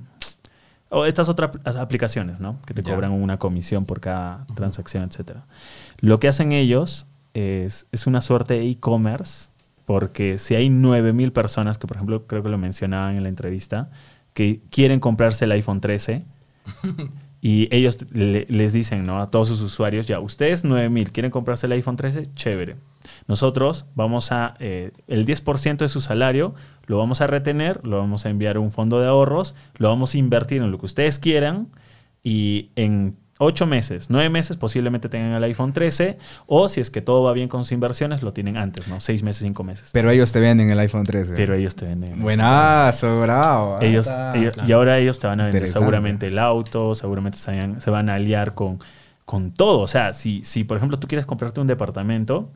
o 0.89 1.05
estas 1.05 1.29
otras 1.29 1.51
apl- 1.51 1.79
aplicaciones, 1.79 2.39
¿no? 2.39 2.59
Que 2.65 2.73
te 2.73 2.83
cobran 2.83 3.11
una 3.11 3.37
comisión 3.37 3.85
por 3.85 3.99
cada 4.01 4.45
transacción, 4.55 5.03
etcétera. 5.03 5.45
Lo 5.99 6.19
que 6.19 6.27
hacen 6.27 6.51
ellos 6.51 7.07
es, 7.33 7.87
es 7.91 8.07
una 8.07 8.21
suerte 8.21 8.55
de 8.55 8.69
e-commerce, 8.69 9.49
porque 9.85 10.37
si 10.37 10.55
hay 10.55 10.69
9000 10.69 11.31
personas, 11.31 11.77
que 11.77 11.87
por 11.87 11.97
ejemplo 11.97 12.27
creo 12.27 12.43
que 12.43 12.49
lo 12.49 12.57
mencionaban 12.57 13.15
en 13.17 13.23
la 13.23 13.29
entrevista, 13.29 13.89
que 14.33 14.61
quieren 14.69 14.99
comprarse 14.99 15.45
el 15.45 15.51
iPhone 15.53 15.81
13 15.81 16.23
y 17.41 17.67
ellos 17.75 17.97
le- 18.11 18.45
les 18.49 18.71
dicen 18.73 19.05
¿no? 19.05 19.19
a 19.19 19.31
todos 19.31 19.47
sus 19.47 19.61
usuarios, 19.61 20.07
ya, 20.07 20.19
ustedes 20.19 20.63
9000 20.63 21.11
quieren 21.11 21.31
comprarse 21.31 21.65
el 21.65 21.71
iPhone 21.73 21.95
13, 21.97 22.27
chévere. 22.35 22.75
Nosotros 23.27 23.85
vamos 23.95 24.31
a, 24.31 24.55
eh, 24.59 24.91
el 25.07 25.25
10% 25.25 25.77
de 25.85 25.89
su 25.89 26.01
salario 26.01 26.53
lo 26.85 26.97
vamos 26.97 27.21
a 27.21 27.27
retener, 27.27 27.85
lo 27.85 27.97
vamos 27.97 28.25
a 28.25 28.29
enviar 28.29 28.57
a 28.57 28.59
un 28.59 28.71
fondo 28.71 28.99
de 29.01 29.07
ahorros, 29.07 29.55
lo 29.77 29.89
vamos 29.89 30.13
a 30.13 30.17
invertir 30.17 30.61
en 30.61 30.71
lo 30.71 30.77
que 30.79 30.85
ustedes 30.85 31.17
quieran 31.19 31.69
y 32.23 32.69
en 32.75 33.15
8 33.43 33.65
meses, 33.65 34.09
9 34.09 34.29
meses 34.29 34.55
posiblemente 34.57 35.09
tengan 35.09 35.31
el 35.33 35.43
iPhone 35.43 35.73
13 35.73 36.17
o 36.47 36.69
si 36.69 36.79
es 36.79 36.89
que 36.91 37.01
todo 37.01 37.23
va 37.23 37.33
bien 37.33 37.47
con 37.49 37.63
sus 37.63 37.71
inversiones, 37.71 38.21
lo 38.23 38.31
tienen 38.33 38.55
antes, 38.57 38.87
¿no? 38.87 38.99
6 38.99 39.23
meses, 39.23 39.41
5 39.43 39.63
meses. 39.63 39.89
Pero 39.93 40.09
ellos 40.11 40.31
te 40.31 40.39
venden 40.39 40.69
el 40.69 40.79
iPhone 40.79 41.03
13. 41.03 41.33
Pero 41.35 41.53
ellos 41.55 41.75
te 41.75 41.85
venden. 41.85 42.21
Buenazo, 42.21 43.21
bravo. 43.21 43.77
Ah, 43.79 43.85
Ellos, 43.85 44.07
ellos- 44.35 44.53
claro. 44.53 44.69
Y 44.69 44.71
ahora 44.71 44.97
ellos 44.99 45.19
te 45.19 45.27
van 45.27 45.39
a 45.39 45.43
vender 45.45 45.61
seguramente 45.79 46.27
el 46.27 46.39
auto, 46.39 46.95
seguramente 46.95 47.37
se 47.37 47.51
van, 47.51 47.81
se 47.81 47.89
van 47.89 48.09
a 48.09 48.15
aliar 48.15 48.53
con, 48.53 48.79
con 49.25 49.51
todo. 49.51 49.79
O 49.79 49.87
sea, 49.87 50.13
si, 50.13 50.43
si 50.43 50.63
por 50.63 50.77
ejemplo 50.77 50.99
tú 50.99 51.07
quieres 51.07 51.25
comprarte 51.25 51.59
un 51.61 51.67
departamento, 51.67 52.49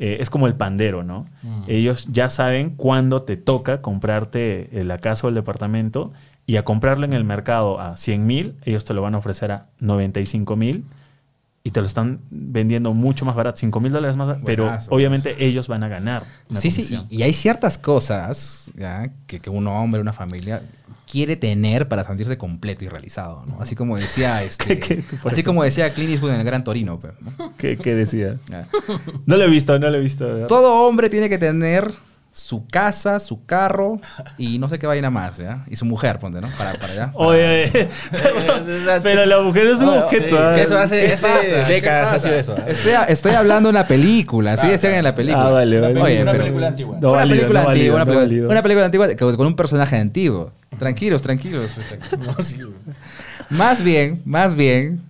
eh, 0.00 0.16
es 0.20 0.30
como 0.30 0.46
el 0.46 0.54
pandero, 0.54 1.04
¿no? 1.04 1.26
Mm. 1.42 1.62
Ellos 1.68 2.08
ya 2.10 2.30
saben 2.30 2.70
cuándo 2.70 3.22
te 3.22 3.36
toca 3.36 3.82
comprarte 3.82 4.80
eh, 4.80 4.82
la 4.82 4.98
casa 4.98 5.26
o 5.26 5.28
el 5.28 5.36
departamento 5.36 6.12
y 6.46 6.56
a 6.56 6.64
comprarlo 6.64 7.04
en 7.04 7.12
el 7.12 7.22
mercado 7.22 7.78
a 7.78 7.96
100 7.98 8.26
mil, 8.26 8.56
ellos 8.64 8.84
te 8.86 8.94
lo 8.94 9.02
van 9.02 9.14
a 9.14 9.18
ofrecer 9.18 9.52
a 9.52 9.66
95 9.78 10.56
mil 10.56 10.84
y 11.62 11.70
te 11.72 11.80
lo 11.80 11.86
están 11.86 12.20
vendiendo 12.30 12.94
mucho 12.94 13.24
más 13.26 13.34
barato, 13.36 13.58
5 13.58 13.80
mil 13.80 13.92
dólares 13.92 14.16
más 14.16 14.28
barato, 14.28 14.44
pero 14.46 14.72
obviamente 14.88 15.44
ellos 15.44 15.68
van 15.68 15.82
a 15.84 15.88
ganar. 15.88 16.24
una 16.48 16.58
Sí, 16.60 16.70
sí, 16.70 16.76
comisión. 16.82 17.06
y, 17.10 17.16
y 17.18 17.22
hay 17.22 17.32
ciertas 17.34 17.76
cosas 17.78 18.70
¿ya? 18.76 19.12
Que, 19.26 19.40
que 19.40 19.50
un 19.50 19.66
hombre, 19.66 20.00
una 20.00 20.12
familia 20.14 20.62
quiere 21.10 21.36
tener 21.36 21.88
para 21.88 22.04
sentirse 22.04 22.38
completo 22.38 22.84
y 22.84 22.88
realizado, 22.88 23.44
¿no? 23.44 23.60
Así 23.60 23.74
como 23.74 23.96
decía 23.98 24.42
este, 24.44 24.78
¿Qué- 24.78 24.98
qué, 24.98 25.16
por 25.16 25.32
así 25.32 25.40
ejemplo? 25.40 25.44
como 25.50 25.64
decía 25.64 25.92
Clint 25.92 26.12
Eastwood 26.12 26.32
en 26.32 26.38
el 26.40 26.46
Gran 26.46 26.64
Torino, 26.64 26.98
pues, 27.00 27.12
¿no? 27.20 27.54
¿Qué, 27.56 27.76
qué 27.76 27.94
decía? 27.94 28.38
Ya. 28.48 28.68
No 29.26 29.36
lo 29.36 29.44
he 29.44 29.48
visto, 29.50 29.78
no 29.78 29.90
lo 29.90 29.96
he 29.96 30.00
visto. 30.00 30.24
¿verdad? 30.26 30.46
Todo 30.46 30.86
hombre 30.86 31.10
tiene 31.10 31.28
que 31.28 31.36
tener 31.38 31.92
su 32.32 32.66
casa, 32.68 33.18
su 33.18 33.44
carro 33.44 34.00
y 34.38 34.58
no 34.58 34.68
sé 34.68 34.78
qué 34.78 34.86
vaina 34.86 35.10
más, 35.10 35.36
¿ya? 35.36 35.64
Y 35.68 35.74
su 35.76 35.84
mujer, 35.84 36.18
ponte, 36.20 36.40
¿no? 36.40 36.48
Para, 36.56 36.74
para 36.74 36.92
allá. 36.92 37.10
Oye, 37.14 37.70
oye, 37.74 37.88
pero, 38.10 39.02
pero 39.02 39.26
la 39.26 39.42
mujer 39.42 39.66
es 39.66 39.80
un 39.80 39.88
objeto. 39.88 40.36
sí, 40.36 40.42
¿ah? 40.42 40.52
que 40.54 40.62
eso 40.62 40.78
hace, 40.78 41.06
¿Qué 41.06 41.12
hace 41.12 41.26
pasa? 41.26 41.66
¿Qué 41.66 41.72
décadas 41.72 42.12
ha 42.14 42.18
sido 42.20 42.34
eso. 42.34 42.56
¿eh? 42.56 42.64
Estoy, 42.68 42.92
estoy 43.08 43.32
hablando 43.32 43.68
de 43.68 43.70
una 43.70 43.86
película, 43.86 44.52
así 44.52 44.68
decían 44.68 44.94
en 44.94 45.04
la 45.04 45.14
película. 45.14 45.48
Ah, 45.48 45.50
vale, 45.50 45.80
vale. 45.80 46.00
Oye, 46.00 46.22
una 46.22 46.32
pero- 46.32 46.44
película 46.44 46.66
antigua. 46.68 46.98
No 47.00 47.12
una 47.12 47.22
película 47.22 47.62
no 47.62 47.68
antigua, 47.68 47.96
una, 47.96 48.04
película, 48.04 48.22
válido. 48.26 48.48
una 48.50 48.62
película 48.62 48.84
antigua 48.86 49.08
que- 49.08 49.16
con 49.16 49.46
un 49.46 49.56
personaje 49.56 49.96
antiguo. 49.96 50.52
Tranquilos, 50.78 51.22
tranquilos. 51.22 51.70
Sí, 52.38 52.62
güey. 52.62 52.74
Más 53.50 53.82
bien, 53.82 54.22
más 54.24 54.54
bien, 54.54 55.00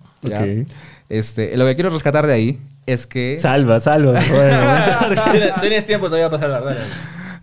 este, 1.07 1.55
lo 1.55 1.65
que 1.65 1.75
quiero 1.75 1.91
rescatar 1.91 2.25
de 2.25 2.33
ahí 2.33 2.59
es 2.85 3.07
que... 3.07 3.37
Salva, 3.39 3.79
salva. 3.79 4.19
Bueno, 4.29 5.21
Tienes- 5.31 5.61
Tienes 5.61 5.85
tiempo 5.85 6.07
todavía 6.07 6.29
para 6.29 6.41
pasar 6.49 6.49
la 6.49 6.59
verdad. 6.71 6.87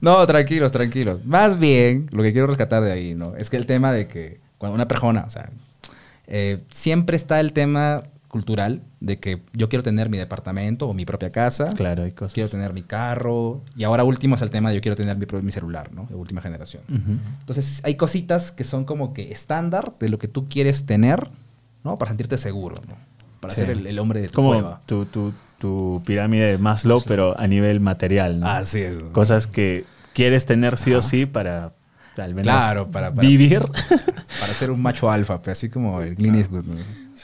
No, 0.01 0.25
tranquilos, 0.27 0.71
tranquilos. 0.73 1.25
Más 1.25 1.59
bien, 1.59 2.09
lo 2.13 2.23
que 2.23 2.33
quiero 2.33 2.47
rescatar 2.47 2.83
de 2.85 2.93
ahí, 2.93 3.15
¿no? 3.15 3.35
Es 3.37 3.51
que 3.51 3.57
el 3.57 3.67
tema 3.67 3.93
de 3.93 4.07
que 4.07 4.41
cuando 4.59 4.75
una 4.75 4.87
persona, 4.87 5.25
o 5.27 5.31
sea, 5.31 5.51
eh, 6.27 6.61
siempre 6.71 7.17
está 7.17 7.41
el 7.41 7.53
tema 7.53 8.05
cultural 8.29 8.83
de 9.01 9.19
que 9.19 9.41
yo 9.55 9.69
quiero 9.69 9.83
tener 9.83 10.11
mi 10.11 10.19
departamento 10.19 10.87
o 10.87 10.95
mi 10.95 11.05
propia 11.05 11.33
casa. 11.33 11.73
Claro, 11.75 12.05
hay 12.05 12.13
cosas. 12.13 12.35
Quiero 12.35 12.49
tener 12.49 12.73
mi 12.75 12.83
carro. 12.83 13.63
Y 13.77 13.85
ahora 13.85 14.05
último 14.05 14.35
es 14.35 14.43
el 14.43 14.51
tema 14.51 14.69
de 14.69 14.77
yo 14.77 14.83
quiero 14.83 14.97
tener 14.97 15.17
mi, 15.43 15.51
celular, 15.51 15.91
¿no? 15.93 16.07
De 16.11 16.15
última 16.15 16.43
generación. 16.43 16.83
Entonces 17.41 17.81
hay 17.85 17.97
cositas 17.97 18.53
que 18.53 18.65
son 18.65 18.85
como 18.85 19.15
que 19.15 19.33
estándar 19.33 19.95
de 19.99 20.11
lo 20.11 20.19
que 20.19 20.29
tú 20.29 20.49
quieres 20.49 20.85
tener, 20.87 21.29
¿no? 21.83 21.97
Para 21.99 22.11
sentirte 22.11 22.37
seguro, 22.39 22.77
¿no? 22.87 23.08
Para 23.41 23.55
Sí. 23.55 23.61
ser 23.61 23.71
el, 23.71 23.87
el 23.87 23.99
hombre 23.99 24.21
de 24.21 24.29
tu 24.29 24.35
Como 24.35 24.49
cueva. 24.51 24.81
tu, 24.87 25.05
tu, 25.07 25.33
tu 25.59 26.03
pirámide 26.05 26.47
de 26.53 26.59
Maslow, 26.59 27.03
pero 27.07 27.39
a 27.39 27.47
nivel 27.47 27.81
material, 27.81 28.41
¿no? 28.41 28.49
Así 28.49 28.81
es. 28.81 28.97
Cosas 29.13 29.47
que 29.47 29.85
quieres 30.15 30.45
tener 30.47 30.77
sí 30.77 30.93
o 30.95 31.03
sí 31.03 31.27
para 31.27 31.73
al 32.17 32.35
menos 32.35 32.53
Claro, 32.53 32.91
para- 32.91 33.13
para- 33.15 33.27
vivir. 33.29 33.63
Para 34.41 34.53
ser 34.55 34.71
un 34.73 34.83
macho 34.83 35.09
alfa, 35.11 35.41
pues, 35.41 35.57
así 35.59 35.69
como 35.69 36.01
el 36.01 36.15
Clint 36.17 36.37
Eastwood. 36.37 36.65
¿no? 36.65 36.75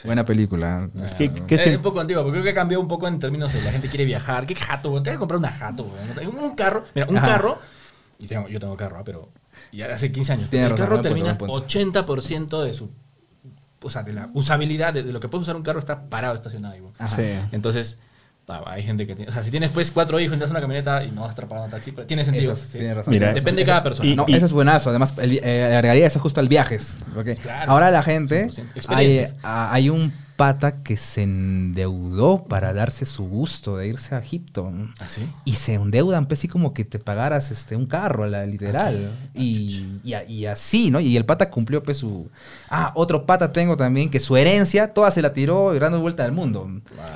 Buena 0.05 0.23
película. 0.25 0.89
¿no? 0.93 1.03
Es 1.03 1.13
que- 1.15 1.31
que 1.33 1.55
es 1.55 1.61
se- 1.61 1.75
un 1.75 1.81
poco 1.81 1.99
antiguo, 1.99 2.23
porque 2.23 2.39
creo 2.39 2.45
que 2.45 2.53
cambió 2.53 2.79
un 2.79 2.87
poco 2.87 3.07
en 3.07 3.19
términos 3.19 3.51
de 3.53 3.61
la 3.61 3.71
gente 3.71 3.89
quiere 3.89 4.05
viajar. 4.05 4.45
¿Qué 4.47 4.55
jato, 4.55 4.89
güey? 4.91 5.03
Te 5.03 5.09
voy 5.11 5.15
a 5.17 5.19
comprar 5.19 5.37
una 5.37 5.51
jato, 5.51 5.83
güey. 5.85 6.27
Un 6.27 6.55
carro. 6.55 6.85
Mira, 6.95 7.07
un 7.09 7.17
Ajá. 7.17 7.25
carro. 7.27 7.59
Y 8.19 8.27
tengo, 8.27 8.47
yo 8.47 8.59
tengo 8.59 8.75
carro, 8.77 8.97
ah, 8.99 9.03
pero 9.05 9.29
ya 9.73 9.87
hace 9.87 10.11
15 10.11 10.31
años. 10.33 10.49
Tienes 10.49 10.67
el 10.67 10.77
razón, 10.77 10.85
carro 10.87 11.01
termina 11.01 11.33
buen 11.33 11.37
punto. 11.51 11.53
80% 11.67 12.63
de 12.63 12.73
su. 12.73 12.89
O 13.81 13.89
sea, 13.89 14.03
de 14.03 14.13
la 14.13 14.29
usabilidad, 14.33 14.93
de, 14.93 15.03
de 15.03 15.11
lo 15.13 15.19
que 15.19 15.27
puedes 15.27 15.43
usar 15.43 15.55
un 15.55 15.63
carro, 15.63 15.79
está 15.79 16.03
parado 16.09 16.33
estacionado. 16.35 16.73
ahí. 16.73 16.81
Sí. 17.07 17.23
Entonces, 17.51 17.97
ah, 18.47 18.63
hay 18.65 18.81
gente 18.83 19.05
que 19.05 19.15
tiene. 19.15 19.29
O 19.29 19.33
sea, 19.33 19.43
si 19.43 19.51
tienes 19.51 19.69
pues 19.71 19.91
cuatro 19.91 20.19
hijos, 20.19 20.33
entras 20.33 20.49
en 20.49 20.53
una 20.55 20.61
camioneta 20.61 21.03
y 21.03 21.11
no 21.11 21.21
vas 21.21 21.29
a 21.29 21.31
estar 21.31 21.47
pagando 21.47 21.69
taxi, 21.69 21.91
pero 21.91 22.07
tiene 22.07 22.25
sentido. 22.25 22.53
Eso, 22.53 22.65
sí. 22.65 22.77
tienes 22.79 22.95
razón. 22.95 23.11
Mira, 23.13 23.33
Depende 23.33 23.61
de 23.61 23.65
cada 23.67 23.83
persona. 23.83 24.09
Y- 24.09 24.15
No, 24.15 24.25
y- 24.27 24.33
eso 24.35 24.45
es 24.45 24.53
buenazo. 24.53 24.89
Además, 24.89 25.13
el 25.17 25.33
eh, 25.43 25.75
agregaría 25.75 26.07
eso 26.07 26.19
justo 26.19 26.39
al 26.39 26.47
viajes. 26.47 26.95
porque 27.13 27.35
Claro. 27.35 27.71
Ahora 27.71 27.91
la 27.91 28.01
gente, 28.01 28.47
100%. 28.49 28.59
hay, 28.59 28.67
Experiencias. 28.75 29.35
a- 29.43 29.73
hay 29.73 29.89
un 29.89 30.11
pata 30.35 30.83
que 30.83 30.97
se 30.97 31.23
endeudó 31.23 32.43
para 32.43 32.73
darse 32.73 33.05
su 33.05 33.23
gusto 33.25 33.77
de 33.77 33.87
irse 33.87 34.15
a 34.15 34.19
Egipto. 34.19 34.71
¿Ah, 34.99 35.07
sí? 35.07 35.27
Y 35.45 35.53
se 35.53 35.75
endeudan, 35.75 36.25
pues 36.27 36.39
sí, 36.41 36.47
como 36.47 36.73
que 36.73 36.83
te 36.85 36.99
pagaras 36.99 37.51
este, 37.51 37.75
un 37.75 37.85
carro, 37.85 38.25
la, 38.27 38.45
literal. 38.45 39.11
y, 39.33 39.99
y, 40.03 40.13
a- 40.13 40.23
y 40.25 40.45
así, 40.45 40.91
¿no? 40.91 40.99
Y 40.99 41.15
el 41.17 41.25
pata 41.25 41.49
cumplió, 41.49 41.83
pues 41.83 41.97
su. 41.97 42.29
Ah, 42.69 42.91
otro 42.95 43.25
pata 43.25 43.53
tengo 43.53 43.77
también 43.77 44.09
que 44.09 44.19
su 44.19 44.35
herencia 44.35 44.93
toda 44.93 45.09
se 45.11 45.21
la 45.21 45.31
tiró 45.33 45.73
y 45.75 45.79
dando 45.79 45.99
vuelta 46.01 46.25
al 46.25 46.31
mundo. 46.33 46.69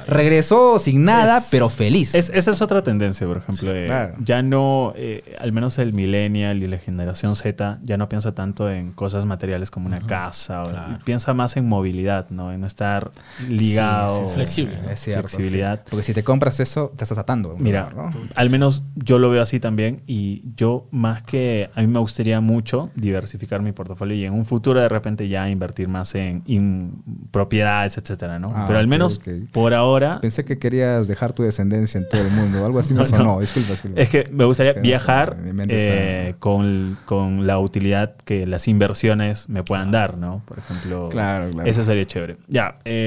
Regresó 0.08 0.80
sin 0.80 1.04
nada, 1.04 1.40
Es- 1.40 1.48
pero 1.52 1.70
feliz. 1.70 2.16
Es- 2.16 2.30
esa 2.34 2.52
es 2.52 2.62
otra 2.62 2.84
tendencia, 2.84 3.28
por 3.28 3.38
ejemplo. 3.38 3.76
eh, 3.76 3.86
claro. 3.86 4.16
Ya 4.24 4.42
no, 4.42 4.94
eh, 4.96 5.36
al 5.40 5.52
menos 5.52 5.78
el 5.80 5.94
millennial 5.94 6.64
y 6.64 6.68
la 6.68 6.78
generación 6.78 7.36
Z, 7.36 7.80
ya 7.84 7.98
no 7.98 8.08
piensa 8.10 8.34
tanto 8.34 8.70
en 8.72 8.92
cosas 8.94 9.26
materiales 9.26 9.72
como 9.72 9.88
una 9.88 10.00
casa. 10.00 10.64
o- 10.64 10.70
Claro. 10.70 11.00
Piensa 11.04 11.34
más 11.34 11.58
en 11.58 11.68
movilidad, 11.68 12.30
¿no? 12.30 12.52
En 12.52 12.64
no 12.64 13.09
estar 13.12 13.48
ligado. 13.50 14.10
Sí, 14.10 14.22
sí, 14.22 14.28
sí. 14.30 14.34
Flexible, 14.36 14.82
¿no? 14.84 14.90
Es 14.90 15.00
cierto, 15.02 15.28
Flexibilidad. 15.30 15.80
sí. 15.84 15.88
Porque 15.90 16.04
si 16.04 16.14
te 16.14 16.24
compras 16.24 16.60
eso, 16.60 16.92
te 16.96 17.04
estás 17.04 17.18
atando. 17.18 17.56
Mira, 17.58 17.90
lugar, 17.92 18.14
¿no? 18.16 18.22
al 18.36 18.50
menos 18.50 18.84
yo 18.96 19.20
lo 19.20 19.30
veo 19.30 19.42
así 19.42 19.60
también 19.60 20.02
y 20.08 20.44
yo 20.56 20.88
más 20.92 21.24
que 21.24 21.70
a 21.76 21.82
mí 21.82 21.88
me 21.88 22.00
gustaría 22.00 22.42
mucho 22.42 22.90
diversificar 22.96 23.62
mi 23.62 23.72
portafolio 23.72 24.16
y 24.16 24.26
en 24.26 24.34
un 24.34 24.46
futuro 24.46 24.80
de 24.82 24.90
repente 24.90 25.28
ya 25.28 25.50
invertir 25.50 25.88
más 25.88 26.14
en, 26.16 26.44
in- 26.46 27.04
propiedades, 27.32 27.98
etcétera, 27.98 28.40
¿no? 28.40 28.52
Ah, 28.56 28.66
Pero 28.68 28.80
al 28.80 28.88
menos 28.88 29.22
por 29.52 29.74
ahora 29.74 30.20
Pensé 30.22 30.46
que 30.46 30.58
querías 30.60 31.08
dejar 31.08 31.34
tu 31.34 31.44
descendencia 31.44 31.98
en 31.98 32.08
todo 32.10 32.22
el 32.22 32.32
mundo. 32.32 32.66
Algo 32.66 32.80
así 32.80 32.94
me 32.94 33.00
No, 33.00 33.06
sonó. 33.06 33.24
no. 33.24 33.40
Disculpa, 33.40 33.72
disculpa. 33.72 34.02
es 34.02 34.10
que 34.10 34.24
me 34.32 34.46
gustaría 34.46 34.72
Es 34.72 34.76
que 34.76 34.80
no 34.80 34.86
sé, 34.86 34.90
viajar 34.90 35.38
eh, 35.70 36.36
con, 36.40 36.98
con 37.06 37.48
la 37.48 37.60
utilidad 37.60 38.16
que 38.26 38.46
las 38.46 38.68
inversiones 38.68 39.48
me 39.50 39.64
puedan 39.64 39.92
dar, 39.92 40.18
¿no? 40.18 40.42
Por 40.46 40.60
ejemplo, 40.60 41.10
Claro, 41.10 41.50
claro. 41.52 41.70
eso 41.70 41.84
sería 41.86 42.06
chévere. 42.06 42.38
Ya, 42.48 42.80
eh, 42.86 42.99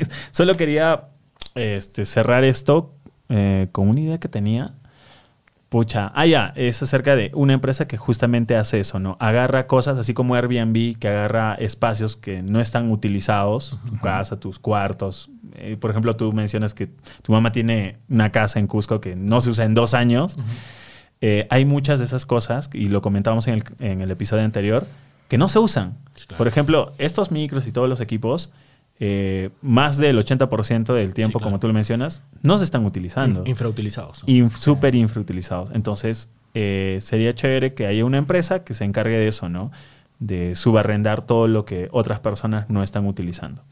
solo 0.30 0.54
quería 0.54 1.08
este, 1.54 2.06
cerrar 2.06 2.44
esto 2.44 2.94
eh, 3.28 3.68
con 3.72 3.88
una 3.88 4.00
idea 4.00 4.18
que 4.18 4.28
tenía. 4.28 4.74
Pucha, 5.68 6.12
ah, 6.14 6.26
ya, 6.26 6.52
es 6.54 6.80
acerca 6.82 7.16
de 7.16 7.32
una 7.34 7.52
empresa 7.52 7.88
que 7.88 7.96
justamente 7.96 8.56
hace 8.56 8.78
eso, 8.78 9.00
¿no? 9.00 9.16
Agarra 9.18 9.66
cosas, 9.66 9.98
así 9.98 10.14
como 10.14 10.36
Airbnb, 10.36 10.96
que 10.96 11.08
agarra 11.08 11.54
espacios 11.54 12.16
que 12.16 12.40
no 12.40 12.60
están 12.60 12.90
utilizados, 12.92 13.80
tu 13.88 13.98
casa, 13.98 14.38
tus 14.38 14.60
cuartos. 14.60 15.28
Eh, 15.56 15.76
por 15.76 15.90
ejemplo, 15.90 16.14
tú 16.14 16.32
mencionas 16.32 16.72
que 16.72 16.88
tu 17.22 17.32
mamá 17.32 17.50
tiene 17.50 17.98
una 18.08 18.30
casa 18.30 18.60
en 18.60 18.68
Cusco 18.68 19.00
que 19.00 19.16
no 19.16 19.40
se 19.40 19.50
usa 19.50 19.64
en 19.64 19.74
dos 19.74 19.92
años. 19.92 20.36
Eh, 21.20 21.48
hay 21.50 21.64
muchas 21.64 21.98
de 21.98 22.04
esas 22.04 22.26
cosas, 22.26 22.70
y 22.72 22.88
lo 22.88 23.02
comentábamos 23.02 23.48
en 23.48 23.54
el, 23.54 23.64
en 23.80 24.02
el 24.02 24.10
episodio 24.12 24.44
anterior, 24.44 24.86
que 25.26 25.36
no 25.36 25.48
se 25.48 25.58
usan. 25.58 25.98
Claro. 26.14 26.38
Por 26.38 26.46
ejemplo, 26.46 26.92
estos 26.98 27.32
micros 27.32 27.66
y 27.66 27.72
todos 27.72 27.88
los 27.88 28.00
equipos, 28.00 28.50
eh, 29.00 29.50
más 29.62 29.98
del 29.98 30.18
80% 30.18 30.94
del 30.94 31.12
tiempo, 31.14 31.38
claro. 31.38 31.50
como 31.50 31.60
tú 31.60 31.66
lo 31.68 31.74
mencionas, 31.74 32.22
no 32.42 32.58
se 32.58 32.64
están 32.64 32.84
utilizando. 32.86 33.44
Inf- 33.44 33.48
infrautilizados. 33.48 34.22
¿no? 34.22 34.28
Inf- 34.32 34.56
súper 34.56 34.94
infrautilizados. 34.94 35.70
Entonces, 35.74 36.28
eh, 36.54 36.98
sería 37.02 37.34
chévere 37.34 37.74
que 37.74 37.86
haya 37.86 38.04
una 38.04 38.18
empresa 38.18 38.64
que 38.64 38.72
se 38.74 38.84
encargue 38.84 39.16
de 39.18 39.28
eso, 39.28 39.48
¿no? 39.48 39.70
De 40.18 40.54
subarrendar 40.54 41.26
todo 41.26 41.46
lo 41.46 41.66
que 41.66 41.88
otras 41.92 42.20
personas 42.20 42.70
no 42.70 42.82
están 42.82 43.06
utilizando. 43.06 43.62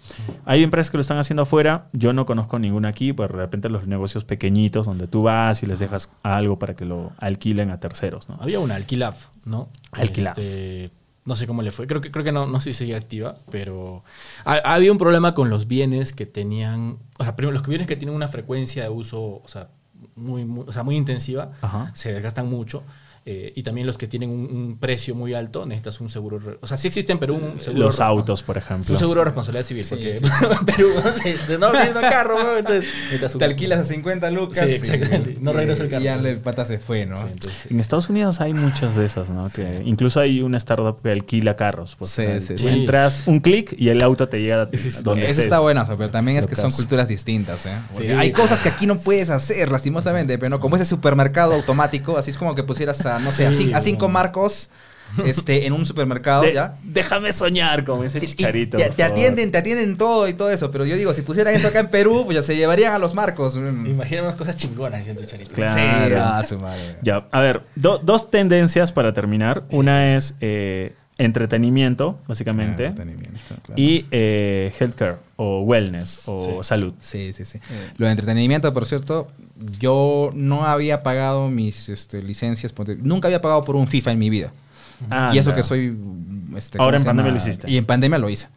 Hay 0.44 0.62
empresas 0.62 0.90
que 0.90 0.98
lo 0.98 1.00
están 1.00 1.16
haciendo 1.16 1.44
afuera, 1.44 1.86
yo 1.94 2.12
no 2.12 2.26
conozco 2.26 2.58
ninguna 2.58 2.88
aquí, 2.88 3.14
pues 3.14 3.30
de 3.30 3.36
repente 3.38 3.70
los 3.70 3.86
negocios 3.86 4.24
pequeñitos 4.24 4.84
donde 4.84 5.06
tú 5.06 5.22
vas 5.22 5.62
y 5.62 5.66
les 5.66 5.78
dejas 5.78 6.10
algo 6.22 6.58
para 6.58 6.76
que 6.76 6.84
lo 6.84 7.12
alquilen 7.16 7.70
a 7.70 7.80
terceros, 7.80 8.28
¿no? 8.28 8.36
Había 8.42 8.60
una 8.60 8.74
Alquilaf, 8.74 9.28
¿no? 9.46 9.70
Alquilaf. 9.92 10.36
Este, 10.36 10.90
no 11.24 11.36
sé 11.36 11.46
cómo 11.46 11.62
le 11.62 11.72
fue. 11.72 11.86
Creo 11.86 12.00
que, 12.00 12.10
creo 12.10 12.24
que 12.24 12.32
no, 12.32 12.46
no 12.46 12.60
sé 12.60 12.72
si 12.72 12.80
sigue 12.80 12.96
activa, 12.96 13.38
pero 13.50 14.04
ha- 14.44 14.74
había 14.74 14.92
un 14.92 14.98
problema 14.98 15.34
con 15.34 15.48
los 15.50 15.66
bienes 15.68 16.12
que 16.12 16.26
tenían. 16.26 16.98
O 17.18 17.24
sea, 17.24 17.34
primero, 17.36 17.52
los 17.56 17.66
bienes 17.66 17.86
que 17.86 17.96
tienen 17.96 18.14
una 18.14 18.28
frecuencia 18.28 18.82
de 18.82 18.88
uso, 18.90 19.40
o 19.42 19.48
sea, 19.48 19.68
muy, 20.16 20.44
muy, 20.44 20.64
o 20.68 20.72
sea, 20.72 20.82
muy 20.82 20.96
intensiva, 20.96 21.52
Ajá. 21.62 21.90
se 21.94 22.12
desgastan 22.12 22.48
mucho. 22.48 22.82
Eh, 23.26 23.52
y 23.56 23.62
también 23.62 23.86
los 23.86 23.96
que 23.96 24.06
tienen 24.06 24.28
un, 24.30 24.40
un 24.54 24.78
precio 24.78 25.14
muy 25.14 25.32
alto, 25.34 25.64
necesitas 25.64 26.00
un 26.00 26.10
seguro. 26.10 26.58
O 26.60 26.66
sea, 26.66 26.76
sí 26.76 26.88
existen, 26.88 27.18
pero 27.18 27.34
un 27.34 27.60
seguro. 27.60 27.84
Los 27.86 28.00
autos, 28.00 28.42
por 28.42 28.58
ejemplo. 28.58 28.92
Un 28.92 28.98
seguro 29.00 29.20
de 29.20 29.24
responsabilidad 29.26 29.64
civil, 29.66 29.84
Sí, 29.84 29.90
porque 29.90 30.16
sí. 30.16 30.24
en 30.60 30.66
Perú 30.66 30.88
no, 31.58 31.72
sé, 31.72 31.92
no 31.94 32.00
carro, 32.02 32.36
weón, 32.36 32.58
entonces 32.58 32.84
necesitas 32.84 33.34
un- 33.34 33.38
Te 33.38 33.44
alquilas 33.46 33.78
a 33.80 33.84
50 33.84 34.30
lucas. 34.30 34.68
Sí, 34.68 34.74
exactamente. 34.74 35.36
No 35.40 35.52
regreso 35.52 35.84
el 35.84 35.88
carro. 35.88 36.02
Y 36.02 36.04
ya 36.04 36.14
el 36.16 36.38
pata 36.40 36.64
se 36.66 36.78
fue, 36.78 37.06
¿no? 37.06 37.16
Sí, 37.16 37.22
entonces, 37.32 37.66
En 37.70 37.80
Estados 37.80 38.08
Unidos 38.10 38.40
hay 38.40 38.52
muchas 38.52 38.94
de 38.94 39.06
esas, 39.06 39.30
¿no? 39.30 39.48
Que 39.50 39.82
incluso 39.84 40.20
hay 40.20 40.42
una 40.42 40.58
startup 40.58 41.00
que 41.02 41.10
alquila 41.10 41.56
carros. 41.56 41.96
Pues, 41.98 42.10
Sí, 42.10 42.24
sí, 42.40 42.58
sí. 42.58 42.68
Entras 42.68 43.22
un 43.26 43.40
clic 43.40 43.74
y 43.78 43.88
el 43.88 44.02
auto 44.02 44.28
te 44.28 44.40
llega 44.42 44.68
Sí, 44.72 44.90
sí. 44.90 45.02
donde 45.02 45.22
Eso 45.22 45.30
estés. 45.32 45.44
está 45.46 45.60
bueno, 45.60 45.82
pero 45.86 46.10
también 46.10 46.38
es 46.38 46.46
que 46.46 46.56
son 46.56 46.70
culturas 46.70 47.08
distintas, 47.08 47.64
¿eh? 47.66 47.72
Hay 48.18 48.32
cosas 48.32 48.60
que 48.62 48.68
aquí 48.68 48.86
no 48.86 48.96
puedes 48.98 49.30
hacer, 49.30 49.72
lastimosamente, 49.72 50.36
pero 50.38 50.50
no, 50.50 50.60
como 50.60 50.76
ese 50.76 50.84
supermercado 50.84 51.54
automático, 51.54 52.18
así 52.18 52.30
es 52.30 52.36
como 52.36 52.54
que 52.54 52.62
pusieras 52.62 53.04
a, 53.06 53.13
no 53.18 53.32
sé, 53.32 53.46
a, 53.46 53.52
Sí, 53.52 53.72
a 53.72 53.80
cinco 53.80 54.08
marcos 54.08 54.70
este, 55.24 55.64
en 55.66 55.72
un 55.72 55.86
supermercado, 55.86 56.42
De- 56.42 56.54
¿ya? 56.54 56.76
Déjame 56.82 57.32
soñar 57.32 57.84
con 57.84 58.04
ese 58.04 58.18
Y- 58.18 58.24
y 58.24 58.26
chicharito. 58.28 58.78
te, 58.78 59.02
atienden, 59.04 59.52
te 59.52 59.58
atienden 59.58 59.96
todo 59.96 60.26
y 60.26 60.32
todo 60.34 60.50
eso, 60.50 60.70
pero 60.72 60.84
yo 60.86 60.96
digo, 60.96 61.14
si 61.14 61.22
pusieran 61.22 61.54
eso 61.54 61.68
acá 61.68 61.78
en 61.80 61.88
Perú, 61.88 62.22
pues 62.24 62.34
ya 62.36 62.42
se 62.42 62.56
llevarían 62.56 62.94
a 62.94 62.98
los 62.98 63.14
marcos. 63.14 63.54
Imagina 63.56 64.22
unas 64.22 64.34
cosas 64.34 64.56
chingonas, 64.56 64.98
diciendo 65.00 65.22
Charito. 65.24 65.54
Claro. 65.54 66.08
Sí, 66.08 66.14
ah, 66.20 66.42
su 66.42 66.58
madre. 66.58 66.96
Ya, 67.02 67.28
a 67.30 67.40
ver, 67.40 67.62
do- 67.76 67.98
dos 67.98 68.30
tendencias 68.30 68.90
para 68.92 69.12
terminar. 69.12 69.64
Una 69.70 70.16
es 70.16 70.34
eh, 70.40 70.94
entretenimiento, 71.18 72.18
básicamente, 72.26 72.86
Entretenimiento, 72.86 73.54
claro. 73.62 73.74
y 73.80 74.06
eh, 74.10 74.72
healthcare 74.78 75.16
o 75.36 75.60
wellness 75.62 76.22
o 76.26 76.44
Sí. 76.62 76.68
salud. 76.68 76.94
Sí, 76.98 77.32
sí, 77.32 77.44
sí. 77.44 77.60
Lo 77.96 78.06
de 78.06 78.12
entretenimiento, 78.12 78.72
por 78.72 78.86
cierto, 78.86 79.28
yo 79.78 80.30
no 80.34 80.64
había 80.66 81.02
pagado 81.02 81.48
mis 81.50 81.88
este, 81.88 82.22
licencias, 82.22 82.74
nunca 83.02 83.28
había 83.28 83.40
pagado 83.40 83.64
por 83.64 83.76
un 83.76 83.86
FIFA 83.86 84.12
en 84.12 84.18
mi 84.18 84.30
vida. 84.30 84.52
Ah, 85.10 85.30
y 85.34 85.38
eso 85.38 85.54
que 85.54 85.62
soy... 85.62 85.96
este, 86.56 86.78
Ahora 86.78 86.98
¿cómo 86.98 87.02
en 87.10 87.16
pandemia 87.16 87.32
lo 87.32 87.38
hiciste. 87.38 87.70
Y 87.70 87.76
en 87.76 87.84
pandemia 87.86 88.18
lo 88.18 88.28
hice. 88.30 88.48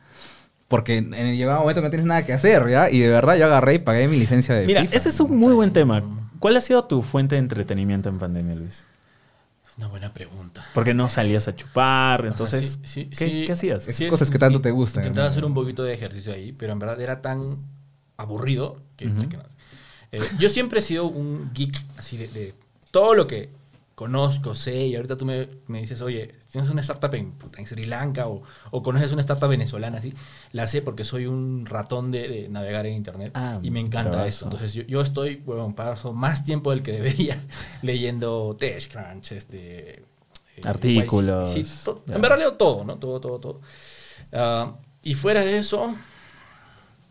Porque 0.68 0.97
en 0.97 1.14
el 1.14 1.38
llegado 1.38 1.62
momento 1.62 1.82
que 1.82 1.86
no 1.88 1.89
tienes 1.91 2.05
nada 2.05 2.26
que 2.26 2.34
hacer, 2.34 2.68
¿ya? 2.70 2.89
Y 2.89 2.99
de 2.99 3.08
verdad 3.08 3.38
yo 3.38 3.45
agarré 3.45 3.76
y 3.76 3.80
pagué 3.80 4.08
mi 4.08 4.18
licencia 4.18 4.53
de 4.53 4.66
Mira, 4.66 4.82
FIFA. 4.82 4.95
ese 4.95 5.10
es 5.10 5.20
un 5.20 5.38
muy 5.38 5.53
buen 5.53 5.72
tema. 5.72 6.03
¿Cuál 6.39 6.58
ha 6.58 6.62
sido 6.62 6.84
tu 6.84 7.01
fuente 7.03 7.36
de 7.36 7.39
entretenimiento 7.39 8.10
en 8.10 8.20
pandemia, 8.20 8.53
Luis? 8.55 8.86
Una 9.78 9.88
buena 9.88 10.12
pregunta. 10.14 10.66
Porque 10.74 10.94
no 10.94 11.08
salías 11.10 11.48
a 11.48 11.56
chupar, 11.56 12.26
entonces, 12.26 12.78
O 12.78 12.80
sea, 12.80 12.88
sí- 12.88 13.04
sí- 13.04 13.10
¿qué, 13.10 13.16
sí- 13.30 13.44
qué 13.46 13.52
hacías? 13.52 13.88
Esas 13.88 14.08
cosas 14.08 14.32
que 14.32 14.40
tanto 14.40 14.60
te 14.60 14.72
gustan, 14.72 15.04
Intentaba 15.04 15.28
¿no? 15.28 15.30
hacer 15.32 15.46
un 15.46 15.54
poquito 15.54 15.84
de 15.84 15.94
ejercicio 15.94 16.34
ahí, 16.34 16.52
pero 16.52 16.74
en 16.74 16.80
verdad 16.80 17.00
era 17.00 17.22
tan 17.22 17.58
aburrido 18.18 18.82
que, 18.96 19.08
Ujú. 19.08 19.30
que 19.30 19.38
no. 19.38 19.44
Eh, 20.12 20.20
yo 20.40 20.50
siempre 20.50 20.80
he 20.80 20.82
sido 20.82 21.06
un 21.06 21.52
geek 21.54 21.78
así 21.98 22.18
de, 22.18 22.28
de 22.30 22.54
todo 22.92 23.14
lo 23.14 23.28
que 23.28 23.50
conozco, 23.98 24.54
sé, 24.54 24.86
y 24.86 24.95
ahorita 24.95 25.18
tú 25.18 25.26
me, 25.26 25.48
me 25.66 25.80
dices, 25.80 26.02
oye, 26.04 26.36
tienes 26.52 26.70
una 26.70 26.82
startup 26.82 27.12
en, 27.16 27.34
Sri 27.66 27.86
Lanka 27.88 28.28
o, 28.28 28.43
o 28.70 28.84
conoces 28.84 29.12
una 29.12 29.22
startup 29.22 29.50
venezolana, 29.50 29.98
así, 29.98 30.14
la 30.52 30.68
sé 30.68 30.84
porque 30.84 31.04
soy 31.04 31.26
un 31.26 31.66
ratón 31.66 32.12
de, 32.12 32.28
de 32.28 32.48
navegar 32.48 32.86
en 32.86 32.93
internet 32.93 33.32
Ah, 33.34 33.60
y 33.64 33.72
me 33.72 33.80
encanta 33.80 34.28
eso. 34.28 34.45
Entonces 34.45 34.76
yo, 34.76 34.84
yo 34.84 35.02
estoy, 35.02 35.38
bueno, 35.38 35.74
paso 35.76 36.14
más 36.14 36.43
tiempo 36.43 36.70
del 36.70 36.84
que 36.84 36.91
debería 36.91 37.41
leyendo 37.82 38.56
TechCrunch, 38.60 39.32
este... 39.32 40.02
eh, 40.02 40.62
Artículos. 40.64 41.50
Sí, 41.52 41.66
to- 41.84 42.04
Ya. 42.06 42.18
en 42.18 42.22
verdad 42.22 42.38
leo 42.38 42.54
todo, 42.54 42.84
¿no? 42.84 42.98
Todo, 42.98 43.20
todo, 43.20 43.39
todo. 43.39 43.62
Ah, 44.32 44.76
y 45.02 45.16
fuera 45.16 45.41
de 45.41 45.58
eso, 45.58 45.95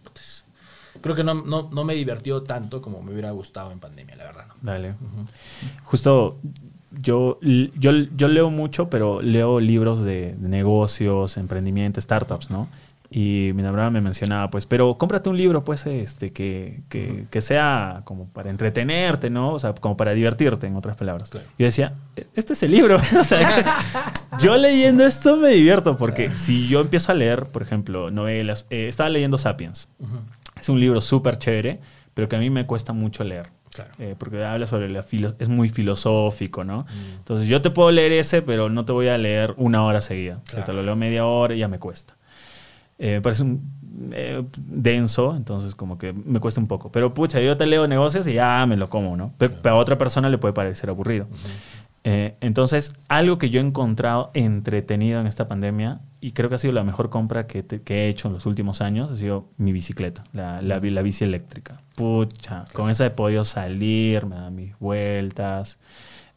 pues, 0.04 0.44
creo 1.00 1.16
que 1.16 1.24
no, 1.24 1.34
no, 1.34 1.68
no 1.72 1.82
me 1.82 1.94
divirtió 1.96 2.44
tanto 2.44 2.80
como 2.80 3.02
me 3.02 3.10
hubiera 3.10 3.32
gustado 3.32 3.72
en 3.72 3.80
pandemia, 3.80 4.14
la 4.14 4.22
verdad. 4.22 4.46
¿no? 4.46 4.54
Dale. 4.62 4.94
Justo 5.82 6.38
yo, 7.00 7.38
yo, 7.40 7.92
yo 7.92 8.28
leo 8.28 8.50
mucho, 8.50 8.90
pero 8.90 9.22
leo 9.22 9.60
libros 9.60 10.02
de, 10.02 10.34
de 10.36 10.48
negocios, 10.48 11.36
emprendimiento, 11.36 12.00
startups, 12.00 12.50
¿no? 12.50 12.68
Y 13.08 13.52
mi 13.54 13.62
enamorada 13.62 13.90
me 13.90 14.00
mencionaba, 14.00 14.50
pues, 14.50 14.66
pero 14.66 14.98
cómprate 14.98 15.28
un 15.28 15.36
libro, 15.36 15.64
pues, 15.64 15.86
este, 15.86 16.32
que, 16.32 16.82
que, 16.88 17.26
que 17.30 17.40
sea 17.40 18.02
como 18.04 18.26
para 18.28 18.50
entretenerte, 18.50 19.30
¿no? 19.30 19.52
O 19.52 19.58
sea, 19.58 19.74
como 19.74 19.96
para 19.96 20.12
divertirte, 20.12 20.66
en 20.66 20.74
otras 20.74 20.96
palabras. 20.96 21.30
Claro. 21.30 21.46
Yo 21.58 21.66
decía, 21.66 21.94
este 22.34 22.54
es 22.54 22.62
el 22.64 22.72
libro. 22.72 22.96
o 23.20 23.24
sea, 23.24 23.62
que 23.62 23.64
yo 24.44 24.56
leyendo 24.56 25.06
esto 25.06 25.36
me 25.36 25.50
divierto, 25.50 25.96
porque 25.96 26.36
si 26.36 26.66
yo 26.66 26.80
empiezo 26.80 27.12
a 27.12 27.14
leer, 27.14 27.46
por 27.46 27.62
ejemplo, 27.62 28.10
novelas, 28.10 28.66
eh, 28.70 28.88
estaba 28.88 29.08
leyendo 29.08 29.38
Sapiens. 29.38 29.88
Ujú. 30.00 30.18
Es 30.60 30.68
un 30.68 30.80
libro 30.80 31.00
súper 31.00 31.38
chévere, 31.38 31.80
pero 32.12 32.28
que 32.28 32.36
a 32.36 32.38
mí 32.40 32.50
me 32.50 32.66
cuesta 32.66 32.92
mucho 32.92 33.22
leer. 33.22 33.55
Claro. 33.76 33.90
Eh, 33.98 34.14
porque 34.18 34.44
habla 34.44 34.66
sobre 34.66 34.88
la 34.88 35.02
filo 35.02 35.34
es 35.38 35.48
muy 35.48 35.68
filosófico, 35.68 36.64
¿no? 36.64 36.82
Mm. 36.82 37.14
Entonces 37.18 37.48
yo 37.48 37.62
te 37.62 37.70
puedo 37.70 37.90
leer 37.90 38.12
ese, 38.12 38.42
pero 38.42 38.68
no 38.70 38.84
te 38.84 38.92
voy 38.92 39.08
a 39.08 39.16
leer 39.18 39.54
una 39.56 39.84
hora 39.84 40.00
seguida. 40.00 40.36
O 40.36 40.50
sea, 40.50 40.64
Claro. 40.64 40.66
te 40.66 40.72
lo 40.72 40.82
leo 40.82 40.96
media 40.96 41.24
hora 41.26 41.54
y 41.54 41.58
ya 41.58 41.68
me 41.68 41.78
cuesta. 41.78 42.16
Eh, 42.98 43.14
me 43.16 43.20
parece 43.20 43.42
un, 43.42 43.60
eh, 44.12 44.42
denso, 44.56 45.34
entonces 45.36 45.74
como 45.74 45.98
que 45.98 46.12
me 46.12 46.40
cuesta 46.40 46.60
un 46.60 46.66
poco. 46.66 46.90
Pero 46.90 47.12
pucha, 47.14 47.40
yo 47.40 47.56
te 47.56 47.66
leo 47.66 47.86
negocios 47.86 48.26
y 48.26 48.32
ya 48.34 48.64
me 48.66 48.76
lo 48.76 48.88
como, 48.88 49.16
¿no? 49.16 49.32
Pe- 49.38 49.48
Pero 49.50 49.74
a 49.74 49.78
otra 49.78 49.98
persona 49.98 50.28
le 50.30 50.38
puede 50.38 50.54
parecer 50.54 50.88
aburrido. 50.90 51.26
Eh, 52.08 52.36
entonces, 52.40 52.94
algo 53.08 53.36
que 53.36 53.50
yo 53.50 53.60
he 53.60 53.64
encontrado 53.64 54.30
entretenido 54.34 55.20
en 55.20 55.26
esta 55.26 55.46
pandemia, 55.48 56.02
y 56.20 56.30
creo 56.32 56.48
que 56.48 56.54
ha 56.54 56.58
sido 56.58 56.72
la 56.72 56.84
mejor 56.84 57.10
compra 57.10 57.48
que, 57.48 57.64
te- 57.64 57.82
que 57.82 58.04
he 58.04 58.08
hecho 58.08 58.28
en 58.28 58.34
los 58.34 58.46
últimos 58.46 58.80
años, 58.80 59.10
ha 59.10 59.16
sido 59.16 59.48
mi 59.56 59.72
bicicleta, 59.72 60.22
la, 60.32 60.62
la, 60.62 60.78
la 60.78 61.02
bici 61.02 61.24
eléctrica. 61.24 61.80
Pucha, 61.96 62.64
con 62.72 62.90
esa 62.90 63.06
he 63.06 63.10
podido 63.10 63.44
salir, 63.44 64.24
me 64.26 64.36
da 64.36 64.50
mis 64.50 64.78
vueltas, 64.78 65.80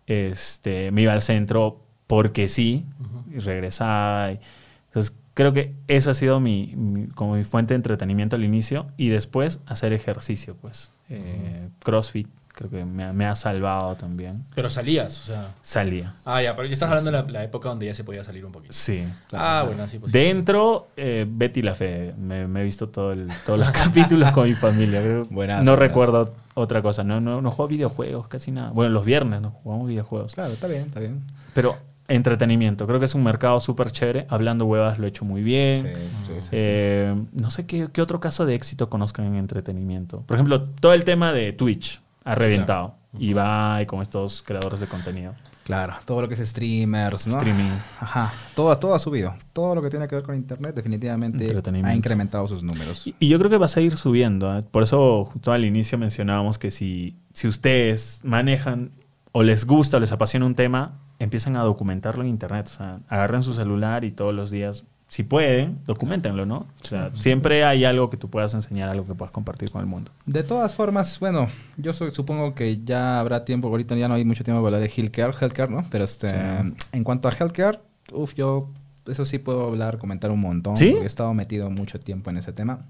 este, 0.08 0.92
me 0.92 1.04
iba 1.04 1.14
al 1.14 1.22
centro 1.22 1.82
porque 2.08 2.50
sí, 2.50 2.86
y 3.32 3.38
regresaba. 3.38 4.32
y- 4.32 4.40
entonces, 4.88 5.14
creo 5.36 5.54
que 5.54 5.76
esa 5.88 6.12
ha 6.12 6.14
sido 6.16 6.40
mi, 6.40 6.74
mi- 6.76 7.08
como 7.10 7.36
mi 7.36 7.44
fuente 7.44 7.74
de 7.74 7.76
entretenimiento 7.76 8.36
al 8.36 8.44
inicio, 8.44 8.88
y 8.98 9.10
después 9.10 9.60
hacer 9.68 9.94
ejercicio, 9.94 10.56
pues. 10.60 10.94
Eh, 11.10 11.70
CrossFit, 11.84 12.28
creo 12.60 12.70
que 12.70 12.84
me, 12.84 13.06
ha- 13.06 13.14
me 13.14 13.26
ha 13.26 13.36
salvado 13.36 13.96
también. 13.96 14.44
Pero 14.54 14.70
salías, 14.70 15.22
o 15.22 15.26
sea. 15.28 15.54
Salía. 15.62 16.14
Ah, 16.26 16.42
ya, 16.44 16.54
pero 16.56 16.68
ya 16.68 16.74
estás 16.74 16.90
hablando 16.90 17.10
de 17.12 17.18
la, 17.24 17.24
la 17.40 17.44
época 17.46 17.70
donde 17.70 17.86
ya 17.86 17.94
se 17.96 18.04
podía 18.04 18.24
salir 18.26 18.46
un 18.46 18.52
poquito. 18.52 18.74
Sí. 18.74 19.04
ah, 19.32 19.64
bueno, 19.66 19.88
sí, 19.88 19.98
pues. 19.98 20.12
Dentro, 20.12 20.90
eh, 20.98 21.26
Betty 21.28 21.62
la 21.62 21.74
Fe. 21.74 22.14
Me, 22.18 22.48
me 22.48 22.62
he 22.62 22.64
visto 22.66 22.90
todo 22.90 23.14
el- 23.14 23.30
todos 23.46 23.60
los 23.60 23.70
capítulos 23.72 24.32
con 24.34 24.48
mi 24.50 24.56
familia. 24.56 25.02
Creo- 25.02 25.26
Buenazo, 25.30 25.64
no 25.64 25.76
recuerdo 25.78 26.34
otra 26.54 26.82
cosa. 26.82 27.04
No, 27.06 27.22
no, 27.22 27.42
no 27.42 27.50
juego 27.52 27.70
videojuegos, 27.70 28.28
casi 28.28 28.52
nada. 28.52 28.72
Bueno, 28.72 28.92
los 28.92 29.06
viernes 29.06 29.40
no 29.42 29.52
jugamos 29.52 29.88
videojuegos. 29.88 30.34
Claro, 30.36 30.52
está 30.54 30.68
bien, 30.68 30.84
está 30.84 31.00
bien. 31.00 31.22
Pero 31.54 31.78
entretenimiento. 32.10 32.88
Creo 32.88 33.00
que 33.00 33.06
es 33.06 33.16
un 33.16 33.24
mercado 33.24 33.60
súper 33.60 33.92
chévere. 33.92 34.26
Hablando 34.30 34.66
huevas 34.66 34.98
lo 35.00 35.06
he 35.06 35.10
hecho 35.10 35.26
muy 35.26 35.44
bien. 35.44 35.76
Sí, 35.78 35.90
sí, 35.94 36.34
sí, 36.34 36.42
sí. 36.42 36.48
Eh, 36.52 37.16
No 37.34 37.52
sé 37.52 37.66
qué, 37.68 37.88
qué 37.94 38.02
otro 38.02 38.20
caso 38.20 38.46
de 38.46 38.56
éxito 38.56 38.90
conozcan 38.90 39.26
en 39.28 39.36
entretenimiento. 39.36 40.24
Por 40.26 40.36
ejemplo, 40.36 40.64
todo 40.64 40.94
el 40.94 41.04
tema 41.04 41.32
de 41.34 41.54
Twitch 41.54 42.02
ha 42.24 42.36
reventado. 42.36 42.96
Y 43.18 43.34
va 43.34 43.82
y 43.82 43.86
con 43.88 44.02
estos 44.02 44.44
creadores 44.44 44.80
de 44.80 44.88
contenido. 44.88 45.34
Claro, 45.70 45.94
todo 46.06 46.22
lo 46.22 46.28
que 46.28 46.34
es 46.34 46.40
streamers, 46.40 47.28
¿no? 47.28 47.38
Streaming. 47.38 47.70
Ajá, 48.00 48.34
todo, 48.56 48.76
todo 48.80 48.96
ha 48.96 49.00
subido. 49.00 49.36
Todo 49.54 49.76
lo 49.76 49.84
que 49.84 49.92
tiene 49.92 50.08
que 50.08 50.16
ver 50.16 50.24
con 50.24 50.36
internet 50.36 50.76
definitivamente 50.76 51.48
ha 51.84 51.96
incrementado 51.96 52.48
sus 52.48 52.64
números. 52.64 53.06
Y, 53.06 53.16
y 53.20 53.28
yo 53.28 53.38
creo 53.38 53.52
que 53.52 53.58
va 53.60 53.68
a 53.68 53.70
seguir 53.70 53.96
subiendo. 53.96 54.58
¿eh? 54.58 54.64
Por 54.64 54.82
eso, 54.82 55.26
justo 55.26 55.52
al 55.52 55.64
inicio 55.66 56.00
mencionábamos 56.00 56.58
que 56.58 56.72
si, 56.72 57.20
si 57.34 57.48
ustedes 57.48 58.22
manejan 58.24 58.92
o 59.32 59.44
les 59.44 59.66
gusta 59.66 59.98
o 59.98 60.00
les 60.00 60.12
apasiona 60.12 60.48
un 60.48 60.56
tema, 60.56 61.02
empiezan 61.20 61.56
a 61.56 61.62
documentarlo 61.62 62.24
en 62.24 62.30
internet. 62.30 62.68
O 62.72 62.76
sea, 62.76 63.00
agarren 63.08 63.44
su 63.44 63.54
celular 63.54 64.04
y 64.06 64.12
todos 64.12 64.34
los 64.34 64.50
días, 64.50 64.86
si 65.10 65.24
pueden, 65.24 65.80
documentenlo, 65.86 66.46
¿no? 66.46 66.68
O 66.82 66.88
sea, 66.88 67.12
siempre 67.16 67.66
hay 67.66 67.84
algo 67.84 68.10
que 68.10 68.16
tú 68.16 68.30
puedas 68.30 68.54
enseñar, 68.54 68.88
algo 68.90 69.06
que 69.06 69.16
puedas 69.16 69.32
compartir 69.32 69.70
con 69.72 69.82
el 69.82 69.88
mundo. 69.88 70.12
De 70.26 70.44
todas 70.44 70.74
formas, 70.76 71.20
bueno, 71.20 71.48
yo 71.78 71.92
soy- 71.94 72.12
supongo 72.12 72.54
que 72.56 72.80
ya 72.86 73.20
habrá 73.20 73.44
tiempo, 73.44 73.68
ahorita 73.70 73.96
ya 73.96 74.08
no 74.08 74.14
hay 74.14 74.24
mucho 74.24 74.44
tiempo 74.44 74.62
para 74.64 74.78
hablar 74.78 74.88
de 74.90 74.94
healthcare, 74.96 75.34
healthcare 75.42 75.70
¿no? 75.72 75.86
Pero 75.90 76.06
este, 76.06 76.30
Sí. 76.30 76.74
en 76.94 77.04
cuanto 77.04 77.28
a 77.28 77.32
healthcare, 77.32 77.80
uff, 78.14 78.34
yo 78.36 78.70
eso 79.08 79.26
sí 79.26 79.40
puedo 79.40 79.66
hablar, 79.68 79.98
comentar 79.98 80.30
un 80.30 80.40
montón. 80.42 80.78
¿Sí? 80.78 80.90
porque 80.92 81.04
He 81.04 81.08
estado 81.08 81.34
metido 81.34 81.70
mucho 81.72 82.00
tiempo 82.00 82.30
en 82.30 82.38
ese 82.38 82.54
tema. 82.54 82.86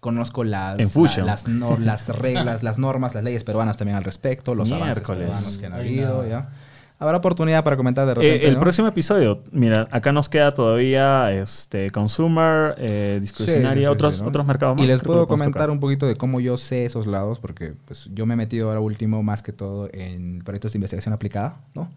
Conozco 0.00 0.44
las, 0.44 0.78
la- 0.78 1.24
las, 1.24 1.48
nor- 1.48 1.78
las 1.78 2.08
reglas, 2.08 2.62
las 2.62 2.78
normas, 2.78 3.14
las 3.14 3.24
leyes 3.24 3.44
peruanas 3.44 3.76
también 3.76 3.96
al 3.96 4.04
respecto, 4.04 4.54
los 4.54 4.70
avances 4.70 4.96
Miércoles. 4.98 5.28
peruanos 5.28 5.56
que 5.58 5.66
han 5.66 5.72
habido, 5.72 6.22
no. 6.22 6.28
¿ya? 6.28 6.48
Habrá 6.98 7.18
oportunidad 7.18 7.62
para 7.62 7.76
comentar 7.76 8.06
de 8.06 8.14
repente, 8.14 8.44
Eh, 8.44 8.48
el 8.48 8.54
¿no? 8.54 8.60
próximo 8.60 8.88
episodio, 8.88 9.42
mira, 9.52 9.86
acá 9.90 10.12
nos 10.12 10.30
queda 10.30 10.54
todavía 10.54 11.30
este 11.30 11.90
consumer, 11.90 12.74
eh, 12.78 13.18
discrecionaria, 13.20 13.72
Sí, 13.72 13.78
sí, 13.80 13.80
sí, 13.82 13.86
otros, 13.86 14.14
sí, 14.16 14.22
¿no? 14.22 14.28
otros 14.28 14.46
mercados 14.46 14.76
más. 14.76 14.84
Y 14.84 14.88
les 14.88 15.02
puedo 15.02 15.26
comentar 15.26 15.52
tocar. 15.52 15.70
un 15.70 15.78
poquito 15.80 16.06
de 16.06 16.16
cómo 16.16 16.40
yo 16.40 16.56
sé 16.56 16.86
esos 16.86 17.06
lados, 17.06 17.38
porque 17.38 17.74
pues, 17.84 18.08
yo 18.14 18.24
me 18.24 18.32
he 18.32 18.36
metido 18.38 18.68
ahora 18.68 18.80
último 18.80 19.22
más 19.22 19.42
que 19.42 19.52
todo 19.52 19.90
en 19.92 20.40
proyectos 20.42 20.72
de 20.72 20.78
investigación 20.78 21.12
aplicada, 21.12 21.56
¿no? 21.74 21.90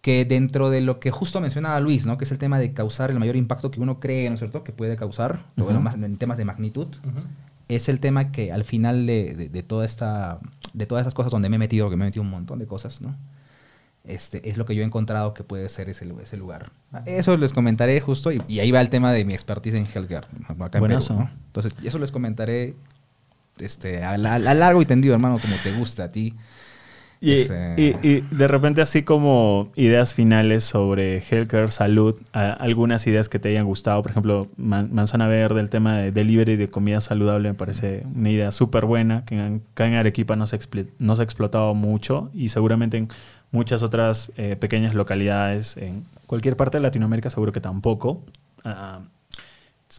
Que 0.00 0.24
dentro 0.24 0.70
de 0.70 0.80
lo 0.80 1.00
que 1.00 1.10
justo 1.10 1.40
mencionaba 1.40 1.80
Luis, 1.80 2.06
¿no? 2.06 2.16
Que 2.16 2.24
es 2.24 2.30
el 2.30 2.38
tema 2.38 2.60
de 2.60 2.72
causar 2.72 3.10
el 3.10 3.18
mayor 3.18 3.34
impacto 3.34 3.72
que 3.72 3.80
uno 3.80 3.98
cree, 3.98 4.28
¿no 4.30 4.34
es 4.34 4.40
cierto? 4.40 4.62
Que 4.62 4.70
puede 4.72 4.96
causar, 4.96 5.44
o 5.58 5.64
bueno, 5.64 5.80
más 5.80 5.96
en 5.96 6.16
temas 6.16 6.38
de 6.38 6.44
magnitud, 6.44 6.86
es 7.68 7.88
el 7.88 7.98
tema 7.98 8.30
que 8.30 8.52
al 8.52 8.62
final 8.64 9.06
de, 9.06 9.34
de- 9.34 9.48
de 9.48 9.62
toda 9.64 9.84
esta, 9.84 10.38
de 10.72 10.86
todas 10.86 11.02
esas 11.02 11.14
cosas 11.14 11.32
donde 11.32 11.48
me 11.48 11.56
he 11.56 11.58
metido, 11.58 11.90
que 11.90 11.96
me 11.96 12.04
he 12.04 12.08
metido 12.08 12.22
un 12.22 12.30
montón 12.30 12.60
de 12.60 12.66
cosas, 12.66 13.00
¿no? 13.02 13.16
Este, 14.10 14.48
es 14.48 14.56
lo 14.56 14.64
que 14.66 14.74
yo 14.74 14.82
he 14.82 14.84
encontrado 14.84 15.34
que 15.34 15.44
puede 15.44 15.68
ser 15.68 15.88
ese, 15.88 16.06
ese 16.22 16.36
lugar. 16.36 16.72
Eso 17.06 17.36
les 17.36 17.52
comentaré 17.52 18.00
justo, 18.00 18.32
y, 18.32 18.42
y 18.48 18.60
ahí 18.60 18.70
va 18.70 18.80
el 18.80 18.90
tema 18.90 19.12
de 19.12 19.24
mi 19.24 19.34
expertise 19.34 19.74
en 19.76 19.86
healthcare, 19.86 20.26
acá 20.48 20.78
en 20.78 20.80
Buenazo. 20.80 21.14
Perú, 21.14 21.20
¿no? 21.20 21.30
Entonces, 21.46 21.74
eso 21.84 21.98
les 21.98 22.10
comentaré 22.10 22.74
este, 23.58 24.02
a, 24.02 24.16
la- 24.18 24.34
a 24.36 24.54
largo 24.54 24.80
y 24.82 24.86
tendido, 24.86 25.14
hermano, 25.14 25.38
como 25.38 25.54
te 25.62 25.72
gusta 25.72 26.04
a 26.04 26.12
ti. 26.12 26.34
Y, 27.22 27.32
Ese- 27.34 27.74
y- 27.76 28.08
y 28.08 28.20
de 28.30 28.48
repente 28.48 28.80
así 28.80 29.02
como 29.02 29.70
ideas 29.76 30.14
finales 30.14 30.64
sobre 30.64 31.18
healthcare, 31.18 31.70
salud, 31.70 32.16
a- 32.32 32.52
algunas 32.54 33.06
ideas 33.06 33.28
que 33.28 33.38
te 33.38 33.50
hayan 33.50 33.66
gustado, 33.66 34.00
por 34.00 34.10
ejemplo, 34.10 34.48
Man- 34.56 34.88
Manzana 34.94 35.26
Verde, 35.26 35.60
el 35.60 35.68
tema 35.68 35.98
de 35.98 36.12
delivery 36.12 36.56
de 36.56 36.68
comida 36.70 37.02
saludable 37.02 37.50
me 37.50 37.54
parece 37.54 38.06
una 38.14 38.30
idea 38.30 38.52
súper 38.52 38.86
buena, 38.86 39.26
que 39.26 39.38
acá 39.38 39.86
en 39.86 39.94
Arequipa 39.96 40.34
no 40.34 40.46
se, 40.46 40.58
no 40.98 41.14
se 41.14 41.20
ha 41.20 41.24
explotado 41.24 41.74
mucho 41.74 42.30
y 42.32 42.48
seguramente 42.48 42.96
en 42.96 43.08
muchas 43.50 43.82
otras 43.82 44.30
eh, 44.36 44.56
pequeñas 44.56 44.94
localidades, 44.94 45.76
en 45.76 46.04
cualquier 46.26 46.56
parte 46.56 46.78
de 46.78 46.82
Latinoamérica 46.82 47.30
seguro 47.30 47.52
que 47.52 47.60
tampoco. 47.60 48.22
Ah, 48.64 49.00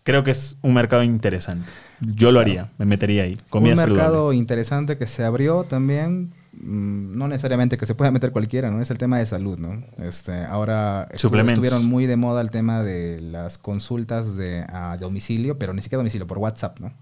creo 0.03 0.23
que 0.23 0.31
es 0.31 0.57
un 0.61 0.73
mercado 0.73 1.03
interesante. 1.03 1.69
Yo 1.99 2.31
lo 2.31 2.39
haría, 2.39 2.71
me 2.77 2.85
metería 2.85 3.23
ahí. 3.23 3.37
Comida 3.49 3.73
un 3.73 3.77
saludable. 3.77 4.03
mercado 4.03 4.33
interesante 4.33 4.97
que 4.97 5.07
se 5.07 5.23
abrió 5.23 5.63
también, 5.65 6.33
mm, 6.53 7.17
no 7.17 7.27
necesariamente 7.27 7.77
que 7.77 7.85
se 7.85 7.95
pueda 7.95 8.11
meter 8.11 8.31
cualquiera, 8.31 8.71
¿no? 8.71 8.81
Es 8.81 8.89
el 8.91 8.97
tema 8.97 9.19
de 9.19 9.25
salud, 9.25 9.57
¿no? 9.57 9.83
Este, 9.97 10.45
ahora 10.45 11.07
estuvieron 11.11 11.85
muy 11.85 12.05
de 12.05 12.15
moda 12.15 12.41
el 12.41 12.51
tema 12.51 12.83
de 12.83 13.21
las 13.21 13.57
consultas 13.57 14.35
de 14.35 14.65
a 14.69 14.97
domicilio, 14.97 15.59
pero 15.59 15.73
ni 15.73 15.81
siquiera 15.81 15.99
domicilio, 15.99 16.27
por 16.27 16.37
WhatsApp, 16.37 16.79
¿no? 16.79 16.93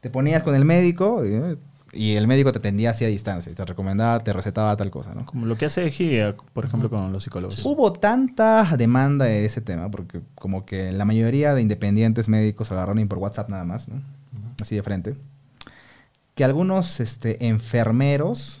Te 0.00 0.08
ponías 0.08 0.42
con 0.42 0.54
el 0.54 0.64
médico 0.64 1.22
eh, 1.24 1.58
y 1.92 2.14
el 2.16 2.26
médico 2.26 2.52
te 2.52 2.58
atendía 2.58 2.90
así 2.90 3.04
a 3.04 3.08
distancia 3.08 3.50
y 3.50 3.54
te 3.54 3.64
recomendaba, 3.64 4.20
te 4.20 4.32
recetaba 4.32 4.76
tal 4.76 4.90
cosa, 4.90 5.14
¿no? 5.14 5.26
Como 5.26 5.46
lo 5.46 5.56
que 5.56 5.66
hace 5.66 5.90
GIA, 5.90 6.36
por 6.52 6.64
ejemplo, 6.64 6.88
con 6.88 7.12
los 7.12 7.24
psicólogos. 7.24 7.64
Hubo 7.64 7.92
tanta 7.92 8.76
demanda 8.76 9.24
de 9.24 9.44
ese 9.44 9.60
tema, 9.60 9.90
porque 9.90 10.20
como 10.34 10.64
que 10.64 10.92
la 10.92 11.04
mayoría 11.04 11.54
de 11.54 11.62
independientes 11.62 12.28
médicos 12.28 12.70
agarraron 12.70 12.98
y 13.00 13.06
por 13.06 13.18
WhatsApp 13.18 13.48
nada 13.48 13.64
más, 13.64 13.88
¿no? 13.88 14.02
Así 14.60 14.76
de 14.76 14.82
frente. 14.82 15.16
Que 16.34 16.44
algunos 16.44 17.00
este, 17.00 17.46
enfermeros 17.46 18.59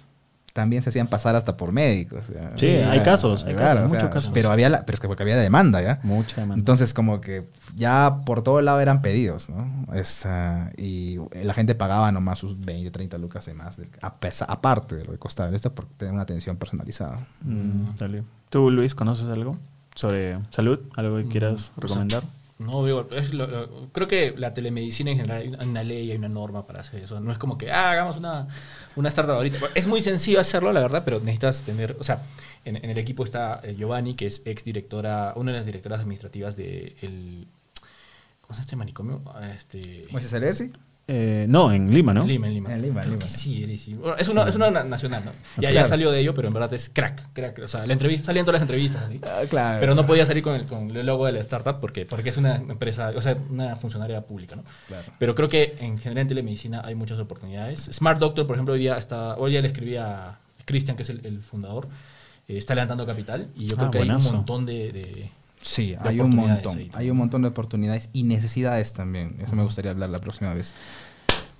también 0.52 0.82
se 0.82 0.88
hacían 0.90 1.06
pasar 1.08 1.36
hasta 1.36 1.56
por 1.56 1.72
médicos. 1.72 2.26
Sí, 2.56 2.66
hay 2.66 3.00
casos, 3.00 3.44
hay 3.44 3.54
claro, 3.54 3.82
casos, 3.82 3.86
o 3.86 3.94
sea, 3.94 3.98
muchos 4.04 4.14
casos. 4.14 4.30
Pero, 4.34 4.50
había 4.50 4.68
la- 4.68 4.84
pero 4.84 4.94
es 4.96 5.00
que 5.00 5.06
porque 5.08 5.22
había 5.22 5.36
demanda, 5.36 5.80
¿ya? 5.82 6.00
Mucha 6.02 6.40
demanda. 6.40 6.58
Entonces, 6.60 6.92
como 6.94 7.20
que 7.20 7.46
ya 7.76 8.16
por 8.26 8.42
todo 8.42 8.60
lado 8.60 8.80
eran 8.80 9.00
pedidos, 9.02 9.48
¿no? 9.48 9.86
Esta, 9.94 10.70
y 10.76 11.18
la 11.42 11.54
gente 11.54 11.74
pagaba 11.74 12.10
nomás 12.12 12.38
sus 12.38 12.58
20, 12.60 12.90
30 12.90 13.18
lucas 13.18 13.46
de 13.46 13.54
más, 13.54 13.76
de- 13.76 13.88
a 14.02 14.14
pesa- 14.18 14.46
aparte 14.46 14.96
de 14.96 15.04
lo 15.04 15.12
que 15.12 15.18
costaba 15.18 15.54
esto, 15.54 15.72
por 15.74 15.86
tener 15.86 16.12
una 16.14 16.22
atención 16.22 16.56
personalizada. 16.56 17.18
Mm, 17.42 17.94
dale. 17.98 18.22
¿Tú, 18.48 18.70
Luis, 18.70 18.94
conoces 18.94 19.28
algo 19.28 19.56
sobre 19.94 20.38
salud? 20.50 20.80
¿Algo 20.96 21.16
que 21.18 21.24
quieras 21.26 21.72
Mm, 21.76 21.80
recomendar? 21.80 22.22
No, 22.60 22.84
digo, 22.84 23.08
creo 23.92 24.06
que 24.06 24.34
la 24.36 24.52
telemedicina 24.52 25.10
en 25.10 25.16
general 25.16 25.40
hay 25.40 25.48
una, 25.66 25.82
ley, 25.82 26.10
hay 26.10 26.18
una 26.18 26.28
norma 26.28 26.66
para 26.66 26.80
hacer 26.80 27.02
eso. 27.02 27.18
No 27.18 27.32
es 27.32 27.38
como 27.38 27.56
que, 27.56 27.72
ah, 27.72 27.90
hagamos 27.90 28.18
una, 28.18 28.48
una 28.96 29.08
startup 29.08 29.36
ahorita. 29.36 29.58
Es 29.74 29.86
muy 29.86 30.02
sencillo 30.02 30.38
hacerlo, 30.38 30.70
la 30.70 30.80
verdad, 30.80 31.02
pero 31.02 31.20
necesitas 31.20 31.62
tener, 31.62 31.96
o 31.98 32.04
sea, 32.04 32.22
en, 32.66 32.76
el 32.76 32.98
equipo 32.98 33.24
está 33.24 33.58
eh, 33.62 33.74
Giovanni, 33.78 34.14
que 34.14 34.26
es 34.26 34.42
ex 34.44 34.62
directora, 34.62 35.32
una 35.36 35.52
de 35.52 35.56
las 35.56 35.64
directoras 35.64 36.00
administrativas 36.00 36.54
de 36.54 36.96
el, 37.00 37.48
¿cómo 38.42 38.52
se 38.52 38.56
llama 38.56 38.62
este 38.62 38.76
manicomio? 38.76 39.22
Ah, 39.34 39.52
Este, 39.54 40.06
¿Moisés 40.10 40.30
Ceresi? 40.30 40.70
Eh, 41.12 41.46
no, 41.48 41.72
en 41.72 41.92
Lima, 41.92 42.14
¿no? 42.14 42.22
En 42.22 42.28
Lima, 42.28 42.46
en 42.46 42.54
Lima. 42.54 42.72
En 42.72 42.82
Lima, 42.82 43.00
en 43.00 43.06
Creo 43.08 43.16
Lima. 43.18 43.26
que 43.26 43.28
sí, 43.28 43.64
eres, 43.64 43.82
sí. 43.82 43.94
Bueno, 43.94 44.14
es, 44.16 44.28
una, 44.28 44.48
es 44.48 44.54
una 44.54 44.70
na- 44.70 44.84
nacional, 44.84 45.24
¿no? 45.24 45.32
Ya, 45.56 45.62
ya 45.68 45.70
Claro. 45.72 45.88
salió 45.88 46.10
de 46.12 46.20
ello, 46.20 46.34
pero 46.34 46.46
en 46.46 46.54
verdad 46.54 46.72
es 46.72 46.88
crack, 46.88 47.32
crack. 47.32 47.58
O 47.64 47.66
sea, 47.66 47.84
la 47.84 47.92
entrevista, 47.94 48.26
salían 48.26 48.44
todas 48.46 48.60
las 48.60 48.62
entrevistas 48.62 49.02
así. 49.02 49.20
Ah, 49.24 49.40
claro. 49.50 49.80
Pero 49.80 49.96
no 49.96 50.06
podía 50.06 50.24
salir 50.24 50.44
con 50.44 50.54
el, 50.54 50.66
con 50.66 50.88
el 50.96 51.04
logo 51.04 51.26
de 51.26 51.32
la 51.32 51.40
startup 51.40 51.80
porque, 51.80 52.06
porque 52.06 52.28
es 52.28 52.36
una 52.36 52.54
empresa, 52.56 53.12
o 53.16 53.20
sea, 53.20 53.36
una 53.50 53.74
funcionaria 53.74 54.20
pública, 54.24 54.54
¿no? 54.54 54.62
Claro. 54.86 55.12
Pero 55.18 55.34
creo 55.34 55.48
que 55.48 55.76
en 55.80 55.98
general 55.98 56.18
en 56.22 56.28
telemedicina 56.28 56.82
hay 56.84 56.94
muchas 56.94 57.18
oportunidades. 57.18 57.90
Smart 57.92 58.20
Doctor, 58.20 58.46
por 58.46 58.54
ejemplo, 58.54 58.74
hoy 58.74 58.80
día, 58.80 58.96
está, 58.96 59.34
hoy 59.36 59.50
día 59.50 59.62
le 59.62 59.66
escribí 59.66 59.96
a 59.96 60.38
Cristian, 60.64 60.96
que 60.96 61.02
es 61.02 61.10
el, 61.10 61.26
el 61.26 61.42
fundador, 61.42 61.88
eh, 62.46 62.56
está 62.56 62.76
levantando 62.76 63.04
capital 63.04 63.48
y 63.56 63.66
yo 63.66 63.74
creo 63.76 63.88
Ah, 63.88 63.90
que 63.90 63.98
hay 63.98 64.10
un 64.10 64.22
montón 64.22 64.64
de... 64.64 64.92
de- 64.92 65.30
Sí, 65.60 65.94
hay 66.00 66.20
un 66.20 66.34
montón. 66.34 66.78
ahí. 66.78 66.90
Hay 66.94 67.10
un 67.10 67.16
montón 67.18 67.42
de 67.42 67.48
oportunidades 67.48 68.10
y 68.12 68.22
necesidades 68.24 68.92
también. 68.92 69.36
Eso 69.42 69.54
me 69.56 69.62
gustaría 69.62 69.90
hablar 69.90 70.08
la 70.08 70.18
próxima 70.18 70.54
vez. 70.54 70.74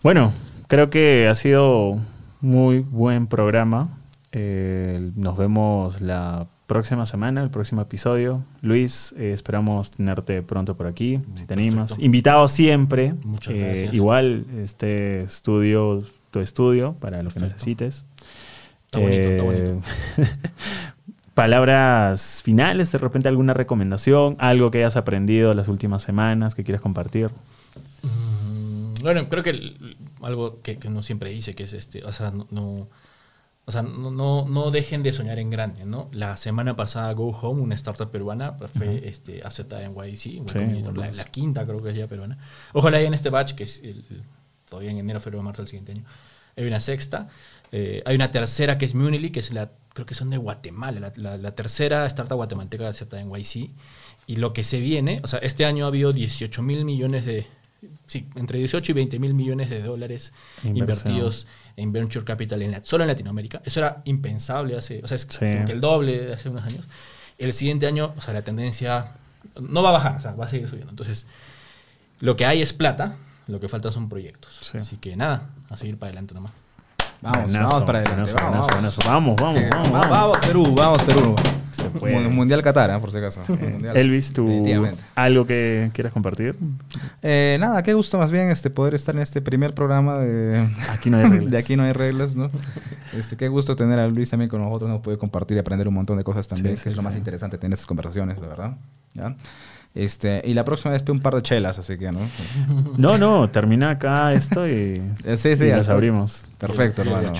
Bueno, 0.03 0.33
creo 0.69 0.89
que 0.91 1.29
ha 1.29 1.35
sido 1.35 1.99
muy 2.41 2.79
buen 2.81 3.27
programa. 3.27 3.99
Eh, 4.33 5.11
nos 5.17 5.37
vemos 5.37 6.01
la 6.01 6.47
próxima 6.67 7.05
semana, 7.05 7.43
el 7.43 7.51
próximo 7.51 7.83
episodio. 7.83 8.45
Luis, 8.63 9.13
eh, 9.19 9.33
esperamos 9.33 9.91
tenerte 9.91 10.41
pronto 10.43 10.77
por 10.77 10.87
aquí, 10.87 11.21
si 11.37 11.45
te 11.45 11.55
animas. 11.55 11.97
Invitado 11.99 12.47
siempre. 12.49 13.13
Muchas 13.25 13.55
Eh, 13.55 13.59
gracias. 13.59 13.95
Igual, 13.95 14.47
este 14.63 15.23
estudio, 15.23 16.05
tu 16.31 16.39
estudio, 16.41 16.95
para 16.95 17.23
lo 17.23 17.31
que 17.31 17.41
necesites. 17.41 18.05
Está 18.87 19.01
bonito, 19.01 19.29
está 19.29 19.43
bonito. 19.43 19.81
Palabras 21.35 22.43
finales, 22.45 22.93
de 22.93 22.99
repente 22.99 23.29
alguna 23.29 23.55
recomendación, 23.55 24.37
algo 24.39 24.71
que 24.71 24.79
hayas 24.79 24.97
aprendido 24.97 25.55
las 25.55 25.69
últimas 25.69 26.03
semanas 26.03 26.55
que 26.55 26.65
quieras 26.65 26.83
compartir. 26.83 27.31
Mm, 28.03 28.95
Bueno, 29.03 29.29
creo 29.31 29.43
que 29.43 29.51
el- 29.51 29.97
algo 30.23 30.61
que, 30.61 30.77
que 30.77 30.89
uno 30.89 31.03
siempre 31.03 31.31
dice 31.31 31.55
que 31.55 31.63
es 31.63 31.73
este, 31.73 32.05
o 32.05 32.13
sea, 32.13 32.31
no, 32.31 32.47
no- 32.51 32.89
o 33.65 33.73
sea, 33.73 33.83
no, 33.83 34.11
no, 34.11 34.47
no 34.49 34.71
dejen 34.71 35.03
de 35.03 35.13
soñar 35.13 35.39
en 35.39 35.49
grande, 35.49 35.85
¿no? 35.87 36.09
La 36.13 36.37
semana 36.37 36.77
pasada 36.77 37.13
Go 37.13 37.29
Home, 37.31 37.63
una 37.63 37.75
startup 37.77 38.11
peruana, 38.11 38.57
pues, 38.57 38.71
fue 38.73 39.09
este, 39.09 39.43
aceptada 39.45 39.85
en 39.85 39.95
YC, 39.95 40.43
Sí, 40.47 40.83
la, 40.95 41.25
quinta 41.25 41.65
creo 41.65 41.83
que 41.83 41.91
es 41.91 41.97
ya 41.97 42.07
peruana. 42.09 42.37
Ojalá 42.75 43.01
en 43.01 43.15
este 43.15 43.31
batch, 43.31 43.53
que 43.55 43.63
es 43.63 43.81
el- 43.83 44.05
el- 44.11 44.23
todavía 44.69 44.91
en 44.91 44.99
enero, 44.99 45.21
febrero, 45.21 45.43
marzo 45.43 45.63
del 45.63 45.69
siguiente 45.69 45.93
año, 45.93 46.05
hay 46.63 46.69
una 46.69 46.81
sexta. 46.81 47.29
Eh, 47.73 48.03
hay 48.05 48.17
una 48.17 48.31
tercera 48.31 48.79
que 48.79 48.85
es 48.85 48.95
Munily, 48.95 49.31
que 49.31 49.41
es 49.41 49.53
la, 49.53 49.71
creo 49.95 50.07
que 50.07 50.15
son 50.15 50.31
de 50.31 50.37
Guatemala, 50.37 50.99
la, 51.01 51.13
la- 51.17 51.37
la 51.37 51.55
tercera 51.55 52.05
startup 52.07 52.37
guatemalteca 52.37 52.89
aceptada 52.89 53.23
en 53.23 53.31
YC. 53.31 53.71
Y 54.27 54.37
lo 54.37 54.53
que 54.53 54.65
se 54.65 54.81
viene, 54.81 55.21
o 55.23 55.27
sea, 55.27 55.39
este 55.41 55.65
año 55.65 55.85
ha 55.85 55.89
habido 55.89 56.13
18 56.13 56.63
mil 56.63 56.85
millones 56.85 57.25
de, 57.27 57.47
sí, 58.07 58.27
entre 58.37 58.59
18 58.59 58.93
y 58.93 58.95
20 58.95 59.19
mil 59.19 59.35
millones 59.35 59.71
de 59.71 59.83
dólares 59.83 60.33
Inversión. 60.65 61.13
invertidos 61.13 61.47
en 61.77 61.93
venture 61.93 62.25
capital 62.25 62.61
en 62.63 62.73
la- 62.73 62.85
solo 62.85 63.05
en 63.05 63.09
Latinoamérica. 63.09 63.63
Eso 63.65 63.81
era 63.81 64.03
impensable 64.05 64.77
hace, 64.77 65.01
o 65.03 65.07
sea, 65.09 65.15
es 65.17 65.23
Sí. 65.31 65.39
como 65.39 65.65
que 65.65 65.73
el 65.73 65.81
doble 65.81 66.27
de 66.27 66.33
hace 66.35 66.49
unos 66.49 66.63
años. 66.65 66.87
El 67.39 67.53
siguiente 67.53 67.87
año, 67.87 68.13
o 68.17 68.21
sea, 68.21 68.35
la 68.35 68.43
tendencia 68.43 69.13
no 69.61 69.83
va 69.83 69.89
a 69.89 69.93
bajar, 69.93 70.17
o 70.17 70.21
sea, 70.21 70.33
va 70.35 70.45
a 70.45 70.49
seguir 70.49 70.69
subiendo. 70.69 70.91
Entonces, 70.91 71.27
lo 72.21 72.37
que 72.37 72.45
hay 72.47 72.61
es 72.63 72.73
plata, 72.73 73.17
lo 73.51 73.61
que 73.61 73.69
falta 73.69 73.91
son 73.93 74.09
proyectos. 74.09 74.59
Sí. 74.63 74.79
Así 74.79 74.97
que 74.97 75.17
nada, 75.17 75.49
a 75.69 75.77
seguir 75.77 75.99
para 75.99 76.09
adelante 76.09 76.35
nomás. 76.35 76.53
Vamos, 77.23 77.43
Buenazo, 77.45 77.69
vamos 77.75 77.85
para 77.85 77.99
adelante. 77.99 78.33
buenazo, 78.33 78.37
vamos, 78.51 78.67
buenazo, 78.67 79.01
vamos. 79.05 79.37
buenazo. 79.37 79.71
Vamos, 79.71 79.71
vamos, 79.71 79.71
vamos, 79.71 79.91
vamos, 79.93 80.11
vamos. 80.11 80.39
Perú, 80.39 80.75
vamos, 80.75 81.03
Perú. 81.03 81.35
Se 81.71 81.85
puede. 81.91 82.19
Mu- 82.19 82.31
Mundial 82.31 82.63
Qatar, 82.63 82.91
¿eh? 82.91 82.99
por 82.99 83.13
si 83.13 83.19
acaso. 83.19 83.43
Mundial. 83.55 83.95
Elvis, 83.97 84.33
¿tú 84.33 84.47
Definitivamente. 84.47 85.03
algo 85.15 85.45
que 85.45 85.91
quieras 85.93 86.13
compartir? 86.15 86.57
Eh, 87.23 87.59
nada, 87.61 87.83
qué 87.83 87.93
gusto 87.93 88.17
más 88.17 88.31
bien 88.33 88.49
este 88.51 88.71
poder 88.71 88.95
estar 88.95 89.15
en 89.15 89.21
este 89.21 89.43
primer 89.43 89.75
programa 89.75 90.17
de 90.19 90.67
Aquí 90.91 91.11
no 91.11 91.19
hay 91.19 91.25
reglas. 91.29 91.51
de 91.51 91.59
aquí 91.59 91.77
no 91.77 91.83
hay 91.85 91.93
reglas, 91.93 92.35
¿no? 92.37 92.51
Este, 93.13 93.37
qué 93.37 93.49
gusto 93.49 93.77
tener 93.77 94.01
a 94.01 94.09
Luis 94.09 94.31
también 94.31 94.49
con 94.49 94.63
nosotros, 94.63 94.89
nos 94.91 95.03
puede 95.03 95.19
compartir 95.19 95.59
y 95.59 95.61
aprender 95.61 95.87
un 95.89 95.95
montón 95.95 96.17
de 96.17 96.25
cosas 96.25 96.49
también, 96.49 96.75
Sí, 96.77 96.85
que 96.85 96.85
sí, 96.85 96.89
es 96.91 96.97
lo 96.97 97.03
más 97.03 97.17
interesante 97.17 97.59
tener 97.59 97.75
estas 97.75 97.87
conversaciones, 97.87 98.39
la 98.41 98.47
verdad. 98.49 98.77
¿Ya? 99.13 99.37
Este, 99.95 100.43
y 100.45 100.55
la 100.55 100.65
próxima 100.65 100.93
vez 100.93 101.03
un 101.09 101.21
par 101.21 101.35
de 101.35 101.43
chelas, 101.43 101.79
así 101.79 101.99
que, 101.99 102.11
¿no? 102.13 102.21
No, 102.97 103.19
no, 103.19 103.49
termina 103.51 103.91
acá 103.91 104.33
esto 104.35 104.69
y, 104.69 105.03
Sí, 105.37 105.57
sí, 105.57 105.65
y 105.65 105.71
las 105.71 105.89
abrimos. 105.89 106.47
Perfecto, 106.59 107.03
hermano. 107.03 107.33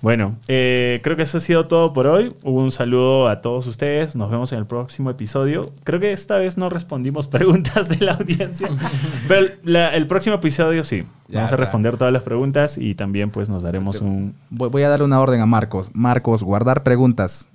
Bueno, 0.00 0.36
eh, 0.48 1.00
creo 1.02 1.16
que 1.16 1.24
eso 1.24 1.38
ha 1.38 1.40
sido 1.40 1.66
todo 1.66 1.92
por 1.92 2.06
hoy. 2.06 2.34
Un 2.42 2.70
saludo 2.72 3.28
a 3.28 3.42
todos 3.42 3.66
ustedes. 3.66 4.14
Nos 4.16 4.30
vemos 4.30 4.52
en 4.52 4.58
el 4.58 4.66
próximo 4.66 5.10
episodio. 5.10 5.66
Creo 5.84 5.98
que 5.98 6.12
esta 6.12 6.38
vez 6.38 6.56
no 6.56 6.68
respondimos 6.70 7.26
preguntas 7.28 7.88
de 7.88 7.96
la 8.04 8.12
audiencia, 8.12 8.68
pero 9.28 9.48
la- 9.64 9.94
el 9.94 10.06
próximo 10.06 10.36
episodio 10.36 10.84
sí. 10.84 11.04
Ya 11.28 11.38
Vamos 11.40 11.52
a 11.52 11.56
responder 11.56 11.96
todas 11.96 12.12
las 12.12 12.22
preguntas 12.22 12.78
y 12.78 12.94
también 12.94 13.30
pues 13.30 13.48
nos 13.48 13.62
daremos 13.62 14.00
un... 14.00 14.34
Voy, 14.50 14.68
voy 14.68 14.82
a 14.82 14.88
darle 14.88 15.04
una 15.04 15.20
orden 15.20 15.40
a 15.40 15.46
Marcos. 15.46 15.90
Marcos, 15.92 16.42
guardar 16.42 16.82
preguntas. 16.82 17.48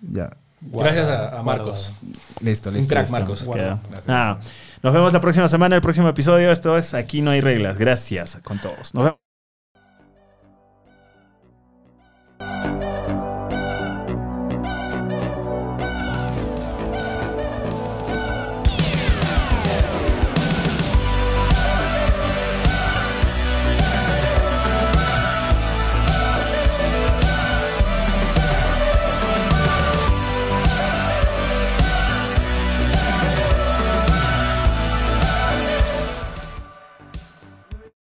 Ya. 0.00 0.36
Gracias 0.64 1.08
a, 1.08 1.38
a 1.38 1.42
Marcos. 1.42 1.92
Listo, 2.40 2.70
Un 2.70 2.76
listo. 2.76 2.94
crack, 2.94 3.08
listo. 3.10 3.16
Marcos. 3.16 4.06
Nada. 4.06 4.38
Nos 4.82 4.92
vemos 4.92 5.12
la 5.12 5.20
próxima 5.20 5.48
semana, 5.48 5.76
el 5.76 5.82
próximo 5.82 6.08
episodio. 6.08 6.50
Esto 6.52 6.76
es 6.76 6.94
Aquí 6.94 7.20
no 7.22 7.30
hay 7.30 7.40
reglas. 7.40 7.78
Gracias 7.78 8.38
con 8.42 8.60
todos. 8.60 8.94
Nos 8.94 9.04
vemos. 9.04 9.21